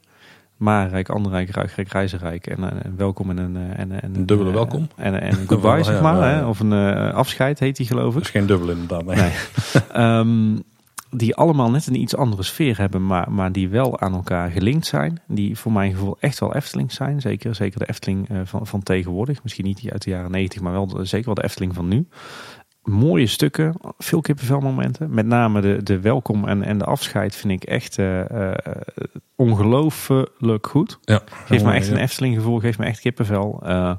Maarrijk, 0.57 1.09
Anderrijk, 1.09 1.49
Ruigrijk, 1.49 1.91
Reizenrijk 1.91 2.47
en, 2.47 2.69
en, 2.69 2.83
en 2.83 2.93
welkom 2.97 3.29
en 3.29 3.37
een, 3.37 3.55
en, 3.55 4.01
en, 4.01 4.15
een 4.15 4.25
dubbele 4.25 4.51
welkom. 4.51 4.87
En, 4.95 5.21
en 5.21 5.39
een 5.39 5.47
goodbye, 5.51 5.83
zeg 5.83 6.01
maar. 6.01 6.15
Ja, 6.15 6.29
ja. 6.29 6.35
Hè? 6.35 6.45
Of 6.45 6.59
een 6.59 6.71
uh, 6.71 7.13
afscheid 7.13 7.59
heet 7.59 7.75
die 7.75 7.85
geloof 7.85 8.07
ik. 8.07 8.13
Dat 8.13 8.23
is 8.23 8.29
geen 8.29 8.45
dubbel 8.45 8.69
inderdaad. 8.69 9.05
Nee. 9.05 9.15
nee. 9.15 10.17
um, 10.17 10.63
die 11.19 11.35
allemaal 11.35 11.71
net 11.71 11.87
een 11.87 12.01
iets 12.01 12.15
andere 12.15 12.43
sfeer 12.43 12.77
hebben, 12.77 13.05
maar, 13.05 13.31
maar 13.31 13.51
die 13.51 13.69
wel 13.69 13.99
aan 13.99 14.13
elkaar 14.13 14.51
gelinkt 14.51 14.85
zijn. 14.85 15.21
Die 15.27 15.57
voor 15.57 15.71
mijn 15.71 15.91
gevoel 15.91 16.17
echt 16.19 16.39
wel 16.39 16.55
Efteling 16.55 16.91
zijn. 16.91 17.21
Zeker, 17.21 17.55
zeker 17.55 17.79
de 17.79 17.87
Efteling 17.87 18.27
van, 18.43 18.67
van 18.67 18.83
tegenwoordig. 18.83 19.43
Misschien 19.43 19.65
niet 19.65 19.81
die 19.81 19.91
uit 19.91 20.03
de 20.03 20.09
jaren 20.09 20.31
90, 20.31 20.61
maar 20.61 20.71
wel 20.71 20.99
zeker 21.01 21.25
wel 21.25 21.35
de 21.35 21.43
Efteling 21.43 21.73
van 21.73 21.87
nu 21.87 22.07
mooie 22.85 23.27
stukken, 23.27 23.73
veel 23.97 24.21
kippenvelmomenten. 24.21 25.13
Met 25.13 25.25
name 25.25 25.61
de, 25.61 25.83
de 25.83 25.99
welkom 25.99 26.47
en, 26.47 26.63
en 26.63 26.77
de 26.77 26.85
afscheid 26.85 27.35
vind 27.35 27.53
ik 27.53 27.69
echt 27.69 27.97
uh, 27.97 28.19
uh, 28.19 28.51
ongelooflijk 29.35 30.67
goed. 30.67 30.99
Ja, 31.01 31.21
geeft 31.45 31.63
me 31.63 31.73
echt 31.73 31.87
ja. 31.87 31.93
een 31.93 31.99
Efteling 31.99 32.35
gevoel, 32.35 32.59
geeft 32.59 32.79
me 32.79 32.85
echt 32.85 32.99
kippenvel. 32.99 33.63
Uh, 33.65 33.91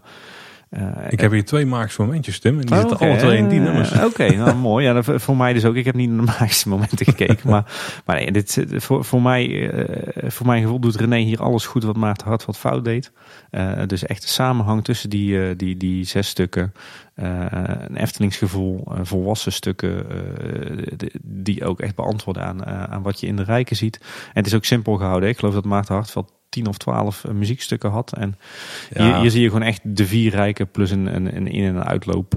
ik 1.09 1.21
heb 1.21 1.31
hier 1.31 1.45
twee 1.45 1.67
magische 1.67 2.03
momentjes, 2.03 2.39
Tim. 2.39 2.61
En 2.61 2.67
die 2.67 2.75
oh, 2.75 2.79
zitten 2.79 2.97
okay. 2.97 3.09
alle 3.09 3.19
twee 3.19 3.39
in 3.39 3.49
die 3.49 3.61
nummers. 3.61 3.93
Oké, 3.93 4.05
okay, 4.05 4.29
nou 4.29 4.57
mooi. 4.71 4.85
Ja, 4.85 4.93
dat, 4.93 5.23
voor 5.23 5.37
mij 5.37 5.53
dus 5.53 5.65
ook. 5.65 5.75
Ik 5.75 5.85
heb 5.85 5.95
niet 5.95 6.11
naar 6.11 6.19
de 6.19 6.25
magische 6.25 6.69
momenten 6.69 7.07
gekeken. 7.07 7.51
maar, 7.51 7.73
maar 8.05 8.17
nee, 8.17 8.33
dit, 8.33 8.65
voor, 8.71 9.05
voor, 9.05 9.23
mij, 9.23 9.71
voor 10.15 10.47
mijn 10.47 10.63
gevoel 10.63 10.81
doet 10.81 10.97
René 10.97 11.19
hier 11.19 11.43
alles 11.43 11.67
goed 11.67 11.85
wat 11.85 11.97
Maarten 11.97 12.27
Hart 12.27 12.45
wat 12.45 12.59
fout 12.59 12.85
deed. 12.85 13.13
dus 13.87 14.07
echt 14.07 14.23
de 14.23 14.29
samenhang 14.29 14.85
tussen 14.85 15.11
die, 15.11 15.57
die, 15.57 15.77
die 15.77 16.05
zes 16.05 16.29
stukken. 16.29 16.73
Uh, 17.17 17.47
een 17.51 17.97
Eftelingsgevoel, 17.97 18.85
uh, 18.93 18.99
volwassen 19.03 19.53
stukken 19.53 20.07
uh, 20.11 21.09
die 21.23 21.65
ook 21.65 21.81
echt 21.81 21.95
beantwoorden 21.95 22.45
aan, 22.45 22.67
aan 22.67 23.03
wat 23.03 23.21
je 23.21 23.27
in 23.27 23.37
de 23.37 23.43
rijken 23.43 23.77
ziet. 23.77 23.99
En 24.01 24.33
het 24.33 24.47
is 24.47 24.55
ook 24.55 24.65
simpel 24.65 24.97
gehouden. 24.97 25.29
Ik 25.29 25.39
geloof 25.39 25.55
dat 25.55 25.65
Maarten 25.65 25.95
Hartveld 25.95 26.33
10 26.49 26.67
of 26.67 26.77
12 26.77 27.25
muziekstukken 27.33 27.91
had. 27.91 28.13
En 28.13 28.39
ja. 28.95 29.05
hier, 29.05 29.21
hier, 29.21 29.31
zie 29.31 29.43
je 29.43 29.49
gewoon 29.49 29.63
echt 29.67 29.81
de 29.85 30.07
vier 30.07 30.31
rijken 30.31 30.71
plus 30.71 30.91
een, 30.91 31.15
een, 31.15 31.37
een 31.37 31.47
in- 31.47 31.65
en 31.65 31.85
uitloop. 31.85 32.35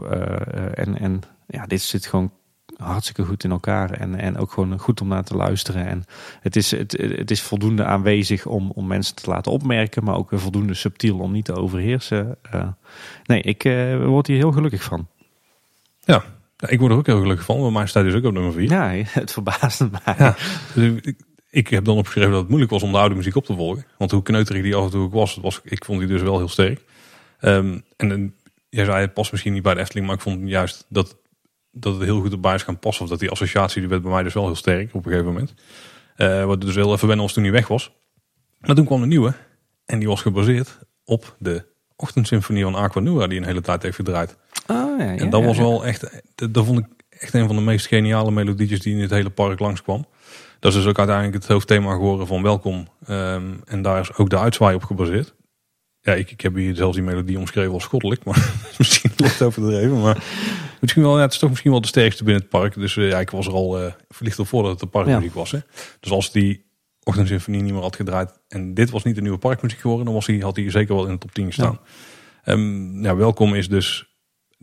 en, 0.74 1.00
en 1.00 1.22
ja, 1.48 1.66
dit 1.66 1.82
zit 1.82 2.06
gewoon 2.06 2.32
hartstikke 2.80 3.24
goed 3.24 3.44
in 3.44 3.52
elkaar. 3.52 3.92
En, 3.92 4.16
en 4.16 4.38
ook 4.38 4.52
gewoon 4.52 4.80
goed 4.80 5.02
om 5.02 5.08
naar 5.08 5.24
te 5.24 5.36
luisteren. 5.36 5.88
En 5.88 6.06
het 6.42 6.56
is, 6.56 6.72
het, 6.72 6.92
het 6.98 7.32
is 7.32 7.42
voldoende 7.42 7.84
aanwezig 7.84 8.46
om, 8.46 8.72
om 8.72 8.88
mensen 8.88 9.16
te 9.16 9.30
laten 9.30 9.52
opmerken. 9.52 10.04
Maar 10.04 10.16
ook 10.16 10.30
voldoende 10.34 10.74
subtiel 10.74 11.20
om 11.20 11.32
niet 11.32 11.46
te 11.46 11.54
overheersen. 11.54 12.38
Uh, 12.56 12.68
nee, 13.26 13.42
ik 13.42 13.64
uh, 13.64 14.06
word 14.06 14.28
hier 14.28 14.38
heel 14.38 14.52
gelukkig 14.52 14.84
van. 14.84 15.08
Ja, 16.00 16.24
ik 16.68 16.80
word 16.80 16.92
er 16.92 16.98
ook 16.98 17.06
heel 17.06 17.22
gelukkig 17.22 17.46
van. 17.46 17.62
Maar 17.62 17.72
mij 17.72 17.88
staat 17.88 18.04
dus 18.04 18.14
ook 18.14 18.26
op 18.26 18.34
nummer 18.34 18.54
4. 18.54 18.70
Ja, 18.70 18.92
het 19.20 19.32
verbaast 19.32 19.80
mij. 19.80 20.16
Ja, 20.18 20.36
dus 20.74 21.02
ik, 21.02 21.16
ik 21.50 21.68
heb 21.68 21.86
dan 21.86 21.98
opgeschreven 21.98 22.32
dat 22.32 22.40
het 22.40 22.50
moeilijk 22.50 22.72
was 22.72 22.84
om 22.84 22.92
de 22.92 22.98
oude 22.98 23.16
muziek 23.16 23.36
op 23.36 23.46
te 23.46 23.56
volgen. 23.56 23.86
Want 23.98 24.12
hoe 24.12 24.22
kneuterig 24.22 24.64
die 24.64 24.76
af 24.76 24.86
en 24.86 24.92
toe 24.92 25.04
ook 25.04 25.14
was, 25.14 25.36
was 25.36 25.62
ik 25.64 25.86
vond 25.86 26.00
die 26.00 26.08
dus 26.08 26.22
wel 26.22 26.38
heel 26.38 26.48
sterk. 26.48 26.82
Um, 27.42 27.84
en 27.98 28.36
jij 28.70 28.86
zei, 28.86 29.02
het 29.02 29.14
past 29.14 29.32
misschien 29.32 29.54
niet 29.54 29.64
bij 29.64 29.74
de 29.74 29.80
Efteling, 29.80 30.08
maar 30.08 30.16
ik 30.16 30.22
vond 30.22 30.50
juist 30.50 30.86
dat, 30.90 31.16
dat 31.80 31.94
het 31.94 32.04
heel 32.04 32.22
goed 32.22 32.32
erbij 32.32 32.56
is 32.56 32.64
gaan 32.64 32.80
passen. 32.80 33.04
Of 33.04 33.10
dat 33.10 33.20
die 33.20 33.30
associatie, 33.30 33.80
die 33.80 33.90
werd 33.90 34.02
bij 34.02 34.12
mij 34.12 34.24
dus 34.24 34.34
wel 34.34 34.46
heel 34.46 34.56
sterk 34.56 34.94
op 34.94 35.06
een 35.06 35.12
gegeven 35.12 35.32
moment. 35.32 35.54
Uh, 36.18 36.46
wat 36.46 36.62
dus 36.62 36.76
heel 36.76 36.94
even 36.94 37.08
wennen 37.08 37.26
was 37.26 37.34
toen 37.34 37.44
hij 37.44 37.52
weg 37.52 37.68
was. 37.68 37.92
Maar 38.60 38.76
toen 38.76 38.86
kwam 38.86 39.02
de 39.02 39.08
nieuwe. 39.08 39.34
En 39.86 40.00
die 40.00 40.08
was 40.08 40.22
gebaseerd 40.22 40.80
op 41.06 41.36
de 41.40 41.66
ochtendsymfonie 41.96 42.64
van 42.64 42.76
Aquanura, 42.76 43.28
die 43.28 43.38
een 43.38 43.46
hele 43.46 43.62
tijd 43.62 43.84
heeft 43.84 43.96
gedraaid. 43.96 44.38
Oh, 44.68 45.00
ja, 45.00 45.12
ja, 45.12 45.16
en 45.16 45.30
dat 45.30 45.44
was 45.44 45.58
wel 45.58 45.86
echt, 45.86 46.22
dat, 46.36 46.54
dat, 46.54 46.66
vond 46.66 46.80
ik 46.80 46.86
echt 47.10 47.34
een 47.34 47.48
van 47.48 47.56
de 47.56 47.62
meest 47.62 47.88
geniale 47.88 48.32
melodietjes 48.32 48.80
die 48.80 48.96
in 48.96 49.02
het 49.02 49.10
hele 49.10 49.30
park 49.30 49.60
langskwam. 49.60 50.06
Dat 50.60 50.72
is 50.72 50.78
dus 50.78 50.88
ook 50.88 50.98
uiteindelijk 50.98 51.36
het 51.36 51.48
hoofdthema 51.48 51.92
geworden 51.92 52.28
van 52.28 52.44
Welkom. 52.44 52.88
Um, 53.10 53.62
en 53.66 53.82
daar 53.82 54.00
is 54.00 54.16
ook 54.16 54.30
de 54.30 54.40
uitzwaai 54.40 54.76
op 54.76 54.84
gebaseerd. 54.84 55.34
Ja, 56.02 56.14
ik, 56.14 56.32
ik 56.32 56.41
heb 56.41 56.56
hier 56.56 56.76
zelfs 56.76 56.95
die 56.95 57.06
melodie 57.06 57.38
omschreven 57.38 57.74
als 57.74 57.84
schottelijk, 57.84 58.24
maar 58.24 58.54
misschien 58.78 59.12
licht 59.16 59.41
overdreven. 59.41 60.02
Maar 60.02 60.24
misschien 60.82 61.04
wel, 61.04 61.16
ja, 61.16 61.22
het 61.22 61.34
is 61.34 61.39
toch 61.39 61.50
misschien 61.50 61.72
wel 61.72 61.82
de 61.82 61.88
sterkste 61.88 62.24
binnen 62.24 62.41
het 62.41 62.52
park. 62.52 62.74
Dus 62.74 62.95
uh, 62.95 63.10
ja, 63.10 63.20
ik 63.20 63.30
was 63.30 63.47
er 63.47 63.54
al 63.54 63.82
uh, 63.82 63.91
verlicht 64.10 64.39
op 64.39 64.47
voordat 64.47 64.72
het 64.72 64.80
de 64.80 64.88
parkmuziek 64.88 65.34
was. 65.34 65.52
Hè. 65.52 65.60
Dus 66.00 66.12
als 66.12 66.32
die 66.32 66.68
ochtendsymfonie 67.04 67.62
niet 67.62 67.74
meer 67.74 67.82
had 67.82 67.95
gedraaid 67.95 68.39
en 68.47 68.74
dit 68.74 68.89
was 68.89 69.04
niet 69.04 69.16
de 69.16 69.22
nieuwe 69.22 69.38
parkmuziek 69.38 69.80
geworden, 69.80 70.06
dan 70.06 70.14
was 70.14 70.28
hij, 70.28 70.38
had 70.38 70.56
hij 70.56 70.72
zeker 70.72 70.95
wel 70.95 71.06
in 71.06 71.12
de 71.12 71.18
top 71.18 71.32
10 71.32 71.45
gestaan. 71.45 71.80
Ja. 72.43 72.54
Um, 72.54 73.04
ja, 73.04 73.16
welkom 73.16 73.56
is 73.56 73.70
dus 73.70 74.10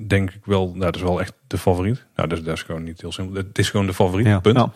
denk 0.07 0.30
ik 0.30 0.45
wel, 0.45 0.66
nou, 0.66 0.78
dat 0.78 0.97
is 0.97 1.03
wel 1.03 1.20
echt 1.20 1.32
de 1.47 1.59
favoriet. 1.59 2.07
Nou, 2.14 2.28
dat 2.28 2.39
is, 2.39 2.45
dat 2.45 2.55
is 2.55 2.62
gewoon 2.62 2.82
niet 2.82 3.01
heel 3.01 3.12
simpel. 3.12 3.37
Het 3.37 3.59
is 3.59 3.70
gewoon 3.70 3.87
de 3.87 3.95
favoriet, 3.95 4.26
ja. 4.26 4.41
punt. 4.41 4.57
Ja. 4.57 4.72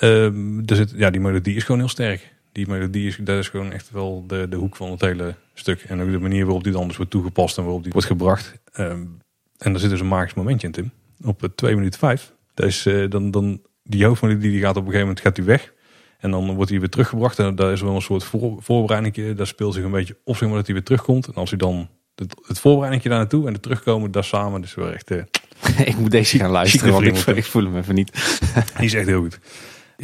Um, 0.00 0.66
dus 0.66 0.78
het, 0.78 0.92
ja, 0.96 1.10
die 1.10 1.20
melodie 1.20 1.56
is 1.56 1.64
gewoon 1.64 1.80
heel 1.80 1.88
sterk. 1.88 2.34
Die 2.52 2.68
melodie 2.68 3.06
is, 3.06 3.16
dat 3.20 3.38
is 3.38 3.48
gewoon 3.48 3.72
echt 3.72 3.90
wel 3.90 4.24
de, 4.26 4.46
de 4.48 4.56
hoek 4.56 4.76
van 4.76 4.90
het 4.90 5.00
hele 5.00 5.34
stuk. 5.54 5.82
En 5.82 6.00
ook 6.00 6.10
de 6.10 6.18
manier 6.18 6.44
waarop 6.44 6.64
die 6.64 6.72
dan 6.72 6.86
dus 6.86 6.96
wordt 6.96 7.10
toegepast 7.10 7.58
en 7.58 7.64
waarop 7.64 7.82
die 7.82 7.92
wordt 7.92 8.06
gebracht. 8.06 8.58
Um, 8.78 9.18
en 9.58 9.70
daar 9.70 9.80
zit 9.80 9.90
dus 9.90 10.00
een 10.00 10.08
magisch 10.08 10.34
momentje 10.34 10.66
in, 10.66 10.72
Tim. 10.72 10.90
Op 11.24 11.48
2 11.54 11.74
minuten 11.74 11.98
5. 11.98 12.32
Dat 12.54 12.66
is, 12.66 12.86
uh, 12.86 13.10
dan, 13.10 13.30
dan, 13.30 13.60
die 13.82 14.04
hoofdmelodie 14.04 14.50
die 14.50 14.60
gaat 14.60 14.76
op 14.76 14.76
een 14.76 14.92
gegeven 14.92 15.06
moment 15.06 15.20
gaat 15.20 15.34
die 15.34 15.44
weg. 15.44 15.72
En 16.18 16.30
dan 16.30 16.54
wordt 16.54 16.70
hij 16.70 16.80
weer 16.80 16.88
teruggebracht. 16.88 17.38
En 17.38 17.54
daar 17.54 17.72
is 17.72 17.80
wel 17.80 17.94
een 17.94 18.02
soort 18.02 18.24
voor, 18.24 18.56
voorbereiding. 18.62 19.36
Daar 19.36 19.46
speelt 19.46 19.74
zich 19.74 19.84
een 19.84 19.90
beetje 19.90 20.16
op, 20.24 20.36
zeg 20.36 20.48
maar, 20.48 20.56
dat 20.56 20.66
hij 20.66 20.74
weer 20.74 20.84
terugkomt. 20.84 21.26
En 21.26 21.34
als 21.34 21.50
hij 21.50 21.58
dan 21.58 21.88
het, 22.14 22.34
het 22.46 22.58
voorbereiding 22.58 23.02
daar 23.02 23.18
naartoe 23.18 23.46
en 23.46 23.52
het 23.52 23.62
terugkomen, 23.62 24.10
daar 24.10 24.24
samen. 24.24 24.60
Dus 24.60 24.74
wel 24.74 24.92
echt... 24.92 25.10
Uh, 25.10 25.22
ik 25.90 25.96
moet 25.96 26.10
deze 26.10 26.38
gaan 26.38 26.50
luisteren, 26.50 26.92
want 26.92 27.04
ik, 27.04 27.36
ik, 27.36 27.44
voel 27.44 27.64
hem 27.64 27.76
even 27.76 27.94
niet. 27.94 28.12
die 28.76 28.86
is 28.86 28.94
echt 28.94 29.06
heel 29.06 29.20
goed. 29.20 29.38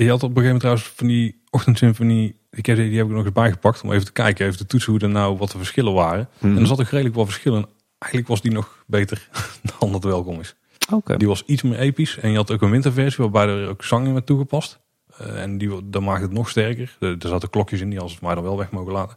Je 0.05 0.11
had 0.11 0.23
op 0.23 0.37
een 0.37 0.43
gegeven 0.43 0.45
moment 0.45 0.61
trouwens 0.61 0.87
van 0.87 1.07
die 1.07 1.41
ochtendsymfonie, 1.51 2.37
die 2.51 2.75
heb, 2.75 2.77
die 2.77 2.97
heb 2.97 3.07
ik 3.07 3.13
nog 3.13 3.25
eens 3.25 3.33
bijgepakt 3.33 3.83
om 3.83 3.93
even 3.93 4.05
te 4.05 4.13
kijken, 4.13 4.47
even 4.47 4.59
te 4.59 4.67
toetsen 4.67 4.93
hoe 4.93 5.01
er 5.01 5.09
nou 5.09 5.37
wat 5.37 5.51
de 5.51 5.59
verschillen 5.59 5.93
waren. 5.93 6.29
Mm. 6.39 6.57
En 6.57 6.61
er 6.61 6.67
zat 6.67 6.81
ook 6.81 6.89
redelijk 6.89 7.15
wat 7.15 7.27
verschillen. 7.27 7.67
Eigenlijk 7.99 8.31
was 8.31 8.43
die 8.43 8.53
nog 8.53 8.85
beter 8.87 9.29
dan 9.79 9.93
dat 9.93 10.05
welkom 10.05 10.41
is. 10.41 10.55
Okay. 10.93 11.17
Die 11.17 11.29
was 11.29 11.43
iets 11.47 11.63
meer 11.63 11.79
episch 11.79 12.19
en 12.19 12.31
je 12.31 12.37
had 12.37 12.51
ook 12.51 12.63
een 12.63 12.71
winterversie 12.71 13.25
waarbij 13.25 13.55
er 13.55 13.69
ook 13.69 13.85
zang 13.85 14.07
in 14.07 14.13
werd 14.13 14.27
toegepast. 14.27 14.81
Uh, 15.21 15.43
en 15.43 15.59
die, 15.59 15.91
dan 15.91 16.05
maakt 16.05 16.23
het 16.23 16.33
nog 16.33 16.49
sterker. 16.49 16.97
Er, 17.01 17.17
zaten 17.19 17.51
klokjes 17.51 17.81
in 17.81 17.91
die 17.91 18.01
als 18.01 18.13
het 18.13 18.21
maar 18.21 18.35
dan 18.35 18.45
wel 18.45 18.57
weg 18.57 18.71
mogen 18.71 18.93
laten. 18.93 19.17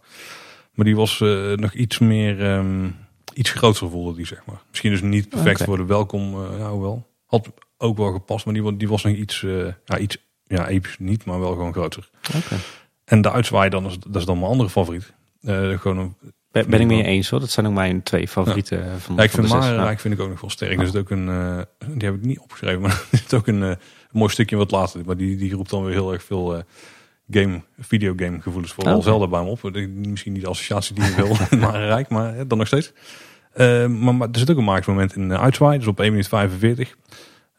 Maar 0.74 0.86
die 0.86 0.96
was 0.96 1.20
uh, 1.20 1.56
nog 1.56 1.74
iets 1.74 2.00
meer, 2.00 2.52
um, 2.54 2.96
iets 3.34 3.52
groter 3.52 3.90
voelde 3.90 4.16
die 4.16 4.26
zeg 4.26 4.46
maar. 4.46 4.62
Misschien 4.70 4.92
dus 4.92 5.02
niet 5.02 5.30
perfect 5.30 5.56
okay. 5.56 5.68
voor 5.68 5.78
de 5.78 5.86
welkom, 5.86 6.34
uh, 6.34 6.58
ja, 6.58 6.78
wel. 6.78 7.08
Had 7.26 7.52
ook 7.78 7.98
wel 7.98 8.12
gepast, 8.12 8.46
maar 8.46 8.54
die, 8.54 8.78
die 8.78 8.88
was 8.88 9.04
nog 9.04 9.14
iets, 9.14 9.46
ja, 9.86 9.98
iets 9.98 10.18
ja, 10.52 10.68
episch 10.68 10.96
niet, 11.00 11.26
maar 11.26 11.40
wel 11.40 11.52
gewoon 11.52 11.74
groter. 11.74 12.10
Okay. 12.28 12.60
En 13.06 13.22
de 13.22 13.32
uitzwaai, 13.32 13.70
dan 13.70 13.86
is, 13.86 13.98
dat 14.00 14.16
is 14.16 14.26
dan 14.26 14.40
mijn 14.40 14.52
andere 14.52 14.70
favoriet. 14.70 15.14
Uh, 15.42 15.80
gewoon 15.80 15.98
een, 15.98 16.16
ben, 16.52 16.70
ben 16.70 16.80
ik 16.80 16.88
mee 16.88 17.04
eens 17.04 17.30
hoor. 17.30 17.40
Dat 17.40 17.50
zijn 17.50 17.68
ook 17.68 17.74
mijn 17.74 18.04
twee 18.04 18.28
favorieten 18.28 18.86
ja. 18.86 18.98
van, 18.98 19.16
ja, 19.16 19.24
ik 19.24 19.32
van 19.32 19.48
vind 19.48 19.60
Marenrijk 19.60 20.00
vind 20.00 20.14
ik 20.14 20.20
ook 20.20 20.30
nog 20.30 20.42
wel 20.42 20.50
sterk. 20.50 20.80
Er 20.80 20.86
zit 20.86 20.98
ook 20.98 21.10
een, 21.10 21.28
uh, 21.28 21.62
die 21.88 22.08
heb 22.08 22.16
ik 22.16 22.26
niet 22.26 22.40
opgeschreven, 22.40 22.82
maar 22.82 23.06
er 23.12 23.18
zit 23.18 23.34
ook 23.34 23.48
een, 23.48 23.62
uh, 23.62 23.72
mooi 24.12 24.32
stukje 24.32 24.56
wat 24.56 24.72
later. 24.72 25.02
Maar 25.06 25.18
die, 25.18 25.38
die 25.38 25.54
roept 25.54 25.70
dan 25.70 25.84
weer 25.84 25.94
heel 25.94 26.14
erg 26.14 26.24
veel 26.24 26.64
game, 27.30 27.62
videogame 27.80 28.42
gevoelens 28.42 28.74
voor. 28.74 28.84
Okay. 28.84 29.02
Zelda 29.02 29.28
bij 29.28 29.44
me 29.44 29.50
op. 29.50 29.72
Misschien 29.90 30.34
niet 30.34 30.42
de 30.42 30.50
associatie 30.50 30.96
die 30.96 31.04
ik 31.04 31.16
wil 31.16 31.60
Marenrijk, 31.60 32.10
maar 32.16 32.48
dan 32.48 32.58
nog 32.58 32.68
steeds. 32.68 32.94
Uh, 33.56 33.88
maar, 33.88 34.16
maar 34.16 34.28
er 34.32 34.40
zit 34.40 34.52
ook 34.52 34.58
een 34.58 34.64
magisch 34.64 34.86
moment 34.86 35.16
in 35.16 35.30
uh, 35.30 35.42
uitzwaai. 35.42 35.78
Dus 35.78 35.88
op 35.88 36.00
1 36.00 36.10
minuut 36.10 36.28
45. 36.28 36.96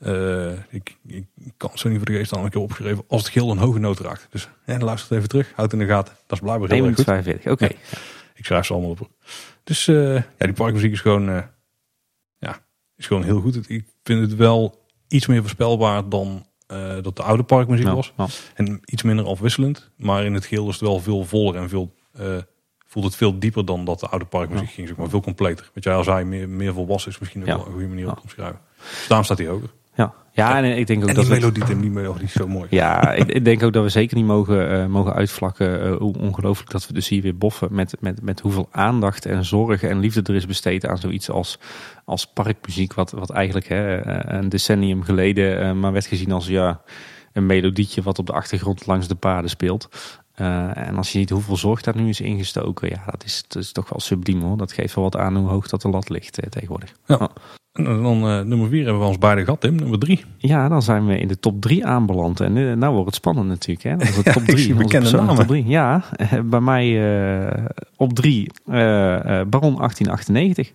Uh, 0.07 0.53
ik, 0.71 0.97
ik, 1.07 1.25
het 1.73 1.81
zo 1.81 1.89
niet 1.89 1.97
voor 1.97 2.07
de 2.07 2.17
geest 2.17 2.37
aan. 2.37 2.47
Ik 2.47 2.53
heb 2.53 2.63
opgeschreven 2.63 3.05
als 3.09 3.23
het 3.23 3.31
geel 3.31 3.51
een 3.51 3.59
hoge 3.59 3.79
noot 3.79 3.99
raakt. 3.99 4.27
Dus 4.31 4.49
ja, 4.67 4.79
luister 4.79 5.17
even 5.17 5.29
terug. 5.29 5.53
Houd 5.55 5.73
in 5.73 5.79
de 5.79 5.87
gaten. 5.87 6.15
Dat 6.27 6.39
is 6.39 6.45
blijkbaar 6.45 6.71
heel 6.71 6.87
erg 6.87 6.95
goed. 6.95 7.05
45, 7.05 7.53
oké. 7.53 7.65
Okay. 7.65 7.77
Ja, 7.91 7.99
ik 8.35 8.45
schrijf 8.45 8.67
ze 8.67 8.73
allemaal 8.73 8.91
op. 8.91 9.11
Dus 9.65 9.87
uh, 9.87 10.15
ja, 10.15 10.23
die 10.39 10.53
parkmuziek 10.53 10.93
is 10.93 11.01
gewoon, 11.01 11.29
uh, 11.29 11.43
ja, 12.39 12.65
is 12.97 13.07
gewoon 13.07 13.23
heel 13.23 13.41
goed. 13.41 13.71
Ik 13.71 13.87
vind 14.03 14.21
het 14.21 14.35
wel 14.35 14.87
iets 15.09 15.27
meer 15.27 15.41
voorspelbaar 15.41 16.09
dan 16.09 16.47
dat 17.03 17.17
de 17.17 17.23
oude 17.23 17.43
parkmuziek 17.43 17.89
was. 17.89 18.13
En 18.55 18.81
iets 18.85 19.03
minder 19.03 19.27
afwisselend. 19.27 19.91
Maar 19.97 20.25
in 20.25 20.35
het 20.35 20.47
geheel 20.47 20.69
is 20.69 20.75
het 20.75 20.89
wel 20.89 21.01
veel 21.01 21.25
voller 21.25 21.57
en 21.57 21.69
veel, 21.69 21.95
voelt 22.87 23.05
het 23.05 23.17
veel 23.17 23.39
dieper 23.39 23.65
dan 23.65 23.85
dat 23.85 24.01
de 24.01 24.07
oude 24.09 24.25
parkmuziek 24.25 24.71
ging. 24.71 24.89
Zeg 24.89 24.97
maar 24.97 25.09
veel 25.09 25.21
completer. 25.21 25.71
Wat 25.75 25.85
jij 25.85 25.95
al 25.95 26.05
zei, 26.05 26.25
meer, 26.25 26.49
meer 26.49 26.73
volwassen 26.73 27.11
is 27.11 27.19
misschien 27.19 27.41
ook 27.41 27.47
wel 27.47 27.67
een 27.67 27.73
goede 27.73 27.89
manier 27.89 28.09
om 28.09 28.15
te 28.15 28.23
omschrijven. 28.23 28.61
Dus 28.79 29.05
daarom 29.09 29.25
staat 29.25 29.39
hij 29.39 29.47
hoger. 29.47 29.71
Ja, 30.35 30.57
en 30.57 30.77
ik 30.79 30.87
denk 30.87 31.03
ook 31.03 31.09
en 31.09 31.15
dat 31.15 31.25
die 31.25 31.35
melodie 31.35 31.65
en 31.65 31.81
die 31.81 31.91
melodie 31.91 32.25
is 32.25 32.33
zo 32.33 32.49
mooi. 32.49 32.67
Ja, 32.71 33.13
ik, 33.13 33.29
ik, 33.29 33.45
denk 33.45 33.63
ook 33.63 33.73
dat 33.73 33.83
we 33.83 33.89
zeker 33.89 34.17
niet 34.17 34.27
mogen, 34.27 34.73
uh, 34.73 34.87
mogen 34.87 35.13
uitvlakken 35.13 35.87
uh, 35.87 35.97
hoe 35.97 36.19
ongelooflijk 36.19 36.71
dat 36.71 36.87
we 36.87 36.93
dus 36.93 37.09
hier 37.09 37.23
weer 37.23 37.37
boffen 37.37 37.69
met, 37.75 37.97
met, 38.01 38.23
met 38.23 38.41
hoeveel 38.41 38.69
aandacht 38.71 39.27
en 39.27 39.45
zorg 39.45 39.83
en 39.83 39.99
liefde 39.99 40.23
er 40.23 40.35
is 40.35 40.47
besteed 40.47 40.87
aan 40.87 40.99
zoiets 40.99 41.31
als, 41.31 41.59
als 42.05 42.27
parkmuziek, 42.27 42.95
wat, 42.95 43.11
wat 43.11 43.31
eigenlijk 43.31 43.69
hè, 43.69 44.07
een 44.33 44.49
decennium 44.49 45.03
geleden 45.03 45.63
uh, 45.63 45.73
maar 45.73 45.93
werd 45.93 46.07
gezien 46.07 46.33
als 46.33 46.47
ja, 46.47 46.81
een 47.33 47.47
melodietje 47.47 48.03
wat 48.03 48.19
op 48.19 48.27
de 48.27 48.33
achtergrond 48.33 48.87
langs 48.87 49.09
de 49.09 49.15
paden 49.15 49.51
speelt. 49.51 49.89
Uh, 50.37 50.77
en 50.77 50.97
als 50.97 51.13
je 51.13 51.19
ziet 51.19 51.31
hoeveel 51.31 51.57
zorg 51.57 51.83
daar 51.83 51.97
nu 51.97 52.09
is 52.09 52.21
ingestoken, 52.21 52.89
ja, 52.89 53.03
dat 53.05 53.25
is, 53.25 53.45
dat 53.49 53.63
is 53.63 53.73
toch 53.73 53.89
wel 53.89 54.01
subliem 54.01 54.41
hoor. 54.41 54.57
Dat 54.57 54.73
geeft 54.73 54.95
wel 54.95 55.05
wat 55.05 55.17
aan 55.17 55.37
hoe 55.37 55.49
hoog 55.49 55.69
dat 55.69 55.83
de 55.83 55.89
lat 55.89 56.09
ligt 56.09 56.39
tegenwoordig. 56.51 56.93
Ja. 57.07 57.15
Oh. 57.15 57.29
En 57.73 57.85
dan 57.85 58.29
uh, 58.29 58.41
nummer 58.41 58.69
vier 58.69 58.85
hebben 58.85 59.03
we 59.03 59.09
ons 59.09 59.19
beide 59.19 59.45
gehad, 59.45 59.61
Tim. 59.61 59.75
Nummer 59.75 59.99
drie. 59.99 60.25
Ja, 60.37 60.69
dan 60.69 60.83
zijn 60.83 61.07
we 61.07 61.19
in 61.19 61.29
de 61.29 61.39
top 61.39 61.61
drie 61.61 61.87
aanbeland. 61.87 62.41
En 62.41 62.57
uh, 62.57 62.73
nou 62.77 62.93
wordt 62.93 63.07
het 63.07 63.15
spannend 63.15 63.49
natuurlijk. 63.49 63.83
Hè? 63.83 63.97
Dat 63.97 64.09
is 64.09 64.15
de 64.15 64.23
top 64.33 64.47
ja, 64.47 64.53
drie. 64.55 64.75
bekende 64.75 65.11
namen. 65.11 65.35
Top 65.35 65.47
drie. 65.47 65.67
Ja, 65.67 66.05
bij 66.45 66.61
mij 66.61 66.89
uh, 66.89 67.65
op 67.97 68.13
drie 68.13 68.51
Baron 68.65 69.77
1898. 69.77 70.73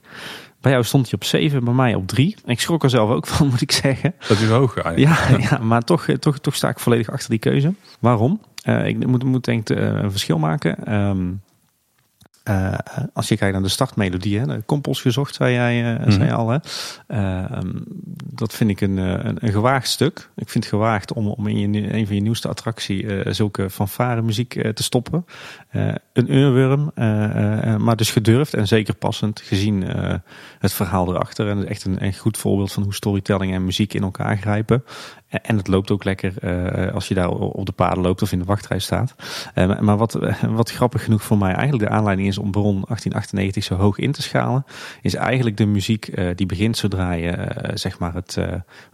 Bij 0.62 0.72
jou 0.72 0.84
stond 0.84 1.04
hij 1.04 1.14
op 1.14 1.24
7, 1.24 1.64
bij 1.64 1.74
mij 1.74 1.96
op 1.96 2.08
3. 2.08 2.36
Ik 2.46 2.60
schrok 2.60 2.84
er 2.84 2.90
zelf 2.90 3.10
ook 3.10 3.28
van, 3.38 3.48
moet 3.48 3.62
ik 3.62 3.72
zeggen. 3.72 4.14
Dat 4.28 4.40
is 4.40 4.48
hoog 4.48 4.78
eigenlijk. 4.78 5.20
Ja, 5.30 5.38
ja 5.38 5.64
maar 5.64 5.82
toch, 5.82 6.08
toch, 6.20 6.40
toch 6.40 6.56
sta 6.56 6.70
ik 6.70 6.80
volledig 6.80 7.12
achter 7.12 7.30
die 7.30 7.40
keuze. 7.40 7.74
Waarom? 8.00 8.40
Uh, 8.68 8.86
ik 8.86 9.08
moet, 9.08 9.24
moet 9.24 9.46
denk 9.46 9.70
ik 9.70 9.78
uh, 9.78 9.86
een 9.86 10.12
verschil 10.12 10.40
maken. 10.40 10.94
Um, 10.94 11.42
uh, 12.50 12.74
als 13.14 13.28
je 13.28 13.38
kijkt 13.38 13.54
naar 13.54 13.64
de 13.64 13.70
startmelodie, 13.70 14.40
hè, 14.40 14.46
de 14.46 14.62
kompels 14.66 15.02
gezocht, 15.02 15.36
zei 15.36 15.54
jij, 15.54 16.00
uh, 16.00 16.12
zei 16.12 16.32
al. 16.32 16.50
Hè. 16.50 16.58
Um, 17.58 17.84
dat 18.34 18.54
vind 18.54 18.70
ik 18.70 18.82
een, 18.82 18.98
een, 18.98 19.38
een, 19.40 19.52
gewaagd 19.52 19.88
stuk. 19.88 20.30
Ik 20.36 20.50
vind 20.50 20.64
het 20.64 20.74
gewaagd 20.74 21.14
om, 21.14 21.28
om 21.28 21.48
in 21.48 21.74
je, 21.74 21.94
een 21.94 22.06
van 22.06 22.16
je 22.16 22.22
nieuwste 22.22 22.48
attractie 22.48 23.34
zulke 23.34 23.70
fanfare 23.70 24.22
muziek 24.22 24.74
te 24.74 24.84
stoppen. 24.84 25.26
een 26.14 26.34
uurwurm, 26.34 26.92
maar 27.84 27.96
dus 27.96 28.12
gedurfd 28.12 28.54
en 28.54 28.68
zeker 28.68 28.96
passend 28.96 29.42
gezien 29.42 29.82
het 30.60 30.74
verhaal 30.74 31.10
erachter. 31.10 31.48
En 31.50 31.68
echt 31.68 31.86
een, 31.86 32.04
een 32.04 32.14
goed 32.14 32.38
voorbeeld 32.38 32.74
van 32.74 32.84
hoe 32.84 32.94
storytelling 32.94 33.54
en 33.54 33.66
muziek 33.66 33.94
in 33.94 34.04
elkaar 34.04 34.38
grijpen. 34.38 34.84
En 35.30 35.58
het 35.58 35.68
loopt 35.68 35.92
ook 35.92 36.04
lekker 36.04 36.34
uh, 36.44 36.94
als 36.94 37.08
je 37.08 37.14
daar 37.14 37.30
op 37.30 37.66
de 37.66 37.72
paden 37.72 38.04
loopt 38.04 38.22
of 38.22 38.32
in 38.32 38.40
de 38.40 38.46
wachtrij 38.46 38.80
staat. 38.80 39.16
Uh, 39.56 39.80
maar 39.80 39.98
wat, 39.98 40.20
wat 40.50 40.72
grappig 40.72 41.04
genoeg 41.04 41.24
voor 41.24 41.38
mij 41.38 41.54
eigenlijk 41.54 41.90
de 41.90 41.96
aanleiding 41.96 42.28
is 42.28 42.38
om 42.38 42.52
Bron 42.52 42.84
1898 42.88 43.64
zo 43.64 43.76
hoog 43.76 43.98
in 43.98 44.12
te 44.12 44.22
schalen, 44.22 44.66
is 45.02 45.16
eigenlijk 45.16 45.58
de 45.58 45.66
muziek 45.66 46.08
uh, 46.08 46.30
die 46.36 46.46
begint 46.46 46.78
zodra 46.78 47.12
je 47.12 47.52
zeg 47.74 48.00
maar 48.00 48.14
het, 48.14 48.36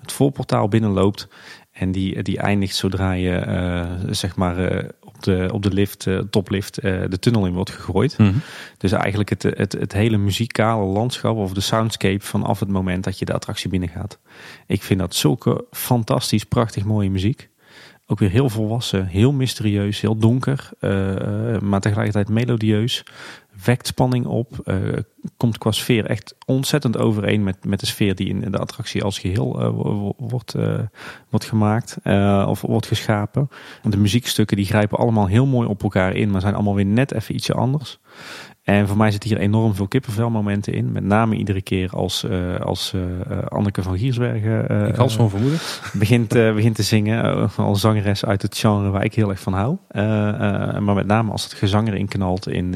het 0.01 0.11
voorportaal 0.11 0.67
binnenloopt. 0.67 1.27
En 1.71 1.91
die, 1.91 2.23
die 2.23 2.37
eindigt 2.37 2.75
zodra 2.75 3.11
je 3.11 3.97
zeg 4.09 4.35
maar 4.35 4.85
de, 5.23 5.49
op 5.53 5.63
de 5.63 5.73
lift, 5.73 6.07
toplift, 6.29 6.81
de 6.81 7.19
tunnel 7.19 7.45
in 7.45 7.53
wordt 7.53 7.71
gegooid. 7.71 8.17
Mm 8.17 8.27
-hmm. 8.27 8.41
Dus 8.77 8.91
eigenlijk 8.91 9.29
het, 9.29 9.43
het, 9.43 9.71
het 9.71 9.93
hele 9.93 10.17
muzikale 10.17 10.85
landschap 10.85 11.37
of 11.37 11.53
de 11.53 11.61
soundscape 11.61 12.25
vanaf 12.25 12.59
het 12.59 12.69
moment 12.69 13.03
dat 13.03 13.19
je 13.19 13.25
de 13.25 13.33
attractie 13.33 13.69
binnengaat. 13.69 14.19
Ik 14.67 14.83
vind 14.83 14.99
dat 14.99 15.15
zulke 15.15 15.65
fantastisch, 15.71 16.43
prachtig 16.43 16.85
mooie 16.85 17.09
muziek. 17.09 17.51
Ook 18.05 18.19
weer 18.19 18.29
heel 18.29 18.49
volwassen, 18.49 19.05
heel 19.05 19.31
mysterieus, 19.31 20.01
heel 20.01 20.17
donker, 20.17 20.69
uh, 20.79 21.59
maar 21.59 21.79
tegelijkertijd 21.79 22.29
melodieus. 22.29 23.03
Wekt 23.65 23.87
spanning 23.87 24.25
op. 24.25 24.59
eh, 24.65 24.75
komt 25.37 25.57
qua 25.57 25.71
sfeer 25.71 26.05
echt 26.05 26.35
ontzettend 26.45 26.97
overeen 26.97 27.43
met, 27.43 27.65
met 27.65 27.79
de 27.79 27.85
sfeer 27.85 28.15
die 28.15 28.27
in 28.27 28.51
de 28.51 28.57
attractie 28.57 29.03
als 29.03 29.19
geheel 29.19 29.59
eh, 29.61 29.67
wo- 29.69 29.95
wo- 29.99 30.13
wordt, 30.17 30.53
eh, 30.53 30.79
wordt 31.29 31.45
gemaakt 31.45 31.97
of 32.47 32.61
wordt 32.61 32.87
geschapen. 32.87 33.49
En 33.83 33.89
de 33.89 33.97
muziekstukken 33.97 34.57
die 34.57 34.65
grijpen 34.65 34.97
allemaal 34.97 35.27
heel 35.27 35.45
mooi 35.45 35.67
op 35.67 35.83
elkaar 35.83 36.15
in, 36.15 36.31
maar 36.31 36.41
zijn 36.41 36.53
allemaal 36.53 36.75
weer 36.75 36.85
net 36.85 37.11
even 37.13 37.35
ietsje 37.35 37.53
anders. 37.53 37.99
En 38.63 38.87
voor 38.87 38.97
mij 38.97 39.11
zitten 39.11 39.29
hier 39.29 39.39
enorm 39.39 39.75
veel 39.75 39.87
kippenvelmomenten 39.87 40.73
in. 40.73 40.91
Met 40.91 41.03
name 41.03 41.35
iedere 41.35 41.61
keer 41.61 41.89
als, 41.89 42.25
als 42.63 42.93
Anneke 43.47 43.81
van 43.83 43.97
Giersbergen 43.97 44.69
eh, 44.69 44.87
Ik 44.87 44.95
had 44.95 45.11
zo'n 45.11 45.29
vermoeden. 45.29 45.59
begint, 45.93 46.29
begint 46.29 46.75
te 46.75 46.83
zingen. 46.83 47.49
als 47.57 47.81
zangeres 47.81 48.25
uit 48.25 48.41
het 48.41 48.57
genre 48.57 48.89
waar 48.89 49.03
ik 49.03 49.13
heel 49.13 49.29
erg 49.29 49.39
van 49.39 49.53
hou. 49.53 49.77
Maar 50.83 50.93
met 50.95 51.05
name 51.07 51.31
als 51.31 51.43
het 51.43 51.53
gezang 51.53 51.87
erin 51.87 52.07
knalt 52.07 52.47
in, 52.47 52.75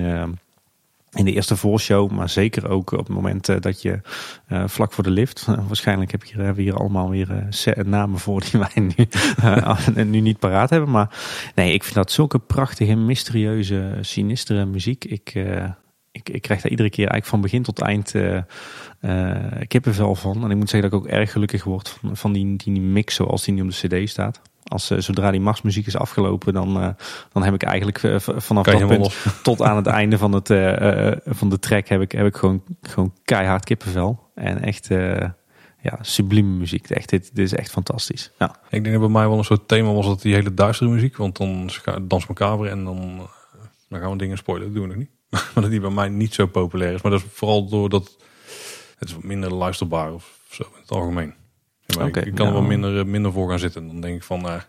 in 1.17 1.25
de 1.25 1.33
eerste 1.33 1.55
voorshow. 1.55 2.11
Maar 2.11 2.29
zeker 2.29 2.69
ook 2.69 2.91
op 2.91 2.97
het 2.97 3.15
moment 3.15 3.49
eh, 3.49 3.55
dat 3.59 3.81
je 3.81 3.99
eh, 4.47 4.63
vlak 4.67 4.93
voor 4.93 5.03
de 5.03 5.09
lift. 5.09 5.45
waarschijnlijk 5.67 6.11
heb 6.11 6.23
je 6.23 6.35
hebben 6.35 6.55
we 6.55 6.61
hier 6.61 6.77
allemaal 6.77 7.09
weer 7.09 7.49
eh, 7.65 7.83
namen 7.85 8.19
voor 8.19 8.41
die 8.41 8.59
wij 8.73 8.83
nu, 8.95 9.07
eh, 9.37 10.05
nu 10.05 10.19
niet 10.19 10.39
paraat 10.39 10.69
hebben. 10.69 10.89
Maar 10.89 11.09
nee, 11.55 11.73
ik 11.73 11.83
vind 11.83 11.95
dat 11.95 12.11
zulke 12.11 12.39
prachtige, 12.39 12.95
mysterieuze, 12.95 13.97
sinistere 14.01 14.65
muziek. 14.65 15.05
Ik, 15.05 15.31
eh, 15.33 15.69
ik, 16.17 16.29
ik 16.29 16.41
krijg 16.41 16.61
daar 16.61 16.71
iedere 16.71 16.89
keer 16.89 17.07
eigenlijk 17.07 17.25
van 17.25 17.41
begin 17.41 17.63
tot 17.63 17.81
eind 17.81 18.15
eh, 18.15 18.37
eh, 18.99 19.67
kippenvel 19.67 20.15
van. 20.15 20.43
En 20.43 20.51
ik 20.51 20.57
moet 20.57 20.69
zeggen 20.69 20.89
dat 20.89 20.99
ik 20.99 21.05
ook 21.05 21.13
erg 21.13 21.31
gelukkig 21.31 21.63
word 21.63 21.89
van, 21.89 22.17
van 22.17 22.33
die, 22.33 22.55
die 22.55 22.81
mix 22.81 23.15
zoals 23.15 23.43
die 23.43 23.53
nu 23.53 23.61
op 23.61 23.69
de 23.69 23.87
cd 23.87 24.09
staat. 24.09 24.41
Als, 24.67 24.89
eh, 24.89 24.99
zodra 24.99 25.31
die 25.31 25.39
Marsmuziek 25.39 25.87
is 25.87 25.97
afgelopen, 25.97 26.53
dan, 26.53 26.81
eh, 26.81 26.89
dan 27.33 27.43
heb 27.43 27.53
ik 27.53 27.63
eigenlijk 27.63 28.03
eh, 28.03 28.15
vanaf 28.19 28.65
dat 28.65 28.87
punt 28.87 28.97
los. 28.97 29.25
tot 29.43 29.61
aan 29.61 29.75
het 29.75 29.87
einde 29.87 30.17
van, 30.17 30.33
het, 30.33 30.47
van 31.25 31.49
de 31.49 31.59
track 31.59 31.87
heb 31.87 32.01
ik, 32.01 32.11
heb 32.11 32.25
ik 32.25 32.35
gewoon, 32.35 32.63
gewoon 32.81 33.13
keihard 33.23 33.63
kippenvel. 33.63 34.31
En 34.35 34.61
echt 34.61 34.87
ja, 35.81 35.97
sublieme 36.01 36.57
muziek. 36.57 36.89
Echt, 36.89 37.09
dit, 37.09 37.35
dit 37.35 37.45
is 37.45 37.53
echt 37.53 37.71
fantastisch. 37.71 38.31
Ja. 38.39 38.55
Ik 38.69 38.83
denk 38.83 38.95
dat 38.95 38.99
bij 38.99 39.21
mij 39.21 39.27
wel 39.27 39.37
een 39.37 39.43
soort 39.43 39.67
thema 39.67 39.91
was 39.91 40.05
dat 40.05 40.21
die 40.21 40.33
hele 40.33 40.53
duistere 40.53 40.89
muziek. 40.89 41.17
Want 41.17 41.37
dan 41.37 41.69
dans 42.01 42.27
macabre 42.27 42.69
en 42.69 42.83
dan, 42.83 43.27
dan 43.89 43.99
gaan 43.99 44.11
we 44.11 44.17
dingen 44.17 44.37
spoilen. 44.37 44.67
Dat 44.67 44.75
doen 44.75 44.83
we 44.83 44.95
nog 44.95 44.97
niet. 44.97 45.11
maar 45.53 45.63
dat 45.63 45.69
die 45.69 45.79
bij 45.79 45.89
mij 45.89 46.09
niet 46.09 46.33
zo 46.33 46.45
populair 46.45 46.93
is. 46.93 47.01
Maar 47.01 47.11
dat 47.11 47.21
is 47.21 47.27
vooral 47.33 47.67
doordat 47.69 48.17
het 48.99 49.09
is 49.09 49.15
wat 49.15 49.23
minder 49.23 49.53
luisterbaar 49.53 50.13
of 50.13 50.39
zo 50.49 50.63
in 50.63 50.81
het 50.81 50.91
algemeen. 50.91 51.33
Ja, 51.87 51.97
maar 51.99 52.07
ik, 52.07 52.15
ik 52.15 52.35
kan 52.35 52.45
er 52.47 52.53
ja. 52.53 52.59
wel 52.59 52.67
minder, 52.67 52.99
eh, 52.99 53.05
minder 53.05 53.31
voor 53.31 53.49
gaan 53.49 53.59
zitten. 53.59 53.87
Dan 53.87 54.01
denk 54.01 54.15
ik 54.15 54.23
van, 54.23 54.47
eh, 54.47 54.61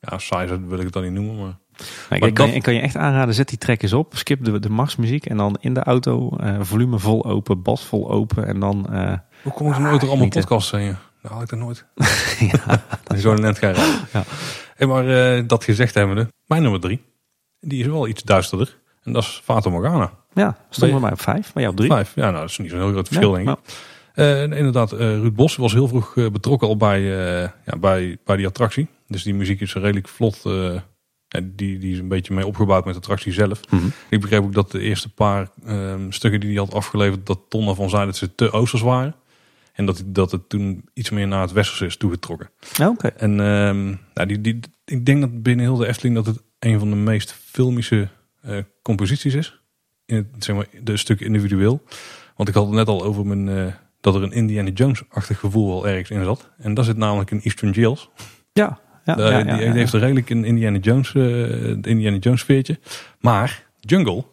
ja, 0.00 0.18
saai 0.18 0.48
zou- 0.48 0.60
wil 0.66 0.78
ik 0.78 0.84
het 0.84 0.92
dan 0.92 1.02
niet 1.02 1.12
noemen. 1.12 1.36
Maar 1.36 1.60
Nou, 1.76 2.20
Maar 2.20 2.28
ik, 2.28 2.34
kan, 2.34 2.46
dat- 2.46 2.54
ik 2.54 2.62
kan 2.62 2.74
je 2.74 2.80
echt 2.80 2.96
aanraden, 2.96 3.34
zet 3.34 3.48
die 3.48 3.58
track 3.58 3.82
eens 3.82 3.92
op. 3.92 4.16
Skip 4.16 4.44
de, 4.44 4.58
de 4.58 4.68
Marsmuziek 4.70 5.26
en 5.26 5.36
dan 5.36 5.56
in 5.60 5.74
de 5.74 5.82
auto 5.82 6.36
eh, 6.36 6.56
volume 6.60 6.98
vol 6.98 7.24
open, 7.24 7.62
bas 7.62 7.84
vol 7.84 8.10
open. 8.10 8.46
En 8.46 8.60
dan... 8.60 8.76
hoe 9.42 9.52
kom 9.52 9.68
ik 9.68 9.74
er 9.74 9.80
nooit 9.80 9.82
door 9.82 10.08
allemaal 10.08 10.16
genieten. 10.16 10.40
podcasts 10.40 10.70
heen? 10.70 10.96
Nou, 11.22 11.34
had 11.34 11.42
ik 11.42 11.48
dat 11.48 11.58
nooit. 11.58 11.84
ja, 12.52 12.82
Dat 13.02 13.16
is 13.16 13.22
zo 13.22 13.34
net 13.34 13.58
gaan. 13.58 13.74
Ja. 14.12 14.24
Hey, 14.74 14.86
maar 14.86 15.46
dat 15.46 15.64
gezegd 15.64 15.94
hebbende, 15.94 16.28
mijn 16.46 16.62
nummer 16.62 16.80
drie, 16.80 17.02
die 17.60 17.80
is 17.80 17.86
wel 17.86 18.08
iets 18.08 18.22
duisterder. 18.22 18.78
En 19.02 19.12
dat 19.12 19.22
is 19.22 19.40
Fata 19.44 19.70
Morgana. 19.70 20.10
ja, 20.32 20.56
stond 20.70 20.90
bij 20.92 21.00
mij 21.00 21.12
op 21.12 21.20
vijf, 21.20 21.54
maar 21.54 21.62
jij 21.62 21.72
op 21.72 21.76
drie. 21.76 21.90
Vijf. 21.90 22.14
Ja, 22.14 22.22
nou, 22.30 22.40
dat 22.40 22.50
is 22.50 22.58
niet 22.58 22.70
zo'n 22.70 22.78
heel 22.78 22.90
groot 22.90 23.06
verschil, 23.08 23.28
Ja, 23.38 23.44
denk 23.44 23.48
ik. 23.48 23.54
nou, 23.54 23.76
En 24.14 24.52
inderdaad, 24.52 24.92
eh, 24.92 24.98
Ruud 24.98 25.34
Bos 25.34 25.56
was 25.56 25.72
heel 25.72 25.88
vroeg 25.88 26.16
eh, 26.16 26.30
betrokken 26.30 26.68
al 26.68 26.76
bij, 26.76 27.00
ja, 27.00 27.78
bij, 27.80 28.18
bij 28.24 28.36
die 28.36 28.46
attractie. 28.46 28.88
Dus 29.06 29.22
die 29.22 29.34
muziek 29.34 29.60
is 29.60 29.74
redelijk 29.74 30.08
vlot. 30.08 30.42
die, 31.42 31.78
die 31.78 31.92
is 31.92 31.98
een 31.98 32.08
beetje 32.08 32.34
mee 32.34 32.46
opgebouwd 32.46 32.84
met 32.84 32.94
de 32.94 33.00
attractie 33.00 33.32
zelf. 33.32 33.60
mhm. 33.70 33.86
Ik 34.10 34.20
begreep 34.20 34.42
ook 34.42 34.54
dat 34.54 34.70
de 34.70 34.80
eerste 34.80 35.08
paar 35.08 35.50
ehm, 35.66 36.10
stukken 36.10 36.40
die 36.40 36.50
hij 36.50 36.58
had 36.58 36.74
afgeleverd, 36.74 37.26
dat 37.26 37.40
Ton 37.48 37.68
ervan 37.68 37.90
zei 37.90 38.06
dat 38.06 38.16
ze 38.16 38.34
te 38.34 38.50
oosters 38.50 38.82
waren. 38.82 39.14
En 39.72 39.86
dat, 39.86 40.02
dat 40.06 40.30
het 40.30 40.48
toen 40.48 40.84
iets 40.94 41.10
meer 41.10 41.28
naar 41.28 41.40
het 41.40 41.52
westerse 41.52 41.86
is 41.86 41.96
toegetrokken. 41.96 42.50
Oké. 42.80 43.06
En 43.06 43.40
ehm, 43.40 43.84
nou, 44.14 44.28
die, 44.28 44.40
die, 44.40 44.60
ik 44.84 45.06
denk 45.06 45.20
dat 45.20 45.42
binnen 45.42 45.64
heel 45.64 45.76
de 45.76 45.86
Efteling 45.86 46.14
dat 46.14 46.26
het 46.26 46.42
een 46.58 46.78
van 46.78 46.90
de 46.90 46.96
meest 46.96 47.32
filmische 47.32 48.08
composities 48.82 49.34
is. 49.34 49.60
In 50.06 50.16
het, 50.16 50.44
zeg 50.44 50.56
maar, 50.56 50.66
de 50.82 50.96
stukken 50.96 51.26
individueel. 51.26 51.82
Want 52.36 52.48
ik 52.48 52.54
had 52.54 52.64
het 52.64 52.74
net 52.74 52.88
al 52.88 53.04
over 53.04 53.26
mijn, 53.26 53.74
dat 54.02 54.14
er 54.14 54.22
een 54.22 54.32
Indiana 54.32 54.70
Jones-achtig 54.70 55.38
gevoel 55.38 55.68
wel 55.68 55.88
ergens 55.88 56.10
in 56.10 56.24
zat. 56.24 56.50
En 56.58 56.74
daar 56.74 56.84
zit 56.84 56.96
namelijk 56.96 57.30
een 57.30 57.40
Eastern 57.42 57.70
Jails. 57.70 58.10
Ja, 58.52 58.78
ja, 59.04 59.14
ja, 59.18 59.38
ja, 59.38 59.56
die 59.56 59.66
heeft 59.66 59.92
er 59.92 60.00
redelijk 60.00 60.30
een 60.30 60.44
Indiana 60.44 60.78
Jones, 60.78 61.12
het 61.12 61.86
Indiana 61.86 62.16
Jones 62.16 62.40
sfeertje. 62.40 62.78
Maar 63.20 63.66
Jungle, 63.80 64.24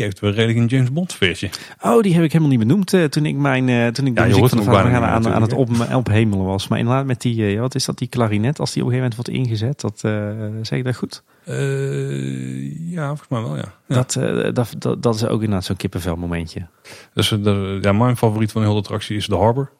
die 0.00 0.08
heeft 0.08 0.20
wel 0.20 0.30
redelijk 0.30 0.58
een 0.58 0.76
James 0.76 0.92
Bond 0.92 1.12
sfeertje. 1.12 1.50
Oh, 1.80 2.00
die 2.00 2.14
heb 2.14 2.24
ik 2.24 2.32
helemaal 2.32 2.56
niet 2.56 2.68
benoemd 2.68 2.92
eh, 2.92 3.04
toen 3.04 3.26
ik 3.26 3.36
mijn 3.36 3.68
eh, 3.68 3.86
toen 3.86 4.06
ik 4.06 4.14
de 4.14 4.20
Ja, 4.20 4.26
muziek 4.26 4.48
van 4.48 4.64
de 4.64 4.70
aan, 4.70 5.28
aan 5.28 5.42
het 5.42 5.52
op, 5.52 5.68
ophemelen 5.94 6.44
was. 6.44 6.68
Maar 6.68 6.78
inderdaad 6.78 7.06
met 7.06 7.20
die, 7.20 7.34
ja, 7.34 7.60
wat 7.60 7.74
is 7.74 7.84
dat, 7.84 7.98
die 7.98 8.08
klarinet, 8.08 8.58
als 8.58 8.72
die 8.72 8.82
op 8.82 8.88
een 8.88 8.94
gegeven 8.94 9.16
moment 9.16 9.36
wordt 9.38 9.50
ingezet, 9.50 9.80
dat 9.80 10.00
zeg 10.66 10.78
ik 10.78 10.84
dat 10.84 10.96
goed? 10.96 11.22
Ja, 12.90 13.06
volgens 13.06 13.28
mij 13.28 13.42
wel, 13.42 13.56
ja. 13.56 13.74
ja. 13.86 13.94
Dat, 13.94 14.12
dat, 14.54 14.74
dat, 14.78 15.02
dat 15.02 15.14
is 15.14 15.26
ook 15.26 15.40
inderdaad 15.40 15.64
zo'n 15.64 15.76
kippenvel 15.76 16.16
momentje. 16.16 16.66
Dus 17.14 17.28
de, 17.28 17.78
ja, 17.80 17.92
mijn 17.92 18.16
favoriet 18.16 18.52
van 18.52 18.60
de 18.60 18.66
hele 18.66 18.80
attractie 18.80 19.16
is 19.16 19.26
de 19.26 19.36
Harbor. 19.36 19.70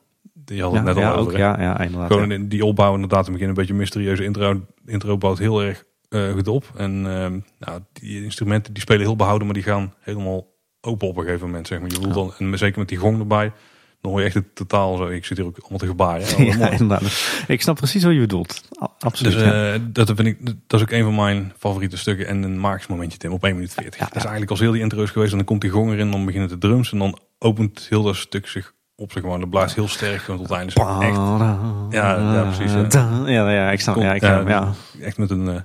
Die 0.45 0.63
had 0.63 0.73
het 0.73 0.81
Ja, 0.81 0.87
net 0.87 0.97
al 0.97 1.03
ja, 1.03 1.13
over. 1.13 1.33
ook, 1.33 1.39
ja, 1.39 1.61
ja, 1.61 1.81
inderdaad. 1.81 2.13
Gewoon 2.13 2.29
ja. 2.29 2.35
in 2.35 2.49
die 2.49 2.65
opbouw 2.65 2.95
inderdaad 2.95 3.27
in 3.27 3.33
het 3.33 3.33
begin 3.33 3.49
een 3.49 3.55
beetje 3.55 3.75
mysterieuze 3.75 4.25
intro. 4.25 4.61
intro 4.87 5.19
bouwt 5.19 5.39
heel 5.39 5.63
erg 5.63 5.85
eh, 6.11 6.33
goed 6.33 6.49
op. 6.49 6.65
En 6.77 6.91
ehm, 7.07 7.39
nou, 7.59 7.81
die 7.93 8.25
instrumenten 8.25 8.73
die 8.73 8.83
spelen 8.83 9.03
heel 9.03 9.17
behouden, 9.17 9.47
maar 9.47 9.55
die 9.57 9.65
gaan 9.65 9.95
helemaal 10.01 10.47
open 10.81 11.09
op 11.09 11.17
een 11.17 11.25
gegeven 11.25 11.47
moment. 11.47 11.67
Zeg 11.67 11.81
maar. 11.81 11.89
Je 11.91 11.95
voelt 11.97 12.15
dan, 12.15 12.33
en 12.39 12.59
zeker 12.59 12.79
met 12.79 12.89
die 12.89 12.99
gong 12.99 13.19
erbij, 13.19 13.53
dan 14.01 14.11
hoor 14.11 14.21
je 14.21 14.27
echt 14.27 14.35
het 14.35 14.55
totaal 14.55 14.97
zo. 14.97 15.07
Ik 15.07 15.25
zit 15.25 15.37
hier 15.37 15.47
ook 15.47 15.59
allemaal 15.59 15.79
te 15.79 15.87
gebaaien. 15.87 16.27
hè. 16.27 16.43
Ja. 16.79 17.01
Ik 17.55 17.63
snap 17.63 17.77
precies 17.77 18.05
wat 18.05 18.13
je 18.13 18.21
bedoelt. 18.21 18.63
Absoluut. 18.99 19.33
Dus 19.33 19.43
eh, 19.43 19.81
dat, 19.83 20.07
vind 20.15 20.27
ik, 20.29 20.39
dat 20.67 20.81
is 20.81 20.83
ook 20.83 20.91
een 20.91 21.05
van 21.05 21.15
mijn 21.15 21.53
favoriete 21.59 21.97
stukken. 21.97 22.27
En 22.27 22.43
een 22.43 22.61
magisch 22.61 22.87
momentje, 22.87 23.19
Tim, 23.19 23.33
op 23.33 23.45
1 23.45 23.55
minuut 23.55 23.73
40. 23.75 23.99
Ja, 24.01 24.05
Dat 24.07 24.17
is 24.17 24.21
eigenlijk 24.23 24.51
als 24.51 24.61
heel 24.61 24.73
die 24.73 24.81
intro 24.83 25.03
is 25.03 25.11
geweest. 25.11 25.31
En 25.31 25.37
dan 25.37 25.47
komt 25.47 25.61
die 25.61 25.71
gong 25.71 25.93
erin, 25.93 26.11
dan 26.11 26.25
beginnen 26.25 26.49
de 26.49 26.59
drums. 26.59 26.93
En 26.93 26.99
dan 26.99 27.19
opent 27.39 27.87
heel 27.89 28.03
dat 28.03 28.17
stuk 28.17 28.47
zich 28.47 28.73
op 28.97 29.13
zich 29.13 29.23
gewoon. 29.23 29.41
Dat 29.41 29.51
blijft 29.51 29.75
heel 29.75 29.89
sterk 29.89 30.23
tot 30.23 30.39
het 30.41 30.51
einde. 30.51 30.73
Dus 30.75 30.85
echt, 30.85 31.17
Ja, 31.17 32.17
ja, 32.35 32.51
precies, 32.55 32.73
ja. 32.73 33.23
Ja, 33.27 33.51
ja, 33.51 33.71
ik 33.71 33.81
snap. 33.81 33.97
Ja, 33.97 34.15
ik, 34.15 34.21
ja, 34.21 34.49
ja. 34.49 34.73
echt 35.01 35.19
met 35.19 35.31
een, 35.31 35.49
eh, 35.49 35.61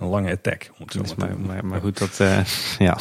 een 0.00 0.06
lange 0.08 0.30
attack. 0.32 0.70
Om, 0.78 0.84
het 0.84 0.92
zo 0.92 1.00
Dus 1.02 1.14
maar, 1.14 1.28
maar, 1.28 1.36
te- 1.36 1.42
maar, 1.46 1.64
maar 1.66 1.80
goed, 1.80 1.98
dat, 1.98 2.20
eh, 2.20 2.44
ja. 2.88 2.98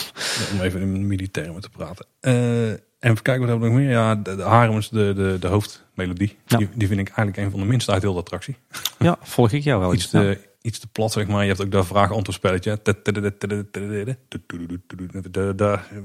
om 0.53 0.61
even 0.61 0.81
in 0.81 1.07
militair 1.07 1.59
te 1.59 1.69
praten. 1.69 2.05
Eh, 2.19 2.69
en 2.69 2.79
even 3.11 3.21
kijken, 3.23 3.39
wat 3.41 3.49
hebben 3.49 3.67
we 3.69 3.73
nog 3.75 3.83
meer? 3.83 3.89
Ja, 3.89 4.15
de, 4.15 4.35
de 4.35 4.41
Harem 4.41 4.77
is 4.77 4.89
de, 4.89 5.13
de, 5.15 5.37
de 5.39 5.47
hoofdmelodie. 5.47 6.37
Ja. 6.45 6.57
Die, 6.57 6.69
die 6.73 6.87
vind 6.87 6.99
ik 6.99 7.07
eigenlijk 7.07 7.37
een 7.37 7.51
van 7.51 7.59
de 7.59 7.65
minste 7.65 7.91
uit 7.91 8.01
heel 8.01 8.13
de 8.13 8.19
attractie. 8.19 8.55
ja, 8.99 9.17
volg 9.21 9.51
ik 9.51 9.63
jou 9.63 9.79
wel. 9.79 9.93
Iets 9.93 10.11
Ja. 10.11 10.19
te, 10.21 10.47
iets 10.61 10.79
te 10.79 10.87
plat, 10.87 11.11
zeg 11.11 11.27
maar. 11.27 11.41
Je 11.41 11.47
hebt 11.47 11.61
ook 11.61 11.71
daar 11.71 11.85
vraag-antwoord 11.85 12.37
spelletje. 12.37 12.79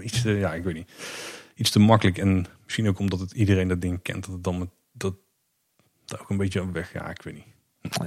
Iets 0.00 0.22
te, 0.22 0.30
ja, 0.30 0.54
ik 0.54 0.64
weet 0.64 0.74
niet. 0.74 0.90
Iets 1.54 1.70
te 1.70 1.78
makkelijk. 1.78 2.18
En 2.18 2.46
misschien 2.64 2.88
ook 2.88 2.98
omdat 2.98 3.20
het 3.20 3.32
iedereen 3.32 3.68
dat 3.68 3.80
ding 3.80 4.02
kent. 4.02 4.24
Dat 4.24 4.34
het 4.34 4.44
dan 4.44 4.58
met, 4.58 4.68
dat, 4.92 5.14
dat 6.04 6.20
ook 6.20 6.30
een 6.30 6.36
beetje 6.36 6.70
weg. 6.72 6.92
Ja, 6.92 7.08
ik 7.10 7.22
weet 7.22 7.34
niet. 7.34 7.44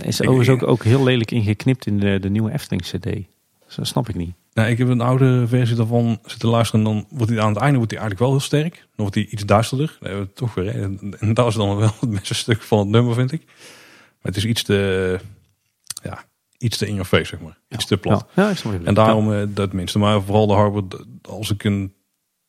Is 0.01 0.21
overigens 0.21 0.49
ook, 0.61 0.67
ook 0.69 0.83
heel 0.83 1.03
lelijk 1.03 1.31
ingeknipt 1.31 1.85
in 1.85 1.99
de, 1.99 2.19
de 2.19 2.29
nieuwe 2.29 2.51
Efteling 2.51 2.81
CD. 2.83 3.03
Dus 3.65 3.75
dat 3.75 3.87
snap 3.87 4.09
ik 4.09 4.15
niet. 4.15 4.35
Nou, 4.53 4.69
ik 4.69 4.77
heb 4.77 4.87
een 4.87 5.01
oude 5.01 5.47
versie 5.47 5.75
daarvan 5.75 6.19
zitten 6.25 6.49
luisteren. 6.49 6.85
En 6.85 6.91
dan 6.93 7.05
wordt 7.09 7.31
hij 7.31 7.41
aan 7.41 7.53
het 7.53 7.57
einde 7.61 7.77
wordt 7.77 7.91
hij 7.91 7.99
eigenlijk 8.01 8.29
wel 8.29 8.39
heel 8.39 8.47
sterk. 8.47 8.73
Dan 8.75 8.87
wordt 8.95 9.15
hij 9.15 9.25
iets 9.25 9.45
duisterder. 9.45 9.97
We 9.99 10.29
toch 10.33 10.53
weer. 10.53 10.73
hè. 10.73 10.81
En, 11.19 11.33
dat 11.33 11.47
is 11.47 11.53
dan 11.55 11.75
wel 11.77 11.91
het 11.99 12.09
beste 12.11 12.33
stuk 12.33 12.61
van 12.61 12.79
het 12.79 12.87
nummer, 12.87 13.13
vind 13.13 13.31
ik. 13.31 13.43
Maar 13.45 13.55
het 14.21 14.35
is 14.35 14.45
iets 14.45 14.63
te, 14.63 15.19
ja, 16.03 16.23
iets 16.57 16.77
te 16.77 16.85
in 16.87 16.91
your 16.93 17.07
face, 17.07 17.25
zeg 17.25 17.39
maar. 17.39 17.57
Iets 17.69 17.85
te 17.85 17.97
plat. 17.97 18.25
Ja. 18.33 18.43
En 18.87 18.93
daarom 18.93 19.33
eh, 19.33 19.41
dat 19.55 19.73
minste. 19.73 19.99
Maar 19.99 20.21
vooral 20.21 20.47
de 20.47 20.53
Harbor, 20.53 20.87
d- 20.87 21.03
als 21.27 21.51
ik 21.51 21.63
een 21.63 21.93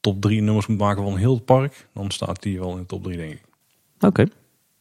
top 0.00 0.20
drie 0.20 0.40
nummers 0.42 0.66
moet 0.66 0.78
maken 0.78 1.02
van 1.02 1.16
heel 1.16 1.34
het 1.34 1.44
park, 1.44 1.86
dan 1.94 2.10
staat 2.10 2.42
die 2.42 2.58
wel 2.58 2.72
in 2.72 2.78
de 2.78 2.86
top 2.86 3.02
drie, 3.02 3.16
denk 3.16 3.32
ik. 3.32 3.42
Oké. 4.00 4.24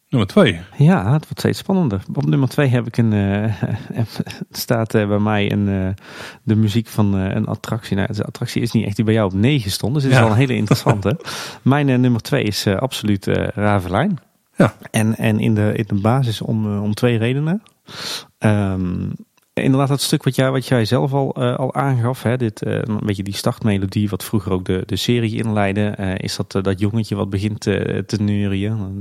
Nummer 0.10 0.30
twee. 0.30 0.60
Ja, 0.78 1.14
het 1.14 1.24
wordt 1.24 1.40
steeds 1.40 1.60
spannender. 1.60 2.02
Op 2.14 2.26
nummer 2.26 2.50
twee 2.50 2.68
heb 2.68 2.88
ik 2.88 2.98
een. 2.98 3.14
eh, 3.14 4.02
staat 4.52 4.94
eh, 4.94 5.08
bij 5.08 5.20
mij 5.20 5.52
een, 5.52 5.68
eh, 5.70 6.04
de 6.44 6.56
muziek 6.56 6.88
van 6.88 7.14
een 7.14 7.46
attractie. 7.46 7.96
Nou, 7.96 8.14
de 8.14 8.24
attractie 8.24 8.62
is 8.62 8.72
niet 8.72 8.86
echt 8.86 8.96
die 8.96 9.06
bij 9.06 9.14
jou 9.14 9.28
op 9.28 9.34
negen 9.34 9.72
stond. 9.72 9.94
Dus 9.94 10.04
dit 10.04 10.12
is 10.12 10.20
wel 10.20 10.30
een 10.30 10.36
hele 10.36 10.56
interessante. 10.62 11.20
Mijn 11.62 11.86
nummer 11.86 12.22
twee 12.22 12.44
is 12.44 12.68
absoluut 12.68 13.26
Ravelijn. 13.54 14.18
Ja. 14.56 14.74
En, 14.92 15.16
en 15.16 15.40
in, 15.40 15.56
de, 15.56 15.72
in 15.76 15.86
de 15.88 16.02
basis 16.02 16.42
om, 16.42 16.80
om 16.80 16.94
twee 16.94 17.18
redenen. 17.18 17.64
Ehm, 18.38 19.10
Inderdaad, 19.64 19.88
dat 19.88 20.02
stuk 20.02 20.24
wat 20.24 20.36
jij, 20.36 20.52
wat 20.52 20.68
jij 20.68 20.86
zelf 20.86 21.14
al, 21.14 21.36
uh, 21.38 21.56
al 21.56 21.74
aangaf, 21.74 22.24
hè, 22.24 22.38
dit, 22.38 22.66
uh, 22.66 22.74
een 22.74 23.00
beetje 23.06 23.24
die 23.24 23.36
startmelodie, 23.36 24.10
wat 24.10 24.24
vroeger 24.24 24.52
ook 24.52 24.66
de, 24.66 24.84
de 24.86 24.96
serie 24.96 25.36
inleidde, 25.36 25.96
uh, 26.00 26.18
is 26.18 26.36
dat 26.36 26.52
dat 26.64 26.80
jongetje 26.80 27.16
wat 27.16 27.30
begint 27.30 27.60
te, 27.60 28.04
te 28.08 28.22
neurien. 28.22 29.00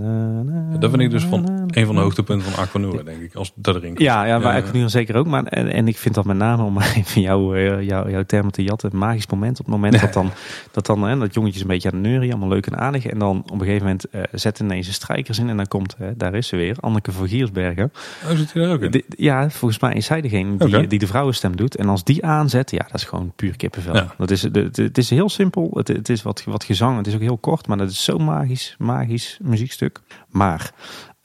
dat 0.81 0.91
vind 0.91 1.03
ik 1.03 1.11
dus 1.11 1.25
van 1.25 1.69
een 1.71 1.87
van 1.87 1.95
de 1.95 2.01
hoogtepunten 2.01 2.51
van 2.51 2.65
Aquanura, 2.65 3.03
denk 3.03 3.21
ik, 3.21 3.35
als 3.35 3.53
dat 3.55 3.75
erin 3.75 3.89
komt. 3.89 4.01
Ja, 4.01 4.25
ja 4.25 4.39
bij 4.39 4.63
Aquanura 4.63 4.89
zeker 4.89 5.17
ook. 5.17 5.27
Maar, 5.27 5.45
en, 5.45 5.73
en 5.73 5.89
ik 5.89 5.97
vind 5.97 6.15
dat 6.15 6.25
met 6.25 6.37
name, 6.37 6.63
om 6.63 6.81
even 6.97 7.21
jou, 7.21 7.61
jou, 7.83 8.11
jouw 8.11 8.23
termen 8.23 8.53
te 8.53 8.63
jatten, 8.63 8.93
een 8.93 8.99
magisch 8.99 9.27
moment. 9.27 9.61
Op 9.61 9.67
het 9.67 9.75
moment 9.75 10.01
dat 10.01 10.13
dan 10.13 10.31
dat, 10.73 10.87
dan, 10.87 11.03
hè, 11.03 11.19
dat 11.19 11.35
jongetje 11.35 11.61
een 11.61 11.67
beetje 11.67 11.91
aan 11.91 12.03
de 12.03 12.09
neurien, 12.09 12.31
allemaal 12.31 12.49
leuk 12.49 12.67
en 12.67 12.79
aardig. 12.79 13.07
En 13.07 13.19
dan 13.19 13.39
op 13.39 13.51
een 13.51 13.67
gegeven 13.67 13.83
moment 13.83 14.05
zetten 14.33 14.65
ineens 14.65 14.87
een 14.87 14.93
strijkers 14.93 15.39
in 15.39 15.49
en 15.49 15.57
dan 15.57 15.69
komt, 15.69 15.97
daar 16.17 16.35
is 16.35 16.47
ze 16.47 16.57
weer, 16.57 16.77
Anneke 16.81 17.13
van 17.13 17.29
Giersbergen. 17.29 17.93
Oh, 18.25 18.37
zit 18.37 18.53
hij 18.53 18.63
daar 18.63 18.73
ook 18.73 18.81
in? 18.81 19.05
ja, 19.09 19.51
volgens 19.51 19.81
mij 19.81 19.95
is 19.95 20.07
zij 20.07 20.21
degene 20.21 20.46
die, 20.59 20.87
die 20.87 20.99
de 20.99 21.07
vrouwenstem 21.07 21.57
doet. 21.57 21.77
En 21.77 21.89
als 21.89 22.05
die 22.05 22.25
aanzet, 22.25 22.71
ja, 22.71 22.83
dat 22.83 22.95
is 22.95 23.05
gewoon 23.05 23.33
puur 23.37 23.57
kippenvel. 23.57 23.95
Ja. 23.95 24.15
Dat 24.19 24.31
is, 24.31 24.43
het, 24.43 24.77
het 24.77 24.99
is 24.99 25.11
heel 25.11 25.29
simpel. 25.29 25.71
Het, 25.75 25.89
het 25.89 26.09
is 26.09 26.23
wat, 26.23 26.45
wat 26.45 26.65
gezang. 26.65 26.97
Het 26.97 27.07
is 27.07 27.15
ook 27.15 27.21
heel 27.21 27.39
kort, 27.39 27.67
maar 27.67 27.77
dat 27.77 27.91
is 27.91 28.05
zo 28.05 28.19
magisch, 28.19 28.75
magisch 28.79 29.39
muziekstuk. 29.43 30.01
Maar 30.29 30.73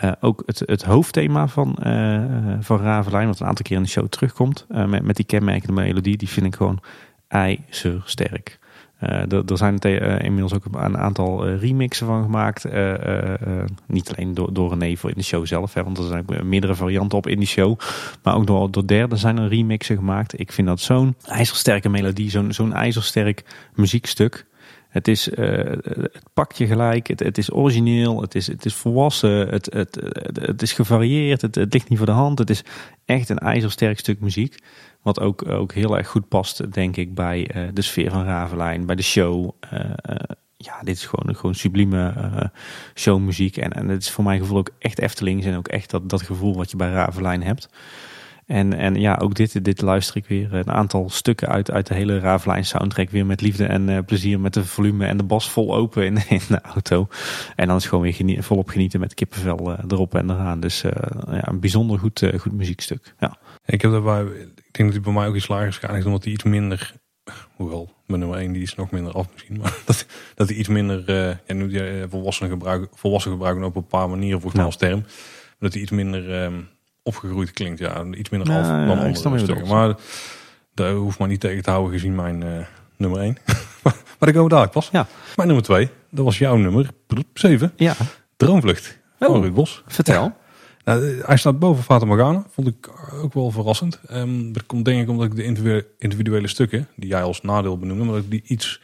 uh, 0.04 0.12
ook 0.20 0.44
het, 0.46 0.64
het 0.66 0.84
hoofdthema 0.84 1.48
van, 1.48 1.78
uh, 1.84 2.24
van 2.60 2.80
Ravelijn, 2.80 3.28
wat 3.28 3.40
een 3.40 3.48
aantal 3.48 3.66
keer 3.66 3.78
in 3.78 3.84
de 3.84 3.90
show 3.90 4.08
terugkomt, 4.08 4.66
uh, 4.70 4.86
met, 4.86 5.04
met 5.04 5.16
die 5.16 5.26
kenmerkende 5.26 5.74
melodie, 5.74 6.18
die 6.18 6.30
vind 6.30 6.46
ik 6.46 6.56
gewoon 6.56 6.80
ijzersterk. 7.28 8.60
Uh, 9.02 9.32
er 9.32 9.58
zijn 9.58 9.80
er 9.80 10.24
inmiddels 10.24 10.54
ook 10.54 10.66
een 10.72 10.98
aantal 10.98 11.48
remixen 11.48 12.08
van 12.08 12.24
gemaakt. 12.24 12.66
niet 13.86 14.14
alleen 14.16 14.34
door, 14.34 14.54
door 14.54 14.70
René 14.70 14.96
voor 14.96 15.10
in 15.10 15.18
de 15.18 15.24
show 15.24 15.46
zelf, 15.46 15.74
hè, 15.74 15.84
want 15.84 15.98
er 15.98 16.04
zijn 16.04 16.26
meerdere 16.44 16.76
varianten 16.76 17.18
op 17.18 17.28
in 17.28 17.40
die 17.40 17.48
show. 17.48 17.80
Maar 18.24 18.36
ook 18.36 18.48
door, 18.48 18.72
door 18.72 18.88
derden 18.88 19.18
zijn 19.18 19.38
er 19.38 19.48
remixen 19.48 19.98
gemaakt. 19.98 20.40
Ik 20.40 20.52
vind 20.52 20.68
dat 20.68 20.80
zo'n 20.80 21.16
ijzersterke 21.26 21.90
melodie, 21.90 22.30
zo'n 22.30 22.54
zo'n 22.54 22.74
ijzersterk 22.74 23.44
muziekstuk. 23.76 24.46
Het, 24.92 25.08
is, 25.08 25.26
het 25.36 26.24
pakt 26.34 26.58
je 26.58 26.68
gelijk, 26.68 27.08
het, 27.08 27.20
het, 27.20 27.38
is 27.38 27.54
origineel, 27.54 28.22
het 28.22 28.36
is, 28.36 28.48
het 28.48 28.66
is 28.66 28.74
volwassen, 28.74 29.50
het, 29.50 29.74
het, 29.74 30.00
het, 30.40 30.62
is 30.62 30.74
gevarieerd, 30.74 31.42
het, 31.42 31.56
het 31.56 31.74
ligt 31.74 31.90
niet 31.90 31.98
voor 31.98 32.08
de 32.08 32.14
hand. 32.14 32.40
Het 32.40 32.50
is 32.50 32.64
echt 33.06 33.30
een 33.30 33.38
ijzersterk 33.38 34.00
stuk 34.00 34.20
muziek. 34.20 34.58
Wat 35.02 35.20
ook, 35.20 35.48
ook 35.48 35.74
heel 35.74 35.98
erg 35.98 36.08
goed 36.08 36.28
past, 36.28 36.74
denk 36.74 36.98
ik, 36.98 37.14
bij 37.14 37.56
uh, 37.56 37.70
de 37.74 37.82
sfeer 37.82 38.12
van 38.12 38.24
Ravelijn, 38.24 38.86
bij 38.86 38.96
de 38.96 39.02
show. 39.02 39.52
Uh, 39.74 39.80
uh, 39.80 40.16
ja, 40.58 40.80
dit 40.84 40.96
is 40.96 41.06
gewoon, 41.06 41.36
gewoon 41.36 41.56
sublieme 41.56 42.14
showmuziek. 42.96 43.58
En, 43.58 43.72
en 43.72 43.88
het 43.88 44.02
is 44.02 44.12
voor 44.12 44.24
mijn 44.24 44.40
gevoel 44.40 44.58
ook 44.58 44.70
echt 44.80 45.00
Eftelings 45.00 45.46
en 45.46 45.58
ook 45.58 45.68
echt 45.68 45.90
dat, 45.90 46.10
dat 46.10 46.22
gevoel 46.22 46.56
wat 46.56 46.72
je 46.72 46.78
bij 46.78 46.92
Ravelijn 46.92 47.44
hebt. 47.44 47.70
En, 48.46 48.74
en 48.74 48.96
ja, 48.96 49.16
ook 49.16 49.34
dit, 49.34 49.66
dit 49.66 49.82
luister 49.82 50.16
ik 50.18 50.26
weer 50.26 50.54
een 50.54 50.72
aantal 50.72 51.10
stukken 51.10 51.48
uit, 51.48 51.72
uit 51.72 51.88
de 51.88 51.94
hele 51.94 52.20
Ravelijn 52.20 52.66
soundtrack. 52.66 53.10
Weer 53.10 53.26
met 53.26 53.42
liefde 53.42 53.66
en 53.66 54.06
plezier 54.06 54.40
met 54.40 54.54
de 54.54 54.66
volume 54.66 55.06
en 55.06 55.18
de 55.18 55.24
bas 55.24 55.50
vol 55.50 55.76
open 55.76 56.06
in, 56.06 56.18
in 56.30 56.42
de 56.48 56.62
auto. 56.62 57.08
En 57.56 57.68
dan 57.68 57.76
is 57.76 57.86
gewoon 57.86 58.04
weer 58.04 58.14
geniet, 58.14 58.44
volop 58.44 58.70
genieten 58.70 59.00
met 59.00 59.14
kippenvel 59.14 59.76
erop 59.88 60.16
en 60.16 60.30
eraan. 60.30 60.60
Dus 60.60 60.82
ja, 60.82 61.48
een 61.48 61.60
bijzonder 61.60 62.00
goed, 62.00 62.24
goed 62.38 62.54
muziekstuk. 62.54 63.16
Ja. 63.20 63.38
Ik 63.72 63.82
heb 63.82 63.92
daarbij 63.92 64.24
ik 64.72 64.78
denk 64.78 64.94
dat 64.94 64.94
hij 64.94 65.02
bij 65.02 65.14
mij 65.14 65.28
ook 65.28 65.36
iets 65.36 65.48
lager 65.48 65.68
is 65.68 65.78
geëindigd, 65.78 66.06
omdat 66.06 66.24
hij 66.24 66.34
iets 66.34 66.44
minder, 66.44 66.94
hoewel 67.56 67.94
mijn 68.06 68.20
nummer 68.20 68.38
1 68.38 68.52
die 68.52 68.62
is 68.62 68.76
nog 68.76 68.92
minder 68.92 69.14
af 69.14 69.28
misschien, 69.32 69.58
maar 69.58 69.78
dat, 69.86 70.06
dat 70.36 70.50
hij 70.50 70.58
iets 70.58 70.68
minder, 70.68 71.10
uh, 71.10 71.36
ja, 71.46 71.54
nu 71.54 71.68
die 71.68 72.00
uh, 72.00 72.04
volwassenen 72.10 72.52
gebruiken, 72.52 72.90
volwassen 72.94 73.32
gebruiken 73.32 73.64
op 73.64 73.76
een 73.76 73.88
paar 73.88 74.10
manieren 74.10 74.42
volgens 74.42 74.56
mij 74.56 74.66
als 74.66 74.78
term, 74.78 75.06
dat 75.60 75.74
hij 75.74 75.82
iets 75.82 75.92
minder 75.92 76.44
um, 76.44 76.70
opgegroeid 77.04 77.52
klinkt, 77.52 77.80
ja, 77.80 78.04
iets 78.04 78.30
minder 78.30 78.54
af 78.54 78.68
dan 78.68 78.80
ja, 78.80 78.88
andere 78.88 79.40
stukken. 79.40 79.68
Maar 79.68 79.96
daar 80.74 80.94
hoeft 80.94 81.20
maar 81.20 81.28
niet 81.28 81.40
tegen 81.40 81.64
te 81.64 81.70
houden 81.70 81.92
gezien 81.92 82.16
mijn 82.16 82.42
uh, 82.42 82.66
nummer 82.98 83.20
1. 83.20 83.38
maar 83.84 83.94
daar 84.20 84.32
komen 84.32 84.44
we 84.44 84.50
dadelijk 84.50 84.72
pas. 84.72 84.90
Ja. 84.92 85.08
Mijn 85.36 85.48
nummer 85.48 85.66
2, 85.66 85.90
dat 86.10 86.26
was 86.26 86.38
jouw 86.38 86.56
nummer 86.56 86.90
7. 87.34 87.74
Ja. 87.76 87.96
Droomvlucht. 88.38 89.00
Oh, 89.20 89.42
Ruud 89.42 89.54
Bos. 89.54 89.84
Vertel. 89.88 90.40
Nou, 90.84 91.22
hij 91.26 91.38
staat 91.38 91.60
boven 91.60 91.84
Fata 91.84 92.06
Morgana. 92.06 92.46
Vond 92.50 92.68
ik 92.68 92.90
ook 93.22 93.34
wel 93.34 93.52
verrassend. 93.52 94.00
Um, 94.12 94.54
dat 94.54 94.66
komt 94.66 94.86
denk 94.86 95.02
ik 95.02 95.10
omdat 95.10 95.26
ik 95.26 95.36
de 95.36 95.86
individuele 95.98 96.48
stukken, 96.48 96.88
die 96.96 97.10
jij 97.10 97.24
als 97.24 97.42
nadeel 97.42 97.78
benoemde, 97.78 98.04
maar 98.04 98.14
dat 98.14 98.24
ik 98.24 98.32
die 98.32 98.44
iets, 98.46 98.82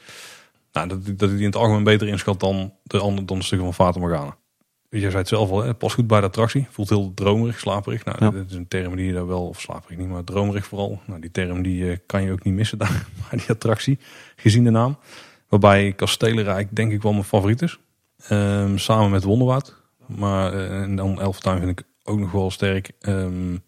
nou, 0.71 0.87
dat, 0.87 1.05
dat 1.05 1.29
ik 1.29 1.35
die 1.35 1.39
in 1.39 1.45
het 1.45 1.55
algemeen 1.55 1.83
beter 1.83 2.07
inschat 2.07 2.39
dan 2.39 2.73
de 2.83 2.99
andere 2.99 3.27
dan 3.27 3.37
de 3.37 3.43
stukken 3.43 3.73
van 3.73 3.85
Fata 3.85 3.99
Morgana. 3.99 4.37
Jij 4.89 4.99
zei 4.99 5.15
het 5.15 5.27
zelf 5.27 5.49
al, 5.49 5.63
hè, 5.63 5.73
pas 5.73 5.93
goed 5.93 6.07
bij 6.07 6.19
de 6.19 6.25
attractie. 6.25 6.67
Voelt 6.69 6.89
heel 6.89 7.11
dromerig, 7.13 7.59
slaperig. 7.59 8.05
Nou, 8.05 8.17
ja. 8.19 8.31
dat 8.31 8.49
is 8.49 8.55
een 8.55 8.67
term 8.67 8.95
die 8.95 9.05
je 9.05 9.13
daar 9.13 9.27
wel, 9.27 9.47
of 9.47 9.61
slaperig 9.61 9.97
niet, 9.97 10.09
maar 10.09 10.23
dromerig 10.23 10.65
vooral. 10.65 11.01
Nou, 11.05 11.21
die 11.21 11.31
term 11.31 11.61
die 11.61 11.83
uh, 11.83 11.97
kan 12.05 12.23
je 12.23 12.31
ook 12.31 12.43
niet 12.43 12.53
missen 12.53 12.77
daar 12.77 13.07
bij 13.29 13.39
die 13.39 13.49
attractie, 13.49 13.99
gezien 14.35 14.63
de 14.63 14.69
naam. 14.69 14.97
Waarbij 15.49 15.93
Kastelenrijk 15.93 16.75
denk 16.75 16.91
ik 16.91 17.01
wel 17.01 17.11
mijn 17.11 17.23
favoriet 17.23 17.61
is. 17.61 17.79
Um, 18.31 18.77
samen 18.77 19.09
met 19.11 19.23
Wonderwoud. 19.23 19.75
Maar 20.07 20.53
uh, 20.53 20.81
en 20.81 20.95
dan 20.95 21.21
Elftuin 21.21 21.59
vind 21.59 21.79
ik 21.79 21.85
ook 22.03 22.19
nog 22.19 22.31
wel 22.31 22.51
sterk. 22.51 22.91
Um, 22.99 23.63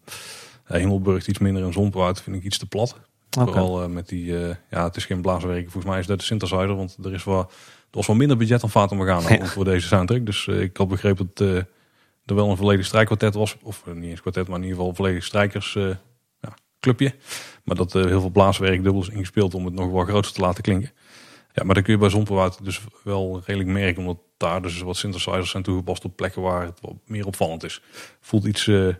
Hemelburg 0.64 1.26
iets 1.26 1.38
minder 1.38 1.64
en 1.64 1.72
Zonpoort 1.72 2.20
vind 2.20 2.36
ik 2.36 2.42
iets 2.42 2.58
te 2.58 2.66
plat. 2.66 3.00
Okay. 3.38 3.46
Vooral 3.46 3.82
uh, 3.82 3.88
met 3.88 4.08
die, 4.08 4.24
uh, 4.24 4.54
ja 4.70 4.84
het 4.84 4.96
is 4.96 5.04
geen 5.04 5.20
blaaswerk. 5.20 5.62
Volgens 5.62 5.84
mij 5.84 5.98
is 5.98 6.06
dat 6.06 6.18
de 6.18 6.24
synthesizer, 6.24 6.76
want 6.76 6.96
er 7.02 7.12
is 7.12 7.24
wel, 7.24 7.38
er 7.38 7.46
was 7.90 8.06
wel 8.06 8.16
minder 8.16 8.36
budget 8.36 8.60
dan 8.60 8.70
Fata 8.70 8.94
Morgana 8.94 9.32
ja. 9.32 9.46
voor 9.46 9.64
deze 9.64 9.86
soundtrack. 9.86 10.26
Dus 10.26 10.46
uh, 10.46 10.60
ik 10.60 10.76
had 10.76 10.88
begrepen 10.88 11.30
dat 11.34 11.46
uh, 11.46 11.56
er 12.26 12.34
wel 12.34 12.50
een 12.50 12.56
volledig 12.56 12.86
strijkkwartet 12.86 13.34
was. 13.34 13.56
Of 13.62 13.84
niet 13.94 14.10
eens 14.10 14.20
kwartet, 14.20 14.48
maar 14.48 14.56
in 14.56 14.62
ieder 14.62 14.76
geval 14.76 14.90
een 14.90 14.96
volledig 14.96 15.24
strijkers 15.24 15.72
ja, 16.40 16.54
clubje. 16.80 17.14
Maar 17.64 17.76
dat 17.76 17.92
heel 17.92 18.20
veel 18.20 18.30
blaaswerk 18.30 18.82
dubbel 18.82 19.02
is 19.02 19.08
ingespeeld 19.08 19.54
om 19.54 19.64
het 19.64 19.74
nog 19.74 19.90
wel 19.90 20.04
groter 20.04 20.32
te 20.32 20.40
laten 20.40 20.62
klinken. 20.62 20.90
Ja, 21.52 21.64
maar 21.64 21.74
dan 21.74 21.82
kun 21.82 21.92
je 21.92 21.98
bij 21.98 22.08
Zonpoort 22.08 22.64
dus 22.64 22.80
wel 23.02 23.42
redelijk 23.44 23.70
merken, 23.70 24.00
omdat 24.00 24.18
daar 24.36 24.62
dus 24.62 24.80
wat 24.80 24.96
synthesizers 24.96 25.50
zijn 25.50 25.62
toegepast 25.62 26.04
op 26.04 26.16
plekken 26.16 26.42
waar 26.42 26.64
het 26.64 26.78
wat 26.80 26.94
meer 27.06 27.26
opvallend 27.26 27.64
is. 27.64 27.82
Voelt 28.20 28.44
iets, 28.44 28.66
uh, 28.66 28.94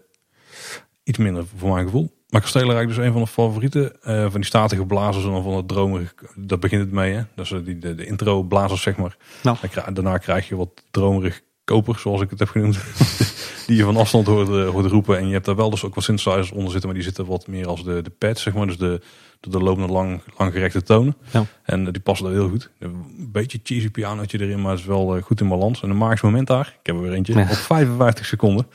iets 1.03 1.19
minder 1.19 1.45
voor 1.57 1.73
mijn 1.73 1.85
gevoel. 1.85 2.19
Maar 2.31 2.41
Kastelenrijk 2.41 2.89
dus 2.89 2.97
een 2.97 3.13
van 3.13 3.21
de 3.21 3.27
favorieten. 3.27 3.93
Uh, 4.05 4.23
van 4.23 4.41
die 4.41 4.45
statige 4.45 4.87
blazers 4.87 5.25
en 5.25 5.43
van 5.43 5.55
het 5.55 5.69
dromerig. 5.69 6.15
Dat 6.37 6.61
begint 6.61 6.83
het 6.83 6.93
mee. 6.93 7.13
Hè? 7.13 7.23
Dat 7.35 7.45
is 7.45 7.65
die, 7.65 7.79
de, 7.79 7.95
de 7.95 8.07
intro 8.07 8.43
blazers 8.43 8.83
zeg 8.83 8.97
maar. 8.97 9.17
Nou. 9.43 9.57
Daarna 9.93 10.19
krijg 10.19 10.49
je 10.49 10.57
wat 10.57 10.85
dromerig 10.91 11.41
koper 11.65 11.99
zoals 11.99 12.21
ik 12.21 12.31
het 12.31 12.39
heb 12.39 12.49
genoemd. 12.49 12.79
die 13.67 13.77
je 13.77 13.85
van 13.85 13.97
afstand 13.97 14.27
hoort, 14.27 14.49
hoort 14.49 14.87
roepen. 14.87 15.19
En 15.19 15.27
je 15.27 15.33
hebt 15.33 15.45
daar 15.45 15.57
wel 15.57 15.71
dus 15.71 15.85
ook 15.85 15.95
wat 15.95 16.05
synthesizers 16.05 16.51
onder 16.51 16.71
zitten. 16.71 16.89
Maar 16.89 16.99
die 16.99 17.07
zitten 17.07 17.27
wat 17.27 17.47
meer 17.47 17.67
als 17.67 17.85
de, 17.85 18.03
de 18.03 18.11
pads 18.11 18.43
zeg 18.43 18.55
maar. 18.55 18.67
Dus 18.67 18.79
de, 18.79 19.01
de, 19.41 19.51
de 19.51 19.59
lopende 19.59 19.93
lang, 19.93 20.23
langgerekte 20.37 20.83
tonen. 20.83 21.17
Ja. 21.31 21.45
En 21.63 21.85
die 21.85 22.03
passen 22.03 22.27
daar 22.27 22.35
heel 22.35 22.49
goed. 22.49 22.71
Een 22.79 23.29
beetje 23.33 23.61
cheesy 23.63 23.91
pianootje 23.91 24.41
erin, 24.41 24.61
maar 24.61 24.71
het 24.71 24.81
is 24.81 24.87
wel 24.87 25.17
uh, 25.17 25.23
goed 25.23 25.41
in 25.41 25.49
balans. 25.49 25.83
En 25.83 25.91
een 25.91 25.97
magisch 25.97 26.21
moment 26.21 26.47
daar. 26.47 26.77
Ik 26.81 26.87
heb 26.87 26.97
er 26.97 27.03
weer 27.03 27.13
eentje. 27.13 27.35
Ja. 27.35 27.41
Op 27.41 27.49
55 27.49 28.27
seconden. 28.27 28.67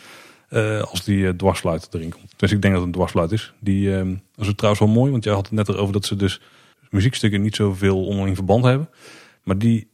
Uh, 0.50 0.82
als 0.82 1.04
die 1.04 1.18
uh, 1.18 1.30
dwarsfluit 1.30 1.88
erin 1.92 2.10
komt. 2.10 2.34
Dus 2.36 2.52
ik 2.52 2.62
denk 2.62 2.74
dat 2.74 2.84
het 2.84 2.92
een 2.92 2.98
dwarsfluit 2.98 3.32
is. 3.32 3.54
Die 3.60 3.88
uh, 3.90 4.16
dat 4.36 4.48
is 4.48 4.54
trouwens 4.56 4.86
wel 4.86 4.94
mooi. 4.94 5.12
Want 5.12 5.24
jij 5.24 5.34
had 5.34 5.46
het 5.46 5.56
net 5.56 5.68
erover 5.68 5.94
dat 5.94 6.06
ze 6.06 6.16
dus 6.16 6.42
muziekstukken 6.90 7.42
niet 7.42 7.56
zoveel 7.56 8.06
onderling 8.06 8.36
verband 8.36 8.64
hebben. 8.64 8.90
Maar 9.44 9.58
die, 9.58 9.88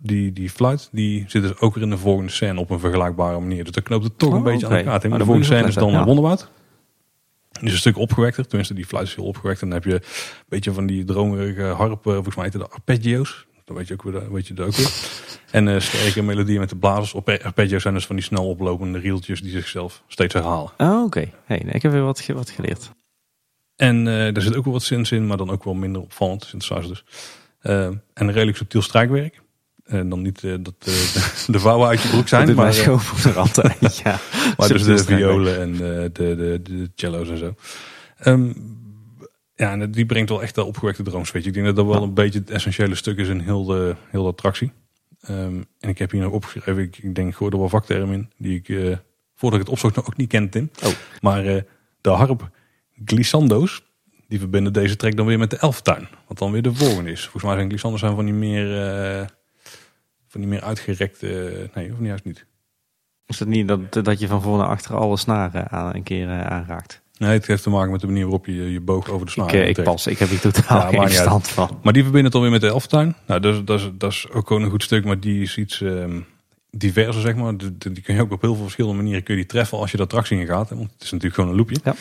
die, 0.00 0.32
die 0.32 0.50
fluit 0.50 0.88
die 0.92 1.24
zit 1.26 1.42
dus 1.42 1.58
ook 1.58 1.74
weer 1.74 1.84
in 1.84 1.90
de 1.90 1.98
volgende 1.98 2.30
scène 2.30 2.60
op 2.60 2.70
een 2.70 2.78
vergelijkbare 2.78 3.40
manier. 3.40 3.64
Dus 3.64 3.72
dat 3.72 3.84
knoopt 3.84 4.04
het 4.04 4.18
toch 4.18 4.30
oh, 4.30 4.36
een 4.36 4.42
beetje 4.42 4.66
okay. 4.66 4.78
aan 4.78 4.86
elkaar. 4.86 5.08
Maar 5.10 5.18
de 5.18 5.24
volgende 5.24 5.48
scène 5.48 5.68
is 5.68 5.74
dan 5.74 5.90
ja. 5.90 6.04
Wonderwoud. 6.04 6.50
Die 7.58 7.66
is 7.66 7.72
een 7.72 7.78
stuk 7.78 7.98
opgewekter. 7.98 8.46
Tenminste, 8.46 8.74
die 8.74 8.86
fluit 8.86 9.06
is 9.06 9.14
heel 9.14 9.24
opgewekt. 9.24 9.62
En 9.62 9.68
dan 9.68 9.78
heb 9.80 9.88
je 9.90 9.94
een 9.94 10.44
beetje 10.48 10.72
van 10.72 10.86
die 10.86 11.04
dromerige 11.04 11.62
harp, 11.62 12.02
volgens 12.02 12.36
mij 12.36 12.50
de 12.50 12.68
arpeggios. 12.68 13.46
Dan 13.64 13.76
weet 13.76 13.88
je, 13.88 13.94
ook 13.94 14.02
weer, 14.02 14.32
weet 14.32 14.46
je 14.46 14.54
het 14.54 14.62
ook 14.62 14.74
weer. 14.74 14.92
En 15.50 15.66
uh, 15.66 15.80
sterke 15.80 16.22
melodieën 16.22 16.60
met 16.60 16.68
de 16.68 16.76
blazers. 16.76 17.14
Op 17.14 17.28
arpeggios 17.28 17.82
zijn 17.82 17.94
dus 17.94 18.06
van 18.06 18.16
die 18.16 18.24
snel 18.24 18.48
oplopende 18.48 18.98
rieltjes 18.98 19.40
die 19.40 19.50
zichzelf 19.50 20.02
steeds 20.06 20.34
herhalen. 20.34 20.70
Oh, 20.76 20.92
oké. 20.92 21.04
Okay. 21.04 21.32
Hey, 21.44 21.58
ik 21.58 21.82
heb 21.82 21.92
weer 21.92 22.02
wat, 22.02 22.26
wat 22.26 22.50
geleerd. 22.50 22.90
En 23.76 23.96
uh, 23.98 24.04
daar 24.04 24.42
zit 24.42 24.56
ook 24.56 24.64
wel 24.64 24.72
wat 24.72 24.82
zins 24.82 25.12
in, 25.12 25.26
maar 25.26 25.36
dan 25.36 25.50
ook 25.50 25.64
wel 25.64 25.74
minder 25.74 26.02
opvallend. 26.02 26.44
Synthesizer 26.44 26.88
dus. 26.88 27.04
Uh, 27.62 27.84
en 27.84 28.02
een 28.14 28.32
redelijk 28.32 28.56
subtiel 28.56 28.82
strijkwerk. 28.82 29.40
En 29.86 30.08
dan 30.08 30.22
niet 30.22 30.42
uh, 30.42 30.54
dat 30.60 30.74
uh, 30.78 30.94
de, 31.14 31.52
de 31.52 31.58
vouwen 31.58 31.88
uit 31.88 32.02
je 32.02 32.08
broek 32.08 32.28
zijn. 32.28 32.54
maar 32.54 32.74
schoonmoeder 32.74 33.38
altijd. 33.38 33.96
ja. 34.04 34.18
maar 34.56 34.68
dus 34.68 34.82
de 34.82 34.98
violen 34.98 35.60
en 35.60 35.72
de, 35.72 36.10
de, 36.12 36.36
de, 36.36 36.60
de 36.62 36.90
cello's 36.94 37.28
en 37.28 37.38
zo. 37.38 37.54
Um, 38.24 38.54
ja, 39.54 39.72
en 39.72 39.90
die 39.90 40.06
brengt 40.06 40.28
wel 40.28 40.42
echt 40.42 40.54
de 40.54 40.64
opgewekte 40.64 41.02
droomsfeer. 41.02 41.46
Ik 41.46 41.54
denk 41.54 41.66
dat 41.66 41.76
dat 41.76 41.86
wel 41.86 42.02
een 42.02 42.14
beetje 42.14 42.38
het 42.38 42.50
essentiële 42.50 42.94
stuk 42.94 43.18
is 43.18 43.28
in 43.28 43.40
heel 43.40 43.64
de, 43.64 43.96
heel 44.10 44.22
de 44.22 44.28
attractie. 44.28 44.72
Um, 45.30 45.66
en 45.80 45.88
ik 45.88 45.98
heb 45.98 46.10
hier 46.10 46.22
nog 46.22 46.32
opgeschreven, 46.32 46.82
ik, 46.82 46.98
ik 46.98 47.14
denk, 47.14 47.28
ik 47.28 47.34
gooi 47.34 47.50
er 47.50 47.58
wel 47.58 47.68
vakterm 47.68 48.12
in, 48.12 48.30
die 48.36 48.58
ik, 48.58 48.68
uh, 48.68 48.96
voordat 49.34 49.60
ik 49.60 49.64
het 49.64 49.74
opzocht, 49.74 49.96
nog 49.96 50.06
ook 50.06 50.16
niet 50.16 50.28
kende, 50.28 50.48
Tim. 50.48 50.70
Oh. 50.84 50.92
Maar 51.20 51.44
uh, 51.44 51.60
de 52.00 52.10
harp 52.10 52.50
glissando's, 53.04 53.82
die 54.28 54.38
verbinden 54.38 54.72
deze 54.72 54.96
track 54.96 55.16
dan 55.16 55.26
weer 55.26 55.38
met 55.38 55.50
de 55.50 55.56
elftuin. 55.56 56.08
Wat 56.28 56.38
dan 56.38 56.52
weer 56.52 56.62
de 56.62 56.74
volgende 56.74 57.10
is. 57.10 57.22
Volgens 57.22 57.42
mij 57.42 57.54
zijn 57.54 57.68
glissando's 57.68 58.00
zijn 58.00 58.14
van 58.14 58.24
die 58.24 58.34
meer, 58.34 58.66
uh, 59.20 59.26
van 60.36 60.44
die 60.44 60.54
meer 60.54 60.66
uitgerekte, 60.66 61.70
nee, 61.74 61.92
of 61.92 61.98
niet 61.98 62.08
juist 62.08 62.24
niet. 62.24 62.46
Is 63.26 63.38
dat 63.38 63.48
niet 63.48 63.68
dat, 63.68 63.92
dat 63.92 64.20
je 64.20 64.26
van 64.26 64.42
voor 64.42 64.58
naar 64.58 64.66
achter 64.66 64.94
alle 64.94 65.16
snaren 65.16 65.70
aan, 65.70 65.94
een 65.94 66.02
keer 66.02 66.28
aanraakt? 66.28 67.02
Nee, 67.18 67.30
het 67.30 67.46
heeft 67.46 67.62
te 67.62 67.70
maken 67.70 67.90
met 67.90 68.00
de 68.00 68.06
manier 68.06 68.22
waarop 68.22 68.46
je 68.46 68.72
je 68.72 68.80
boog 68.80 69.08
over 69.08 69.26
de 69.26 69.32
snaar 69.32 69.54
Ik, 69.54 69.62
eh, 69.62 69.68
ik 69.68 69.82
pas, 69.82 70.06
ik 70.06 70.18
heb 70.18 70.28
hier 70.28 70.40
totaal 70.40 70.78
Ja, 70.78 70.88
geen 70.88 71.00
niet 71.00 71.08
verstand 71.08 71.48
van. 71.48 71.78
Maar 71.82 71.92
die 71.92 72.02
verbinden 72.02 72.22
het 72.24 72.32
dan 72.32 72.42
weer 72.42 72.50
met 72.50 72.60
de 72.60 72.66
Elftuin. 72.66 73.14
Nou, 73.26 73.40
dat 73.40 73.54
is, 73.54 73.64
dat, 73.64 73.80
is, 73.80 73.90
dat 73.92 74.12
is 74.12 74.30
ook 74.30 74.46
gewoon 74.46 74.62
een 74.62 74.70
goed 74.70 74.82
stuk, 74.82 75.04
maar 75.04 75.20
die 75.20 75.42
is 75.42 75.56
iets 75.56 75.80
ehm, 75.80 76.20
diverser, 76.70 77.20
zeg 77.20 77.34
maar. 77.34 77.56
Die, 77.56 77.76
die 77.78 78.02
kun 78.02 78.14
je 78.14 78.20
ook 78.20 78.32
op 78.32 78.40
heel 78.40 78.54
veel 78.54 78.62
verschillende 78.62 78.96
manieren 78.96 79.22
kun 79.22 79.34
je 79.34 79.40
die 79.40 79.50
treffen 79.50 79.78
als 79.78 79.90
je 79.90 79.96
de 79.96 80.02
attractie 80.02 80.38
in 80.38 80.46
gaat. 80.46 80.68
Want 80.68 80.92
het 80.92 81.02
is 81.02 81.10
natuurlijk 81.10 81.34
gewoon 81.34 81.50
een 81.50 81.56
loopje. 81.56 81.76
Ja. 81.84 81.94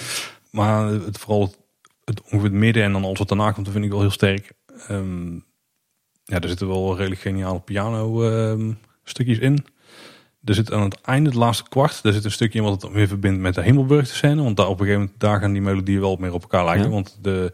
Maar 0.52 0.88
het, 0.88 1.18
vooral 1.18 1.42
het, 1.42 1.58
het, 2.04 2.22
ongeveer 2.22 2.44
het 2.44 2.54
midden 2.54 2.84
en 2.84 2.92
dan 2.92 3.04
alles 3.04 3.20
wat 3.20 3.28
daarna 3.28 3.52
komt, 3.52 3.66
dat 3.66 3.74
vind 3.74 3.86
ik 3.86 3.92
wel 3.92 4.02
heel 4.02 4.10
sterk. 4.10 4.52
Ehm, 4.88 5.40
ja, 6.26 6.40
er 6.40 6.48
zitten 6.48 6.68
wel 6.68 6.96
redelijk 6.96 7.22
geniale 7.22 7.60
piano 7.60 8.30
ehm, 8.30 8.72
stukjes 9.04 9.38
in. 9.38 9.66
Er 10.44 10.54
zit 10.54 10.72
aan 10.72 10.82
het 10.82 11.02
einde, 11.02 11.30
het 11.30 11.38
laatste 11.38 11.70
kwart, 11.70 12.04
daar 12.04 12.14
zit 12.14 12.24
een 12.24 12.32
stukje 12.32 12.60
in 12.60 12.66
wat 12.66 12.82
het 12.82 12.92
weer 12.92 13.08
verbindt 13.08 13.40
met 13.40 13.56
de 13.56 13.62
Hemelburg 13.62 14.08
scène. 14.08 14.44
Want 14.44 14.58
daar 14.58 14.68
op 14.68 14.80
een 14.80 14.86
gegeven 14.86 15.02
moment, 15.02 15.20
daar 15.20 15.40
gaan 15.40 15.52
die 15.52 15.62
melodieën 15.62 16.00
wel 16.00 16.16
meer 16.16 16.34
op 16.34 16.42
elkaar 16.42 16.66
lijken. 16.66 16.86
Ja. 16.86 16.90
Want 16.90 17.18
de 17.22 17.54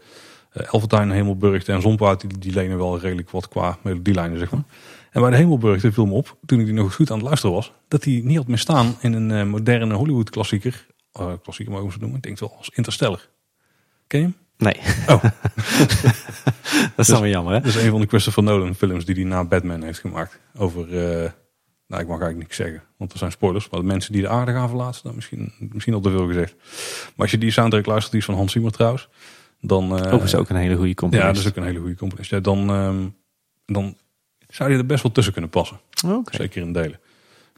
uh, 0.56 0.72
Elfentuin, 0.72 1.10
Hemelburg 1.10 1.64
en 1.64 1.82
Zonpaard, 1.82 2.20
die, 2.20 2.38
die 2.38 2.52
lenen 2.52 2.78
wel 2.78 2.98
redelijk 2.98 3.30
wat 3.30 3.48
qua 3.48 3.78
melodielijnen, 3.82 4.38
zeg 4.38 4.50
maar. 4.50 4.64
En 5.10 5.20
bij 5.20 5.30
de 5.30 5.36
Hemelburg, 5.36 5.82
dat 5.82 5.94
viel 5.94 6.06
me 6.06 6.14
op, 6.14 6.36
toen 6.46 6.60
ik 6.60 6.64
die 6.64 6.74
nog 6.74 6.94
goed 6.94 7.10
aan 7.10 7.16
het 7.16 7.26
luisteren 7.26 7.54
was, 7.54 7.72
dat 7.88 8.02
die 8.02 8.24
niet 8.24 8.36
had 8.36 8.46
meer 8.46 8.58
staan 8.58 8.96
in 9.00 9.12
een 9.12 9.30
eh, 9.30 9.44
moderne 9.44 9.94
Hollywood 9.94 10.30
klassieker. 10.30 10.86
Uh, 11.20 11.32
klassieker 11.42 11.74
mogen 11.74 11.92
ze 11.92 11.98
noemen, 11.98 12.16
ik 12.16 12.22
denk 12.22 12.38
wel 12.38 12.54
als 12.56 12.70
Interstellar. 12.74 13.28
Ken 14.06 14.20
je 14.20 14.26
hem? 14.26 14.36
Nee. 14.56 14.76
Oh. 15.08 15.22
dat 16.96 16.96
is 16.96 17.06
dan 17.06 17.20
weer 17.20 17.30
jammer, 17.30 17.52
hè? 17.52 17.60
Dat 17.60 17.74
is 17.74 17.82
een 17.82 17.90
van 17.90 18.00
de 18.00 18.06
Christopher 18.06 18.42
Nolan 18.42 18.74
films 18.74 19.04
die 19.04 19.14
hij 19.14 19.24
na 19.24 19.44
Batman 19.44 19.82
heeft 19.82 19.98
gemaakt. 19.98 20.38
Over, 20.56 20.88
uh, 20.88 21.30
nou 21.86 22.02
ik 22.02 22.08
mag 22.08 22.20
eigenlijk 22.20 22.38
niks 22.38 22.56
zeggen, 22.56 22.82
want 22.96 23.12
er 23.12 23.18
zijn 23.18 23.30
spoilers. 23.30 23.68
Maar 23.68 23.80
de 23.80 23.86
mensen 23.86 24.12
die 24.12 24.22
de 24.22 24.28
aarde 24.28 24.52
gaan 24.52 24.68
verlaten, 24.68 25.00
nou, 25.02 25.14
misschien, 25.14 25.52
misschien 25.58 25.94
al 25.94 26.00
te 26.00 26.10
veel 26.10 26.26
gezegd. 26.26 26.54
Maar 27.04 27.12
als 27.16 27.30
je 27.30 27.38
die 27.38 27.50
soundtrack 27.50 27.86
luistert, 27.86 28.10
die 28.10 28.20
is 28.20 28.26
van 28.26 28.36
Hans 28.36 28.52
Zimmer 28.52 28.72
trouwens. 28.72 29.08
Dan, 29.60 29.98
uh, 29.98 30.12
ook 30.12 30.22
is 30.22 30.34
ook 30.34 30.48
een 30.48 30.56
hele 30.56 30.76
goede 30.76 30.94
componist. 30.94 31.28
Ja, 31.28 31.32
dat 31.32 31.42
is 31.42 31.48
ook 31.48 31.56
een 31.56 31.64
hele 31.64 31.78
goede 31.78 31.96
componist. 31.96 32.30
Ja, 32.30 32.40
dan, 32.40 32.70
um, 32.70 33.16
dan 33.66 33.96
zou 34.48 34.70
je 34.70 34.76
er 34.76 34.86
best 34.86 35.02
wel 35.02 35.12
tussen 35.12 35.32
kunnen 35.32 35.50
passen. 35.50 35.80
Okay. 36.04 36.22
Zeker 36.36 36.62
in 36.62 36.72
delen. 36.72 37.00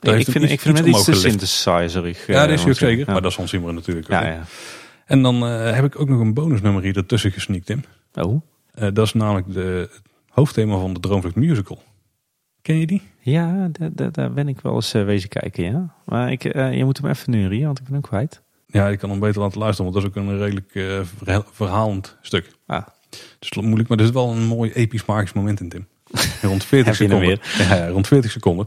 Ik, 0.01 0.29
vind, 0.29 0.51
ik 0.51 0.61
vind 0.61 0.79
het 0.79 0.87
iets 0.87 1.05
te 1.05 1.15
synthesizerig. 1.15 2.27
Ja, 2.27 2.47
dat 2.47 2.59
is 2.59 2.67
ook 2.67 2.75
zeker. 2.75 3.07
Ja. 3.07 3.13
Maar 3.13 3.23
dat 3.23 3.31
is 3.31 3.37
Hans 3.37 3.51
Zimmer 3.51 3.75
natuurlijk 3.75 4.07
ook. 4.07 4.21
Ja, 4.21 4.27
ja. 4.27 4.45
En 5.07 5.23
dan 5.23 5.45
uh, 5.45 5.73
heb 5.73 5.85
ik 5.85 6.01
ook 6.01 6.09
nog 6.09 6.21
een 6.21 6.35
bonusnummer 6.35 6.83
hier 6.83 6.97
ertussen 6.97 7.33
gesneakt 7.33 7.71
in. 7.71 7.85
Oh. 8.15 8.43
Uh, 8.79 8.89
dat 8.93 9.07
is 9.07 9.13
namelijk 9.13 9.53
de, 9.53 9.89
het 9.93 10.03
hoofdthema 10.29 10.79
van 10.79 10.95
de 10.95 11.01
Droomvlucht 11.01 11.37
Musical. 11.37 11.83
Ken 12.63 12.79
je 12.79 12.87
die? 12.87 13.03
Ja, 13.21 13.71
daar, 13.73 14.13
daar 14.13 14.33
ben 14.33 14.49
ik 14.49 14.61
wel 14.61 14.75
eens 14.75 14.95
uh, 14.95 15.05
wezen 15.05 15.29
kijken, 15.29 15.65
ja. 15.65 15.95
Maar 16.05 16.33
ik, 16.33 16.43
je 16.53 16.85
moet 16.85 16.99
hem 16.99 17.11
even 17.11 17.31
neurien, 17.31 17.65
want 17.65 17.79
ik 17.79 17.85
ben 17.85 17.93
hem 17.93 18.03
kwijt. 18.03 18.43
Ja, 18.67 18.89
ik 18.89 18.99
kan 18.99 19.11
hem 19.11 19.19
beter 19.19 19.41
laten 19.41 19.59
luisteren, 19.59 19.93
want 19.93 20.05
dat 20.05 20.13
is 20.13 20.21
ook 20.21 20.29
een 20.29 20.39
redelijk 20.39 21.03
verhalend 21.53 22.17
stuk. 22.21 22.51
Ah. 22.67 22.87
Dus 23.39 23.51
moeilijk, 23.51 23.89
maar 23.89 23.99
er 23.99 24.05
is 24.05 24.11
wel 24.11 24.31
een 24.31 24.45
mooi 24.45 24.73
episch 24.73 25.05
magisch 25.05 25.33
moment 25.33 25.61
in, 25.61 25.69
Tim. 25.69 25.87
Rond 26.43 26.65
40 26.65 26.95
seconden. 26.95 27.27
Weer? 27.27 27.41
Ja, 27.69 27.89
rond 27.89 28.07
40 28.07 28.31
seconden. 28.31 28.67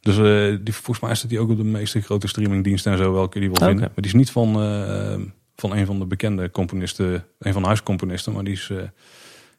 Dus 0.00 0.16
uh, 0.18 0.58
die, 0.62 0.74
volgens 0.74 1.00
mij 1.00 1.14
staat 1.14 1.30
die 1.30 1.38
ook 1.38 1.50
op 1.50 1.56
de 1.56 1.64
meeste 1.64 2.00
grote 2.00 2.28
streamingdiensten 2.28 2.92
en 2.92 2.98
zo 2.98 3.12
wel 3.12 3.28
kun 3.28 3.40
je 3.40 3.48
die 3.48 3.56
wel 3.58 3.68
Okay. 3.68 3.68
vinden. 3.68 3.92
Maar 3.94 4.02
die 4.02 4.12
is 4.12 4.18
niet 4.18 4.30
van, 4.30 4.62
uh, 4.62 5.14
van 5.60 5.72
een 5.72 5.86
van 5.86 5.98
de 5.98 6.06
bekende 6.06 6.50
componisten, 6.50 7.24
een 7.38 7.52
van 7.52 7.62
de 7.62 7.68
huiscomponisten, 7.68 8.32
maar 8.32 8.44
die 8.44 8.52
is, 8.52 8.68
uh, 8.68 8.82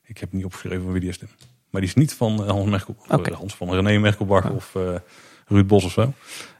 ik 0.03 0.17
heb 0.17 0.31
niet 0.31 0.45
opgeschreven 0.45 0.83
van 0.83 0.91
wie 0.91 1.01
die 1.01 1.09
is. 1.09 1.17
Tim. 1.17 1.27
Maar 1.69 1.81
die 1.81 1.89
is 1.89 1.95
niet 1.95 2.13
van 2.13 2.49
Hans 2.49 2.69
Merkel, 2.69 2.95
Okay. 3.09 3.33
Hans 3.33 3.55
van 3.55 3.73
René 3.73 3.99
Merkelbach 3.99 4.43
Ja. 4.43 4.49
of 4.49 4.75
Ruud 5.47 5.67
Bos 5.67 5.83
of 5.83 5.91
zo. 5.91 6.13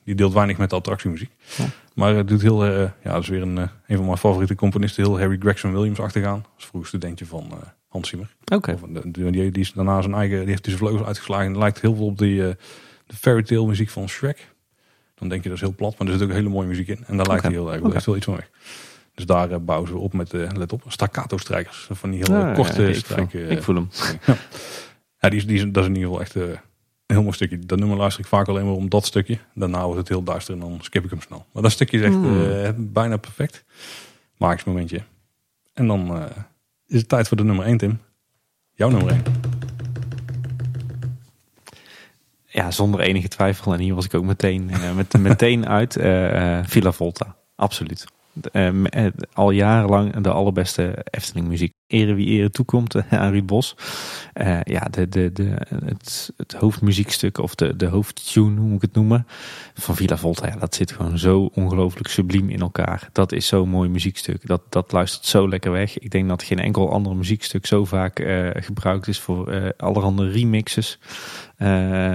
Die 0.03 0.15
deelt 0.15 0.33
weinig 0.33 0.57
met 0.57 0.69
de 0.69 0.75
attractiemuziek. 0.75 1.31
Ja. 1.57 1.65
Maar 1.93 2.15
het 2.15 2.27
doet 2.27 2.41
heel, 2.41 2.65
ja, 2.65 2.93
dat 3.03 3.21
is 3.21 3.27
weer 3.27 3.41
een, 3.41 3.57
een 3.57 3.95
van 3.95 4.05
mijn 4.05 4.17
favoriete 4.17 4.55
componisten, 4.55 5.03
heel 5.03 5.19
Harry 5.19 5.37
Gregson 5.39 5.71
Williams 5.71 5.99
achtergaan. 5.99 6.45
Als 6.55 6.65
vroeg 6.65 6.87
studentje 6.87 7.25
van 7.25 7.51
Hans 7.87 8.09
Zimmer. 8.09 8.35
Oké. 8.53 8.75
Okay. 8.75 9.01
Die, 9.11 9.51
die, 9.51 9.61
is 9.61 9.71
daarna 9.71 10.01
zijn 10.01 10.13
eigen, 10.13 10.39
die 10.39 10.47
heeft 10.47 10.63
dus 10.63 10.73
vleugels 10.73 11.07
uitgeslagen. 11.07 11.45
En 11.45 11.57
lijkt 11.57 11.81
heel 11.81 11.95
veel 11.95 12.05
op 12.05 12.17
die, 12.17 12.35
uh, 12.35 12.49
de 13.05 13.15
fairy 13.15 13.43
tale 13.43 13.67
muziek 13.67 13.89
van 13.89 14.09
Shrek. 14.09 14.47
Dan 15.15 15.29
denk 15.29 15.43
je 15.43 15.49
dat 15.49 15.57
is 15.57 15.63
heel 15.63 15.75
plat, 15.75 15.97
maar 15.97 16.07
er 16.07 16.13
zit 16.13 16.23
ook 16.23 16.33
hele 16.33 16.49
mooie 16.49 16.67
muziek 16.67 16.87
in. 16.87 17.03
En 17.07 17.17
daar 17.17 17.27
lijkt 17.27 17.43
hij 17.43 17.51
heel 17.51 17.73
erg. 17.73 17.81
Dat 17.81 17.93
heeft 17.93 18.05
wel 18.05 18.15
iets 18.15 18.25
van 18.25 18.35
weg. 18.35 18.49
Dus 19.21 19.35
daar 19.35 19.51
uh, 19.51 19.57
bouwen 19.57 19.87
ze 19.89 19.97
op 19.97 20.13
met, 20.13 20.33
uh, 20.33 20.49
let 20.53 20.73
op, 20.73 20.83
staccato 20.87 21.37
strijkers. 21.37 21.87
Van 21.91 22.11
die 22.11 22.23
heel 22.23 22.35
Ah, 22.35 22.41
ja, 22.41 22.53
korte 22.53 22.81
ja, 22.81 22.87
ik, 22.87 22.95
strijken. 22.95 23.41
voel, 23.41 23.51
ik 23.57 23.63
voel 23.63 23.75
hem. 23.75 23.89
Ja, 25.19 25.29
die 25.29 25.45
die 25.45 25.71
dat 25.71 25.83
is 25.83 25.89
in 25.89 25.95
ieder 25.95 26.09
geval 26.09 26.21
echt 26.21 26.35
een 26.35 26.57
heel 27.05 27.21
mooi 27.21 27.33
stukje. 27.33 27.59
Dat 27.59 27.79
nummer 27.79 27.97
luister 27.97 28.21
ik 28.23 28.27
vaak 28.29 28.47
alleen 28.47 28.65
maar 28.65 28.73
om 28.73 28.89
dat 28.89 29.05
stukje. 29.05 29.37
Daarna 29.53 29.83
wordt 29.83 29.99
het 29.99 30.07
heel 30.07 30.23
duister 30.23 30.53
en 30.53 30.59
dan 30.59 30.79
skip 30.81 31.03
ik 31.03 31.09
hem 31.09 31.21
snel. 31.21 31.45
Maar 31.53 31.63
dat 31.63 31.71
stukje 31.71 31.97
is 31.97 32.03
echt 32.03 32.13
Hmm. 32.13 32.91
bijna 32.93 33.17
perfect. 33.17 33.63
Magisch 34.37 34.63
momentje. 34.63 35.01
En 35.73 35.87
dan 35.87 36.23
is 36.87 36.99
het 36.99 37.09
tijd 37.09 37.27
voor 37.27 37.37
de 37.37 37.43
nummer 37.43 37.65
1, 37.65 37.77
Tim. 37.77 37.99
Jouw 38.71 38.89
nummer 38.89 39.11
1. 39.11 39.23
Ja, 42.45 42.71
zonder 42.71 42.99
enige 42.99 43.27
twijfel. 43.27 43.73
En 43.73 43.79
hier 43.79 43.95
was 43.95 44.05
ik 44.05 44.13
ook 44.13 44.23
meteen, 44.23 44.71
met, 44.95 45.17
meteen 45.19 45.67
uit. 45.67 45.97
Uh, 45.97 46.59
Villa 46.63 46.91
Volta, 46.91 47.35
absoluut. 47.55 48.05
Uh, 48.55 49.09
al 49.33 49.51
jarenlang 49.51 50.15
de 50.23 50.31
allerbeste 50.31 51.05
Efteling 51.11 51.47
muziek. 51.47 51.73
Ere 51.91 52.13
wie 52.13 52.27
ere 52.27 52.49
toekomt 52.49 52.95
aan 53.09 53.45
Bos. 53.45 53.75
ja, 54.63 54.87
de, 54.91 55.09
de, 55.09 55.31
de, 55.33 55.55
het, 55.85 56.33
het 56.37 56.53
hoofdmuziekstuk 56.53 57.37
of 57.37 57.55
de, 57.55 57.75
de 57.75 57.85
hoofdtune, 57.85 58.59
hoe 58.59 58.67
moet 58.67 58.75
ik 58.75 58.81
het 58.81 58.93
noemen, 58.93 59.27
van 59.73 59.95
Villa 59.95 60.17
Volta. 60.17 60.47
Ja, 60.47 60.55
dat 60.55 60.75
zit 60.75 60.91
gewoon 60.91 61.17
zo 61.17 61.49
ongelooflijk 61.53 62.07
subliem 62.07 62.49
in 62.49 62.61
elkaar. 62.61 63.09
Dat 63.11 63.31
is 63.31 63.47
zo'n 63.47 63.69
mooi 63.69 63.89
muziekstuk. 63.89 64.47
Dat, 64.47 64.61
dat 64.69 64.91
luistert 64.91 65.25
zo 65.25 65.49
lekker 65.49 65.71
weg. 65.71 65.99
Ik 65.99 66.11
denk 66.11 66.29
dat 66.29 66.43
geen 66.43 66.59
enkel 66.59 66.91
ander 66.91 67.15
muziekstuk 67.15 67.65
zo 67.65 67.85
vaak 67.85 68.19
uh, 68.19 68.49
gebruikt 68.53 69.07
is 69.07 69.19
voor 69.19 69.53
uh, 69.53 69.69
allerhande 69.77 70.29
remixes. 70.29 70.99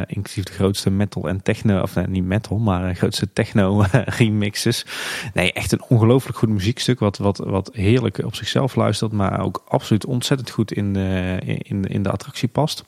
Inclusief 0.06 0.44
de 0.44 0.52
grootste 0.52 0.90
metal 0.90 1.28
en 1.28 1.42
techno, 1.42 1.80
of 1.82 1.94
nee, 1.94 2.06
niet 2.06 2.24
metal, 2.24 2.58
maar 2.58 2.88
de 2.88 2.94
grootste 2.94 3.32
techno 3.32 3.84
remixes. 4.18 4.86
Nee, 5.34 5.52
echt 5.52 5.72
een 5.72 5.82
ongelooflijk 5.88 6.38
goed 6.38 6.48
muziekstuk. 6.48 6.98
Wat, 6.98 7.18
wat, 7.18 7.38
wat 7.38 7.70
heerlijk 7.72 8.18
op 8.18 8.34
zichzelf 8.34 8.74
luistert, 8.74 9.12
maar 9.12 9.40
ook 9.40 9.64
absoluut 9.68 10.06
ontzettend 10.06 10.51
goed 10.51 10.72
in 10.72 10.97
in, 10.97 11.84
in 11.84 12.02
de 12.02 12.10
attractie 12.10 12.48
past. 12.48 12.84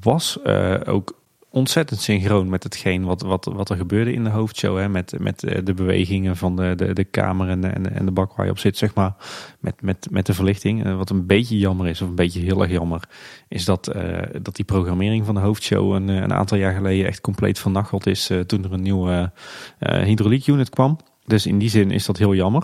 Was 0.00 0.38
uh, 0.44 0.74
ook 0.84 1.14
ontzettend 1.56 2.00
synchroon 2.00 2.48
met 2.48 2.62
hetgeen 2.62 3.04
wat, 3.04 3.22
wat, 3.22 3.44
wat 3.44 3.70
er 3.70 3.76
gebeurde 3.76 4.12
in 4.12 4.24
de 4.24 4.30
hoofdshow. 4.30 4.78
Hè? 4.78 4.88
Met, 4.88 5.14
met 5.18 5.40
de 5.40 5.74
bewegingen 5.74 6.36
van 6.36 6.56
de, 6.56 6.74
de, 6.76 6.92
de 6.92 7.04
kamer 7.04 7.48
en 7.48 7.60
de, 7.60 7.68
en, 7.68 8.04
de, 8.04 8.10
bak 8.10 8.36
waar 8.36 8.46
je 8.46 8.52
op 8.52 8.58
zit, 8.58 8.76
zeg 8.76 8.94
maar. 8.94 9.14
Met, 9.60 9.82
met, 9.82 10.06
met 10.10 10.26
de 10.26 10.34
verlichting. 10.34 10.96
Wat 10.96 11.10
een 11.10 11.26
beetje 11.26 11.58
jammer 11.58 11.86
is, 11.86 12.02
of 12.02 12.08
een 12.08 12.14
beetje 12.14 12.40
heel 12.40 12.62
erg 12.62 12.70
jammer, 12.70 13.08
is 13.48 13.64
dat, 13.64 13.94
dat 14.42 14.56
die 14.56 14.64
programmering 14.64 15.26
van 15.26 15.34
de 15.34 15.40
hoofdshow 15.40 15.92
een, 15.92 16.08
een 16.08 16.32
aantal 16.32 16.58
jaar 16.58 16.74
geleden 16.74 17.06
echt 17.06 17.20
compleet 17.20 17.58
vernacheld 17.58 18.06
is 18.06 18.30
toen 18.46 18.64
er 18.64 18.72
een 18.72 18.82
nieuwe 18.82 19.32
uh, 19.80 20.02
hydrauliek 20.02 20.46
unit 20.46 20.70
kwam. 20.70 20.98
Dus 21.24 21.46
in 21.46 21.58
die 21.58 21.70
zin 21.70 21.90
is 21.90 22.06
dat 22.06 22.18
heel 22.18 22.34
jammer. 22.34 22.62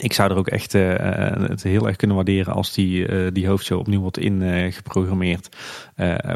Ik 0.00 0.12
zou 0.12 0.30
er 0.30 0.36
ook 0.36 0.48
echt 0.48 0.74
uh, 0.74 0.94
het 1.48 1.62
heel 1.62 1.86
erg 1.86 1.96
kunnen 1.96 2.16
waarderen 2.16 2.54
als 2.54 2.72
die, 2.72 3.08
uh, 3.08 3.28
die 3.32 3.48
hoofdshow 3.48 3.78
opnieuw 3.78 4.00
wordt 4.00 4.18
ingeprogrammeerd. 4.18 5.56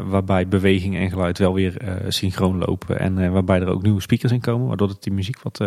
Waarbij 0.03 0.47
beweging 0.47 0.95
en 0.95 1.09
geluid 1.09 1.37
wel 1.37 1.53
weer 1.53 1.77
synchroon 2.07 2.57
lopen. 2.57 2.99
En 2.99 3.31
waarbij 3.31 3.59
er 3.59 3.67
ook 3.67 3.81
nieuwe 3.81 4.01
speakers 4.01 4.31
in 4.31 4.41
komen. 4.41 4.67
Waardoor 4.67 4.87
het 4.87 5.03
die 5.03 5.13
muziek 5.13 5.41
wat, 5.41 5.59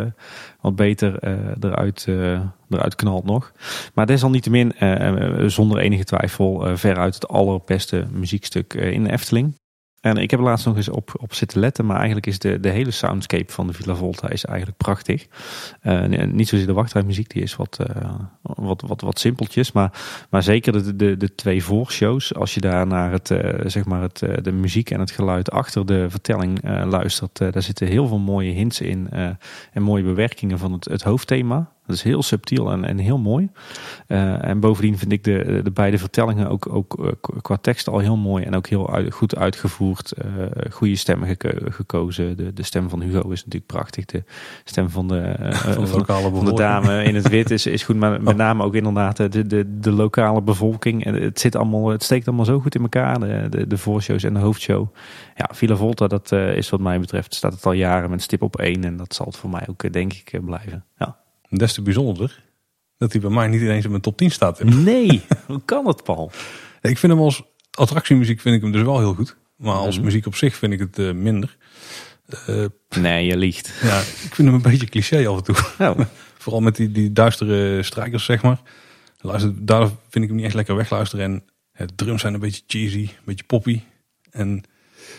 wat 0.61 0.77
beter 0.77 1.19
eruit, 1.61 2.07
eruit 2.69 2.95
knalt 2.95 3.25
nog. 3.25 3.53
Maar 3.95 4.07
desalniettemin 4.07 4.73
zonder 5.47 5.79
enige 5.79 6.05
twijfel 6.05 6.77
veruit 6.77 7.15
het 7.15 7.29
allerbeste 7.29 8.07
muziekstuk 8.13 8.75
in 8.75 9.05
de 9.05 9.13
Efteling. 9.13 9.55
En 10.01 10.17
ik 10.17 10.31
heb 10.31 10.41
laatst 10.41 10.67
nog 10.67 10.77
eens 10.77 10.89
op, 10.89 11.15
op 11.21 11.35
zitten 11.35 11.61
letten, 11.61 11.87
maar 11.87 11.97
eigenlijk 11.97 12.27
is 12.27 12.39
de, 12.39 12.61
de 12.61 12.69
hele 12.69 12.91
soundscape 12.91 13.53
van 13.53 13.67
de 13.67 13.73
Villa 13.73 13.95
Volta 13.95 14.29
is 14.29 14.45
eigenlijk 14.45 14.79
prachtig. 14.79 15.27
Uh, 15.83 16.25
niet 16.25 16.49
zozeer 16.49 16.67
de 16.67 16.73
wachtrijmuziek, 16.73 17.31
die 17.31 17.43
is 17.43 17.57
wat, 17.57 17.79
uh, 17.81 18.15
wat, 18.43 18.83
wat, 18.87 19.01
wat 19.01 19.19
simpeltjes, 19.19 19.73
maar, 19.73 19.93
maar 20.31 20.43
zeker 20.43 20.73
de, 20.73 20.97
de, 20.97 21.17
de 21.17 21.35
twee 21.35 21.65
voorshows, 21.65 22.35
als 22.35 22.55
je 22.55 22.61
daar 22.61 22.87
naar 22.87 23.13
het, 23.13 23.31
uh, 23.31 23.61
zeg 23.65 23.85
maar 23.85 24.03
het, 24.03 24.19
de 24.43 24.53
muziek 24.53 24.91
en 24.91 25.01
het 25.01 25.11
geluid 25.11 25.51
achter 25.51 25.87
de 25.87 26.11
vertelling 26.11 26.59
luistert, 26.85 27.39
daar 27.39 27.63
zitten 27.63 27.87
heel 27.87 28.09
veel 28.09 28.19
mooie 28.19 28.53
hints 28.53 28.81
in 28.81 29.09
en 29.73 29.83
mooie 29.83 30.03
bewerkingen 30.03 30.59
van 30.59 30.73
het, 30.73 30.85
het 30.85 31.03
hoofdthema. 31.03 31.71
Dat 31.87 31.97
is 31.97 32.03
heel 32.03 32.23
subtiel 32.23 32.71
en, 32.71 32.85
en 32.85 32.99
heel 32.99 33.19
mooi. 33.19 33.51
Uh, 34.09 34.45
en 34.45 34.61
bovendien 34.61 34.99
vind 34.99 35.13
ik 35.13 35.25
de, 35.25 35.61
de 35.65 35.71
beide 35.71 35.99
vertellingen 35.99 36.49
ook, 36.49 36.69
ook 36.73 36.97
uh, 37.01 37.11
qua 37.43 37.57
tekst 37.57 37.89
al 37.89 37.99
heel 37.99 38.17
mooi 38.17 38.45
en 38.45 38.57
ook 38.57 38.67
heel 38.67 38.95
uit, 38.95 39.13
goed 39.13 39.37
uitgevoerd. 39.37 40.13
Uh, 40.25 40.47
goede 40.71 40.97
stemmen 40.97 41.29
geko 41.29 41.51
gekozen. 41.71 42.37
De, 42.37 42.53
de 42.53 42.63
stem 42.63 42.89
van 42.89 43.01
Hugo 43.01 43.31
is 43.31 43.45
natuurlijk 43.45 43.67
prachtig. 43.67 44.05
De 44.05 44.25
stem 44.65 44.91
van 44.91 45.09
de, 45.09 45.35
van 45.51 45.87
van 46.07 46.45
de 46.45 46.53
dame 46.55 47.05
in 47.05 47.15
het 47.15 47.29
wit 47.29 47.51
is, 47.51 47.67
is 47.67 47.83
goed. 47.83 47.97
Maar 47.97 48.23
met 48.23 48.37
name 48.37 48.65
ook 48.65 48.75
inderdaad 48.75 49.17
de, 49.17 49.47
de, 49.47 49.79
de 49.79 49.93
lokale 49.93 50.43
bevolking. 50.43 51.05
En 51.05 51.15
het, 51.15 51.41
zit 51.41 51.57
allemaal, 51.57 51.89
het 51.89 52.03
steekt 52.03 52.27
allemaal 52.27 52.45
zo 52.45 52.61
goed 52.61 52.75
in 52.75 52.83
elkaar. 52.83 53.21
De, 53.21 53.47
de, 53.51 53.67
de 53.67 53.79
voorshows 53.79 54.23
en 54.23 54.35
de 54.35 54.41
hoofdshow. 54.41 54.87
Ja, 55.35 55.49
Villa 55.53 55.77
Volta, 55.77 56.07
dat 56.07 56.33
is 56.33 56.71
wat 56.71 56.81
mij 56.81 57.01
betreft, 57.01 57.35
staat 57.35 57.53
het 57.53 57.67
al 57.67 57.73
jaren 57.73 58.11
met 58.11 58.23
stip 58.23 58.43
op 58.43 58.57
één. 58.57 58.85
En 58.85 58.97
dat 58.97 59.15
zal 59.15 59.27
het 59.27 59.37
voor 59.37 59.51
mij 59.51 59.67
ook 59.71 59.93
denk 59.93 60.13
ik 60.13 60.45
blijven. 60.45 60.85
Ja. 60.99 61.17
Des 61.49 61.73
te 61.73 61.83
bijzonderder 61.83 62.45
dat 62.99 63.13
hij 63.13 63.21
bij 63.21 63.31
mij 63.31 63.47
niet 63.49 63.61
ineens 63.61 63.85
in 63.85 63.91
mijn 63.91 64.03
top 64.03 64.17
10 64.17 64.31
staat. 64.31 64.65
Nee, 64.65 65.23
hoe 65.47 65.63
kan 65.65 65.85
dat, 65.85 66.05
Paul? 66.05 66.31
Ik 66.81 66.99
vind 66.99 67.13
hem 67.13 67.21
als 67.23 67.43
attractiemuziek 67.71 68.41
vind 68.41 68.55
ik 68.57 68.63
hem 68.63 68.73
dus 68.73 68.83
wel 68.83 68.99
heel 68.99 69.15
goed. 69.15 69.37
Maar 69.57 69.75
als 69.75 69.97
Mhm. 69.97 70.05
muziek 70.05 70.27
op 70.27 70.35
zich 70.35 70.57
vind 70.57 70.73
ik 70.73 70.79
het 70.79 70.99
eh, 70.99 71.13
minder. 71.13 71.57
Eh, 72.47 72.65
Nee, 73.01 73.27
je 73.27 73.37
liegt. 73.37 73.73
ja, 73.83 73.99
ik 73.99 74.35
vind 74.35 74.37
hem 74.49 74.55
een 74.55 74.63
beetje 74.63 74.87
cliché 74.87 75.29
af 75.29 75.37
en 75.37 75.43
toe. 75.43 75.57
Oh, 75.79 76.01
Vooral 76.39 76.61
met 76.61 76.77
die, 76.77 76.91
die 76.93 77.13
duistere 77.13 77.83
strijkers, 77.83 78.25
zeg 78.25 78.43
maar. 78.43 78.61
Luister, 79.21 79.53
daar 79.67 79.87
vind 80.09 80.25
ik 80.25 80.27
hem 80.31 80.35
niet 80.37 80.45
echt 80.45 80.55
lekker 80.55 80.77
wegluisteren. 80.77 81.25
En 81.25 81.87
de 81.87 81.95
drums 81.95 82.21
zijn 82.21 82.35
een 82.35 82.41
beetje 82.41 82.63
cheesy, 82.67 82.99
een 83.03 83.25
beetje 83.25 83.45
poppy. 83.45 83.81
En 84.31 84.63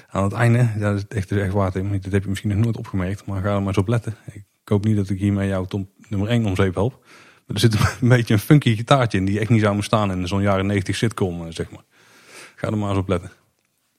aan 0.07 0.23
het 0.23 0.33
einde, 0.33 0.57
ja, 0.57 0.91
dat 0.91 0.95
is 0.97 1.05
echt, 1.17 1.29
dat 1.29 1.37
is 1.37 1.43
echt 1.43 1.53
waar, 1.53 1.71
Tim. 1.71 1.99
Dat 2.01 2.11
heb 2.11 2.23
je 2.23 2.29
misschien 2.29 2.49
nog 2.49 2.59
nooit 2.59 2.77
opgemerkt, 2.77 3.25
maar 3.25 3.41
ga 3.41 3.47
er 3.53 3.57
maar 3.59 3.67
eens 3.67 3.77
op 3.77 3.87
letten. 3.87 4.15
Ik 4.33 4.43
hoop 4.63 4.85
niet 4.85 4.95
dat 4.95 5.09
ik 5.09 5.19
hiermee 5.19 5.47
jou 5.47 5.67
top 5.67 5.89
nummer 6.09 6.29
1 6.29 6.45
om 6.45 6.55
zeep 6.55 6.75
help. 6.75 6.91
Maar 7.45 7.55
er 7.55 7.59
zit 7.59 7.73
een 8.01 8.07
beetje 8.15 8.33
een 8.33 8.39
funky 8.39 8.75
gitaartje 8.75 9.17
in 9.17 9.25
die 9.25 9.39
echt 9.39 9.49
niet 9.49 9.61
zou 9.61 9.73
moeten 9.73 9.97
staan 9.97 10.11
in 10.11 10.27
zo'n 10.27 10.41
jaren 10.41 10.65
90 10.65 10.95
sitcom, 10.95 11.41
eh, 11.41 11.47
zeg 11.49 11.71
maar. 11.71 11.83
Ga 12.55 12.67
er 12.67 12.77
maar 12.77 12.89
eens 12.89 12.97
op 12.97 13.07
letten. 13.07 13.31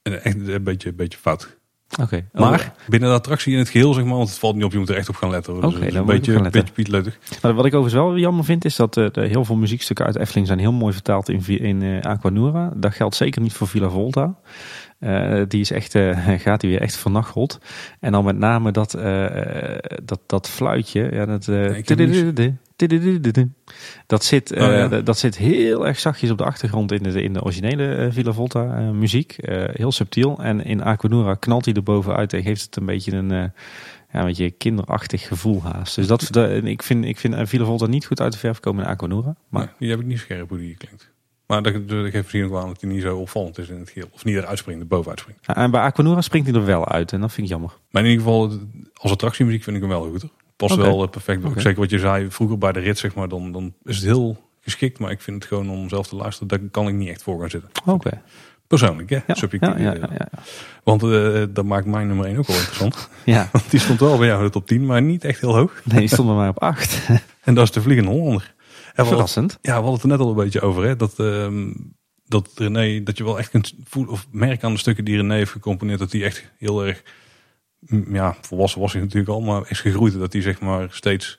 En 0.03 0.25
echt 0.25 0.49
een 0.49 0.63
beetje, 0.63 0.89
een 0.89 0.97
beetje 0.97 1.19
fout. 1.19 1.57
oké. 2.01 2.29
Maar 2.33 2.75
binnen 2.89 3.09
de 3.09 3.15
attractie 3.15 3.53
in 3.53 3.59
het 3.59 3.69
geheel, 3.69 3.93
zeg 3.95 4.05
maar, 4.05 4.17
want 4.17 4.29
het 4.29 4.39
valt 4.39 4.55
niet 4.55 4.65
op, 4.65 4.73
je 4.73 4.79
moet 4.79 4.89
er 4.89 4.97
echt 4.97 5.09
op 5.09 5.17
gaan 5.17 5.31
letten. 5.31 5.55
Dus 5.55 5.65
Oké, 5.65 5.87
is 5.87 5.93
dan 5.93 6.01
een 6.01 6.07
beetje, 6.07 6.35
een 6.35 6.43
beetje 6.43 6.73
pietleutig. 6.73 7.19
Maar 7.43 7.55
wat 7.55 7.65
ik 7.67 7.75
overigens 7.75 8.03
wel 8.03 8.17
jammer 8.19 8.45
vind, 8.45 8.65
is 8.65 8.77
dat 8.77 8.97
eh, 8.97 9.11
de 9.11 9.27
heel 9.27 9.45
veel 9.45 9.57
muziekstukken 9.57 10.07
uit 10.07 10.17
Efteling 10.17 10.47
zijn 10.47 10.59
heel 10.59 10.73
mooi 10.73 10.93
vertaald 10.93 11.29
in, 11.29 11.47
in 11.47 11.83
eh, 11.83 12.01
Aquanura. 12.01 12.73
Dat 12.77 12.95
geldt 12.95 13.15
zeker 13.15 13.43
niet 13.43 13.53
voor 13.53 13.69
Villa 13.69 13.89
Volta. 13.89 14.35
Eh, 14.99 15.43
die 15.49 15.61
is 15.61 15.71
echt, 15.71 15.95
eh, 15.95 16.29
gaat 16.45 16.61
die 16.61 16.71
weer 16.71 16.81
echt 16.81 16.97
vernacheld. 16.97 17.59
En 18.01 18.13
dan 18.13 18.25
met 18.25 18.37
name 18.39 18.71
dat, 18.71 18.95
eh, 18.95 19.77
dat, 20.05 20.21
dat 20.27 20.49
fluitje. 20.49 21.09
Ja, 21.13 21.27
dat, 21.27 21.45
dat, 24.07 24.25
zit, 24.25 24.53
Oh, 24.53 24.59
ja. 24.59 24.89
dat- 24.89 25.19
zit 25.19 25.37
heel 25.37 25.87
erg 25.87 25.99
zachtjes 25.99 26.31
op 26.31 26.39
de 26.39 26.45
achtergrond 26.45 26.93
in 26.93 27.03
de, 27.03 27.23
in 27.23 27.33
de 27.33 27.43
originele 27.43 28.09
Villa 28.13 28.33
Volta 28.33 28.63
muziek. 28.93 29.37
Heel 29.73 29.93
subtiel. 29.93 30.39
En 30.43 30.65
in 30.65 30.83
Aquanura 30.83 31.35
knalt 31.35 31.65
hij 31.65 31.75
er 31.75 31.83
bovenuit 31.83 32.33
en 32.33 32.43
geeft 32.43 32.63
het 32.65 32.77
een 32.77 32.87
beetje 32.87 33.13
een... 33.13 33.29
ja, 33.29 33.53
een 34.13 34.25
beetje 34.25 34.51
kinderachtig 34.51 35.27
gevoel 35.27 35.63
haast. 35.63 35.95
Dus 35.95 36.07
dat, 36.07 36.37
ik 36.65 36.83
vind, 36.83 37.05
ik 37.05 37.19
vind 37.19 37.49
Villa 37.49 37.65
Volta 37.65 37.87
niet 37.87 38.07
goed 38.07 38.21
uit 38.21 38.33
de 38.33 38.39
verf 38.39 38.61
komen 38.61 38.85
in 38.85 38.91
Aquanura. 38.91 39.27
Maar 39.27 39.37
Maar 39.49 39.75
die 39.79 39.91
heb 39.91 40.01
ik 40.01 40.07
niet 40.07 40.19
scherp 40.19 40.49
hoe 40.49 40.59
die 40.59 40.77
klinkt. 40.77 41.11
Maar 41.49 41.63
dat, 41.63 41.89
dat 41.89 42.03
geeft 42.03 42.15
misschien 42.15 42.45
ook 42.45 42.51
wel 42.51 42.61
aan 42.61 42.69
dat 42.69 42.81
hij 42.81 42.91
niet 42.91 43.03
zo 43.03 43.17
opvallend 43.17 43.59
is 43.59 43.69
in 43.69 43.79
het 43.79 43.91
geheel. 43.91 44.09
Of 44.13 44.25
niet 44.25 44.37
eruit 44.37 44.59
springt, 44.59 44.81
er 44.81 44.87
bovenuit 44.87 45.21
springt. 45.21 45.47
en 45.47 45.71
bij 45.71 45.81
Aquanura 45.81 46.21
springt 46.21 46.49
hij 46.49 46.57
er 46.57 46.65
wel 46.65 46.89
uit 46.89 47.13
en 47.13 47.21
dat 47.21 47.33
vind 47.33 47.47
ik 47.47 47.53
jammer. 47.53 47.73
Maar 47.91 48.05
in 48.05 48.11
ieder 48.11 48.25
geval, 48.25 48.53
als 48.95 49.13
attractiemuziek 49.13 49.63
vind 49.63 49.77
ik 49.77 49.83
hem 49.83 49.91
wel 49.91 50.11
goed. 50.11 50.25
Oké. 50.59 50.77
wel 50.77 51.03
eh, 51.03 51.09
perfect. 51.09 51.43
Zeker 51.57 51.81
wat 51.81 51.91
je 51.91 51.99
zei, 51.99 52.31
vroeger 52.31 52.59
bij 52.59 52.73
de 52.73 52.81
rit, 52.81 52.99
zeg 52.99 53.15
maar, 53.15 53.29
dan, 53.29 53.53
dan 53.53 53.75
is 53.85 53.97
het 53.97 54.05
heel 54.05 54.43
geschikt. 54.61 54.99
Maar 54.99 55.11
ik 55.11 55.21
vind 55.21 55.37
het 55.37 55.47
gewoon 55.53 55.71
om 55.71 55.89
zelf 55.89 56.09
te 56.09 56.17
luisteren, 56.17 56.49
daar 56.49 56.59
kan 56.71 56.89
ik 56.89 56.95
niet 56.95 57.09
echt 57.09 57.23
voor 57.23 57.41
gaan 57.41 57.51
zitten. 57.51 57.71
Oké. 57.85 58.23
Persoonlijk, 58.67 59.11
hè? 59.11 59.19
Ja, 59.27 59.35
Subjectief. 59.35 59.79
ja, 59.79 59.79
ja, 59.79 59.95
ja, 59.95 60.09
ja. 60.19 60.29
Want 60.83 61.03
eh, 61.03 61.43
dat 61.49 61.65
maakt 61.65 61.87
mijn 61.87 62.07
nummer 62.07 62.27
1 62.27 62.39
ook 62.39 62.47
wel 62.47 62.57
interessant. 62.57 63.09
Ja. 63.25 63.49
Want 63.53 63.71
die 63.71 63.81
stond 63.81 64.01
wel 64.01 64.19
bij 64.19 64.27
jou 64.27 64.39
in 64.39 64.45
de 64.45 64.53
top 64.53 64.67
10, 64.67 64.87
maar 64.87 65.03
niet 65.03 65.25
echt 65.25 65.41
heel 65.41 65.55
hoog. 65.55 65.81
Nee, 65.85 65.99
die 65.99 66.09
stond 66.09 66.29
er 66.29 66.35
maar 66.35 66.49
op 66.49 66.63
acht. 66.63 67.09
En 67.45 67.55
dat 67.55 67.65
is 67.65 67.71
de 67.71 67.83
Vliegende 67.83 68.11
Hollander. 68.11 68.55
Verrassend. 69.07 69.53
Ja, 69.63 69.69
we 69.69 69.73
hadden 69.73 69.93
het 69.93 70.03
er 70.03 70.09
net 70.09 70.19
al 70.21 70.29
een 70.29 70.35
beetje 70.35 70.61
over. 70.61 70.85
Hè? 70.85 70.97
Dat, 70.97 71.19
ehm, 71.19 71.73
dat 72.27 72.51
René, 72.55 73.03
dat 73.03 73.19
je 73.19 73.25
wel 73.25 73.39
echt 73.39 73.51
kunt 73.51 73.75
voelen 73.85 74.13
of 74.13 74.27
merken 74.31 74.67
aan 74.69 74.73
de 74.73 74.79
stukken 74.79 75.05
die 75.05 75.17
René 75.17 75.35
heeft 75.35 75.51
gecomponeerd, 75.51 75.99
dat 75.99 76.11
die 76.11 76.25
echt 76.25 76.53
heel 76.59 76.87
erg, 76.87 77.03
mm, 77.81 78.15
ja, 78.15 78.37
volwassen 78.41 78.81
was 78.81 78.93
hij 78.93 79.03
natuurlijk 79.03 79.29
al, 79.31 79.41
maar 79.41 79.71
is 79.71 79.81
gegroeid. 79.81 80.19
Dat 80.19 80.33
hij 80.33 80.43
zeg 80.43 80.61
maar 80.61 80.89
steeds, 80.91 81.39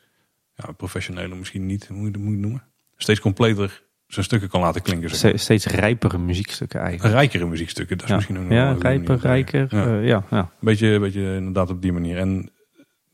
ja, 0.55 0.71
professioneler 0.71 1.37
misschien 1.37 1.65
niet, 1.65 1.87
hoe 1.87 1.97
moet 1.97 2.05
je 2.07 2.11
het 2.11 2.21
moet 2.29 2.37
noemen? 2.37 2.63
Steeds 2.97 3.19
completer 3.19 3.83
zijn 4.07 4.25
stukken 4.25 4.49
kan 4.49 4.61
laten 4.61 4.81
klinken. 4.81 5.09
Zeg 5.09 5.21
maar. 5.21 5.31
Ste- 5.31 5.43
Steeds 5.43 5.65
rijpere 5.65 6.17
muziekstukken 6.17 6.79
eigenlijk. 6.79 7.13
Rijkere 7.13 7.45
muziekstukken, 7.45 7.95
dat 7.97 8.05
is 8.05 8.09
Ja, 8.11 8.15
misschien 8.15 8.37
ook 8.37 8.43
nog 8.43 8.53
ja 8.53 8.71
rijper, 8.79 9.17
rijker. 9.19 9.67
Ja. 9.69 9.85
eh, 9.85 10.07
ja, 10.07 10.23
ja. 10.29 10.39
Een 10.39 10.47
beetje, 10.59 10.87
een 10.87 11.01
beetje 11.01 11.35
inderdaad 11.35 11.69
op 11.69 11.81
die 11.81 11.91
manier. 11.93 12.17
En 12.17 12.49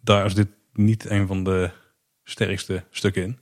daar 0.01 0.25
is 0.25 0.33
dit 0.33 0.47
niet 0.73 1.09
een 1.09 1.27
van 1.27 1.43
de 1.43 1.69
sterkste 2.23 2.83
stukken 2.89 3.23
in. 3.23 3.39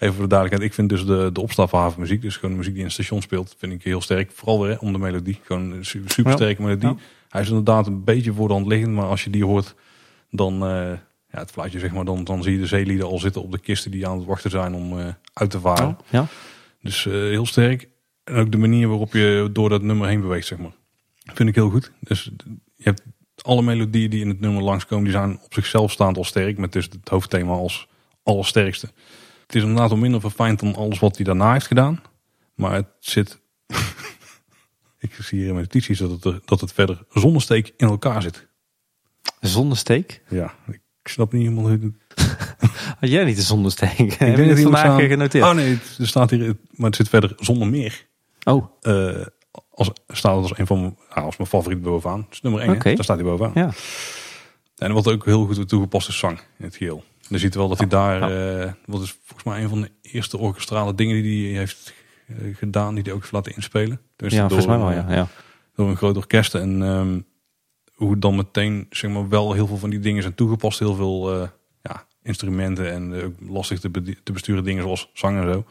Even 0.00 0.14
voor 0.14 0.22
de 0.22 0.28
duidelijkheid. 0.28 0.70
Ik 0.70 0.74
vind 0.74 0.88
dus 0.88 1.06
de, 1.06 1.30
de 1.32 1.40
opstaphaven 1.40 2.00
muziek, 2.00 2.22
dus 2.22 2.34
gewoon 2.34 2.50
de 2.50 2.56
muziek 2.56 2.72
die 2.72 2.82
in 2.82 2.88
het 2.88 2.96
station 2.96 3.22
speelt, 3.22 3.54
vind 3.58 3.72
ik 3.72 3.82
heel 3.82 4.00
sterk. 4.00 4.30
Vooral 4.34 4.60
weer 4.60 4.70
hè, 4.70 4.76
om 4.76 4.92
de 4.92 4.98
melodie. 4.98 5.38
Gewoon 5.42 5.70
een 5.70 5.84
su- 5.84 6.02
super 6.06 6.32
sterke 6.32 6.62
melodie. 6.62 6.88
Ja. 6.88 6.96
Hij 7.28 7.40
is 7.40 7.48
inderdaad 7.48 7.86
een 7.86 8.04
beetje 8.04 8.32
voor 8.32 8.48
de 8.48 8.54
hand 8.54 8.66
liggend, 8.66 8.94
maar 8.94 9.04
als 9.04 9.24
je 9.24 9.30
die 9.30 9.44
hoort, 9.44 9.74
dan, 10.30 10.52
eh, 10.52 10.92
ja, 11.30 11.38
het 11.38 11.50
fluitje 11.50 11.78
zeg 11.78 11.92
maar, 11.92 12.04
dan, 12.04 12.24
dan 12.24 12.42
zie 12.42 12.52
je 12.52 12.58
de 12.58 12.66
zeelieden 12.66 13.06
al 13.06 13.18
zitten 13.18 13.42
op 13.42 13.52
de 13.52 13.58
kisten 13.58 13.90
die 13.90 14.06
aan 14.06 14.16
het 14.16 14.26
wachten 14.26 14.50
zijn 14.50 14.74
om 14.74 14.98
eh, 14.98 15.06
uit 15.32 15.50
te 15.50 15.60
varen. 15.60 15.88
Oh, 15.88 15.98
ja. 16.08 16.26
Dus 16.82 17.06
eh, 17.06 17.12
heel 17.12 17.46
sterk. 17.46 17.88
En 18.24 18.34
ook 18.34 18.52
de 18.52 18.58
manier 18.58 18.88
waarop 18.88 19.12
je 19.12 19.48
door 19.52 19.68
dat 19.68 19.82
nummer 19.82 20.08
heen 20.08 20.20
beweegt, 20.20 20.46
zeg 20.46 20.58
maar. 20.58 20.72
Vind 21.34 21.48
ik 21.48 21.54
heel 21.54 21.70
goed. 21.70 21.92
Dus 22.00 22.30
je 22.76 22.84
hebt 22.84 23.02
alle 23.42 23.62
melodieën 23.62 24.10
die 24.10 24.20
in 24.20 24.28
het 24.28 24.40
nummer 24.40 24.62
langskomen, 24.62 25.04
die 25.04 25.12
zijn 25.12 25.38
op 25.42 25.54
zichzelf 25.54 25.90
staand 25.90 26.16
al 26.16 26.24
sterk. 26.24 26.58
Met 26.58 26.72
dus 26.72 26.84
het 26.84 27.08
hoofdthema 27.08 27.52
als 27.52 27.88
allersterkste. 28.22 28.88
Het 29.50 29.58
is 29.58 29.62
inderdaad 29.68 29.90
al 29.90 29.96
minder 29.96 30.20
verfijnd 30.20 30.60
dan 30.60 30.74
alles 30.74 30.98
wat 30.98 31.16
hij 31.16 31.24
daarna 31.24 31.52
heeft 31.52 31.66
gedaan. 31.66 32.02
Maar 32.54 32.72
het 32.72 32.86
zit... 33.00 33.40
ik 34.98 35.12
zie 35.20 35.38
hier 35.38 35.46
in 35.48 35.54
mijn 35.54 35.66
notities 35.70 35.98
dat 35.98 36.10
het, 36.10 36.24
er- 36.24 36.40
dat 36.44 36.60
het 36.60 36.72
verder 36.72 37.04
zonder 37.12 37.42
steek 37.42 37.74
in 37.76 37.88
elkaar 37.88 38.22
zit. 38.22 38.48
Zonder 39.40 39.76
steek? 39.78 40.22
Ja, 40.28 40.54
ik 40.66 40.80
snap 41.04 41.32
niet 41.32 41.42
helemaal 41.42 41.64
hoe 41.68 41.78
het... 41.82 41.92
Had 43.00 43.10
jij 43.10 43.24
niet 43.24 43.36
de 43.36 43.42
zonder 43.42 43.70
steek? 43.72 43.96
Heb 43.98 44.08
Ik 44.10 44.18
denk 44.18 44.36
dat 44.36 44.46
moet 44.46 44.60
vandaag 44.60 44.80
staan- 44.84 45.00
genoteerd? 45.08 45.44
Oh 45.44 45.52
nee, 45.54 45.68
het- 45.74 45.96
er 45.98 46.06
staat 46.06 46.30
hier... 46.30 46.56
Maar 46.70 46.86
het 46.86 46.96
zit 46.96 47.08
verder 47.08 47.32
zonder 47.38 47.68
meer. 47.68 48.06
Oh, 48.44 48.66
eh, 48.80 49.26
als, 49.70 49.90
staat 50.08 50.34
het 50.40 50.42
als 50.50 50.58
een 50.58 50.66
van 50.66 50.80
mijn, 50.80 50.96
nou, 51.14 51.26
als 51.26 51.36
mijn 51.36 51.48
favoriet 51.48 51.82
bovenaan. 51.82 52.26
Dus 52.28 52.40
nummer 52.40 52.60
1, 52.60 52.70
Oké. 52.70 52.94
daar 52.94 53.04
staat 53.04 53.16
hij 53.16 53.24
bovenaan. 53.26 53.52
ja. 53.54 53.70
En 54.78 54.92
wat 54.92 55.08
ook 55.08 55.24
heel 55.24 55.46
goed 55.46 55.68
toegepast 55.68 56.08
is 56.08 56.18
zang 56.18 56.38
in 56.58 56.64
het 56.64 56.76
geheel. 56.76 57.04
Je 57.30 57.38
ziet 57.38 57.54
wel 57.54 57.68
dat 57.68 57.78
hij 57.78 57.86
daar, 57.86 58.22
eh, 58.22 58.72
wat 58.86 59.02
is 59.02 59.16
volgens 59.24 59.44
mij 59.44 59.62
een 59.62 59.68
van 59.68 59.80
de 59.80 59.90
eerste 60.02 60.38
orkestrale 60.38 60.94
dingen 60.94 61.22
die 61.22 61.48
hij 61.48 61.58
heeft 61.58 61.94
eh, 62.26 62.56
gedaan, 62.56 62.94
die 62.94 63.02
hij 63.02 63.12
ook 63.12 63.20
heeft 63.20 63.32
laten 63.32 63.54
inspelen. 63.54 64.00
Dus 64.16 64.32
Ja, 64.32 64.46
volgens 64.46 64.66
mij 64.66 64.78
wel, 64.78 64.90
eh, 64.90 64.96
ja. 64.96 65.14
ja. 65.14 65.28
door 65.74 65.88
een 65.88 65.96
groot 65.96 66.16
orkest. 66.16 66.54
En 66.54 66.82
ehm, 66.82 67.20
hoe 67.94 68.18
dan 68.18 68.36
meteen 68.36 68.86
zeg 68.90 69.10
maar, 69.10 69.28
wel 69.28 69.52
heel 69.52 69.66
veel 69.66 69.76
van 69.76 69.90
die 69.90 69.98
dingen 69.98 70.22
zijn 70.22 70.34
toegepast. 70.34 70.78
Heel 70.78 70.94
veel 70.94 71.50
ja, 71.82 72.06
instrumenten 72.22 72.92
en 72.92 73.22
ook 73.22 73.34
lastig 73.48 73.80
te, 73.80 73.90
te 74.22 74.32
besturen 74.32 74.64
dingen 74.64 74.82
zoals 74.82 75.10
zang 75.12 75.38
en 75.38 75.52
zo. 75.52 75.64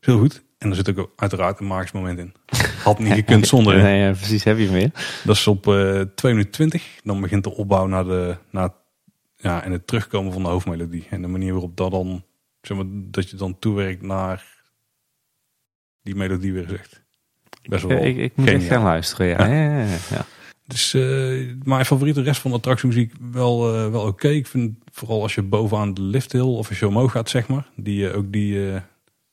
Is 0.00 0.06
heel 0.06 0.18
goed. 0.18 0.42
En 0.58 0.70
er 0.70 0.76
zit 0.76 0.98
ook 0.98 1.10
uiteraard 1.16 1.60
een 1.60 1.66
magisch 1.66 1.92
moment 1.92 2.18
in. 2.18 2.34
Had 2.82 2.98
niet 2.98 3.12
gekund 3.12 3.46
zonder. 3.54 3.76
Nee, 3.76 4.00
ja, 4.00 4.10
precies, 4.10 4.44
heb 4.44 4.58
je 4.58 4.64
hem 4.64 4.72
weer. 4.72 4.90
Dat 5.24 5.36
is 5.36 5.46
op 5.46 5.66
eh 5.66 6.00
2 6.14 6.32
minuten 6.32 6.50
20. 6.50 7.00
Dan 7.04 7.20
begint 7.20 7.44
de 7.44 7.54
opbouw 7.54 7.86
naar, 7.86 8.04
de, 8.04 8.36
naar 8.50 8.70
ja, 9.42 9.62
en 9.64 9.72
het 9.72 9.86
terugkomen 9.86 10.32
van 10.32 10.42
de 10.42 10.48
hoofdmelodie. 10.48 11.06
En 11.10 11.22
de 11.22 11.28
manier 11.28 11.52
waarop 11.52 11.76
dat 11.76 11.90
dan, 11.90 12.24
zeg 12.60 12.76
maar, 12.76 12.86
dat 12.88 13.30
je 13.30 13.36
dan 13.36 13.58
toewerkt 13.58 14.02
naar 14.02 14.46
die 16.02 16.14
melodie 16.14 16.52
weer 16.52 16.66
zegt. 16.68 17.02
Best 17.62 17.82
wel 17.84 17.96
Ik, 17.98 18.04
ik, 18.04 18.16
ik 18.16 18.36
moet 18.36 18.48
echt 18.48 18.64
gaan 18.64 18.82
luisteren, 18.82 19.26
ja. 19.26 19.46
ja. 19.46 19.80
ja, 19.84 19.96
ja. 20.10 20.24
Dus 20.66 20.94
eh, 20.94 21.02
mijn 21.62 21.84
favoriete 21.84 22.22
rest 22.22 22.40
van 22.40 22.50
de 22.50 22.56
attractiemuziek 22.56 23.12
wel, 23.32 23.74
eh, 23.74 23.90
wel 23.90 24.06
oké. 24.06 24.28
Ik 24.28 24.46
vind 24.46 24.74
vooral 24.92 25.22
als 25.22 25.34
je 25.34 25.42
bovenaan 25.42 25.94
de 25.94 26.02
lift 26.02 26.32
hill 26.32 26.40
of 26.40 26.68
als 26.68 26.78
je 26.78 26.86
omhoog 26.88 27.12
gaat, 27.12 27.28
zeg 27.30 27.48
maar. 27.48 27.66
Die, 27.76 28.08
eh, 28.10 28.16
ook 28.16 28.32
die, 28.32 28.52
de, 28.54 28.82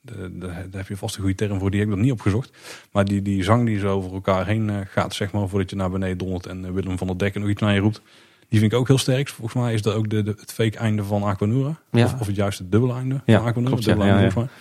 de- 0.01 0.37
daar 0.39 0.71
heb 0.71 0.87
je 0.87 0.97
vast 0.97 1.15
een 1.15 1.21
goede 1.21 1.35
term 1.35 1.59
voor, 1.59 1.69
die 1.71 1.79
heb 1.79 1.89
ik 1.89 1.95
nog 1.95 2.03
niet 2.03 2.13
opgezocht. 2.13 2.57
Maar 2.91 3.05
die, 3.05 3.21
die 3.21 3.43
zang 3.43 3.65
die 3.65 3.79
zo 3.79 3.95
over 3.95 4.13
elkaar 4.13 4.45
heen 4.47 4.87
gaat, 4.87 5.13
zeg 5.13 5.31
maar, 5.31 5.47
voordat 5.49 5.69
je 5.69 5.75
naar 5.75 5.89
beneden 5.89 6.17
dondert 6.17 6.45
en 6.45 6.73
Willem 6.73 6.97
van 6.97 7.07
der 7.07 7.17
Dekken 7.17 7.41
nog 7.41 7.49
iets 7.49 7.61
naar 7.61 7.73
je 7.73 7.79
roept. 7.79 8.01
Die 8.49 8.59
vind 8.59 8.71
ik 8.71 8.77
ook 8.79 8.87
heel 8.87 8.97
sterk. 8.97 9.29
Volgens 9.29 9.63
mij 9.63 9.73
is 9.73 9.81
dat 9.81 9.93
ook 9.93 10.09
de, 10.09 10.23
de, 10.23 10.35
het 10.39 10.53
fake 10.53 10.77
einde 10.77 11.03
van 11.03 11.23
Aquanura. 11.23 11.75
Ja. 11.91 12.05
Of, 12.05 12.19
of 12.19 12.27
het 12.27 12.35
juiste 12.35 12.61
het 12.61 12.71
dubbele 12.71 12.93
einde 12.93 13.21
Ja, 13.25 13.37
van 13.37 13.47
Aquanura. 13.47 13.71
klopt, 13.71 13.83
ja. 13.83 13.89
dubbele 13.89 14.09
einde 14.11 14.25
Ja, 14.25 14.31
volgens 14.31 14.53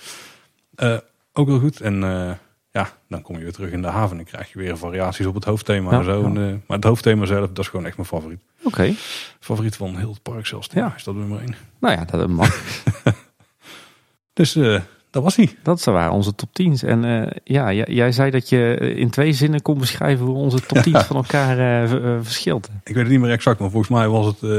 mij. 0.74 1.02
Ook 1.32 1.47
heel 1.48 1.59
goed. 1.59 1.81
En 1.81 2.02
eh, 2.02 2.31
ja, 2.70 2.90
dan 3.09 3.23
kom 3.23 3.36
je 3.36 3.43
weer 3.43 3.52
terug 3.52 3.70
in 3.70 3.82
de 3.82 3.89
haven 3.89 4.19
en 4.19 4.24
krijg 4.24 4.52
je 4.52 4.59
weer 4.59 4.77
variaties 4.78 5.27
op 5.27 5.35
het 5.35 5.44
hoofdthema 5.44 5.90
en 5.93 6.05
zo. 6.05 6.24
En, 6.24 6.36
eh, 6.36 6.55
maar 6.66 6.77
het 6.77 6.85
hoofdthema 6.85 7.24
zelf, 7.27 7.48
dat 7.48 7.59
is 7.59 7.69
gewoon 7.69 7.86
echt 7.86 7.97
mijn 7.97 8.09
favoriet. 8.09 8.40
Oké, 8.62 8.94
Favoriet 9.40 9.77
van 9.77 9.97
heel 9.97 10.10
het 10.10 10.23
park 10.23 10.47
zelfs. 10.47 10.69
Ja. 10.73 10.81
Ja. 10.81 10.94
Is 10.97 11.05
dat 11.05 11.15
nummer 11.15 11.40
één. 11.40 11.55
nou 11.81 11.94
ja, 11.94 12.05
dat 12.05 12.28
mag. 12.28 12.60
Dus 14.32 14.56
eh, 14.56 14.81
dat 15.10 15.22
was 15.22 15.36
hij. 15.36 15.56
Dat 15.62 15.85
waren 15.85 16.12
onze 16.12 16.35
top 16.35 16.48
10's. 16.62 16.82
En 16.82 17.05
eh, 17.05 17.36
ja, 17.44 17.72
jij, 17.72 18.12
zei 18.12 18.30
dat 18.30 18.48
je 18.48 18.76
in 18.97 19.10
twee 19.10 19.32
zinnen 19.32 19.62
kon 19.62 19.78
beschrijven 19.78 20.26
hoe 20.26 20.35
onze 20.36 20.60
top 20.60 20.78
10's 20.78 21.05
van 21.05 21.16
elkaar 21.16 21.59
eh, 21.59 21.82
eh, 21.93 22.18
verschilt. 22.22 22.68
Ik 22.85 22.94
weet 22.94 23.02
het 23.02 23.09
niet 23.12 23.20
meer 23.20 23.30
exact, 23.30 23.59
maar 23.60 23.70
volgens 23.70 23.90
mij 23.93 24.09
was 24.09 24.26
het, 24.26 24.43
eh, 24.43 24.51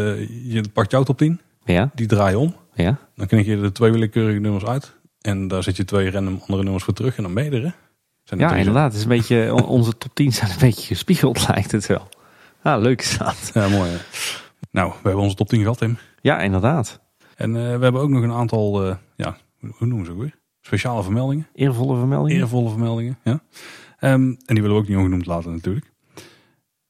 je 0.54 0.64
pakt 0.74 0.92
jouw 0.92 1.04
top 1.04 1.18
10, 1.18 1.42
Ja, 1.66 1.90
die 1.94 2.08
draai 2.08 2.32
je 2.32 2.38
om. 2.40 2.56
ja. 2.74 2.98
Dan 3.16 3.28
knik 3.28 3.46
je 3.46 3.60
de 3.60 3.72
twee 3.72 3.92
willekeurige 3.92 4.40
nummers 4.40 4.66
uit. 4.66 4.98
En 5.22 5.48
daar 5.48 5.64
zet 5.64 5.78
je 5.78 5.86
twee 5.86 6.12
random 6.12 6.40
andere 6.42 6.64
nummers 6.64 6.84
voor 6.84 6.94
terug 6.94 7.18
en 7.18 7.24
dan 7.24 7.34
ben 7.34 7.44
je 7.44 7.52
er. 7.62 7.76
Zijn 8.24 8.40
Ja, 8.40 8.56
inderdaad. 8.56 8.86
Het 8.86 8.96
is 8.96 9.02
een 9.04 9.10
beetje, 9.10 9.54
on- 9.56 9.66
onze 9.66 9.98
top 9.98 10.16
10 10.16 10.34
zijn 10.34 10.52
een 10.52 10.58
beetje 10.60 10.88
gespiegeld, 10.88 11.48
lijkt 11.48 11.72
het 11.72 11.86
wel. 11.86 12.08
Ah, 12.62 12.82
leuk 12.82 13.02
is 13.02 13.18
dat. 13.18 13.52
Ja, 13.54 13.68
mooi. 13.68 13.90
hè. 13.90 13.98
Nou, 14.72 14.90
we 14.90 14.98
hebben 15.04 15.24
onze 15.24 15.36
top 15.36 15.48
10 15.50 15.62
gehad, 15.62 15.78
Tim. 15.78 15.98
Ja, 16.22 16.40
inderdaad. 16.40 17.00
En 17.36 17.56
eh, 17.56 17.62
we 17.78 17.84
hebben 17.84 18.02
ook 18.02 18.10
nog 18.10 18.24
een 18.24 18.32
aantal, 18.32 18.86
eh, 18.86 18.96
ja, 19.16 19.38
hoe 19.60 19.72
hoe 19.78 19.88
noemen 19.88 20.06
ze 20.06 20.12
ook 20.12 20.20
weer? 20.20 20.36
Speciale 20.70 21.04
vermeldingen. 21.04 21.48
Eervolle 21.54 21.98
vermeldingen. 21.98 22.42
Eervolle 22.42 22.70
vermeldingen, 22.70 23.18
ja. 23.24 23.40
Ehm, 24.00 24.14
en 24.22 24.38
die 24.46 24.62
willen 24.62 24.72
we 24.72 24.82
ook 24.82 24.88
niet 24.88 24.98
ongenoemd 24.98 25.26
laten 25.26 25.52
natuurlijk. 25.52 25.92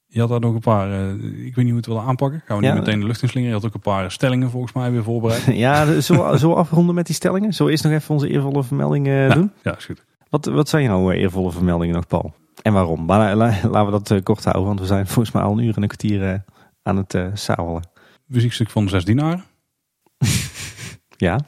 Je 0.07 0.19
had 0.19 0.30
daar 0.30 0.39
nog 0.39 0.53
een 0.53 0.60
paar, 0.60 0.91
eh, 0.91 1.10
ik 1.11 1.19
weet 1.56 1.56
niet 1.56 1.56
hoe 1.56 1.65
we 1.72 1.76
het 1.76 1.85
willen 1.85 2.03
aanpakken. 2.03 2.41
Gaan 2.45 2.57
we 2.60 2.64
Ja. 2.65 2.73
niet 2.73 2.84
meteen 2.84 2.99
de 2.99 3.06
lucht 3.06 3.22
in 3.22 3.30
slingeren. 3.30 3.56
Je 3.56 3.61
had 3.61 3.69
ook 3.69 3.76
een 3.76 3.91
paar 3.91 4.11
stellingen 4.11 4.49
volgens 4.49 4.73
mij 4.73 4.91
weer 4.91 5.03
voorbereid. 5.03 5.43
Ja, 5.65 6.01
zullen 6.01 6.31
we, 6.31 6.38
zullen 6.38 6.56
we 6.56 6.61
afronden 6.61 6.95
met 6.95 7.06
die 7.06 7.15
stellingen? 7.15 7.51
Zullen 7.53 7.65
we 7.65 7.72
eerst 7.72 7.84
nog 7.84 7.93
even 7.93 8.14
onze 8.14 8.30
eervolle 8.30 8.64
vermeldingen 8.64 9.30
doen? 9.35 9.51
Ja, 9.64 9.77
is 9.77 9.85
goed. 9.85 10.06
Wat, 10.30 10.45
wat 10.45 10.69
zijn 10.69 10.84
jouw 10.84 11.11
eh, 11.11 11.22
eervolle 11.22 11.51
vermeldingen 11.51 11.95
nog, 11.95 12.07
Paul? 12.07 12.34
En 12.61 12.73
waarom? 12.73 13.06
Maar, 13.06 13.19
la- 13.19 13.35
la- 13.35 13.69
laten 13.69 13.85
we 13.85 13.91
dat 13.91 14.11
eh, 14.11 14.23
kort 14.23 14.43
houden, 14.43 14.65
want 14.65 14.80
we 14.80 14.85
zijn 14.85 15.07
volgens 15.14 15.31
mij 15.31 15.43
al 15.43 15.51
een 15.57 15.64
uur 15.64 15.76
en 15.76 15.81
een 15.81 15.88
kwartier 15.88 16.23
eh, 16.31 16.39
aan 16.84 16.97
het 16.97 17.14
eh 17.14 17.26
sabelen. 17.34 17.84
Muziekstuk 18.26 18.69
van 18.69 18.89
zes 18.89 19.06
dienaren. 19.06 19.43
Ja, 21.20 21.40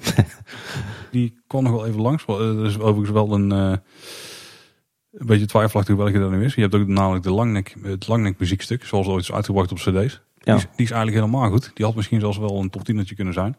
Die 1.11 1.41
kwam 1.47 1.63
nog 1.63 1.71
wel 1.71 1.85
even 1.85 2.01
langs. 2.01 2.25
Eh, 2.25 2.35
Er 2.59 2.65
is 2.65 2.79
overigens 2.79 3.09
wel 3.09 3.31
een, 3.33 3.51
eh, 3.51 3.77
een 5.11 5.25
beetje 5.25 5.45
twijfelachtig 5.45 5.95
welke 5.95 6.19
dat 6.19 6.31
nu 6.31 6.43
is. 6.45 6.55
Je 6.55 6.61
hebt 6.61 6.75
ook 6.75 6.87
namelijk 6.87 7.23
de 7.23 7.31
langnek, 7.31 7.75
het 7.83 8.07
langnek 8.07 8.39
muziekstuk, 8.39 8.83
zoals 8.85 9.07
ooit 9.07 9.21
is 9.23 9.31
uitgebracht 9.31 9.71
op 9.71 9.77
cd's. 9.77 9.87
Ja. 9.91 10.01
Die, 10.43 10.53
is, 10.55 10.61
die 10.61 10.85
is 10.85 10.91
eigenlijk 10.91 11.25
helemaal 11.25 11.49
goed. 11.49 11.71
Die 11.73 11.85
had 11.85 11.95
misschien 11.95 12.19
zelfs 12.19 12.37
wel 12.37 12.59
een 12.59 12.69
top 12.69 12.83
10 12.83 13.07
kunnen 13.15 13.33
zijn. 13.33 13.55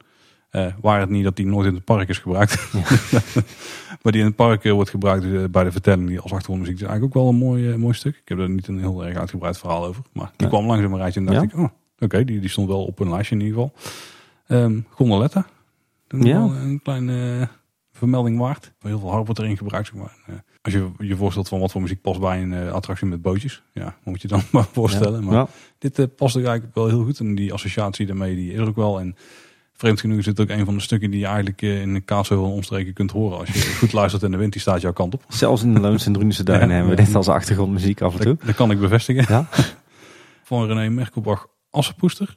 Eh 0.50 0.66
waar 0.80 1.00
het 1.00 1.08
niet 1.10 1.24
dat 1.24 1.36
die 1.36 1.46
nooit 1.46 1.66
in 1.66 1.74
het 1.74 1.84
park 1.84 2.08
is 2.08 2.18
gebruikt. 2.18 2.72
maar 4.02 4.12
die 4.12 4.20
in 4.20 4.26
het 4.26 4.36
park 4.36 4.62
wordt 4.64 4.90
gebruikt 4.90 5.50
bij 5.50 5.64
de 5.64 5.72
vertelling 5.72 6.08
die 6.08 6.20
als 6.20 6.30
achtergrondmuziek. 6.32 6.74
is 6.76 6.82
eigenlijk 6.82 7.16
ook 7.16 7.22
wel 7.22 7.32
een 7.32 7.38
mooi, 7.38 7.76
mooi 7.76 7.94
stuk. 7.94 8.16
Ik 8.16 8.28
heb 8.28 8.38
er 8.38 8.48
niet 8.50 8.68
een 8.68 8.78
heel 8.78 9.04
erg 9.04 9.16
uitgebreid 9.16 9.58
verhaal 9.58 9.84
over. 9.84 10.02
Maar 10.12 10.30
die 10.36 10.46
Ja. 10.46 10.52
kwam 10.52 10.66
langs 10.66 10.82
in 10.82 10.90
mijn 10.90 11.02
rijtje 11.02 11.20
en 11.20 11.26
dacht 11.26 11.42
ik, 11.42 11.56
oh, 11.56 11.68
oké, 11.98 12.24
die, 12.24 12.40
die 12.40 12.50
stond 12.50 12.68
wel 12.68 12.84
op 12.84 12.98
een 13.00 13.10
lijstje 13.10 13.34
in 13.36 13.40
ieder 13.42 13.54
geval. 13.54 13.72
Ehm 14.46 14.80
Gondoletta. 14.90 15.46
Ja. 16.20 16.38
wel 16.48 16.54
een 16.54 16.80
kleine 16.82 17.38
eh, 17.40 17.46
vermelding 17.92 18.38
waard. 18.38 18.72
Heel 18.80 18.98
veel 18.98 19.10
harp 19.10 19.24
wordt 19.24 19.40
erin 19.40 19.56
gebruikt. 19.56 19.86
Zeg 19.86 19.96
maar. 19.96 20.14
Eh, 20.26 20.34
als 20.62 20.72
je 20.72 20.90
je 20.98 21.16
voorstelt 21.16 21.48
van 21.48 21.60
wat 21.60 21.72
voor 21.72 21.80
muziek 21.80 22.00
past 22.00 22.20
bij 22.20 22.42
een 22.42 22.52
eh, 22.52 22.72
attractie 22.72 23.06
met 23.06 23.22
bootjes. 23.22 23.62
Ja, 23.72 23.96
moet 24.04 24.22
je 24.22 24.28
dan 24.28 24.42
maar 24.52 24.66
voorstellen. 24.72 25.24
Maar 25.24 25.34
Ja. 25.34 25.48
dit 25.78 25.98
eh, 25.98 26.06
past 26.16 26.36
er 26.36 26.44
eigenlijk 26.44 26.74
wel 26.74 26.88
heel 26.88 27.04
goed. 27.04 27.18
En 27.18 27.34
die 27.34 27.52
associatie 27.52 28.06
daarmee 28.06 28.34
die 28.36 28.52
is 28.52 28.58
er 28.58 28.68
ook 28.68 28.76
wel. 28.76 29.00
En 29.00 29.16
vreemd 29.72 30.00
genoeg 30.00 30.18
is 30.18 30.26
het 30.26 30.40
ook 30.40 30.48
een 30.48 30.64
van 30.64 30.74
de 30.74 30.80
stukken 30.80 31.10
die 31.10 31.20
je 31.20 31.26
eigenlijk 31.26 31.62
eh, 31.62 31.80
in 31.80 31.94
de 31.94 32.00
Kaatsheuvel 32.00 32.46
en 32.46 32.52
omstreken 32.52 32.92
kunt 32.92 33.10
horen. 33.10 33.38
Als 33.38 33.48
je 33.48 33.74
goed 33.78 33.92
luistert 33.92 34.22
en 34.22 34.30
de 34.30 34.36
wind 34.36 34.52
die 34.52 34.60
staat 34.60 34.80
jouw 34.80 34.92
kant 34.92 35.14
op. 35.14 35.24
zelfs 35.28 35.62
in 35.62 35.74
de 35.74 35.80
Loons 35.80 36.06
en 36.06 36.12
Drunense 36.12 36.44
Duinen 36.44 36.68
Ja. 36.68 36.74
hebben 36.74 36.96
we 36.96 37.02
dit 37.04 37.14
als 37.14 37.28
achtergrondmuziek 37.28 38.00
af 38.00 38.12
en 38.14 38.20
toe. 38.20 38.34
Dat, 38.36 38.46
dat 38.46 38.54
kan 38.54 38.70
ik 38.70 38.80
bevestigen. 38.80 39.24
Ja. 39.28 39.48
Van 40.44 40.66
René 40.66 40.88
Merkelbach 40.88 41.46
Assenpoester. 41.70 42.36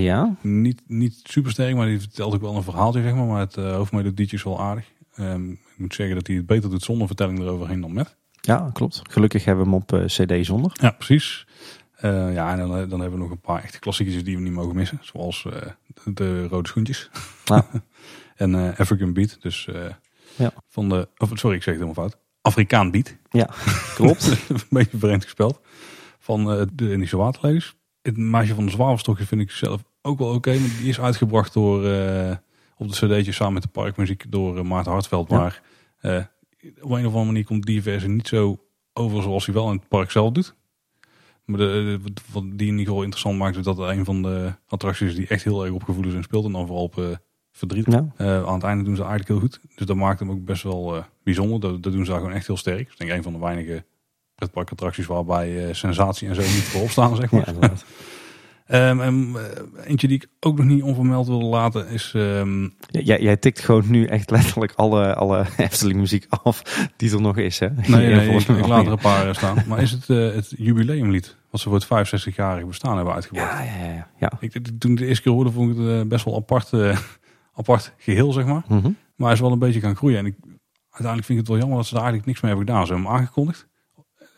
Ja, 0.00 0.36
Niet, 0.40 0.82
niet 0.86 1.20
super 1.22 1.50
sterk, 1.50 1.74
maar 1.76 1.86
die 1.86 2.00
vertelt 2.00 2.34
ook 2.34 2.40
wel 2.40 2.56
een 2.56 2.62
verhaaltje, 2.62 3.02
zeg 3.02 3.14
maar. 3.14 3.24
Maar 3.26 3.40
het 3.40 3.56
uh, 3.56 3.74
hoofdmelodietje 3.74 4.36
is 4.36 4.42
wel 4.42 4.60
aardig. 4.60 4.84
Ehm, 5.14 5.50
ik 5.50 5.58
moet 5.76 5.94
zeggen 5.94 6.14
dat 6.14 6.26
hij 6.26 6.36
het 6.36 6.46
beter 6.46 6.70
doet 6.70 6.82
zonder 6.82 7.06
vertelling 7.06 7.38
eroverheen 7.38 7.80
dan 7.80 7.92
met. 7.92 8.16
ja, 8.40 8.70
klopt. 8.72 9.00
Gelukkig 9.10 9.44
hebben 9.44 9.64
we 9.64 9.70
hem 9.70 9.80
op 9.80 9.92
eh, 9.92 10.04
cd 10.04 10.46
zonder. 10.46 10.70
Ja, 10.80 10.90
precies. 10.90 11.46
Eh, 11.92 12.34
ja, 12.34 12.52
en 12.52 12.58
dan, 12.58 12.68
dan 12.88 13.00
hebben 13.00 13.18
we 13.18 13.24
nog 13.24 13.30
een 13.30 13.40
paar 13.40 13.62
echte 13.62 13.78
klassiekers 13.78 14.24
die 14.24 14.36
we 14.36 14.42
niet 14.42 14.52
mogen 14.52 14.74
missen. 14.76 14.98
Zoals 15.02 15.42
de, 15.42 15.74
de 16.14 16.46
Rode 16.46 16.68
Schoentjes. 16.68 17.10
Ja. 17.44 17.66
en 18.36 18.76
African 18.76 19.12
Beat. 19.12 19.36
Dus 19.40 19.68
Ja. 20.36 20.52
van 20.68 20.88
de... 20.88 21.08
Of, 21.16 21.30
sorry, 21.34 21.56
ik 21.56 21.62
zeg 21.62 21.74
het 21.74 21.82
helemaal 21.84 22.08
fout. 22.08 22.20
Afrikaan 22.40 22.90
Beat. 22.90 23.16
Ja, 23.30 23.50
klopt. 23.94 24.26
een 24.48 24.56
beetje 24.68 24.98
vreemd 24.98 25.22
gespeld. 25.22 25.60
Van 26.18 26.68
de 26.72 26.92
Indische 26.92 27.16
Waterleus. 27.16 27.74
Het 28.02 28.16
Meisje 28.16 28.54
van 28.54 28.64
de 28.64 28.70
Zwavelstokje 28.70 29.26
vind 29.26 29.40
ik 29.40 29.50
zelf 29.50 29.82
ook 30.02 30.18
wel 30.18 30.34
oké. 30.34 30.50
maar 30.50 30.68
die 30.80 30.88
is 30.88 31.00
uitgebracht 31.00 31.52
door... 31.52 31.84
eh, 31.86 32.36
op 32.76 32.88
de 32.88 32.94
cd'tje 33.06 33.32
samen 33.32 33.52
met 33.54 33.62
de 33.62 33.68
parkmuziek 33.68 34.24
door 34.28 34.58
eh, 34.58 34.64
Maarten 34.64 34.92
Hartveld. 34.92 35.30
Ja. 35.30 35.38
Maar 35.38 35.62
eh, 35.98 36.16
op 36.80 36.90
een 36.90 37.06
of 37.06 37.12
andere 37.12 37.24
manier 37.24 37.44
komt 37.44 37.66
die 37.66 37.82
versie 37.82 38.08
niet 38.08 38.28
zo 38.28 38.64
over 38.92 39.22
zoals 39.22 39.44
hij 39.46 39.54
wel 39.54 39.70
in 39.70 39.76
het 39.76 39.88
park 39.88 40.10
zelf 40.10 40.32
doet. 40.32 40.54
Maar 41.44 41.58
de, 41.58 41.98
de- 42.04 42.12
wat 42.32 42.42
die 42.42 42.52
in 42.66 42.72
ieder 42.72 42.86
geval 42.86 43.02
interessant 43.02 43.38
maakt, 43.38 43.56
is 43.56 43.64
dat 43.64 43.76
het 43.76 43.88
een 43.88 44.04
van 44.04 44.22
de 44.22 44.54
attracties 44.66 45.14
die 45.14 45.26
echt 45.26 45.44
heel 45.44 45.64
erg 45.64 45.74
op 45.74 45.82
gevoelens 45.84 46.14
in 46.14 46.22
speelt. 46.22 46.44
En 46.44 46.52
dan 46.52 46.66
vooral 46.66 46.84
op 46.84 47.18
verdriet. 47.52 47.86
Ja. 47.90 48.06
Aan 48.44 48.54
het 48.54 48.62
einde 48.62 48.84
doen 48.84 48.96
ze 48.96 49.00
eigenlijk 49.02 49.30
heel 49.30 49.40
goed. 49.40 49.60
Dus 49.76 49.86
dat 49.86 49.96
maakt 49.96 50.18
hem 50.18 50.30
ook 50.30 50.44
best 50.44 50.62
wel 50.62 51.04
bijzonder. 51.22 51.60
Dat, 51.60 51.82
dat 51.82 51.92
doen 51.92 52.04
ze 52.04 52.10
daar 52.10 52.20
gewoon 52.20 52.34
echt 52.34 52.46
heel 52.46 52.56
sterk. 52.56 52.88
Is 52.88 52.96
denk 52.96 53.10
ik 53.10 53.16
een 53.16 53.22
van 53.22 53.32
de 53.32 53.38
weinige 53.38 53.84
pretparkattracties 54.42 55.06
waarbij 55.06 55.68
eh, 55.68 55.74
sensatie 55.74 56.28
en 56.28 56.34
zo 56.34 56.40
niet 56.40 56.50
voorop 56.50 56.90
staan, 56.90 57.16
zeg 57.16 57.30
ja, 57.30 57.36
maar. 57.36 57.48
inderdaad. 57.48 57.84
Ehm, 58.66 59.00
en 59.00 59.34
eh, 59.36 59.88
eentje 59.90 60.08
die 60.08 60.16
ik 60.16 60.28
ook 60.40 60.56
nog 60.56 60.66
niet 60.66 60.82
onvermeld 60.82 61.26
wilde 61.26 61.44
laten 61.44 61.88
is... 61.88 62.12
ehm, 62.14 62.62
Ja, 62.62 63.00
jij, 63.00 63.20
jij 63.20 63.36
tikt 63.36 63.60
gewoon 63.60 63.90
nu 63.90 64.04
echt 64.06 64.30
letterlijk 64.30 64.72
alle, 64.76 65.14
alle 65.14 65.46
Efteling 65.56 65.98
muziek 65.98 66.26
af 66.28 66.62
die 66.96 67.12
er 67.12 67.20
nog 67.20 67.36
is. 67.36 67.58
Hè? 67.58 67.68
nee, 67.86 68.14
nee, 68.14 68.30
ik, 68.30 68.48
ik 68.48 68.66
laat 68.66 68.86
er 68.86 68.92
een 68.92 68.98
paar 68.98 69.28
eh, 69.28 69.34
staan. 69.34 69.64
Maar 69.66 69.82
is 69.82 69.90
het 69.90 70.10
eh, 70.10 70.34
het 70.34 70.54
jubileumlied 70.56 71.36
wat 71.50 71.60
ze 71.60 71.68
voor 71.68 71.98
het 71.98 72.08
65-jarig 72.08 72.66
bestaan 72.66 72.96
hebben 72.96 73.14
uitgebracht? 73.14 73.52
Ja, 73.52 73.62
ja, 73.62 73.92
ja. 73.94 74.08
ja. 74.18 74.32
Ik, 74.40 74.52
toen 74.78 74.90
ik 74.90 74.98
de 74.98 75.06
eerste 75.06 75.22
keer 75.22 75.32
hoorde, 75.32 75.50
vond 75.50 75.70
ik 75.70 75.86
het 75.86 76.08
best 76.08 76.24
wel 76.24 76.36
apart, 76.36 76.70
apart 77.60 77.94
geheel, 77.96 78.32
zeg 78.32 78.44
maar. 78.46 78.62
Mhm. 78.68 78.90
Maar 79.16 79.26
hij 79.26 79.32
is 79.32 79.40
wel 79.40 79.52
een 79.52 79.58
beetje 79.58 79.80
gaan 79.80 79.96
groeien. 79.96 80.18
En 80.18 80.26
ik, 80.26 80.34
uiteindelijk 80.90 81.26
vind 81.26 81.28
ik 81.28 81.36
het 81.36 81.48
wel 81.48 81.58
jammer 81.58 81.76
dat 81.76 81.86
ze 81.86 81.94
daar 81.94 82.02
eigenlijk 82.02 82.26
niks 82.26 82.40
mee 82.40 82.50
hebben 82.50 82.68
gedaan. 82.68 82.86
Ze 82.86 82.92
hebben 82.92 83.10
hem 83.10 83.20
aangekondigd. 83.20 83.68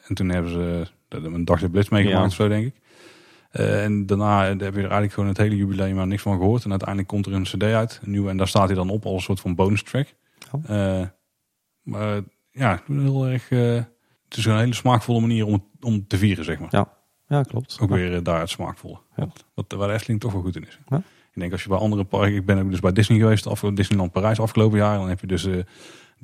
En 0.07 0.15
toen 0.15 0.29
hebben 0.29 0.51
ze 0.53 0.87
een 1.09 1.45
dag 1.45 1.61
de 1.61 1.71
blitz 1.71 1.89
meegemaakt, 1.89 2.31
Ja. 2.31 2.37
zo 2.37 2.49
denk 2.49 2.67
ik. 2.67 2.75
Eh, 3.51 3.85
en 3.85 4.07
daarna 4.07 4.45
heb 4.47 4.61
je 4.61 4.67
er 4.67 4.75
eigenlijk 4.79 5.13
gewoon 5.13 5.29
het 5.29 5.39
hele 5.39 5.57
jubileum 5.57 5.95
maar 5.95 6.07
niks 6.07 6.23
van 6.23 6.37
gehoord. 6.39 6.65
En 6.65 6.71
uiteindelijk 6.71 7.09
komt 7.09 7.27
er 7.27 7.33
een 7.33 7.43
cd 7.43 7.63
uit, 7.63 8.01
een 8.05 8.11
nieuwe. 8.11 8.31
En 8.31 8.37
daar 8.37 8.49
staat 8.49 8.67
hij 8.67 8.75
dan 8.77 8.91
op 8.91 9.05
als 9.05 9.15
een 9.15 9.21
soort 9.21 9.41
van 9.41 9.55
bonus 9.55 9.83
track. 9.83 10.15
Oh. 10.53 10.65
Eh, 11.01 11.07
maar 11.83 12.21
ja, 12.51 12.83
heel 12.87 13.27
erg... 13.27 13.51
eh, 13.51 13.75
het 14.29 14.37
is 14.37 14.45
een 14.45 14.59
hele 14.59 14.75
smaakvolle 14.75 15.21
manier 15.21 15.47
om, 15.47 15.53
het, 15.53 15.63
om 15.81 16.07
te 16.07 16.17
vieren, 16.19 16.45
zeg 16.45 16.59
maar. 16.59 16.87
Ja, 17.29 17.43
klopt. 17.43 17.79
Ook 17.81 17.91
weer 17.91 18.23
daar 18.23 18.41
het 18.41 18.51
smaakvolle. 18.51 18.99
Ja. 19.17 19.29
Wat, 19.55 19.75
waar 19.77 19.89
de 19.89 19.95
Efteling 19.95 20.21
toch 20.21 20.33
wel 20.33 20.43
goed 20.43 20.57
in 20.57 20.67
is. 20.67 20.79
Ja. 20.89 20.97
Ik 21.33 21.41
denk 21.41 21.53
als 21.53 21.63
je 21.63 21.69
bij 21.69 21.79
andere 21.79 22.05
parken... 22.05 22.35
Ik 22.35 22.47
ben 22.47 22.59
ook 22.59 22.71
dus 22.71 22.81
bij 22.81 22.93
Disney 22.93 23.19
geweest, 23.19 23.47
af, 23.47 23.61
Disneyland 23.61 24.13
Parijs 24.13 24.41
afgelopen 24.41 24.79
jaar. 24.79 24.99
Dan 24.99 25.09
heb 25.09 25.21
je 25.21 25.27
dus 25.27 25.49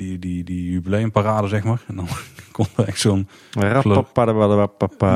die, 0.00 0.18
die, 0.18 0.44
die 0.44 0.70
jubileumparade, 0.70 1.48
zeg 1.48 1.64
maar. 1.64 1.82
En 1.86 1.96
dan 1.96 2.06
komt 2.52 2.68
er 2.76 2.84
echt 2.88 3.00
zo'n... 3.00 3.28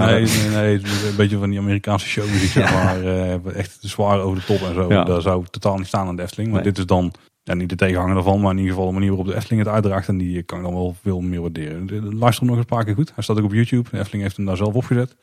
Nee, 0.06 0.20
nee, 0.48 0.48
nee. 0.48 0.74
Een 1.10 1.16
beetje 1.16 1.38
van 1.38 1.50
die 1.50 1.58
Amerikaanse 1.58 2.06
showmuziek, 2.08 2.50
zeg 2.50 2.72
maar. 2.72 3.02
eh, 3.04 3.56
echt 3.56 3.76
zwaar 3.80 4.20
over 4.20 4.38
de 4.38 4.44
top 4.44 4.68
en 4.68 4.74
zo. 4.74 4.88
Ja. 4.88 5.04
Daar 5.04 5.20
zou 5.22 5.44
totaal 5.50 5.76
niet 5.76 5.86
staan 5.86 6.06
aan 6.06 6.16
de 6.16 6.22
Efteling. 6.22 6.48
Maar 6.52 6.62
Nee. 6.62 6.70
dit 6.70 6.78
is 6.78 6.86
dan... 6.86 7.12
Ja, 7.42 7.54
niet 7.54 7.68
de 7.68 7.74
tegenhanger 7.76 8.14
daarvan, 8.14 8.40
maar 8.40 8.50
in 8.50 8.56
ieder 8.58 8.72
geval 8.72 8.86
de 8.88 8.92
manier 8.94 9.08
waarop 9.08 9.26
de 9.26 9.34
Efteling 9.34 9.62
het 9.64 9.72
uitdraagt. 9.74 10.08
En 10.08 10.18
die 10.18 10.42
kan 10.42 10.58
ik 10.58 10.64
dan 10.64 10.74
wel 10.74 10.96
veel 11.02 11.20
meer 11.20 11.40
waarderen. 11.40 11.86
De- 11.86 12.00
de- 12.00 12.14
Luister 12.14 12.42
hem 12.46 12.50
nog 12.54 12.58
een 12.60 12.66
paar 12.76 12.84
keer 12.84 12.94
goed. 12.94 13.12
Hij 13.14 13.22
staat 13.24 13.38
ook 13.38 13.44
op 13.44 13.52
YouTube. 13.52 13.90
De 13.90 13.98
Efteling 13.98 14.22
heeft 14.22 14.36
hem 14.36 14.46
daar 14.46 14.56
zelf 14.56 14.74
opgezet. 14.74 15.16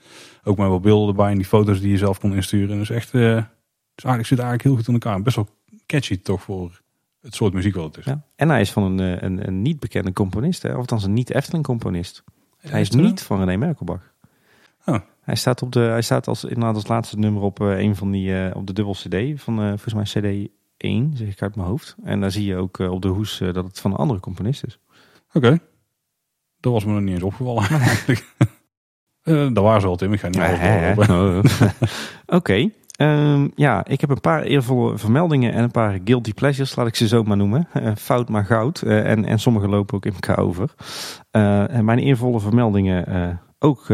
Ook 0.44 0.58
met 0.58 0.68
wat 0.68 0.82
beelden 0.82 1.10
erbij 1.10 1.32
en 1.32 1.38
die 1.38 1.46
foto's 1.46 1.80
die 1.82 1.92
je 1.92 1.98
zelf 1.98 2.20
kon 2.20 2.34
insturen. 2.36 2.72
En 2.72 2.78
dus 2.78 2.90
echt, 2.90 3.14
eh, 3.14 3.22
dus 3.96 4.04
eigenlijk 4.04 4.26
zit 4.28 4.40
eigenlijk 4.40 4.64
heel 4.64 4.76
goed 4.76 4.88
in 4.88 4.94
elkaar. 4.94 5.22
Best 5.22 5.36
wel 5.36 5.48
catchy 5.86 6.22
toch 6.22 6.42
voor 6.42 6.82
het 7.22 7.36
soort 7.36 7.54
muziek 7.54 7.76
wat 7.76 7.84
het 7.86 7.98
is. 7.98 8.06
Ja. 8.06 8.24
En 8.36 8.50
hij 8.50 8.62
is 8.62 8.72
van 8.72 8.84
een, 8.84 9.00
eh, 9.00 9.22
een, 9.22 9.48
een 9.48 9.62
niet 9.62 9.80
bekende 9.80 10.14
componist, 10.14 10.62
hè? 10.62 10.72
of 10.72 10.78
althans 10.78 11.04
een 11.04 11.14
niet 11.14 11.34
Efteling 11.34 11.64
componist. 11.66 12.24
Hij 12.58 12.82
is 12.82 12.90
niet 12.90 13.22
van 13.22 13.40
René 13.40 13.58
Merkelbach. 13.58 14.14
Oh. 14.86 15.00
Hij 15.22 15.36
staat, 15.36 15.62
op 15.62 15.72
de, 15.72 15.80
hij 15.80 16.02
staat 16.02 16.28
als, 16.28 16.44
inderdaad 16.44 16.76
als 16.76 16.88
laatste 16.88 17.18
nummer 17.20 17.42
op 17.44 17.62
eh, 17.62 17.80
een 17.80 17.96
van 17.96 18.12
die, 18.12 18.46
eh, 18.46 18.56
op 18.56 18.68
de 18.68 18.74
dubbel 18.74 18.94
CD 18.94 19.42
van 19.42 19.60
eh, 19.62 19.68
volgens 19.68 19.94
mij 19.94 20.04
CD 20.04 20.50
1, 20.78 21.12
zeg 21.18 21.28
ik 21.28 21.42
uit 21.42 21.56
mijn 21.56 21.68
hoofd. 21.68 21.96
En 22.04 22.22
daar 22.22 22.32
zie 22.32 22.46
je 22.46 22.56
ook 22.56 22.80
op 22.80 23.02
de 23.02 23.08
hoes 23.08 23.38
dat 23.38 23.56
het 23.56 23.80
van 23.80 23.92
een 23.92 23.98
andere 23.98 24.20
componist 24.20 24.64
is. 24.64 24.80
Oké. 25.34 25.60
Dat 26.60 26.74
was 26.74 26.86
me 26.86 26.92
nog 26.92 27.02
niet 27.02 27.14
eens 27.14 27.24
opgevallen 27.24 27.64
eigenlijk. 27.70 28.26
Daar 29.54 29.64
waren 29.64 29.82
ze 29.82 29.88
wel, 29.88 29.96
Tim. 29.96 30.14
Ik 30.14 30.20
ga 30.20 30.28
niet 30.28 30.40
alles 30.40 30.60
Hè, 30.60 30.94
doorlopen. 30.96 31.50
hè? 31.52 31.66
Ehm, 33.02 33.48
ja, 33.56 33.86
ik 33.86 34.02
heb 34.02 34.10
een 34.10 34.22
paar 34.22 34.44
eervolle 34.44 34.98
vermeldingen 34.98 35.54
en 35.54 35.64
een 35.64 35.72
paar 35.72 36.00
guilty 36.04 36.34
pleasures, 36.34 36.76
laat 36.76 36.88
ik 36.88 36.96
ze 36.96 37.08
zo 37.08 37.24
maar 37.24 37.38
noemen. 37.38 37.68
Eh, 37.82 37.92
fout 37.96 38.30
maar 38.30 38.46
goud. 38.46 38.82
Eh, 38.82 39.12
en, 39.12 39.26
en 39.26 39.40
sommige 39.40 39.68
lopen 39.68 39.96
ook 39.96 40.06
in 40.06 40.14
elkaar 40.14 40.38
over. 40.38 40.74
Eh, 41.32 41.74
en 41.74 41.86
mijn 41.86 42.00
eervolle 42.00 42.40
vermeldingen, 42.40 43.40
ook 43.60 43.88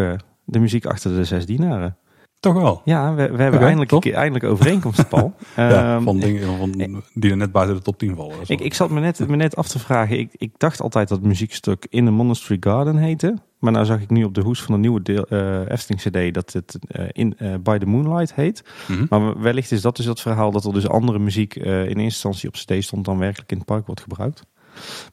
de 0.45 0.59
muziek 0.59 0.85
achter 0.85 1.15
de 1.15 1.23
zes 1.23 1.45
dienaren. 1.45 1.97
Toch 2.39 2.53
wel. 2.53 2.81
Ja, 2.85 3.09
we, 3.13 3.15
we 3.15 3.21
hebben 3.21 3.53
Oké, 3.53 3.63
eindelijk, 3.63 3.89
top. 3.89 4.01
keer, 4.01 4.13
eindelijk 4.13 4.45
overeenkomsten, 4.45 5.07
Paul. 5.07 5.33
Ja, 5.55 5.95
Ehm, 5.95 6.03
van 6.03 6.19
dingen 6.19 6.57
van, 6.57 7.01
die 7.13 7.31
er 7.31 7.37
net 7.37 7.51
buiten 7.51 7.75
de 7.75 7.81
top 7.81 7.97
10 7.97 8.15
vallen. 8.15 8.37
Dat 8.37 8.49
ik, 8.49 8.59
ik 8.59 8.73
zat 8.73 8.89
me 8.89 8.99
net, 8.99 9.27
me 9.27 9.35
net 9.35 9.55
af 9.55 9.67
te 9.67 9.79
vragen. 9.79 10.19
Ik, 10.19 10.29
ik 10.37 10.51
dacht 10.57 10.81
altijd 10.81 11.07
dat 11.07 11.17
het 11.17 11.27
muziekstuk 11.27 11.87
In 11.89 12.05
the 12.05 12.11
Monastery 12.11 12.57
Garden 12.59 12.95
heette. 12.97 13.35
Maar 13.59 13.71
nou 13.71 13.85
zag 13.85 14.01
ik 14.01 14.09
nu 14.09 14.23
op 14.23 14.33
de 14.33 14.41
hoes 14.41 14.61
van 14.61 14.73
de 14.73 14.79
nieuwe 14.79 15.01
deel, 15.01 15.23
eh 15.23 15.69
Efteling 15.69 16.01
CD 16.01 16.33
dat 16.33 16.53
het 16.53 16.77
eh, 16.87 17.05
in, 17.11 17.37
eh, 17.37 17.53
By 17.63 17.77
the 17.77 17.85
Moonlight 17.85 18.33
heet. 18.33 18.63
Mhm. 18.87 19.05
Maar 19.09 19.39
wellicht 19.41 19.71
is 19.71 19.81
dat 19.81 19.95
dus 19.95 20.05
het 20.05 20.21
verhaal 20.21 20.51
dat 20.51 20.65
er 20.65 20.73
dus 20.73 20.87
andere 20.87 21.19
muziek 21.19 21.55
in 21.55 21.63
eerste 21.73 22.01
instantie 22.01 22.49
op 22.49 22.53
CD 22.55 22.83
stond 22.83 23.05
dan 23.05 23.17
werkelijk 23.17 23.51
in 23.51 23.57
het 23.57 23.65
park 23.65 23.85
wordt 23.85 24.01
gebruikt. 24.01 24.41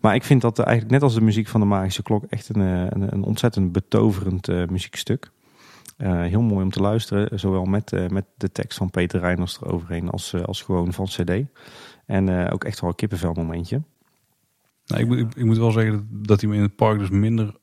Maar 0.00 0.14
ik 0.14 0.24
vind 0.24 0.40
dat 0.40 0.58
eigenlijk 0.58 0.90
net 0.90 1.02
als 1.02 1.14
de 1.14 1.20
muziek 1.20 1.48
van 1.48 1.60
de 1.60 1.66
Magische 1.66 2.02
Klok 2.02 2.24
echt 2.28 2.48
een, 2.48 2.60
een, 2.60 3.12
een 3.12 3.22
ontzettend 3.22 3.72
betoverend 3.72 4.46
muziekstuk. 4.70 5.30
Eh, 6.04 6.22
heel 6.22 6.40
mooi 6.40 6.64
om 6.64 6.70
te 6.70 6.80
luisteren, 6.80 7.38
zowel 7.38 7.64
met, 7.64 7.92
eh, 7.92 8.08
met 8.08 8.24
de 8.36 8.52
tekst 8.52 8.78
van 8.78 8.90
Peter 8.90 9.20
Reiners 9.20 9.60
eroverheen 9.60 10.10
als, 10.10 10.32
eh, 10.32 10.42
als 10.42 10.62
gewoon 10.62 10.92
van 10.92 11.06
CD. 11.06 11.30
En 12.06 12.50
ook 12.50 12.64
echt 12.64 12.80
wel 12.80 12.90
een 12.90 12.96
kippenvel 12.96 13.32
momentje. 13.32 13.82
Nou, 14.86 15.00
ik, 15.00 15.06
moet, 15.06 15.18
ik, 15.18 15.34
ik 15.34 15.44
moet 15.44 15.56
wel 15.56 15.70
zeggen 15.70 15.92
dat, 15.92 16.26
dat 16.26 16.40
hij 16.40 16.50
me 16.50 16.56
in 16.56 16.62
het 16.62 16.76
park 16.76 16.98
dus 16.98 17.10
minder... 17.10 17.54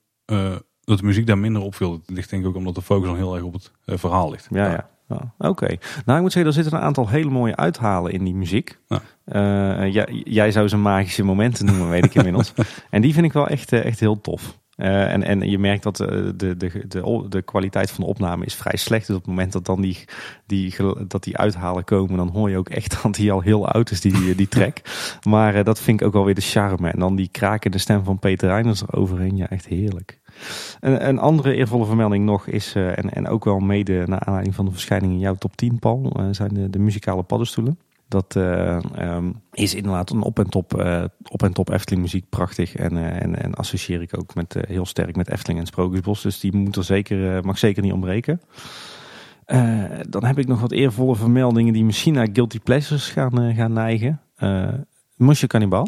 dat 0.84 0.98
de 0.98 1.04
muziek 1.04 1.28
daar 1.28 1.38
minder 1.38 1.62
opviel. 1.62 1.92
Het 1.92 2.10
ligt 2.10 2.30
denk 2.30 2.42
ik 2.42 2.48
ook 2.48 2.56
omdat 2.56 2.76
de 2.76 2.82
focus 2.82 3.08
dan 3.08 3.16
heel 3.16 3.36
erg 3.36 3.44
op 3.44 3.54
het 3.54 3.72
verhaal 3.86 4.32
ligt. 4.32 4.48
Ja, 4.50 4.72
ja. 4.72 4.90
ja. 5.08 5.34
Oké. 5.50 5.68
Nou, 6.06 6.18
ik 6.18 6.22
moet 6.22 6.32
zeggen, 6.32 6.46
er 6.46 6.54
zitten 6.54 6.74
een 6.74 6.86
aantal 6.86 7.10
hele 7.10 7.30
mooie 7.30 7.56
uithalen 7.56 8.12
in 8.12 8.24
die 8.24 8.36
muziek. 8.36 8.80
Ja. 8.88 9.86
Ja, 9.86 10.08
jij 10.10 10.52
zou 10.52 10.68
ze 10.68 10.78
magische 10.78 11.24
momenten 11.24 11.66
noemen, 11.66 11.90
weet 11.90 12.06
ik 12.06 12.16
inmiddels. 12.24 12.54
en 12.90 13.02
die 13.02 13.14
vind 13.14 13.26
ik 13.26 13.34
wel 13.34 13.48
echt, 13.48 13.74
echt 13.74 14.00
heel 14.00 14.22
tof. 14.22 14.60
Eh, 14.82 15.14
en, 15.14 15.24
en 15.24 15.50
je 15.50 15.60
merkt 15.60 15.84
dat 15.84 16.00
eh, 16.00 16.08
de, 16.08 16.58
de, 16.58 16.88
de, 16.88 17.26
de 17.30 17.42
kwaliteit 17.42 17.92
van 17.92 18.04
de 18.04 18.10
opname 18.10 18.46
is 18.46 18.56
vrij 18.56 18.78
slecht. 18.78 19.08
Dus 19.08 19.16
op 19.16 19.22
het 19.22 19.32
moment 19.32 19.52
dat 19.52 19.66
dan 19.66 19.82
die, 19.82 19.98
die, 20.46 20.76
dat 21.08 21.24
die 21.24 21.38
uithalen 21.38 21.84
komen, 21.84 22.18
dan 22.18 22.30
hoor 22.30 22.50
je 22.50 22.58
ook 22.58 22.70
echt 22.70 22.98
dat 23.04 23.18
hij 23.18 23.32
al 23.32 23.42
heel 23.42 23.68
oud 23.68 23.92
is, 23.92 24.02
die, 24.02 24.36
die 24.36 24.48
track. 24.48 24.78
Maar 25.24 25.56
eh, 25.56 25.64
dat 25.64 25.80
vind 25.80 26.02
ik 26.02 26.08
ook 26.08 26.14
wel 26.14 26.26
weer 26.26 26.36
de 26.36 26.42
charme. 26.42 26.90
En 26.90 27.00
dan 27.00 27.16
die 27.16 27.30
krakende 27.32 27.78
stem 27.78 28.04
van 28.04 28.20
Peter 28.20 28.50
Reiners 28.50 28.82
eroverheen. 28.82 29.38
Ja, 29.38 29.50
echt 29.50 29.66
heerlijk. 29.66 30.20
Een, 30.80 31.08
een 31.08 31.20
andere 31.20 31.54
eervolle 31.54 31.86
vermelding 31.86 32.26
nog 32.26 32.48
is, 32.48 32.76
en, 32.76 33.14
en 33.14 33.28
ook 33.28 33.46
wel 33.46 33.60
mede 33.60 34.04
naar 34.06 34.20
aanleiding 34.20 34.56
van 34.56 34.66
de 34.66 34.72
verschijning 34.72 35.12
in 35.12 35.20
jouw 35.20 35.36
top 35.36 35.56
10, 35.56 35.80
Paul, 35.80 36.20
zijn 36.32 36.54
de, 36.54 36.70
de 36.70 36.80
muzikale 36.80 37.24
paddenstoelen. 37.24 37.78
Dat 38.12 38.36
eh, 38.36 38.84
ehm, 38.96 39.32
is 39.52 39.76
inderdaad 39.76 40.10
een 40.10 40.22
op 40.22 40.40
en 40.40 40.50
top, 40.50 40.80
eh, 40.80 41.04
op 41.30 41.44
en 41.44 41.54
top 41.54 41.70
Efteling 41.70 42.02
muziek 42.02 42.30
prachtig. 42.30 42.76
En, 42.76 42.98
eh, 42.98 43.22
en, 43.22 43.42
en 43.42 43.54
associeer 43.54 44.02
ik 44.02 44.18
ook 44.18 44.36
met, 44.36 44.56
heel 44.68 44.86
sterk 44.86 45.16
met 45.16 45.30
Efteling 45.30 45.60
en 45.60 45.66
Sprookjesbos. 45.66 46.22
Dus 46.22 46.40
die 46.40 46.56
moet 46.56 46.76
er 46.76 46.84
zeker, 46.84 47.46
mag 47.46 47.58
zeker 47.58 47.84
niet 47.84 47.92
ontbreken. 47.94 48.42
Dan 50.10 50.26
heb 50.26 50.38
ik 50.40 50.48
nog 50.48 50.62
wat 50.62 50.72
eervolle 50.72 51.16
vermeldingen 51.16 51.74
die 51.74 51.86
misschien 51.86 52.14
naar 52.14 52.28
Guilty 52.34 52.60
Pleasures 52.60 53.10
gaan, 53.10 53.56
gaan 53.56 53.74
neigen. 53.74 54.22
Monsieur 55.16 55.50
Cannibal 55.50 55.88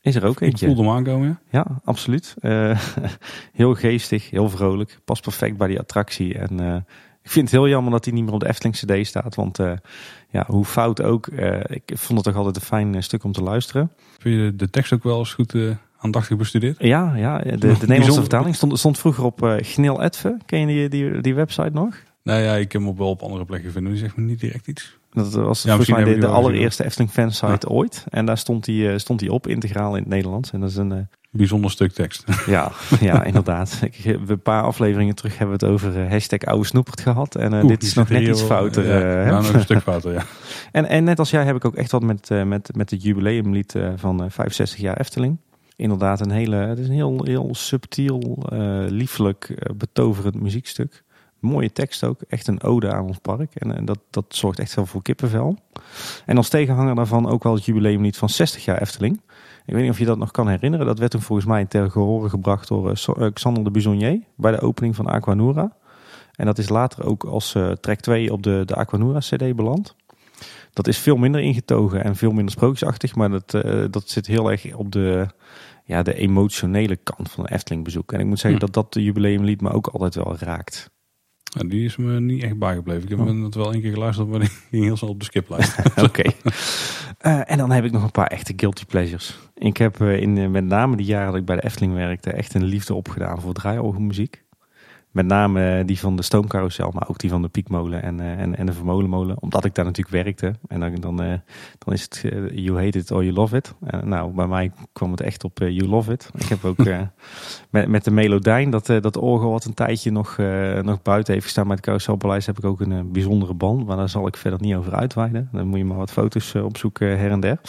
is 0.00 0.14
er 0.14 0.24
ook 0.24 0.40
Ik 0.40 0.48
eentje. 0.48 0.66
voelde 0.66 0.82
hem 0.82 0.90
aankomen. 0.90 1.28
ja. 1.28 1.38
Ja, 1.50 1.80
absoluut. 1.84 2.34
Heel 3.60 3.74
geestig, 3.74 4.30
heel 4.30 4.48
vrolijk. 4.48 5.00
Past 5.04 5.22
perfect 5.22 5.56
bij 5.56 5.68
die 5.68 5.78
attractie. 5.78 6.38
En 6.38 6.84
ik 7.28 7.34
vind 7.34 7.50
het 7.50 7.60
heel 7.60 7.68
jammer 7.68 7.92
dat 7.92 8.04
hij 8.04 8.14
niet 8.14 8.24
meer 8.24 8.32
op 8.32 8.40
de 8.40 8.48
Efteling 8.48 8.76
CD 8.76 9.06
staat. 9.06 9.34
Want 9.34 9.58
eh, 9.58 9.72
ja, 10.30 10.44
hoe 10.46 10.64
fout 10.64 11.02
ook. 11.02 11.26
eh, 11.26 11.60
ik 11.66 11.92
vond 11.94 12.18
het 12.18 12.24
toch 12.24 12.36
altijd 12.36 12.56
een 12.56 12.62
fijn 12.62 12.94
eh, 12.94 13.00
stuk 13.00 13.24
om 13.24 13.32
te 13.32 13.42
luisteren. 13.42 13.92
Vind 14.18 14.34
je 14.34 14.56
de, 14.56 14.70
tekst 14.70 14.92
ook 14.92 15.02
wel 15.02 15.18
eens 15.18 15.34
goed 15.34 15.54
aandachtig 15.98 16.36
bestudeerd? 16.36 16.76
Ja, 16.78 17.16
ja 17.16 17.38
de, 17.38 17.56
de 17.56 17.66
Nederlandse 17.66 18.20
vertaling 18.20 18.54
stond, 18.54 18.78
stond 18.78 18.98
vroeger 18.98 19.24
op 19.24 19.42
eh 19.42 19.54
Gnil 19.60 20.02
Edve. 20.02 20.36
Ken 20.46 20.60
je 20.60 20.66
die, 20.66 20.88
die, 20.88 21.20
die 21.20 21.34
website 21.34 21.70
nog? 21.72 21.94
Nou 22.22 22.42
ja, 22.42 22.54
ik 22.54 22.72
heb 22.72 22.80
hem 22.80 22.90
op 22.90 22.98
wel 22.98 23.08
op 23.08 23.22
andere 23.22 23.44
plekken 23.44 23.68
gevonden. 23.68 23.92
Die 23.92 24.00
zegt 24.00 24.16
me 24.16 24.22
niet 24.22 24.40
direct 24.40 24.66
iets. 24.66 24.98
Dat 25.12 25.32
was 25.32 25.62
Ja, 25.62 25.68
volgens 25.76 26.04
mij 26.04 26.18
de, 26.18 26.26
allereerste 26.26 26.84
Efteling 26.84 27.10
fansite 27.10 27.68
ooit. 27.68 28.04
En 28.10 28.26
daar 28.26 28.38
stond 28.38 28.66
hij 28.66 28.98
stond 28.98 29.20
hij 29.20 29.28
op, 29.28 29.46
integraal 29.46 29.94
in 29.94 30.02
het 30.02 30.08
Nederlands. 30.08 30.52
En 30.52 30.60
dat 30.60 30.70
is 30.70 30.76
een, 30.76 31.08
Bijzonder 31.30 31.70
stuk 31.70 31.92
tekst. 31.92 32.24
Ja, 32.46 32.72
ja 33.00 33.24
inderdaad. 33.30 33.78
Ik, 33.82 33.96
we- 34.04 34.32
een 34.32 34.40
paar 34.42 34.62
afleveringen 34.62 35.14
terug 35.14 35.38
hebben 35.38 35.58
we 35.58 35.64
het 35.66 35.74
over 35.74 36.00
eh, 36.04 36.10
hashtag 36.10 36.40
oude 36.40 36.66
snoepert 36.66 37.00
gehad. 37.00 37.34
En 37.34 37.52
eh, 37.52 37.58
Oeh, 37.58 37.68
dit 37.68 37.82
is 37.82 37.94
nog 37.94 38.08
net 38.08 38.22
iets 38.22 38.42
fouter. 38.42 38.86
Ja, 38.86 39.24
eh, 39.24 39.36
nog 39.36 39.52
een 39.52 39.60
stuk 39.60 39.82
fouter, 39.82 40.12
ja. 40.12 40.22
en, 40.72 40.86
en 40.88 41.04
net 41.04 41.18
als 41.18 41.30
jij 41.30 41.44
heb 41.44 41.56
ik 41.56 41.64
ook 41.64 41.74
echt 41.74 41.90
wat 41.90 42.02
met, 42.02 42.30
eh, 42.30 42.42
met, 42.42 42.70
met 42.76 42.90
het 42.90 43.02
jubileumlied 43.02 43.74
eh, 43.74 43.88
van 43.96 44.22
eh, 44.24 44.30
65 44.30 44.78
jaar 44.80 44.96
Efteling. 45.00 45.36
Inderdaad, 45.76 46.20
een 46.20 46.30
hele, 46.30 46.56
het 46.56 46.78
is 46.78 46.86
een 46.88 46.94
heel, 46.94 47.20
heel 47.24 47.48
subtiel, 47.54 48.42
eh, 48.52 48.58
lieflijk, 48.88 49.44
eh, 49.48 49.74
betoverend 49.76 50.40
muziekstuk. 50.40 51.02
Mooie 51.40 51.72
tekst 51.72 52.04
ook, 52.04 52.20
echt 52.28 52.46
een 52.46 52.62
ode 52.62 52.92
aan 52.92 53.04
ons 53.04 53.18
park. 53.18 53.54
En, 53.54 53.76
en 53.76 53.84
dat, 53.84 53.98
dat 54.10 54.24
zorgt 54.28 54.58
echt 54.58 54.74
wel 54.74 54.86
voor 54.86 55.02
kippenvel. 55.02 55.58
En 56.26 56.36
als 56.36 56.48
tegenhanger 56.48 56.94
daarvan 56.94 57.28
ook 57.28 57.42
wel 57.42 57.54
het 57.54 57.64
jubileumlied 57.64 58.16
van 58.16 58.28
60 58.28 58.64
jaar 58.64 58.80
Efteling. 58.80 59.20
Ik 59.68 59.74
weet 59.74 59.82
niet 59.82 59.92
of 59.92 59.98
je 59.98 60.04
dat 60.04 60.18
nog 60.18 60.30
kan 60.30 60.48
herinneren. 60.48 60.86
Dat 60.86 60.98
werd 60.98 61.10
toen 61.10 61.20
volgens 61.20 61.48
mij 61.48 61.64
ter 61.64 61.90
gehore 61.90 62.28
gebracht 62.28 62.68
door 62.68 62.90
eh, 62.90 63.26
eh, 63.26 63.32
Xander 63.32 63.64
de 63.64 63.70
Bisonnier 63.70 64.20
bij 64.36 64.50
de 64.50 64.60
opening 64.60 64.96
van 64.96 65.06
Aquanura. 65.06 65.76
En 66.34 66.46
dat 66.46 66.58
is 66.58 66.68
later 66.68 67.04
ook 67.04 67.24
als 67.24 67.54
eh, 67.54 67.70
track 67.70 68.00
2 68.00 68.32
op 68.32 68.42
de, 68.42 68.62
de 68.64 68.74
Aquanura 68.74 69.18
CD 69.18 69.56
beland. 69.56 69.96
Dat 70.72 70.86
is 70.88 70.98
veel 70.98 71.16
minder 71.16 71.40
ingetogen 71.40 72.04
en 72.04 72.16
veel 72.16 72.32
minder 72.32 72.52
sprookjesachtig. 72.52 73.14
Maar 73.14 73.30
dat, 73.30 73.50
dat 73.90 74.08
zit 74.08 74.26
heel 74.26 74.50
erg 74.50 74.74
op 74.74 74.92
de, 74.92 75.26
ja, 75.84 76.02
de 76.02 76.14
emotionele 76.14 76.96
kant 76.96 77.30
van 77.30 77.44
een 77.44 77.52
Efteling 77.54 77.84
bezoek. 77.84 78.12
En 78.12 78.20
ik 78.20 78.26
moet 78.26 78.38
zeggen 78.38 78.60
Hm. 78.60 78.66
dat 78.66 78.74
dat 78.74 78.92
de 78.92 79.02
jubileumlied 79.02 79.60
me 79.60 79.70
ook 79.70 79.86
altijd 79.86 80.14
wel 80.14 80.36
raakt. 80.38 80.90
Die 81.66 81.84
is 81.84 81.96
me 81.96 82.20
niet 82.20 82.42
echt 82.42 82.58
bijgebleven. 82.58 83.02
Ik 83.02 83.08
heb 83.08 83.18
Oh. 83.18 83.26
hem 83.26 83.42
het 83.44 83.54
wel 83.54 83.72
één 83.72 83.80
keer 83.80 83.92
geluisterd, 83.92 84.28
maar 84.28 84.40
die 84.40 84.48
ging 84.70 84.84
heel 84.84 84.96
snel 84.96 85.10
op 85.10 85.18
de 85.18 85.24
skiplijst. 85.24 85.78
Oké. 86.06 86.30
En 87.44 87.58
dan 87.58 87.70
heb 87.70 87.84
ik 87.84 87.92
nog 87.92 88.02
een 88.02 88.10
paar 88.10 88.26
echte 88.26 88.52
guilty 88.56 88.84
pleasures. 88.84 89.38
Ik 89.58 89.76
heb 89.76 90.00
eh, 90.00 90.20
in 90.20 90.38
eh, 90.38 90.48
met 90.48 90.64
name 90.64 90.96
die 90.96 91.06
jaren 91.06 91.30
dat 91.30 91.40
ik 91.40 91.46
bij 91.46 91.56
de 91.56 91.64
Efteling 91.64 91.94
werkte 91.94 92.30
echt 92.30 92.54
een 92.54 92.64
liefde 92.64 92.94
opgedaan 92.94 93.40
voor 93.40 93.52
draaiorgelmuziek. 93.52 94.42
Met 95.10 95.26
name 95.26 95.84
die 95.84 95.98
van 95.98 96.16
de 96.16 96.22
Stoomcarousel, 96.22 96.90
maar 96.90 97.08
ook 97.08 97.18
die 97.18 97.30
van 97.30 97.42
de 97.42 97.48
Piekmolen 97.48 98.02
en, 98.02 98.20
eh, 98.20 98.40
en, 98.40 98.56
en 98.56 98.66
de 98.66 98.72
Vermolenmolen. 98.72 99.42
Omdat 99.42 99.64
ik 99.64 99.74
daar 99.74 99.84
natuurlijk 99.84 100.24
werkte. 100.24 100.54
En 100.66 100.80
dan, 100.80 100.94
dan, 100.94 101.22
eh, 101.22 101.38
dan 101.78 101.94
is 101.94 102.02
het 102.02 102.22
eh, 102.24 102.48
you 102.50 102.84
hate 102.84 102.98
it 102.98 103.10
or 103.10 103.22
you 103.22 103.34
love 103.34 103.56
it. 103.56 103.74
Nou, 104.04 104.32
bij 104.32 104.46
mij 104.46 104.72
kwam 104.92 105.10
het 105.10 105.20
echt 105.20 105.44
op 105.44 105.58
you 105.58 105.86
love 105.86 106.12
it. 106.12 106.30
Ik 106.38 106.48
heb 106.48 106.64
ook 106.64 106.76
met, 107.70 107.88
met 107.88 108.04
de 108.04 108.10
Melodijn, 108.10 108.70
dat, 108.70 108.86
dat 108.86 109.16
orgel 109.16 109.50
wat 109.50 109.64
een 109.64 109.74
tijdje 109.74 110.10
nog, 110.10 110.36
nog 110.82 111.02
buiten 111.02 111.32
heeft 111.32 111.44
gestaan 111.44 111.64
bij 111.64 111.74
het 111.74 111.84
Carouselpaleis, 111.84 112.46
heb 112.46 112.58
ik 112.58 112.64
ook 112.64 112.80
een 112.80 113.12
bijzondere 113.12 113.54
band. 113.54 113.86
Maar 113.86 113.96
daar 113.96 114.08
zal 114.08 114.26
ik 114.26 114.36
verder 114.36 114.60
niet 114.60 114.74
over 114.74 114.94
uitweiden. 114.94 115.48
Dan 115.52 115.66
moet 115.66 115.78
je 115.78 115.84
maar 115.84 115.96
wat 115.96 116.12
foto's 116.12 116.54
opzoeken 116.54 117.18
her 117.18 117.30
en 117.30 117.40
der. 117.40 117.60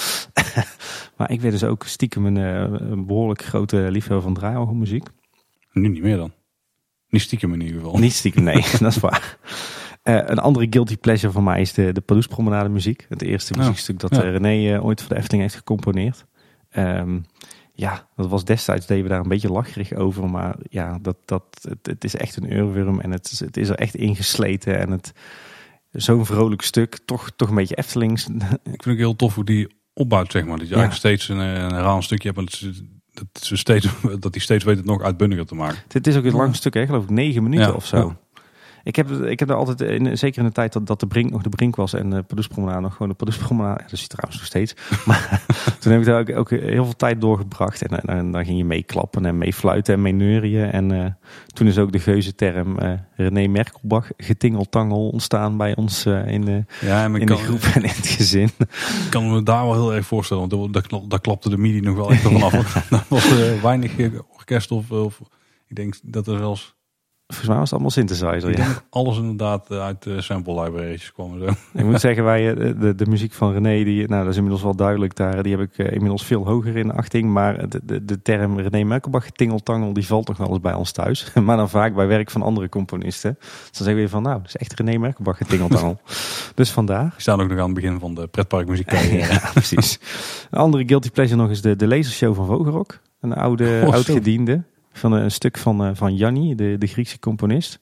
maar 1.17 1.31
ik 1.31 1.41
werd 1.41 1.53
dus 1.53 1.63
ook 1.63 1.83
stiekem 1.83 2.25
een, 2.25 2.35
een 2.35 3.05
behoorlijk 3.05 3.43
grote 3.43 3.77
liefhebber 3.91 4.21
van 4.21 4.33
draaiorgelmuziek. 4.33 5.07
nu 5.73 5.87
niet 5.87 6.03
meer 6.03 6.17
dan. 6.17 6.31
Niet 7.09 7.21
stiekem 7.21 7.53
in 7.53 7.61
ieder 7.61 7.81
geval. 7.81 7.97
Niet 7.99 8.13
stiekem, 8.13 8.43
nee, 8.43 8.65
dat 8.79 8.91
is 8.95 8.97
waar. 8.99 9.37
Eh, 10.03 10.15
een 10.25 10.39
andere 10.39 10.67
guilty 10.69 10.97
pleasure 10.97 11.31
van 11.33 11.43
mij 11.43 11.61
is 11.61 11.73
de, 11.73 11.91
de 11.93 12.01
Pardoespromenade 12.01 12.69
muziek. 12.69 13.05
Het 13.09 13.21
eerste 13.21 13.53
Oh, 13.53 13.59
muziekstuk 13.59 13.99
dat 13.99 14.15
ja. 14.15 14.23
eh, 14.23 14.31
René 14.31 14.73
eh, 14.75 14.85
ooit 14.85 14.99
voor 15.01 15.09
de 15.09 15.15
Efteling 15.15 15.41
heeft 15.43 15.55
gecomponeerd. 15.55 16.25
Ehm, 16.69 17.19
ja, 17.73 18.07
dat 18.15 18.27
was 18.29 18.45
destijds, 18.45 18.85
deden 18.85 19.03
we 19.03 19.09
daar 19.09 19.19
een 19.19 19.27
beetje 19.27 19.51
lacherig 19.51 19.93
over. 19.93 20.29
Maar 20.29 20.55
ja, 20.69 20.97
dat, 21.01 21.17
dat, 21.25 21.43
het, 21.69 21.85
het 21.85 22.03
is 22.03 22.15
echt 22.15 22.35
een 22.35 22.53
oorworm 22.61 22.99
en 22.99 23.11
het, 23.11 23.31
is- 23.31 23.39
het 23.39 23.57
is 23.57 23.69
er 23.69 23.75
echt 23.75 23.95
ingesleten. 23.95 24.79
En 24.79 24.91
het 24.91 25.11
zo'n 25.91 26.25
vrolijk 26.25 26.61
stuk, 26.61 26.99
toch, 27.05 27.29
toch 27.35 27.49
een 27.49 27.55
beetje 27.55 27.75
Eftelings. 27.75 28.27
Ik 28.27 28.37
vind 28.63 28.83
het 28.85 28.97
heel 28.97 29.15
tof 29.15 29.35
hoe 29.35 29.45
die 29.45 29.67
opbouwt, 29.93 30.31
zeg 30.31 30.45
maar. 30.45 30.57
Dat 30.57 30.67
je 30.67 30.73
Ja. 30.75 30.79
eigenlijk 30.79 31.15
steeds 31.15 31.29
een, 31.29 31.37
een 31.37 31.73
herhalend 31.73 32.03
stukje 32.03 32.31
hebt. 32.35 32.53
Ze, 32.53 32.98
dat 33.31 33.43
ze 33.43 33.57
steeds, 33.57 33.87
dat 34.19 34.33
die 34.33 34.41
steeds 34.41 34.63
weet 34.63 34.77
het 34.77 34.85
nog 34.85 35.01
uitbundiger 35.01 35.45
te 35.45 35.55
maken. 35.55 35.77
Het 35.87 36.07
is 36.07 36.17
ook 36.17 36.23
een 36.23 36.33
lang 36.35 36.55
stuk, 36.55 36.73
hè, 36.73 36.85
geloof 36.85 37.03
ik, 37.03 37.09
negen 37.09 37.43
minuten 37.43 37.67
Ja, 37.67 37.73
of 37.73 37.85
zo. 37.85 38.15
Ik 38.89 38.95
heb, 38.95 39.11
ik 39.11 39.39
heb 39.39 39.49
er 39.49 39.55
altijd, 39.55 39.81
in, 39.81 40.17
zeker 40.17 40.39
in 40.39 40.47
de 40.47 40.51
tijd 40.51 40.73
dat, 40.73 40.87
dat 40.87 40.99
de 40.99 41.07
Brink 41.07 41.31
nog 41.31 41.41
de 41.41 41.49
Brink 41.49 41.75
was 41.75 41.93
en 41.93 42.09
de 42.09 42.21
Pardoespromenade 42.21 42.81
nog 42.81 42.91
gewoon 42.91 43.09
de 43.09 43.13
Pardoespromenade. 43.13 43.79
Ja, 43.81 43.87
dat 43.89 43.99
hij 43.99 44.07
trouwens 44.07 44.37
nog 44.37 44.45
steeds. 44.45 44.73
Maar 45.07 45.43
toen 45.79 45.91
heb 45.91 46.01
ik 46.01 46.07
daar 46.07 46.19
ook, 46.19 46.35
ook 46.35 46.49
heel 46.49 46.83
veel 46.85 46.95
tijd 46.95 47.21
doorgebracht. 47.21 47.81
En, 47.81 48.01
en, 48.01 48.17
en 48.17 48.31
dan 48.31 48.45
ging 48.45 48.57
je 48.57 48.65
mee 48.65 48.83
klappen 48.83 49.25
en 49.25 49.37
mee 49.37 49.53
fluiten 49.53 49.93
en 49.93 50.01
mee 50.01 50.13
neurien. 50.13 50.71
En 50.71 50.91
eh, 50.91 51.05
toen 51.53 51.67
is 51.67 51.77
ook 51.77 51.91
de 51.91 51.99
geuzenterm 51.99 52.79
eh 52.79 52.91
René 53.19 53.47
Merkelbach 53.47 54.09
getingeltangel 54.17 55.09
ontstaan 55.09 55.57
bij 55.57 55.75
ons 55.75 56.05
eh, 56.05 56.27
in, 56.27 56.45
de, 56.45 56.65
Ja, 56.81 57.05
in 57.05 57.25
kan, 57.25 57.37
de 57.37 57.43
groep 57.43 57.61
en 57.61 57.83
in 57.83 57.89
het 57.89 58.07
gezin. 58.07 58.49
ik 58.57 59.07
kan 59.09 59.31
me 59.31 59.43
daar 59.43 59.65
wel 59.65 59.73
heel 59.73 59.93
erg 59.93 60.05
voorstellen. 60.05 60.49
Want 60.49 60.73
daar, 60.73 60.87
daar, 60.87 61.01
daar 61.07 61.21
klapte 61.21 61.49
de 61.49 61.57
midi 61.57 61.79
nog 61.79 61.95
wel 61.95 62.11
echt 62.11 62.23
ervan 62.23 62.41
af. 62.41 62.87
Daar 62.89 63.05
was 63.07 63.31
eh, 63.31 63.61
weinig 63.61 63.97
eh, 63.97 64.11
orkest 64.37 64.71
of, 64.71 64.91
of... 64.91 65.19
Ik 65.67 65.75
denk 65.75 65.99
dat 66.03 66.27
er 66.27 66.37
zelfs... 66.37 66.77
Volgens 67.33 67.49
mij 67.49 67.57
was 67.57 67.69
het 67.69 67.73
allemaal 67.73 67.91
synthesizer. 67.91 68.49
Ik 68.49 68.57
Ja. 68.57 68.65
denk 68.65 68.83
alles 68.89 69.17
inderdaad 69.17 69.71
eh, 69.71 69.81
uit 69.81 70.03
de 70.03 70.21
sample 70.21 70.63
libraries 70.63 71.11
kwam. 71.13 71.39
Zo. 71.39 71.45
Ik 71.79 71.85
moet 71.85 71.99
zeggen, 71.99 72.23
wij, 72.23 72.49
eh, 72.53 72.73
de, 72.79 72.95
de 72.95 73.05
muziek 73.05 73.33
van 73.33 73.51
René, 73.53 73.83
die, 73.83 74.07
nou, 74.07 74.21
dat 74.21 74.29
is 74.31 74.35
inmiddels 74.35 74.63
wel 74.63 74.75
duidelijk 74.75 75.15
daar. 75.15 75.43
Die 75.43 75.57
heb 75.57 75.61
ik 75.71 75.77
eh, 75.77 75.91
inmiddels 75.91 76.25
veel 76.25 76.45
hoger 76.47 76.77
in 76.77 76.87
de 76.87 76.93
achting. 76.93 77.31
Maar 77.33 77.69
de, 77.69 77.79
de, 77.83 78.05
de 78.05 78.21
term 78.21 78.59
René 78.59 78.83
Merkelbach, 78.83 79.29
tingeltangel, 79.29 79.93
die 79.93 80.05
valt 80.05 80.27
nog 80.27 80.37
wel 80.37 80.47
eens 80.49 80.59
bij 80.59 80.73
ons 80.73 80.91
thuis. 80.91 81.31
Maar 81.43 81.57
dan 81.57 81.69
vaak 81.69 81.95
bij 81.95 82.07
werk 82.07 82.31
van 82.31 82.41
andere 82.41 82.69
componisten. 82.69 83.35
Dus 83.39 83.49
dan 83.61 83.71
zeggen 83.71 83.93
we 83.93 83.99
weer 83.99 84.09
van, 84.09 84.23
nou, 84.23 84.37
dat 84.37 84.47
is 84.47 84.55
echt 84.55 84.79
René 84.79 84.97
Merkelbach, 84.97 85.37
tingeltangel. 85.37 85.99
dus 86.55 86.71
vandaar. 86.71 87.03
Die 87.09 87.21
staan 87.21 87.41
ook 87.41 87.49
nog 87.49 87.57
aan 87.59 87.65
het 87.65 87.73
begin 87.73 87.99
van 87.99 88.13
de 88.15 88.27
pretparkmuziek. 88.27 88.91
Ja, 88.91 89.49
precies. 89.53 89.99
Een 90.51 90.59
andere 90.59 90.83
guilty 90.87 91.09
pleasure 91.09 91.41
nog 91.41 91.49
is 91.49 91.61
de, 91.61 91.75
de 91.75 91.87
lasershow 91.87 92.35
van 92.35 92.45
Vogelrok. 92.45 92.99
Een 93.21 93.33
oude, 93.33 93.81
Oh, 93.85 93.93
oud 93.93 94.05
gediende. 94.05 94.63
Van 94.99 95.11
een 95.11 95.31
stuk 95.31 95.57
van, 95.57 95.83
eh, 95.83 95.89
van 95.93 96.15
Janni, 96.15 96.55
de, 96.55 96.75
de 96.77 96.87
Griekse 96.87 97.19
componist. 97.19 97.79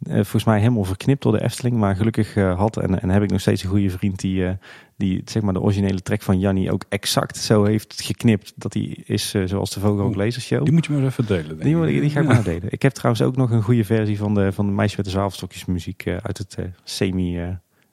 Eh, 0.00 0.14
volgens 0.14 0.44
mij 0.44 0.58
helemaal 0.58 0.84
verknipt 0.84 1.22
door 1.22 1.32
de 1.32 1.42
Efteling. 1.42 1.76
Maar 1.76 1.96
gelukkig 1.96 2.36
eh, 2.36 2.58
had 2.58 2.76
en, 2.76 3.00
en 3.02 3.08
heb 3.10 3.22
ik 3.22 3.30
nog 3.30 3.40
steeds 3.40 3.62
een 3.62 3.68
goede 3.68 3.90
vriend 3.90 4.20
die, 4.20 4.46
eh, 4.46 4.52
die 4.96 5.22
zeg 5.24 5.42
maar, 5.42 5.52
de 5.52 5.60
originele 5.60 6.00
track 6.02 6.22
van 6.22 6.38
Janni 6.38 6.70
ook 6.70 6.84
exact 6.88 7.36
zo 7.36 7.64
heeft 7.64 8.00
geknipt. 8.02 8.52
Dat 8.56 8.72
die 8.72 9.02
is 9.06 9.34
eh, 9.34 9.42
zoals 9.44 9.70
de 9.70 9.88
Oeh, 9.88 10.16
Lasershow. 10.16 10.64
Die 10.64 10.72
moet 10.72 10.86
je 10.86 10.92
maar 10.92 11.04
even 11.04 11.26
delen. 11.26 11.58
Die, 11.58 11.76
ik. 11.76 11.86
die, 11.86 12.00
die 12.00 12.10
ga 12.10 12.20
ik 12.20 12.26
Ja. 12.26 12.32
maar 12.32 12.42
delen. 12.44 12.72
Ik 12.72 12.82
heb 12.82 12.92
trouwens 12.92 13.24
ook 13.24 13.36
nog 13.36 13.50
een 13.50 13.62
goede 13.62 13.84
versie 13.84 14.18
van 14.18 14.34
de, 14.34 14.52
van 14.52 14.66
de 14.66 14.72
Meisje 14.72 14.96
met 14.96 15.04
de 15.04 15.10
Zwavelstokjes 15.10 15.64
muziek 15.64 16.04
eh, 16.04 16.16
uit 16.22 16.38
het 16.38 16.54
eh, 16.54 16.64
semi 16.84 17.38
eh, 17.38 17.48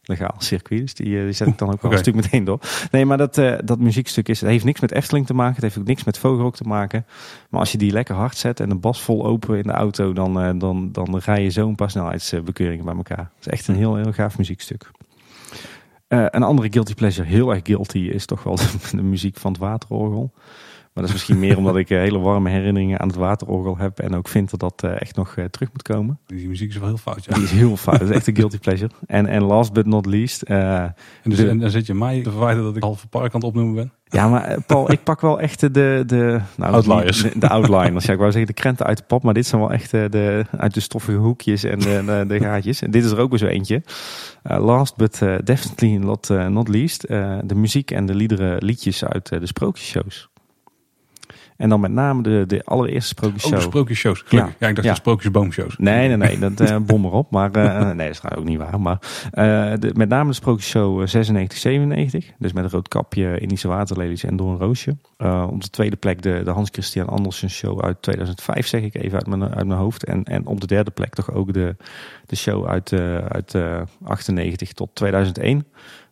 legaal 0.07 0.35
circuit. 0.37 0.81
Dus 0.81 0.93
die, 0.93 1.17
eh, 1.17 1.23
die 1.23 1.31
zet 1.31 1.47
ik 1.47 1.57
dan 1.57 1.71
ook 1.71 1.81
wel 1.81 1.91
een 1.91 1.97
stuk 1.97 2.15
meteen 2.15 2.43
door. 2.43 2.59
Nee, 2.91 3.05
maar 3.05 3.17
dat, 3.17 3.37
eh, 3.37 3.55
dat 3.63 3.79
muziekstuk 3.79 4.29
is, 4.29 4.41
het 4.41 4.49
heeft 4.49 4.65
niks 4.65 4.79
met 4.79 4.91
Efteling 4.91 5.25
te 5.25 5.33
maken. 5.33 5.53
Het 5.53 5.63
heeft 5.63 5.77
ook 5.77 5.87
niks 5.87 6.03
met 6.03 6.17
Vogelrok 6.17 6.55
te 6.55 6.63
maken. 6.63 7.05
Maar 7.49 7.59
als 7.59 7.71
je 7.71 7.77
die 7.77 7.91
lekker 7.91 8.15
hard 8.15 8.37
zet 8.37 8.59
en 8.59 8.69
de 8.69 8.75
bas 8.75 9.01
vol 9.01 9.25
open 9.25 9.57
in 9.57 9.63
de 9.63 9.71
auto, 9.71 10.13
dan, 10.13 10.41
eh, 10.41 10.49
dan, 10.57 10.91
dan 10.91 11.17
rij 11.17 11.43
je 11.43 11.49
zo'n 11.49 11.75
paar 11.75 11.89
snelheidsbekeuringen 11.89 12.85
bij 12.85 12.95
elkaar. 12.95 13.31
Het 13.35 13.45
is 13.45 13.47
echt 13.47 13.67
een 13.67 13.75
heel, 13.75 13.95
heel 13.95 14.13
gaaf 14.13 14.37
muziekstuk. 14.37 14.91
Een 16.07 16.43
andere 16.43 16.67
guilty 16.71 16.93
pleasure, 16.93 17.27
heel 17.27 17.53
erg 17.53 17.59
guilty, 17.63 17.97
is 17.97 18.25
toch 18.25 18.43
wel 18.43 18.55
de, 18.55 18.69
de 18.91 19.03
muziek 19.03 19.37
van 19.37 19.51
het 19.51 19.61
waterorgel. 19.61 20.31
Maar 20.97 21.05
dat 21.05 21.15
is 21.15 21.21
misschien 21.21 21.47
meer 21.47 21.57
omdat 21.57 21.75
ik 21.77 21.89
eh, 21.89 21.97
hele 21.97 22.19
warme 22.19 22.49
herinneringen 22.49 22.99
aan 22.99 23.07
het 23.07 23.15
waterorgel 23.17 23.77
heb. 23.77 23.99
En 23.99 24.15
ook 24.15 24.27
vind 24.27 24.49
dat 24.49 24.59
dat 24.59 24.83
eh, 24.83 25.01
echt 25.01 25.15
nog 25.15 25.35
eh, 25.35 25.45
terug 25.45 25.69
moet 25.71 25.81
komen. 25.81 26.19
Die 26.25 26.47
muziek 26.47 26.69
is 26.69 26.77
wel 26.77 26.87
heel 26.87 26.97
fout, 26.97 27.25
ja. 27.25 27.33
Die 27.33 27.43
is 27.43 27.51
heel 27.51 27.77
fout. 27.77 27.99
Dat 27.99 28.09
is 28.09 28.15
echt 28.15 28.27
een 28.27 28.35
guilty 28.35 28.57
pleasure. 28.57 28.91
En, 29.07 29.25
en 29.27 29.43
last 29.43 29.73
but 29.73 29.85
not 29.85 30.05
least. 30.05 30.41
En, 30.41 30.95
dus, 31.23 31.37
de- 31.37 31.49
en 31.49 31.59
dan 31.59 31.69
zit 31.69 31.85
je 31.85 31.93
mij 31.93 32.21
te 32.23 32.31
verwijten 32.31 32.63
dat 32.63 32.75
ik 32.75 32.83
half 32.83 33.09
park 33.09 33.33
aan 33.33 33.39
het 33.39 33.43
opnoemen 33.49 33.75
ben. 33.75 33.91
ja, 34.05 34.27
maar 34.29 34.61
Paul, 34.67 34.91
ik 34.91 35.03
pak 35.03 35.21
wel 35.21 35.39
echt 35.39 35.59
de... 35.59 36.03
de, 36.05 36.39
nou, 36.55 36.73
Outliers. 36.73 37.21
De, 37.21 37.39
de 37.39 37.49
outliners. 37.49 38.05
Ja, 38.05 38.13
ik 38.13 38.19
wou 38.19 38.31
zeggen 38.31 38.53
de 38.55 38.61
krenten 38.61 38.85
uit 38.85 38.97
de 38.97 39.03
pap. 39.07 39.23
Maar 39.23 39.33
dit 39.33 39.45
zijn 39.45 39.61
wel 39.61 39.71
echt 39.71 39.91
de, 39.91 40.45
uit 40.57 40.73
de 40.73 40.79
stoffige 40.79 41.17
hoekjes 41.17 41.63
en 41.63 41.79
de, 41.79 42.03
de, 42.05 42.23
de 42.27 42.39
gaatjes. 42.39 42.81
En 42.81 42.91
dit 42.91 43.03
is 43.05 43.11
er 43.11 43.19
ook 43.19 43.29
weer 43.29 43.39
zo 43.39 43.45
eentje. 43.45 43.83
Last 44.43 44.95
but 44.95 45.19
definitely 45.43 45.95
not, 45.95 46.29
not 46.49 46.67
least. 46.67 47.07
de 47.07 47.55
muziek 47.55 47.91
en 47.91 48.05
de 48.05 48.15
liederen, 48.15 48.63
liedjes 48.63 49.05
uit 49.05 49.27
de 49.29 49.45
sprookjesshows. 49.47 50.29
En 51.57 51.69
dan 51.69 51.79
met 51.79 51.91
name 51.91 52.23
de, 52.23 52.43
de 52.47 52.61
allereerste 52.63 53.13
Oh, 53.15 53.19
sprookjesshow. 53.19 53.55
de 53.55 53.61
sprookjesshows. 53.61 54.23
Gelukkig. 54.25 54.55
Ja, 54.59 54.67
ik 54.67 54.75
dacht 54.75 54.87
Ja. 54.87 54.93
de 54.93 54.99
sprookjesboomshows. 54.99 55.75
Nee, 55.77 56.07
nee, 56.07 56.17
nee, 56.17 56.39
dat 56.39 56.59
eh 56.69 56.77
bom 56.77 57.05
erop. 57.05 57.31
Maar 57.31 57.51
eh, 57.51 57.85
nee, 57.85 57.95
dat 58.07 58.09
is 58.09 58.17
trouwens 58.19 58.43
ook 58.43 58.49
niet 58.49 58.57
waar. 58.69 58.81
Maar 58.81 58.97
eh, 59.31 59.79
de, 59.79 59.91
met 59.95 60.09
name 60.09 60.29
de 60.29 60.35
sprookjesshow 60.35 61.01
eh, 61.01 61.07
96, 61.07 61.57
97. 61.57 62.25
Dus 62.39 62.53
met 62.53 62.63
een 62.63 62.69
rood 62.69 62.87
kapje, 62.87 63.39
Indische 63.39 63.67
waterlelies 63.67 64.23
en 64.23 64.35
door 64.37 64.49
een 64.51 64.57
roosje. 64.57 64.97
Eh, 65.17 65.47
op 65.51 65.61
de 65.61 65.69
tweede 65.69 65.95
plek 65.95 66.21
de, 66.21 66.41
de 66.43 66.51
Hans 66.51 66.69
Christian 66.71 67.07
Andersen 67.07 67.49
show 67.49 67.81
uit 67.83 68.01
2005, 68.01 68.67
zeg 68.67 68.81
ik 68.81 68.95
even 68.95 69.17
uit 69.17 69.27
mijn, 69.27 69.55
uit 69.55 69.67
mijn 69.67 69.79
hoofd. 69.79 70.03
En, 70.05 70.23
en 70.23 70.45
op 70.45 70.61
de 70.61 70.67
derde 70.67 70.91
plek 70.91 71.13
toch 71.13 71.31
ook 71.31 71.53
de, 71.53 71.75
de 72.25 72.35
show 72.35 72.67
uit, 72.67 72.91
eh, 72.91 73.15
uit 73.17 73.55
eh 73.55 73.81
98 74.03 74.73
tot 74.73 74.89
2001. 74.93 75.65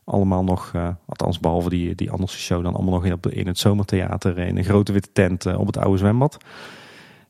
Allemaal 0.05 0.43
nog, 0.43 0.71
eh, 0.73 0.89
althans 1.05 1.39
behalve 1.39 1.69
die, 1.69 1.95
die 1.95 2.11
Andersen 2.11 2.39
show, 2.39 2.63
dan 2.63 2.73
allemaal 2.73 2.93
nog 2.93 3.05
in, 3.05 3.13
op 3.13 3.27
in 3.27 3.47
het 3.47 3.59
zomertheater. 3.59 4.37
In 4.37 4.57
een 4.57 4.63
grote 4.63 4.91
witte 4.91 5.11
tent 5.11 5.45
eh, 5.45 5.59
op 5.59 5.67
het 5.67 5.77
oude 5.77 5.97
zwembad. 5.97 6.37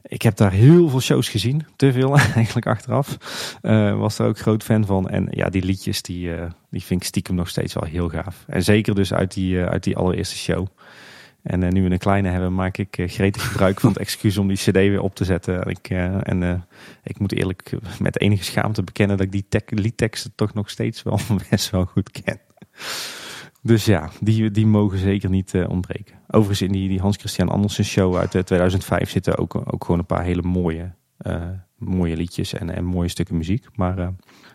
Ik 0.01 0.21
heb 0.21 0.35
daar 0.35 0.51
heel 0.51 0.89
veel 0.89 1.01
shows 1.01 1.29
gezien. 1.29 1.65
Te 1.75 1.91
veel 1.91 2.17
eigenlijk 2.35 2.67
achteraf. 2.67 3.17
Eh, 3.61 3.97
was 3.97 4.15
daar 4.15 4.27
ook 4.27 4.39
groot 4.39 4.63
fan 4.63 4.85
van. 4.85 5.09
En 5.09 5.27
ja, 5.29 5.49
die 5.49 5.63
liedjes, 5.63 6.01
die, 6.01 6.31
die 6.69 6.83
vind 6.83 7.01
ik 7.01 7.07
stiekem 7.07 7.35
nog 7.35 7.49
steeds 7.49 7.73
wel 7.73 7.83
heel 7.83 8.09
gaaf. 8.09 8.43
En 8.47 8.63
zeker 8.63 8.95
dus 8.95 9.13
uit 9.13 9.33
die, 9.33 9.63
uit 9.63 9.83
die 9.83 9.97
allereerste 9.97 10.35
show. 10.35 10.67
En 11.43 11.73
nu 11.73 11.83
we 11.83 11.91
een 11.91 11.97
kleine 11.97 12.29
hebben, 12.29 12.55
maak 12.55 12.77
ik 12.77 13.03
gretig 13.05 13.47
gebruik 13.47 13.79
van 13.79 13.89
het 13.89 13.99
excuus 13.99 14.37
om 14.37 14.47
die 14.47 14.57
cd 14.57 14.71
weer 14.71 15.01
op 15.01 15.15
te 15.15 15.25
zetten. 15.25 15.63
En 15.63 15.69
ik, 15.69 15.89
en, 16.25 16.67
ik 17.03 17.19
moet 17.19 17.33
eerlijk 17.33 17.77
met 17.99 18.19
enige 18.19 18.43
schaamte 18.43 18.83
bekennen 18.83 19.17
dat 19.17 19.25
ik 19.25 19.31
die 19.31 19.45
tek- 19.49 19.79
liedteksten 19.79 20.31
toch 20.35 20.53
nog 20.53 20.69
steeds 20.69 21.03
wel 21.03 21.19
best 21.49 21.69
wel 21.69 21.85
goed 21.85 22.11
ken. 22.11 22.39
Dus 23.61 23.85
ja, 23.85 24.09
die, 24.19 24.51
die 24.51 24.67
mogen 24.67 24.97
zeker 24.97 25.29
niet 25.29 25.53
eh, 25.53 25.69
ontbreken. 25.69 26.15
Overigens 26.27 26.61
in 26.61 26.71
die, 26.71 26.89
die 26.89 26.99
Hans 26.99 27.17
Christian 27.17 27.49
Andersen 27.49 27.85
show 27.85 28.15
uit 28.15 28.35
eh, 28.35 28.41
2005 28.41 29.09
zitten 29.09 29.37
ook, 29.37 29.55
ook 29.55 29.83
gewoon 29.83 29.99
een 29.99 30.05
paar 30.05 30.23
hele 30.23 30.41
mooie, 30.41 30.93
eh, 31.17 31.49
mooie 31.77 32.17
liedjes 32.17 32.53
en, 32.53 32.69
en 32.69 32.85
mooie 32.85 33.07
stukken 33.07 33.37
muziek. 33.37 33.65
Maar 33.75 33.97
eh, 33.97 34.07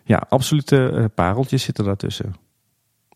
ja, 0.04 0.26
absolute 0.28 0.90
eh, 0.90 1.04
pareltjes 1.14 1.62
zitten 1.62 1.84
daartussen. 1.84 2.34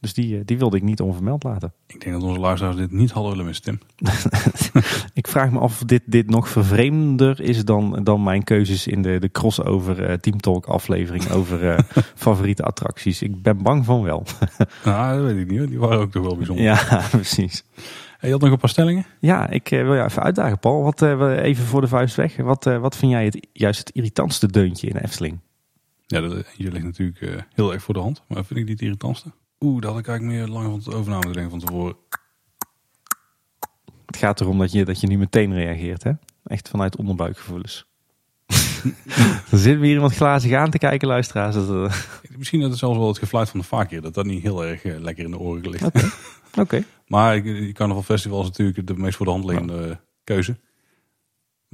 Dus 0.05 0.15
die, 0.15 0.39
eh, 0.39 0.43
die 0.45 0.59
wilde 0.59 0.77
ik 0.77 0.83
niet 0.83 1.01
onvermeld 1.01 1.43
laten. 1.43 1.73
Ik 1.87 2.01
denk 2.01 2.15
dat 2.15 2.25
onze 2.25 2.41
luisteraars 2.41 2.77
dit 2.77 2.93
niet 2.93 3.11
hadden 3.11 3.31
willen 3.31 3.47
missen, 3.47 3.65
Tim. 3.65 3.79
Ik 5.21 5.29
vraag 5.29 5.51
me 5.51 5.59
af 5.59 5.81
of 5.81 5.87
dit, 5.87 6.03
dit 6.07 6.31
nog 6.31 6.49
vervreemder 6.49 7.41
is 7.41 7.65
dan, 7.65 8.01
dan 8.03 8.23
mijn 8.23 8.45
keuzes 8.45 8.87
in 8.87 9.03
de, 9.03 9.19
de 9.19 9.31
crossover 9.31 10.05
eh, 10.05 10.17
Team 10.17 10.41
Talk 10.41 10.67
aflevering 10.67 11.31
over 11.31 11.71
eh, 11.71 11.79
favoriete 12.15 12.63
attracties. 12.63 13.23
Ik 13.23 13.43
ben 13.43 13.63
bang 13.63 13.85
van 13.85 14.03
wel. 14.03 14.25
Nou, 14.85 15.17
dat 15.17 15.33
weet 15.33 15.41
ik 15.41 15.51
niet. 15.51 15.59
hoor. 15.59 15.69
Die 15.69 15.79
waren 15.79 15.99
ook 15.99 16.11
toch 16.11 16.25
wel 16.25 16.37
bijzonder. 16.37 16.65
Ja, 16.65 17.03
precies. 17.11 17.65
Hey, 18.19 18.29
je 18.29 18.31
had 18.31 18.41
nog 18.41 18.51
een 18.51 18.59
paar 18.59 18.69
stellingen? 18.69 19.07
Ja, 19.21 19.49
ik 19.49 19.69
wil 19.69 19.95
je 19.95 20.05
even 20.05 20.23
uitdagen, 20.23 20.59
Paul. 20.59 20.83
Wat, 20.83 21.03
even 21.03 21.65
voor 21.65 21.81
de 21.81 21.89
vuist 21.89 22.17
weg. 22.17 22.37
Wat, 22.37 22.65
wat 22.65 22.97
vind 22.97 23.13
jij 23.13 23.25
het, 23.25 23.47
juist 23.53 23.79
het 23.79 23.91
irritantste 23.91 24.47
deuntje 24.47 24.87
in 24.87 24.93
de 24.93 25.05
Efteling? 25.05 25.41
Ja, 26.07 26.21
dat 26.21 26.33
eentje 26.33 26.71
ligt 26.71 26.85
natuurlijk 26.85 27.45
heel 27.55 27.73
erg 27.73 27.83
voor 27.83 27.95
de 27.95 28.01
hand. 28.01 28.23
Maar 28.29 28.45
vind 28.45 28.61
ik 28.61 28.67
niet 28.67 28.75
het 28.75 28.83
irritantste? 28.83 29.33
Oeh, 29.61 29.81
daar 29.83 29.91
had 29.91 30.01
ik 30.01 30.09
eigenlijk 30.09 30.39
meer 30.39 30.49
lang 30.55 30.65
van 30.65 30.75
het 30.75 30.95
overname 30.95 31.33
denken 31.33 31.51
van 31.51 31.59
tevoren. 31.59 31.97
Het 34.07 34.17
gaat 34.17 34.41
erom 34.41 34.59
dat 34.59 34.73
je, 34.73 34.85
dat 34.85 35.01
je 35.01 35.07
nu 35.07 35.19
meteen 35.19 35.55
reageert, 35.55 36.03
hè? 36.03 36.13
Echt 36.45 36.69
vanuit 36.69 36.97
onderbuikgevoelens. 36.97 37.87
Dan 39.51 39.59
zitten 39.59 39.81
we 39.81 39.87
hier 39.87 39.95
iemand 39.95 40.15
glazig 40.15 40.53
aan 40.53 40.71
te 40.71 40.79
kijken, 40.79 41.09
luisteraars. 41.09 41.55
Dat, 41.55 41.69
eh, 41.91 41.99
Misschien 42.39 42.61
dat 42.61 42.71
het 42.71 42.79
zelfs 42.79 42.99
wel 42.99 43.09
het 43.09 43.19
gefluit 43.19 43.49
van 43.51 43.61
de 43.61 43.67
vaakkeer. 43.67 44.01
Dat 44.03 44.15
dat 44.15 44.25
niet 44.27 44.43
heel 44.43 44.65
erg 44.65 44.85
eh, 44.85 44.99
lekker 45.01 45.25
in 45.25 45.31
de 45.31 45.39
oren 45.39 45.71
ligt. 45.71 45.85
Oké. 45.85 46.11
Oké. 46.61 46.85
Maar 47.07 47.37
ik- 47.37 47.45
die 47.45 47.73
Carnaval 47.73 48.03
Festival 48.03 48.41
is 48.41 48.47
natuurlijk 48.47 48.87
de 48.87 48.95
meest 48.97 49.17
voor 49.17 49.27
de 49.27 49.33
hand 49.33 49.45
liggende 49.45 50.01
keuze. 50.25 50.57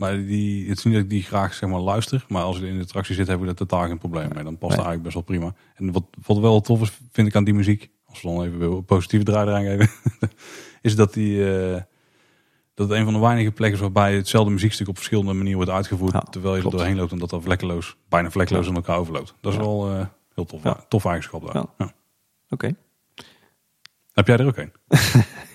Maar 0.00 0.16
die, 0.16 0.68
het 0.68 0.78
is 0.78 0.84
niet 0.84 0.94
dat 0.94 1.02
ik 1.02 1.10
die 1.10 1.22
graag 1.22 1.54
zeg 1.54 1.68
maar, 1.70 1.80
luister. 1.80 2.24
Maar 2.28 2.42
als 2.42 2.56
ik 2.58 2.62
in 2.62 2.76
de 2.76 2.82
attractie 2.82 3.14
zit, 3.14 3.26
heb 3.26 3.38
ik 3.40 3.44
daar 3.44 3.54
totaal 3.54 3.86
geen 3.86 3.98
probleem 3.98 4.28
mee. 4.34 4.44
Dan 4.44 4.58
past 4.58 4.76
het 4.76 4.84
eigenlijk 4.86 5.02
best 5.02 5.14
wel 5.14 5.22
prima. 5.22 5.54
En 5.74 5.92
wat, 5.92 6.04
wat 6.26 6.38
wel 6.38 6.60
tof 6.60 6.80
is, 6.82 6.92
vind 7.12 7.28
ik 7.28 7.34
aan 7.36 7.44
die 7.44 7.54
muziek. 7.54 7.90
Als 8.06 8.22
we 8.22 8.28
dan 8.28 8.44
even 8.44 8.60
een 8.60 8.84
positieve 8.84 9.24
draai 9.24 9.46
eraan 9.48 9.64
geven. 9.64 9.88
is 10.82 10.96
dat 10.96 11.12
die... 11.12 11.54
eh, 11.72 11.80
dat 12.74 12.88
het 12.88 12.98
een 12.98 13.04
van 13.04 13.12
de 13.14 13.20
weinige 13.20 13.50
plekken 13.50 13.76
is 13.76 13.82
waarbij 13.84 14.14
hetzelfde 14.16 14.50
muziekstuk 14.52 14.88
op 14.88 14.96
verschillende 14.96 15.32
manieren 15.32 15.56
wordt 15.56 15.70
uitgevoerd. 15.70 16.12
Ja, 16.12 16.20
terwijl 16.20 16.54
je 16.54 16.60
klopt. 16.60 16.74
er 16.74 16.80
doorheen 16.80 16.98
loopt 17.00 17.12
en 17.12 17.18
dat 17.18 17.30
dat 17.30 17.42
vlekkeloos, 17.42 17.96
bijna 18.08 18.30
vlekkeloos 18.30 18.66
in 18.68 18.74
elkaar 18.74 18.98
overloopt. 18.98 19.34
Dat 19.40 19.52
is 19.52 19.58
Ja. 19.58 19.64
wel 19.64 19.90
eh, 19.90 20.06
heel 20.34 20.44
tof. 20.44 20.62
Ja. 20.62 20.84
Tof 20.88 21.04
eigenschap 21.04 21.52
daar. 21.52 21.64
Oké. 22.48 22.74
Heb 24.12 24.26
jij 24.26 24.36
er 24.36 24.46
ook 24.46 24.56
een? 24.56 24.72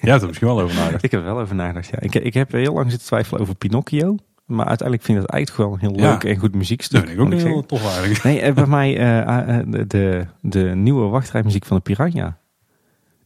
jij 0.01 0.09
hebt 0.11 0.21
er 0.21 0.27
misschien 0.27 0.47
wel 0.47 0.61
over 0.61 0.75
nagedacht. 0.75 1.03
Ik 1.03 1.11
heb 1.11 1.19
er 1.19 1.25
wel 1.33 1.39
over 1.39 1.55
nagedacht. 1.55 1.87
Ja. 1.87 1.99
Ik, 1.99 2.15
ik 2.15 2.33
heb 2.33 2.51
heel 2.51 2.73
lang 2.73 2.89
zitten 2.89 3.07
twijfelen 3.07 3.41
over 3.41 3.55
Pinocchio. 3.55 4.15
Maar 4.45 4.65
uiteindelijk 4.65 5.07
vind 5.07 5.17
ik 5.17 5.23
het 5.23 5.33
eigenlijk 5.33 5.63
wel 5.63 5.73
een 5.73 5.79
heel 5.79 6.05
Ja. 6.05 6.11
leuk 6.11 6.23
en 6.23 6.39
goed 6.39 6.55
muziekstuk. 6.55 6.99
Dat 6.99 7.09
vind 7.09 7.19
ik 7.19 7.25
ook 7.25 7.31
heel 7.31 7.39
zeggen. 7.39 7.65
tof 7.65 7.85
eigenlijk. 7.85 8.23
Nee, 8.23 8.41
eh, 8.41 8.53
bij 8.53 8.65
mij 8.77 8.97
eh, 8.97 9.59
eh, 9.59 9.65
de, 9.87 10.25
de, 10.41 10.59
nieuwe 10.59 11.07
wachtrijmuziek 11.07 11.65
van 11.65 11.77
de 11.77 11.83
Piranha. 11.83 12.37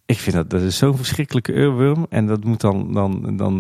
Ik 0.05 0.17
vind 0.17 0.35
dat, 0.35 0.49
dat 0.49 0.61
is 0.61 0.77
zo'n 0.77 0.97
verschrikkelijke 0.97 1.53
oorworm. 1.53 2.05
En 2.09 2.27
dat 2.27 2.43
moet 2.43 2.61
dan, 2.61 2.93
dan, 2.93 3.37
dan 3.37 3.53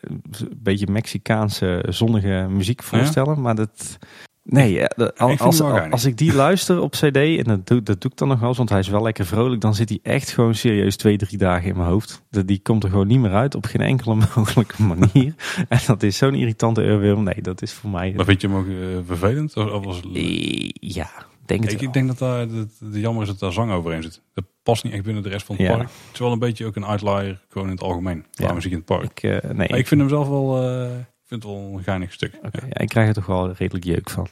een 0.00 0.22
beetje 0.56 0.86
Mexicaanse 0.90 1.84
zonnige 1.88 2.46
muziek 2.50 2.82
voorstellen. 2.82 3.40
Maar 3.40 3.54
dat... 3.54 3.98
Nee, 4.42 4.78
hem 4.78 5.36
als, 5.38 5.60
als, 5.90 6.04
ik 6.04 6.16
die 6.16 6.34
luister 6.34 6.80
op 6.80 6.90
cd, 6.90 7.16
en 7.16 7.42
dat 7.44 7.66
doe, 7.66 7.82
dat 7.82 8.00
doe 8.00 8.10
ik 8.10 8.16
dan 8.16 8.28
nog 8.28 8.38
wel 8.38 8.48
eens, 8.48 8.56
want 8.58 8.68
hij 8.68 8.78
is 8.78 8.88
wel 8.88 9.02
lekker 9.02 9.26
vrolijk, 9.26 9.60
dan 9.60 9.74
zit 9.74 9.88
hij 9.88 9.98
echt 10.02 10.30
gewoon 10.30 10.54
serieus 10.54 10.96
twee, 10.96 11.16
drie 11.16 11.38
dagen 11.38 11.68
in 11.68 11.76
mijn 11.76 11.88
hoofd. 11.88 12.22
Dat, 12.30 12.46
die 12.46 12.58
komt 12.62 12.84
er 12.84 12.90
gewoon 12.90 13.06
niet 13.06 13.18
meer 13.20 13.32
uit, 13.34 13.54
op 13.54 13.64
geen 13.64 13.80
enkele 13.80 14.14
mogelijke 14.36 14.82
manier. 14.82 15.34
En 15.68 15.78
dat 15.86 16.02
is 16.02 16.16
zo'n 16.16 16.34
irritante 16.34 16.80
oorworm. 16.80 17.22
Nee, 17.24 17.42
dat 17.42 17.62
is 17.62 17.72
voor 17.72 17.90
mij... 17.90 18.12
Maar 18.16 18.24
vind 18.24 18.40
je 18.40 18.48
hem 18.48 18.56
ook 18.56 18.66
eh, 18.66 18.72
vervelend? 19.06 19.56
Of, 19.56 19.70
of 19.70 19.84
was 19.84 20.00
Eh, 20.14 20.68
Ja, 20.72 21.10
denk 21.46 21.62
het 21.62 21.72
ik, 21.72 21.78
wel. 21.78 21.88
ik 21.88 21.92
denk 21.94 22.06
dat 22.06 22.18
daar 22.18 22.48
dat, 22.48 22.68
de 22.92 23.00
jammer 23.00 23.22
is 23.22 23.28
dat 23.28 23.38
daar 23.38 23.52
zang 23.52 23.72
overheen 23.72 24.02
zit. 24.02 24.22
Dat 24.34 24.44
past 24.62 24.84
niet 24.84 24.92
echt 24.92 25.02
binnen 25.02 25.22
de 25.22 25.28
rest 25.28 25.46
van 25.46 25.56
het 25.56 25.66
Ja. 25.66 25.72
park. 25.76 25.88
Het 25.88 26.12
is 26.12 26.18
wel 26.18 26.32
een 26.32 26.38
beetje 26.38 26.66
ook 26.66 26.76
een 26.76 26.84
outlier, 26.84 27.40
gewoon 27.48 27.66
in 27.68 27.74
het 27.74 27.82
algemeen. 27.82 28.24
Ja. 28.30 28.52
muziek 28.52 28.70
in 28.72 28.76
het 28.76 28.86
park. 28.86 29.04
Ik, 29.04 29.22
eh, 29.22 29.50
nee, 29.50 29.68
Maar 29.68 29.78
ik 29.78 29.86
vind 29.86 30.00
hem 30.00 30.08
zelf 30.10 30.28
wel, 30.28 30.62
eh, 30.62 30.90
vind 31.30 31.42
het 31.42 31.52
wel 31.52 31.60
een 31.60 31.82
geinig 31.82 32.12
stuk. 32.12 32.38
Ja. 32.42 32.50
ja, 32.68 32.78
ik 32.78 32.88
krijg 32.88 33.08
er 33.08 33.14
toch 33.14 33.26
wel 33.26 33.52
redelijk 33.52 33.84
jeuk 33.84 34.10
van. 34.10 34.26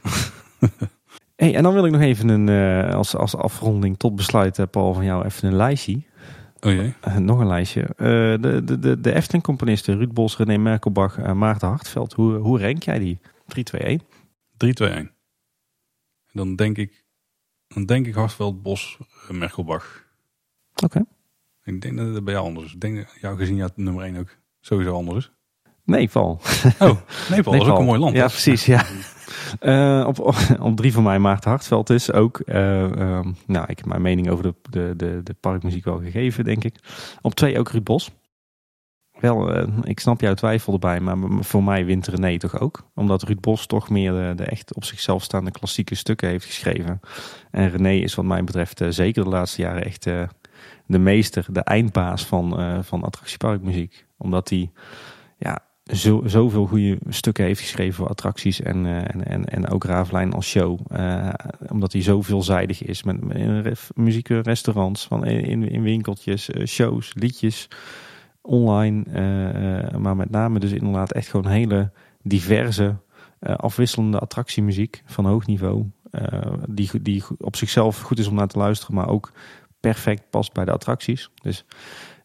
hey, 1.36 1.54
en 1.54 1.62
dan 1.62 1.74
wil 1.74 1.84
ik 1.84 1.92
nog 1.92 2.00
even 2.00 2.28
een, 2.28 2.48
eh, 2.48 2.94
als, 2.94 3.16
als 3.16 3.36
afronding 3.36 3.98
tot 3.98 4.16
besluit, 4.16 4.58
eh, 4.58 4.66
Paul, 4.70 4.94
van 4.94 5.04
jou 5.04 5.24
even 5.24 5.48
een 5.48 5.56
lijstje. 5.56 6.02
Oh 6.60 6.72
jee. 6.72 6.94
Eh, 7.00 7.16
nog 7.16 7.38
een 7.38 7.46
lijstje. 7.46 7.82
Eh, 7.82 7.96
de, 8.40 8.62
de, 8.64 8.78
de, 8.78 9.00
de 9.00 9.14
Efteling-componisten 9.14 9.96
Ruud 9.96 10.12
Bos, 10.12 10.36
René 10.36 10.56
Merkelbach, 10.56 11.18
eh, 11.18 11.32
Maarten 11.32 11.68
Hartveld. 11.68 12.12
Hoe, 12.12 12.34
hoe 12.34 12.60
rank 12.60 12.82
jij 12.82 12.98
die? 12.98 13.18
3, 13.46 13.64
2, 13.64 13.82
1. 13.82 14.02
3, 14.56 14.72
2, 14.74 14.90
1. 14.90 14.96
En 14.98 15.10
dan 16.32 16.56
denk 16.56 16.76
ik, 16.76 17.04
dan 17.66 17.84
denk 17.84 18.06
ik 18.06 18.14
Hartveld, 18.14 18.62
Bos, 18.62 18.98
Merkelbach. 19.30 20.04
Oké. 20.84 21.04
Ik 21.64 21.80
denk 21.80 21.96
dat 21.96 22.14
het 22.14 22.24
bij 22.24 22.34
jou 22.34 22.46
anders 22.46 22.66
is. 22.66 22.72
Ik 22.72 22.80
denk 22.80 22.96
dat 22.96 23.16
jou 23.20 23.36
gezien 23.36 23.56
jou 23.56 23.70
nummer 23.74 24.04
1 24.04 24.16
ook 24.16 24.36
sowieso 24.60 24.94
anders 24.94 25.26
is. 25.26 25.32
Nee, 25.88 26.08
Paul. 26.08 26.40
Oh, 26.78 26.96
Nepal, 27.30 27.52
dat 27.52 27.62
is 27.62 27.68
ook 27.68 27.78
een 27.78 27.84
mooi 27.84 28.00
land. 28.00 28.14
Ja, 28.16 28.26
precies. 28.26 28.66
Ja. 28.66 28.84
Eh, 29.60 30.04
op, 30.06 30.34
op 30.60 30.76
drie 30.76 30.92
van 30.92 31.02
mij 31.02 31.18
Maarten 31.18 31.50
Hartveld 31.50 31.86
dus 31.86 32.12
ook. 32.12 32.38
Eh, 32.40 32.82
ehm, 32.82 33.32
nou, 33.46 33.66
ik 33.68 33.78
heb 33.78 33.86
mijn 33.86 34.02
mening 34.02 34.30
over 34.30 34.42
de, 34.42 34.54
de, 34.70 34.94
de, 34.96 35.20
de 35.24 35.34
parkmuziek 35.40 35.84
wel 35.84 35.98
gegeven, 35.98 36.44
denk 36.44 36.64
ik. 36.64 36.74
Op 37.22 37.34
twee 37.34 37.58
ook 37.58 37.68
Ruud 37.70 37.84
Bos. 37.84 38.10
wel, 39.20 39.52
eh, 39.52 39.68
ik 39.82 40.00
snap 40.00 40.20
jouw 40.20 40.34
twijfel 40.34 40.72
erbij, 40.72 41.00
maar 41.00 41.16
voor 41.40 41.64
mij 41.64 41.84
wint 41.84 42.06
René 42.06 42.38
toch 42.38 42.60
ook. 42.60 42.88
Omdat 42.94 43.22
Ruud 43.22 43.40
Bos 43.40 43.66
toch 43.66 43.88
meer 43.88 44.12
de, 44.12 44.32
de 44.36 44.44
echt 44.44 44.74
op 44.74 44.84
zichzelf 44.84 45.22
staande 45.22 45.50
klassieke 45.50 45.94
stukken 45.94 46.28
heeft 46.28 46.44
geschreven. 46.44 47.00
En 47.50 47.70
René 47.70 47.92
is 47.92 48.14
wat 48.14 48.24
mij 48.24 48.44
betreft 48.44 48.82
zeker 48.88 49.24
de 49.24 49.30
laatste 49.30 49.62
jaren 49.62 49.84
echt 49.84 50.04
de 50.86 50.98
meester, 50.98 51.46
de 51.50 51.60
eindbaas 51.60 52.26
van, 52.26 52.84
van 52.84 53.02
attractieparkmuziek. 53.02 54.06
Omdat 54.16 54.48
hij 54.48 54.70
zo, 55.88 56.22
zoveel 56.26 56.66
goede 56.66 56.98
stukken 57.08 57.44
heeft 57.44 57.60
geschreven 57.60 57.94
voor 57.94 58.08
attracties 58.08 58.60
en, 58.60 58.86
eh, 58.86 58.96
en, 58.96 59.26
en, 59.26 59.44
en 59.44 59.68
ook 59.68 59.84
Ravelijn 59.84 60.32
als 60.32 60.46
show. 60.48 60.78
Eh, 60.88 61.28
omdat 61.70 61.92
hij 61.92 62.02
zo 62.02 62.22
veelzijdig 62.22 62.82
is 62.82 63.02
met, 63.02 63.24
met 63.24 63.90
muziekrestaurants, 63.94 65.06
van 65.06 65.26
in, 65.26 65.44
in, 65.44 65.68
in 65.70 65.82
winkeltjes, 65.82 66.50
eh, 66.50 66.66
shows, 66.66 67.12
liedjes, 67.14 67.68
online. 68.40 69.04
eh, 69.12 69.78
eh, 69.84 69.94
maar 69.94 70.16
met 70.16 70.30
name 70.30 70.58
dus 70.58 70.72
inderdaad 70.72 71.12
echt 71.12 71.28
gewoon 71.28 71.46
hele 71.50 71.90
diverse, 72.22 72.96
eh, 73.38 73.54
afwisselende 73.54 74.18
attractiemuziek 74.18 75.02
van 75.06 75.26
hoog 75.26 75.46
niveau. 75.46 75.84
eh, 76.10 76.52
die, 76.68 77.02
die 77.02 77.24
op 77.38 77.56
zichzelf 77.56 78.00
goed 78.00 78.18
is 78.18 78.26
om 78.26 78.34
naar 78.34 78.46
te 78.48 78.58
luisteren, 78.58 78.94
maar 78.94 79.08
ook 79.08 79.32
perfect 79.80 80.30
past 80.30 80.52
bij 80.52 80.64
de 80.64 80.72
attracties. 80.72 81.30
Dus 81.42 81.64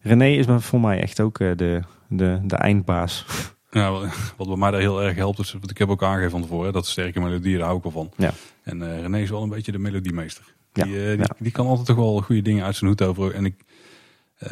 René 0.00 0.26
is 0.28 0.46
voor 0.48 0.80
mij 0.80 1.00
echt 1.00 1.20
ook 1.20 1.40
eh, 1.40 1.56
de, 1.56 1.80
de, 2.08 2.40
de 2.44 2.56
eindbaas. 2.56 3.24
Ja, 3.74 3.90
wat- 3.90 4.32
wat 4.36 4.46
bij 4.48 4.56
mij 4.56 4.70
daar 4.70 4.80
heel 4.80 5.02
erg 5.02 5.16
helpt, 5.16 5.38
is, 5.38 5.52
want 5.52 5.70
ik 5.70 5.78
heb 5.78 5.88
ook 5.88 6.02
aangegeven 6.02 6.30
van 6.30 6.42
tevoren, 6.42 6.66
hè, 6.66 6.72
dat 6.72 6.86
sterke 6.86 7.20
melodieën, 7.20 7.56
daar 7.56 7.66
hou 7.66 7.76
ik 7.76 7.82
wel 7.82 7.92
van. 7.92 8.10
Ja. 8.16 8.32
En 8.62 8.82
eh, 8.82 9.00
René 9.00 9.20
is 9.20 9.30
wel 9.30 9.42
een 9.42 9.48
beetje 9.48 9.72
de 9.72 9.78
melodiemeester. 9.78 10.54
Ja, 10.72 10.84
eh, 10.84 10.90
die, 10.90 11.18
ja. 11.18 11.36
die 11.38 11.52
kan 11.52 11.66
altijd 11.66 11.86
toch 11.86 11.96
wel 11.96 12.20
goede 12.20 12.42
dingen 12.42 12.64
uit 12.64 12.76
zijn 12.76 12.90
hoed 12.90 13.02
over. 13.02 13.34
En 13.34 13.44
ik 13.44 13.54
eh, 14.38 14.50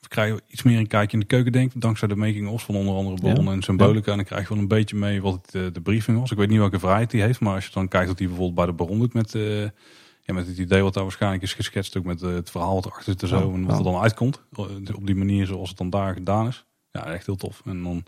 we 0.00 0.08
krijgen 0.08 0.40
iets 0.46 0.62
meer 0.62 0.78
een 0.78 0.86
kijkje 0.86 1.12
in 1.12 1.20
de 1.20 1.26
keuken, 1.26 1.52
denk 1.52 1.74
ik, 1.74 1.80
dankzij 1.80 2.08
de 2.08 2.16
making-ofs 2.16 2.64
van 2.64 2.74
onder 2.74 2.94
andere. 2.94 3.34
Bon 3.34 3.50
en 3.50 3.62
Symbolica. 3.62 4.10
En 4.10 4.16
dan 4.16 4.26
krijg 4.26 4.42
je 4.42 4.54
wel 4.54 4.62
een 4.62 4.68
beetje 4.68 4.96
mee 4.96 5.22
wat 5.22 5.48
het, 5.52 5.74
de 5.74 5.80
briefing 5.80 6.18
was. 6.18 6.30
Ik 6.30 6.36
weet 6.36 6.48
niet 6.48 6.58
welke 6.58 6.78
vrijheid 6.78 7.10
die 7.10 7.22
heeft, 7.22 7.40
maar 7.40 7.54
als 7.54 7.64
je 7.66 7.70
dan 7.72 7.88
kijkt 7.88 8.08
wat 8.08 8.18
hij 8.18 8.26
bijvoorbeeld 8.28 8.56
bij 8.56 8.66
de 8.66 8.72
Baron 8.72 8.98
doet 8.98 9.12
met, 9.12 9.32
ja, 10.22 10.34
met 10.34 10.46
het 10.46 10.58
idee 10.58 10.82
wat 10.82 10.94
daar 10.94 11.02
waarschijnlijk 11.02 11.42
is 11.42 11.54
geschetst, 11.54 11.96
ook 11.96 12.04
met 12.04 12.20
het 12.20 12.50
verhaal 12.50 12.74
wat 12.74 12.84
erachter 12.86 13.12
zit 13.12 13.22
en 13.22 13.28
zo, 13.28 13.52
en 13.54 13.64
wat 13.64 13.78
er 13.78 13.84
dan 13.84 14.00
uitkomt, 14.00 14.42
op 14.94 15.06
die 15.06 15.14
manier 15.14 15.46
zoals 15.46 15.68
het 15.68 15.78
dan 15.78 15.90
daar 15.90 16.14
gedaan 16.14 16.46
is. 16.46 16.64
Ja, 16.92 17.06
echt 17.06 17.26
heel 17.26 17.36
tof. 17.36 17.62
En 17.64 17.82
dan 17.82 18.04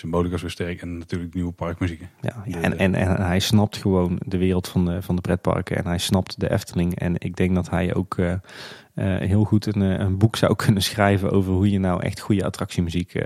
Symbolica 0.00 0.34
is 0.34 0.40
weer 0.42 0.50
sterk 0.50 0.80
en 0.82 0.98
natuurlijk 0.98 1.34
nieuwe 1.34 1.52
parkmuziek. 1.52 2.00
Ja, 2.20 2.42
ja, 2.44 2.52
De- 2.54 2.58
en, 2.66 2.78
en, 2.78 2.94
en 2.94 3.16
hij 3.26 3.38
snapt 3.40 3.76
gewoon 3.76 4.20
de 4.26 4.38
wereld 4.38 4.68
van 4.68 4.84
de, 4.84 5.02
van 5.02 5.14
de 5.14 5.20
pretparken 5.20 5.76
en 5.76 5.86
hij 5.86 5.98
snapt 5.98 6.40
de 6.40 6.50
Efteling. 6.50 6.98
En 6.98 7.14
ik 7.18 7.36
denk 7.36 7.54
dat 7.54 7.70
hij 7.70 7.94
ook 7.94 8.18
eh, 8.18 8.32
eh, 8.32 8.40
heel 9.28 9.44
goed 9.44 9.66
een, 9.66 9.82
eh, 9.82 9.98
een 9.98 10.18
boek 10.18 10.36
zou 10.36 10.56
kunnen 10.64 10.82
schrijven 10.82 11.30
over 11.30 11.52
hoe 11.52 11.70
je 11.70 11.78
nou 11.78 12.02
echt 12.02 12.20
goede 12.20 12.44
attractiemuziek 12.44 13.22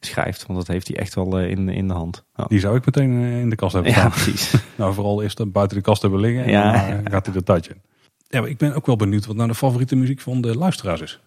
schrijft. 0.00 0.46
Want 0.46 0.58
dat 0.58 0.68
heeft 0.68 0.88
hij 0.88 0.96
echt 0.96 1.14
wel 1.14 1.40
in, 1.40 1.68
in 1.68 1.88
de 1.88 1.94
hand. 1.94 2.24
Ja, 2.36 2.44
Die 2.44 2.60
zou 2.60 2.76
ik 2.76 2.84
meteen 2.86 3.10
in 3.20 3.50
de 3.50 3.56
kast 3.56 3.72
hebben 3.72 3.92
ja 3.92 3.98
staan. 3.98 4.10
precies. 4.10 4.54
Nou, 4.76 4.94
vooral 4.94 5.22
eerst 5.22 5.36
dan 5.36 5.52
buiten 5.52 5.76
de 5.76 5.82
kast 5.82 6.02
hebben 6.02 6.20
liggen 6.20 6.44
en 6.44 6.50
Ja. 6.50 6.90
dan 7.02 7.10
gaat 7.10 7.26
hij 7.26 7.34
er 7.34 7.42
touch 7.44 7.68
in. 7.68 7.80
Ja, 8.28 8.40
maar 8.40 8.50
ik 8.50 8.58
ben 8.58 8.74
ook 8.74 8.86
wel 8.86 8.96
benieuwd 8.96 9.26
wat 9.26 9.36
nou 9.36 9.48
de 9.48 9.54
favoriete 9.54 9.96
muziek 9.96 10.20
van 10.20 10.40
de 10.40 10.56
luisteraars 10.56 11.00
is. 11.00 11.20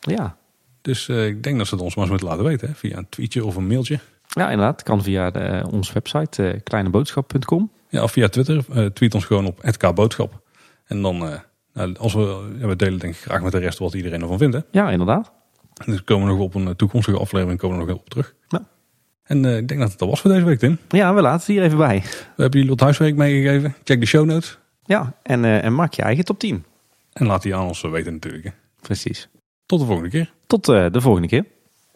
Ja. 0.00 0.36
Dus 0.80 1.08
ik 1.08 1.42
denk 1.42 1.58
dat 1.58 1.66
ze 1.66 1.74
het 1.74 1.82
ons 1.84 1.94
maar 1.94 2.04
eens 2.04 2.12
moeten 2.12 2.28
laten 2.28 2.44
weten. 2.44 2.68
Hè? 2.68 2.74
Via 2.74 2.96
een 2.96 3.08
tweetje 3.08 3.44
of 3.44 3.56
een 3.56 3.66
mailtje. 3.66 3.98
Ja, 4.28 4.50
inderdaad. 4.50 4.82
Kan 4.82 5.02
via 5.02 5.30
de, 5.30 5.38
eh, 5.38 5.72
onze 5.72 5.92
website 5.92 6.48
eh, 6.48 6.60
kleineboodschap.com. 6.62 7.70
Ja, 7.88 8.02
of 8.02 8.12
via 8.12 8.28
Twitter. 8.28 8.64
Eh, 8.72 8.86
tweet 8.86 9.14
ons 9.14 9.24
gewoon 9.24 9.46
op 9.46 9.60
@kboodschap. 9.76 10.42
En 10.86 11.02
dan, 11.02 11.40
nou, 11.72 11.96
als 11.96 12.14
we, 12.14 12.56
ja, 12.58 12.66
we 12.66 12.76
delen 12.76 12.98
denk 12.98 13.14
ik 13.14 13.20
graag 13.20 13.42
met 13.42 13.52
de 13.52 13.58
rest 13.58 13.78
wat 13.78 13.94
iedereen 13.94 14.22
ervan 14.22 14.38
vindt. 14.38 14.54
Hè? 14.54 14.60
Ja, 14.70 14.90
inderdaad. 14.90 15.32
Dus 15.84 16.04
komen 16.04 16.26
we 16.26 16.32
nog 16.32 16.42
op 16.42 16.54
een 16.54 16.76
toekomstige 16.76 17.18
aflevering 17.18 17.58
komen 17.58 17.78
we 17.78 17.84
nog 17.84 17.94
op 17.94 18.08
terug. 18.08 18.34
Ja. 18.48 18.68
En 19.22 19.44
ik 19.44 19.68
denk 19.68 19.80
dat 19.80 19.92
het 19.92 20.02
al 20.02 20.08
was 20.08 20.20
voor 20.20 20.30
deze 20.30 20.44
week, 20.44 20.58
Tim. 20.58 20.78
Ja, 20.88 21.14
we 21.14 21.20
laten 21.20 21.38
het 21.38 21.46
hier 21.46 21.62
even 21.62 21.78
bij. 21.78 22.00
We 22.02 22.42
hebben 22.42 22.60
jullie 22.60 22.68
wat 22.68 22.80
huiswerk 22.80 23.16
meegegeven. 23.16 23.74
Check 23.84 24.00
de 24.00 24.06
show 24.06 24.24
notes. 24.24 24.58
Ja, 24.84 25.14
en, 25.22 25.44
en 25.44 25.74
maak 25.74 25.92
je 25.92 26.02
eigen 26.02 26.24
top 26.24 26.38
10. 26.38 26.64
En 27.12 27.26
laat 27.26 27.42
die 27.42 27.54
aan 27.54 27.66
ons 27.66 27.80
weten 27.80 28.12
natuurlijk. 28.12 28.44
Hè. 28.44 28.50
Precies. 28.80 29.28
Tot 29.66 29.80
de 29.80 29.86
volgende 29.86 30.10
keer. 30.10 30.32
Tot 30.46 30.64
de 30.64 31.00
volgende 31.00 31.28
keer. 31.28 31.44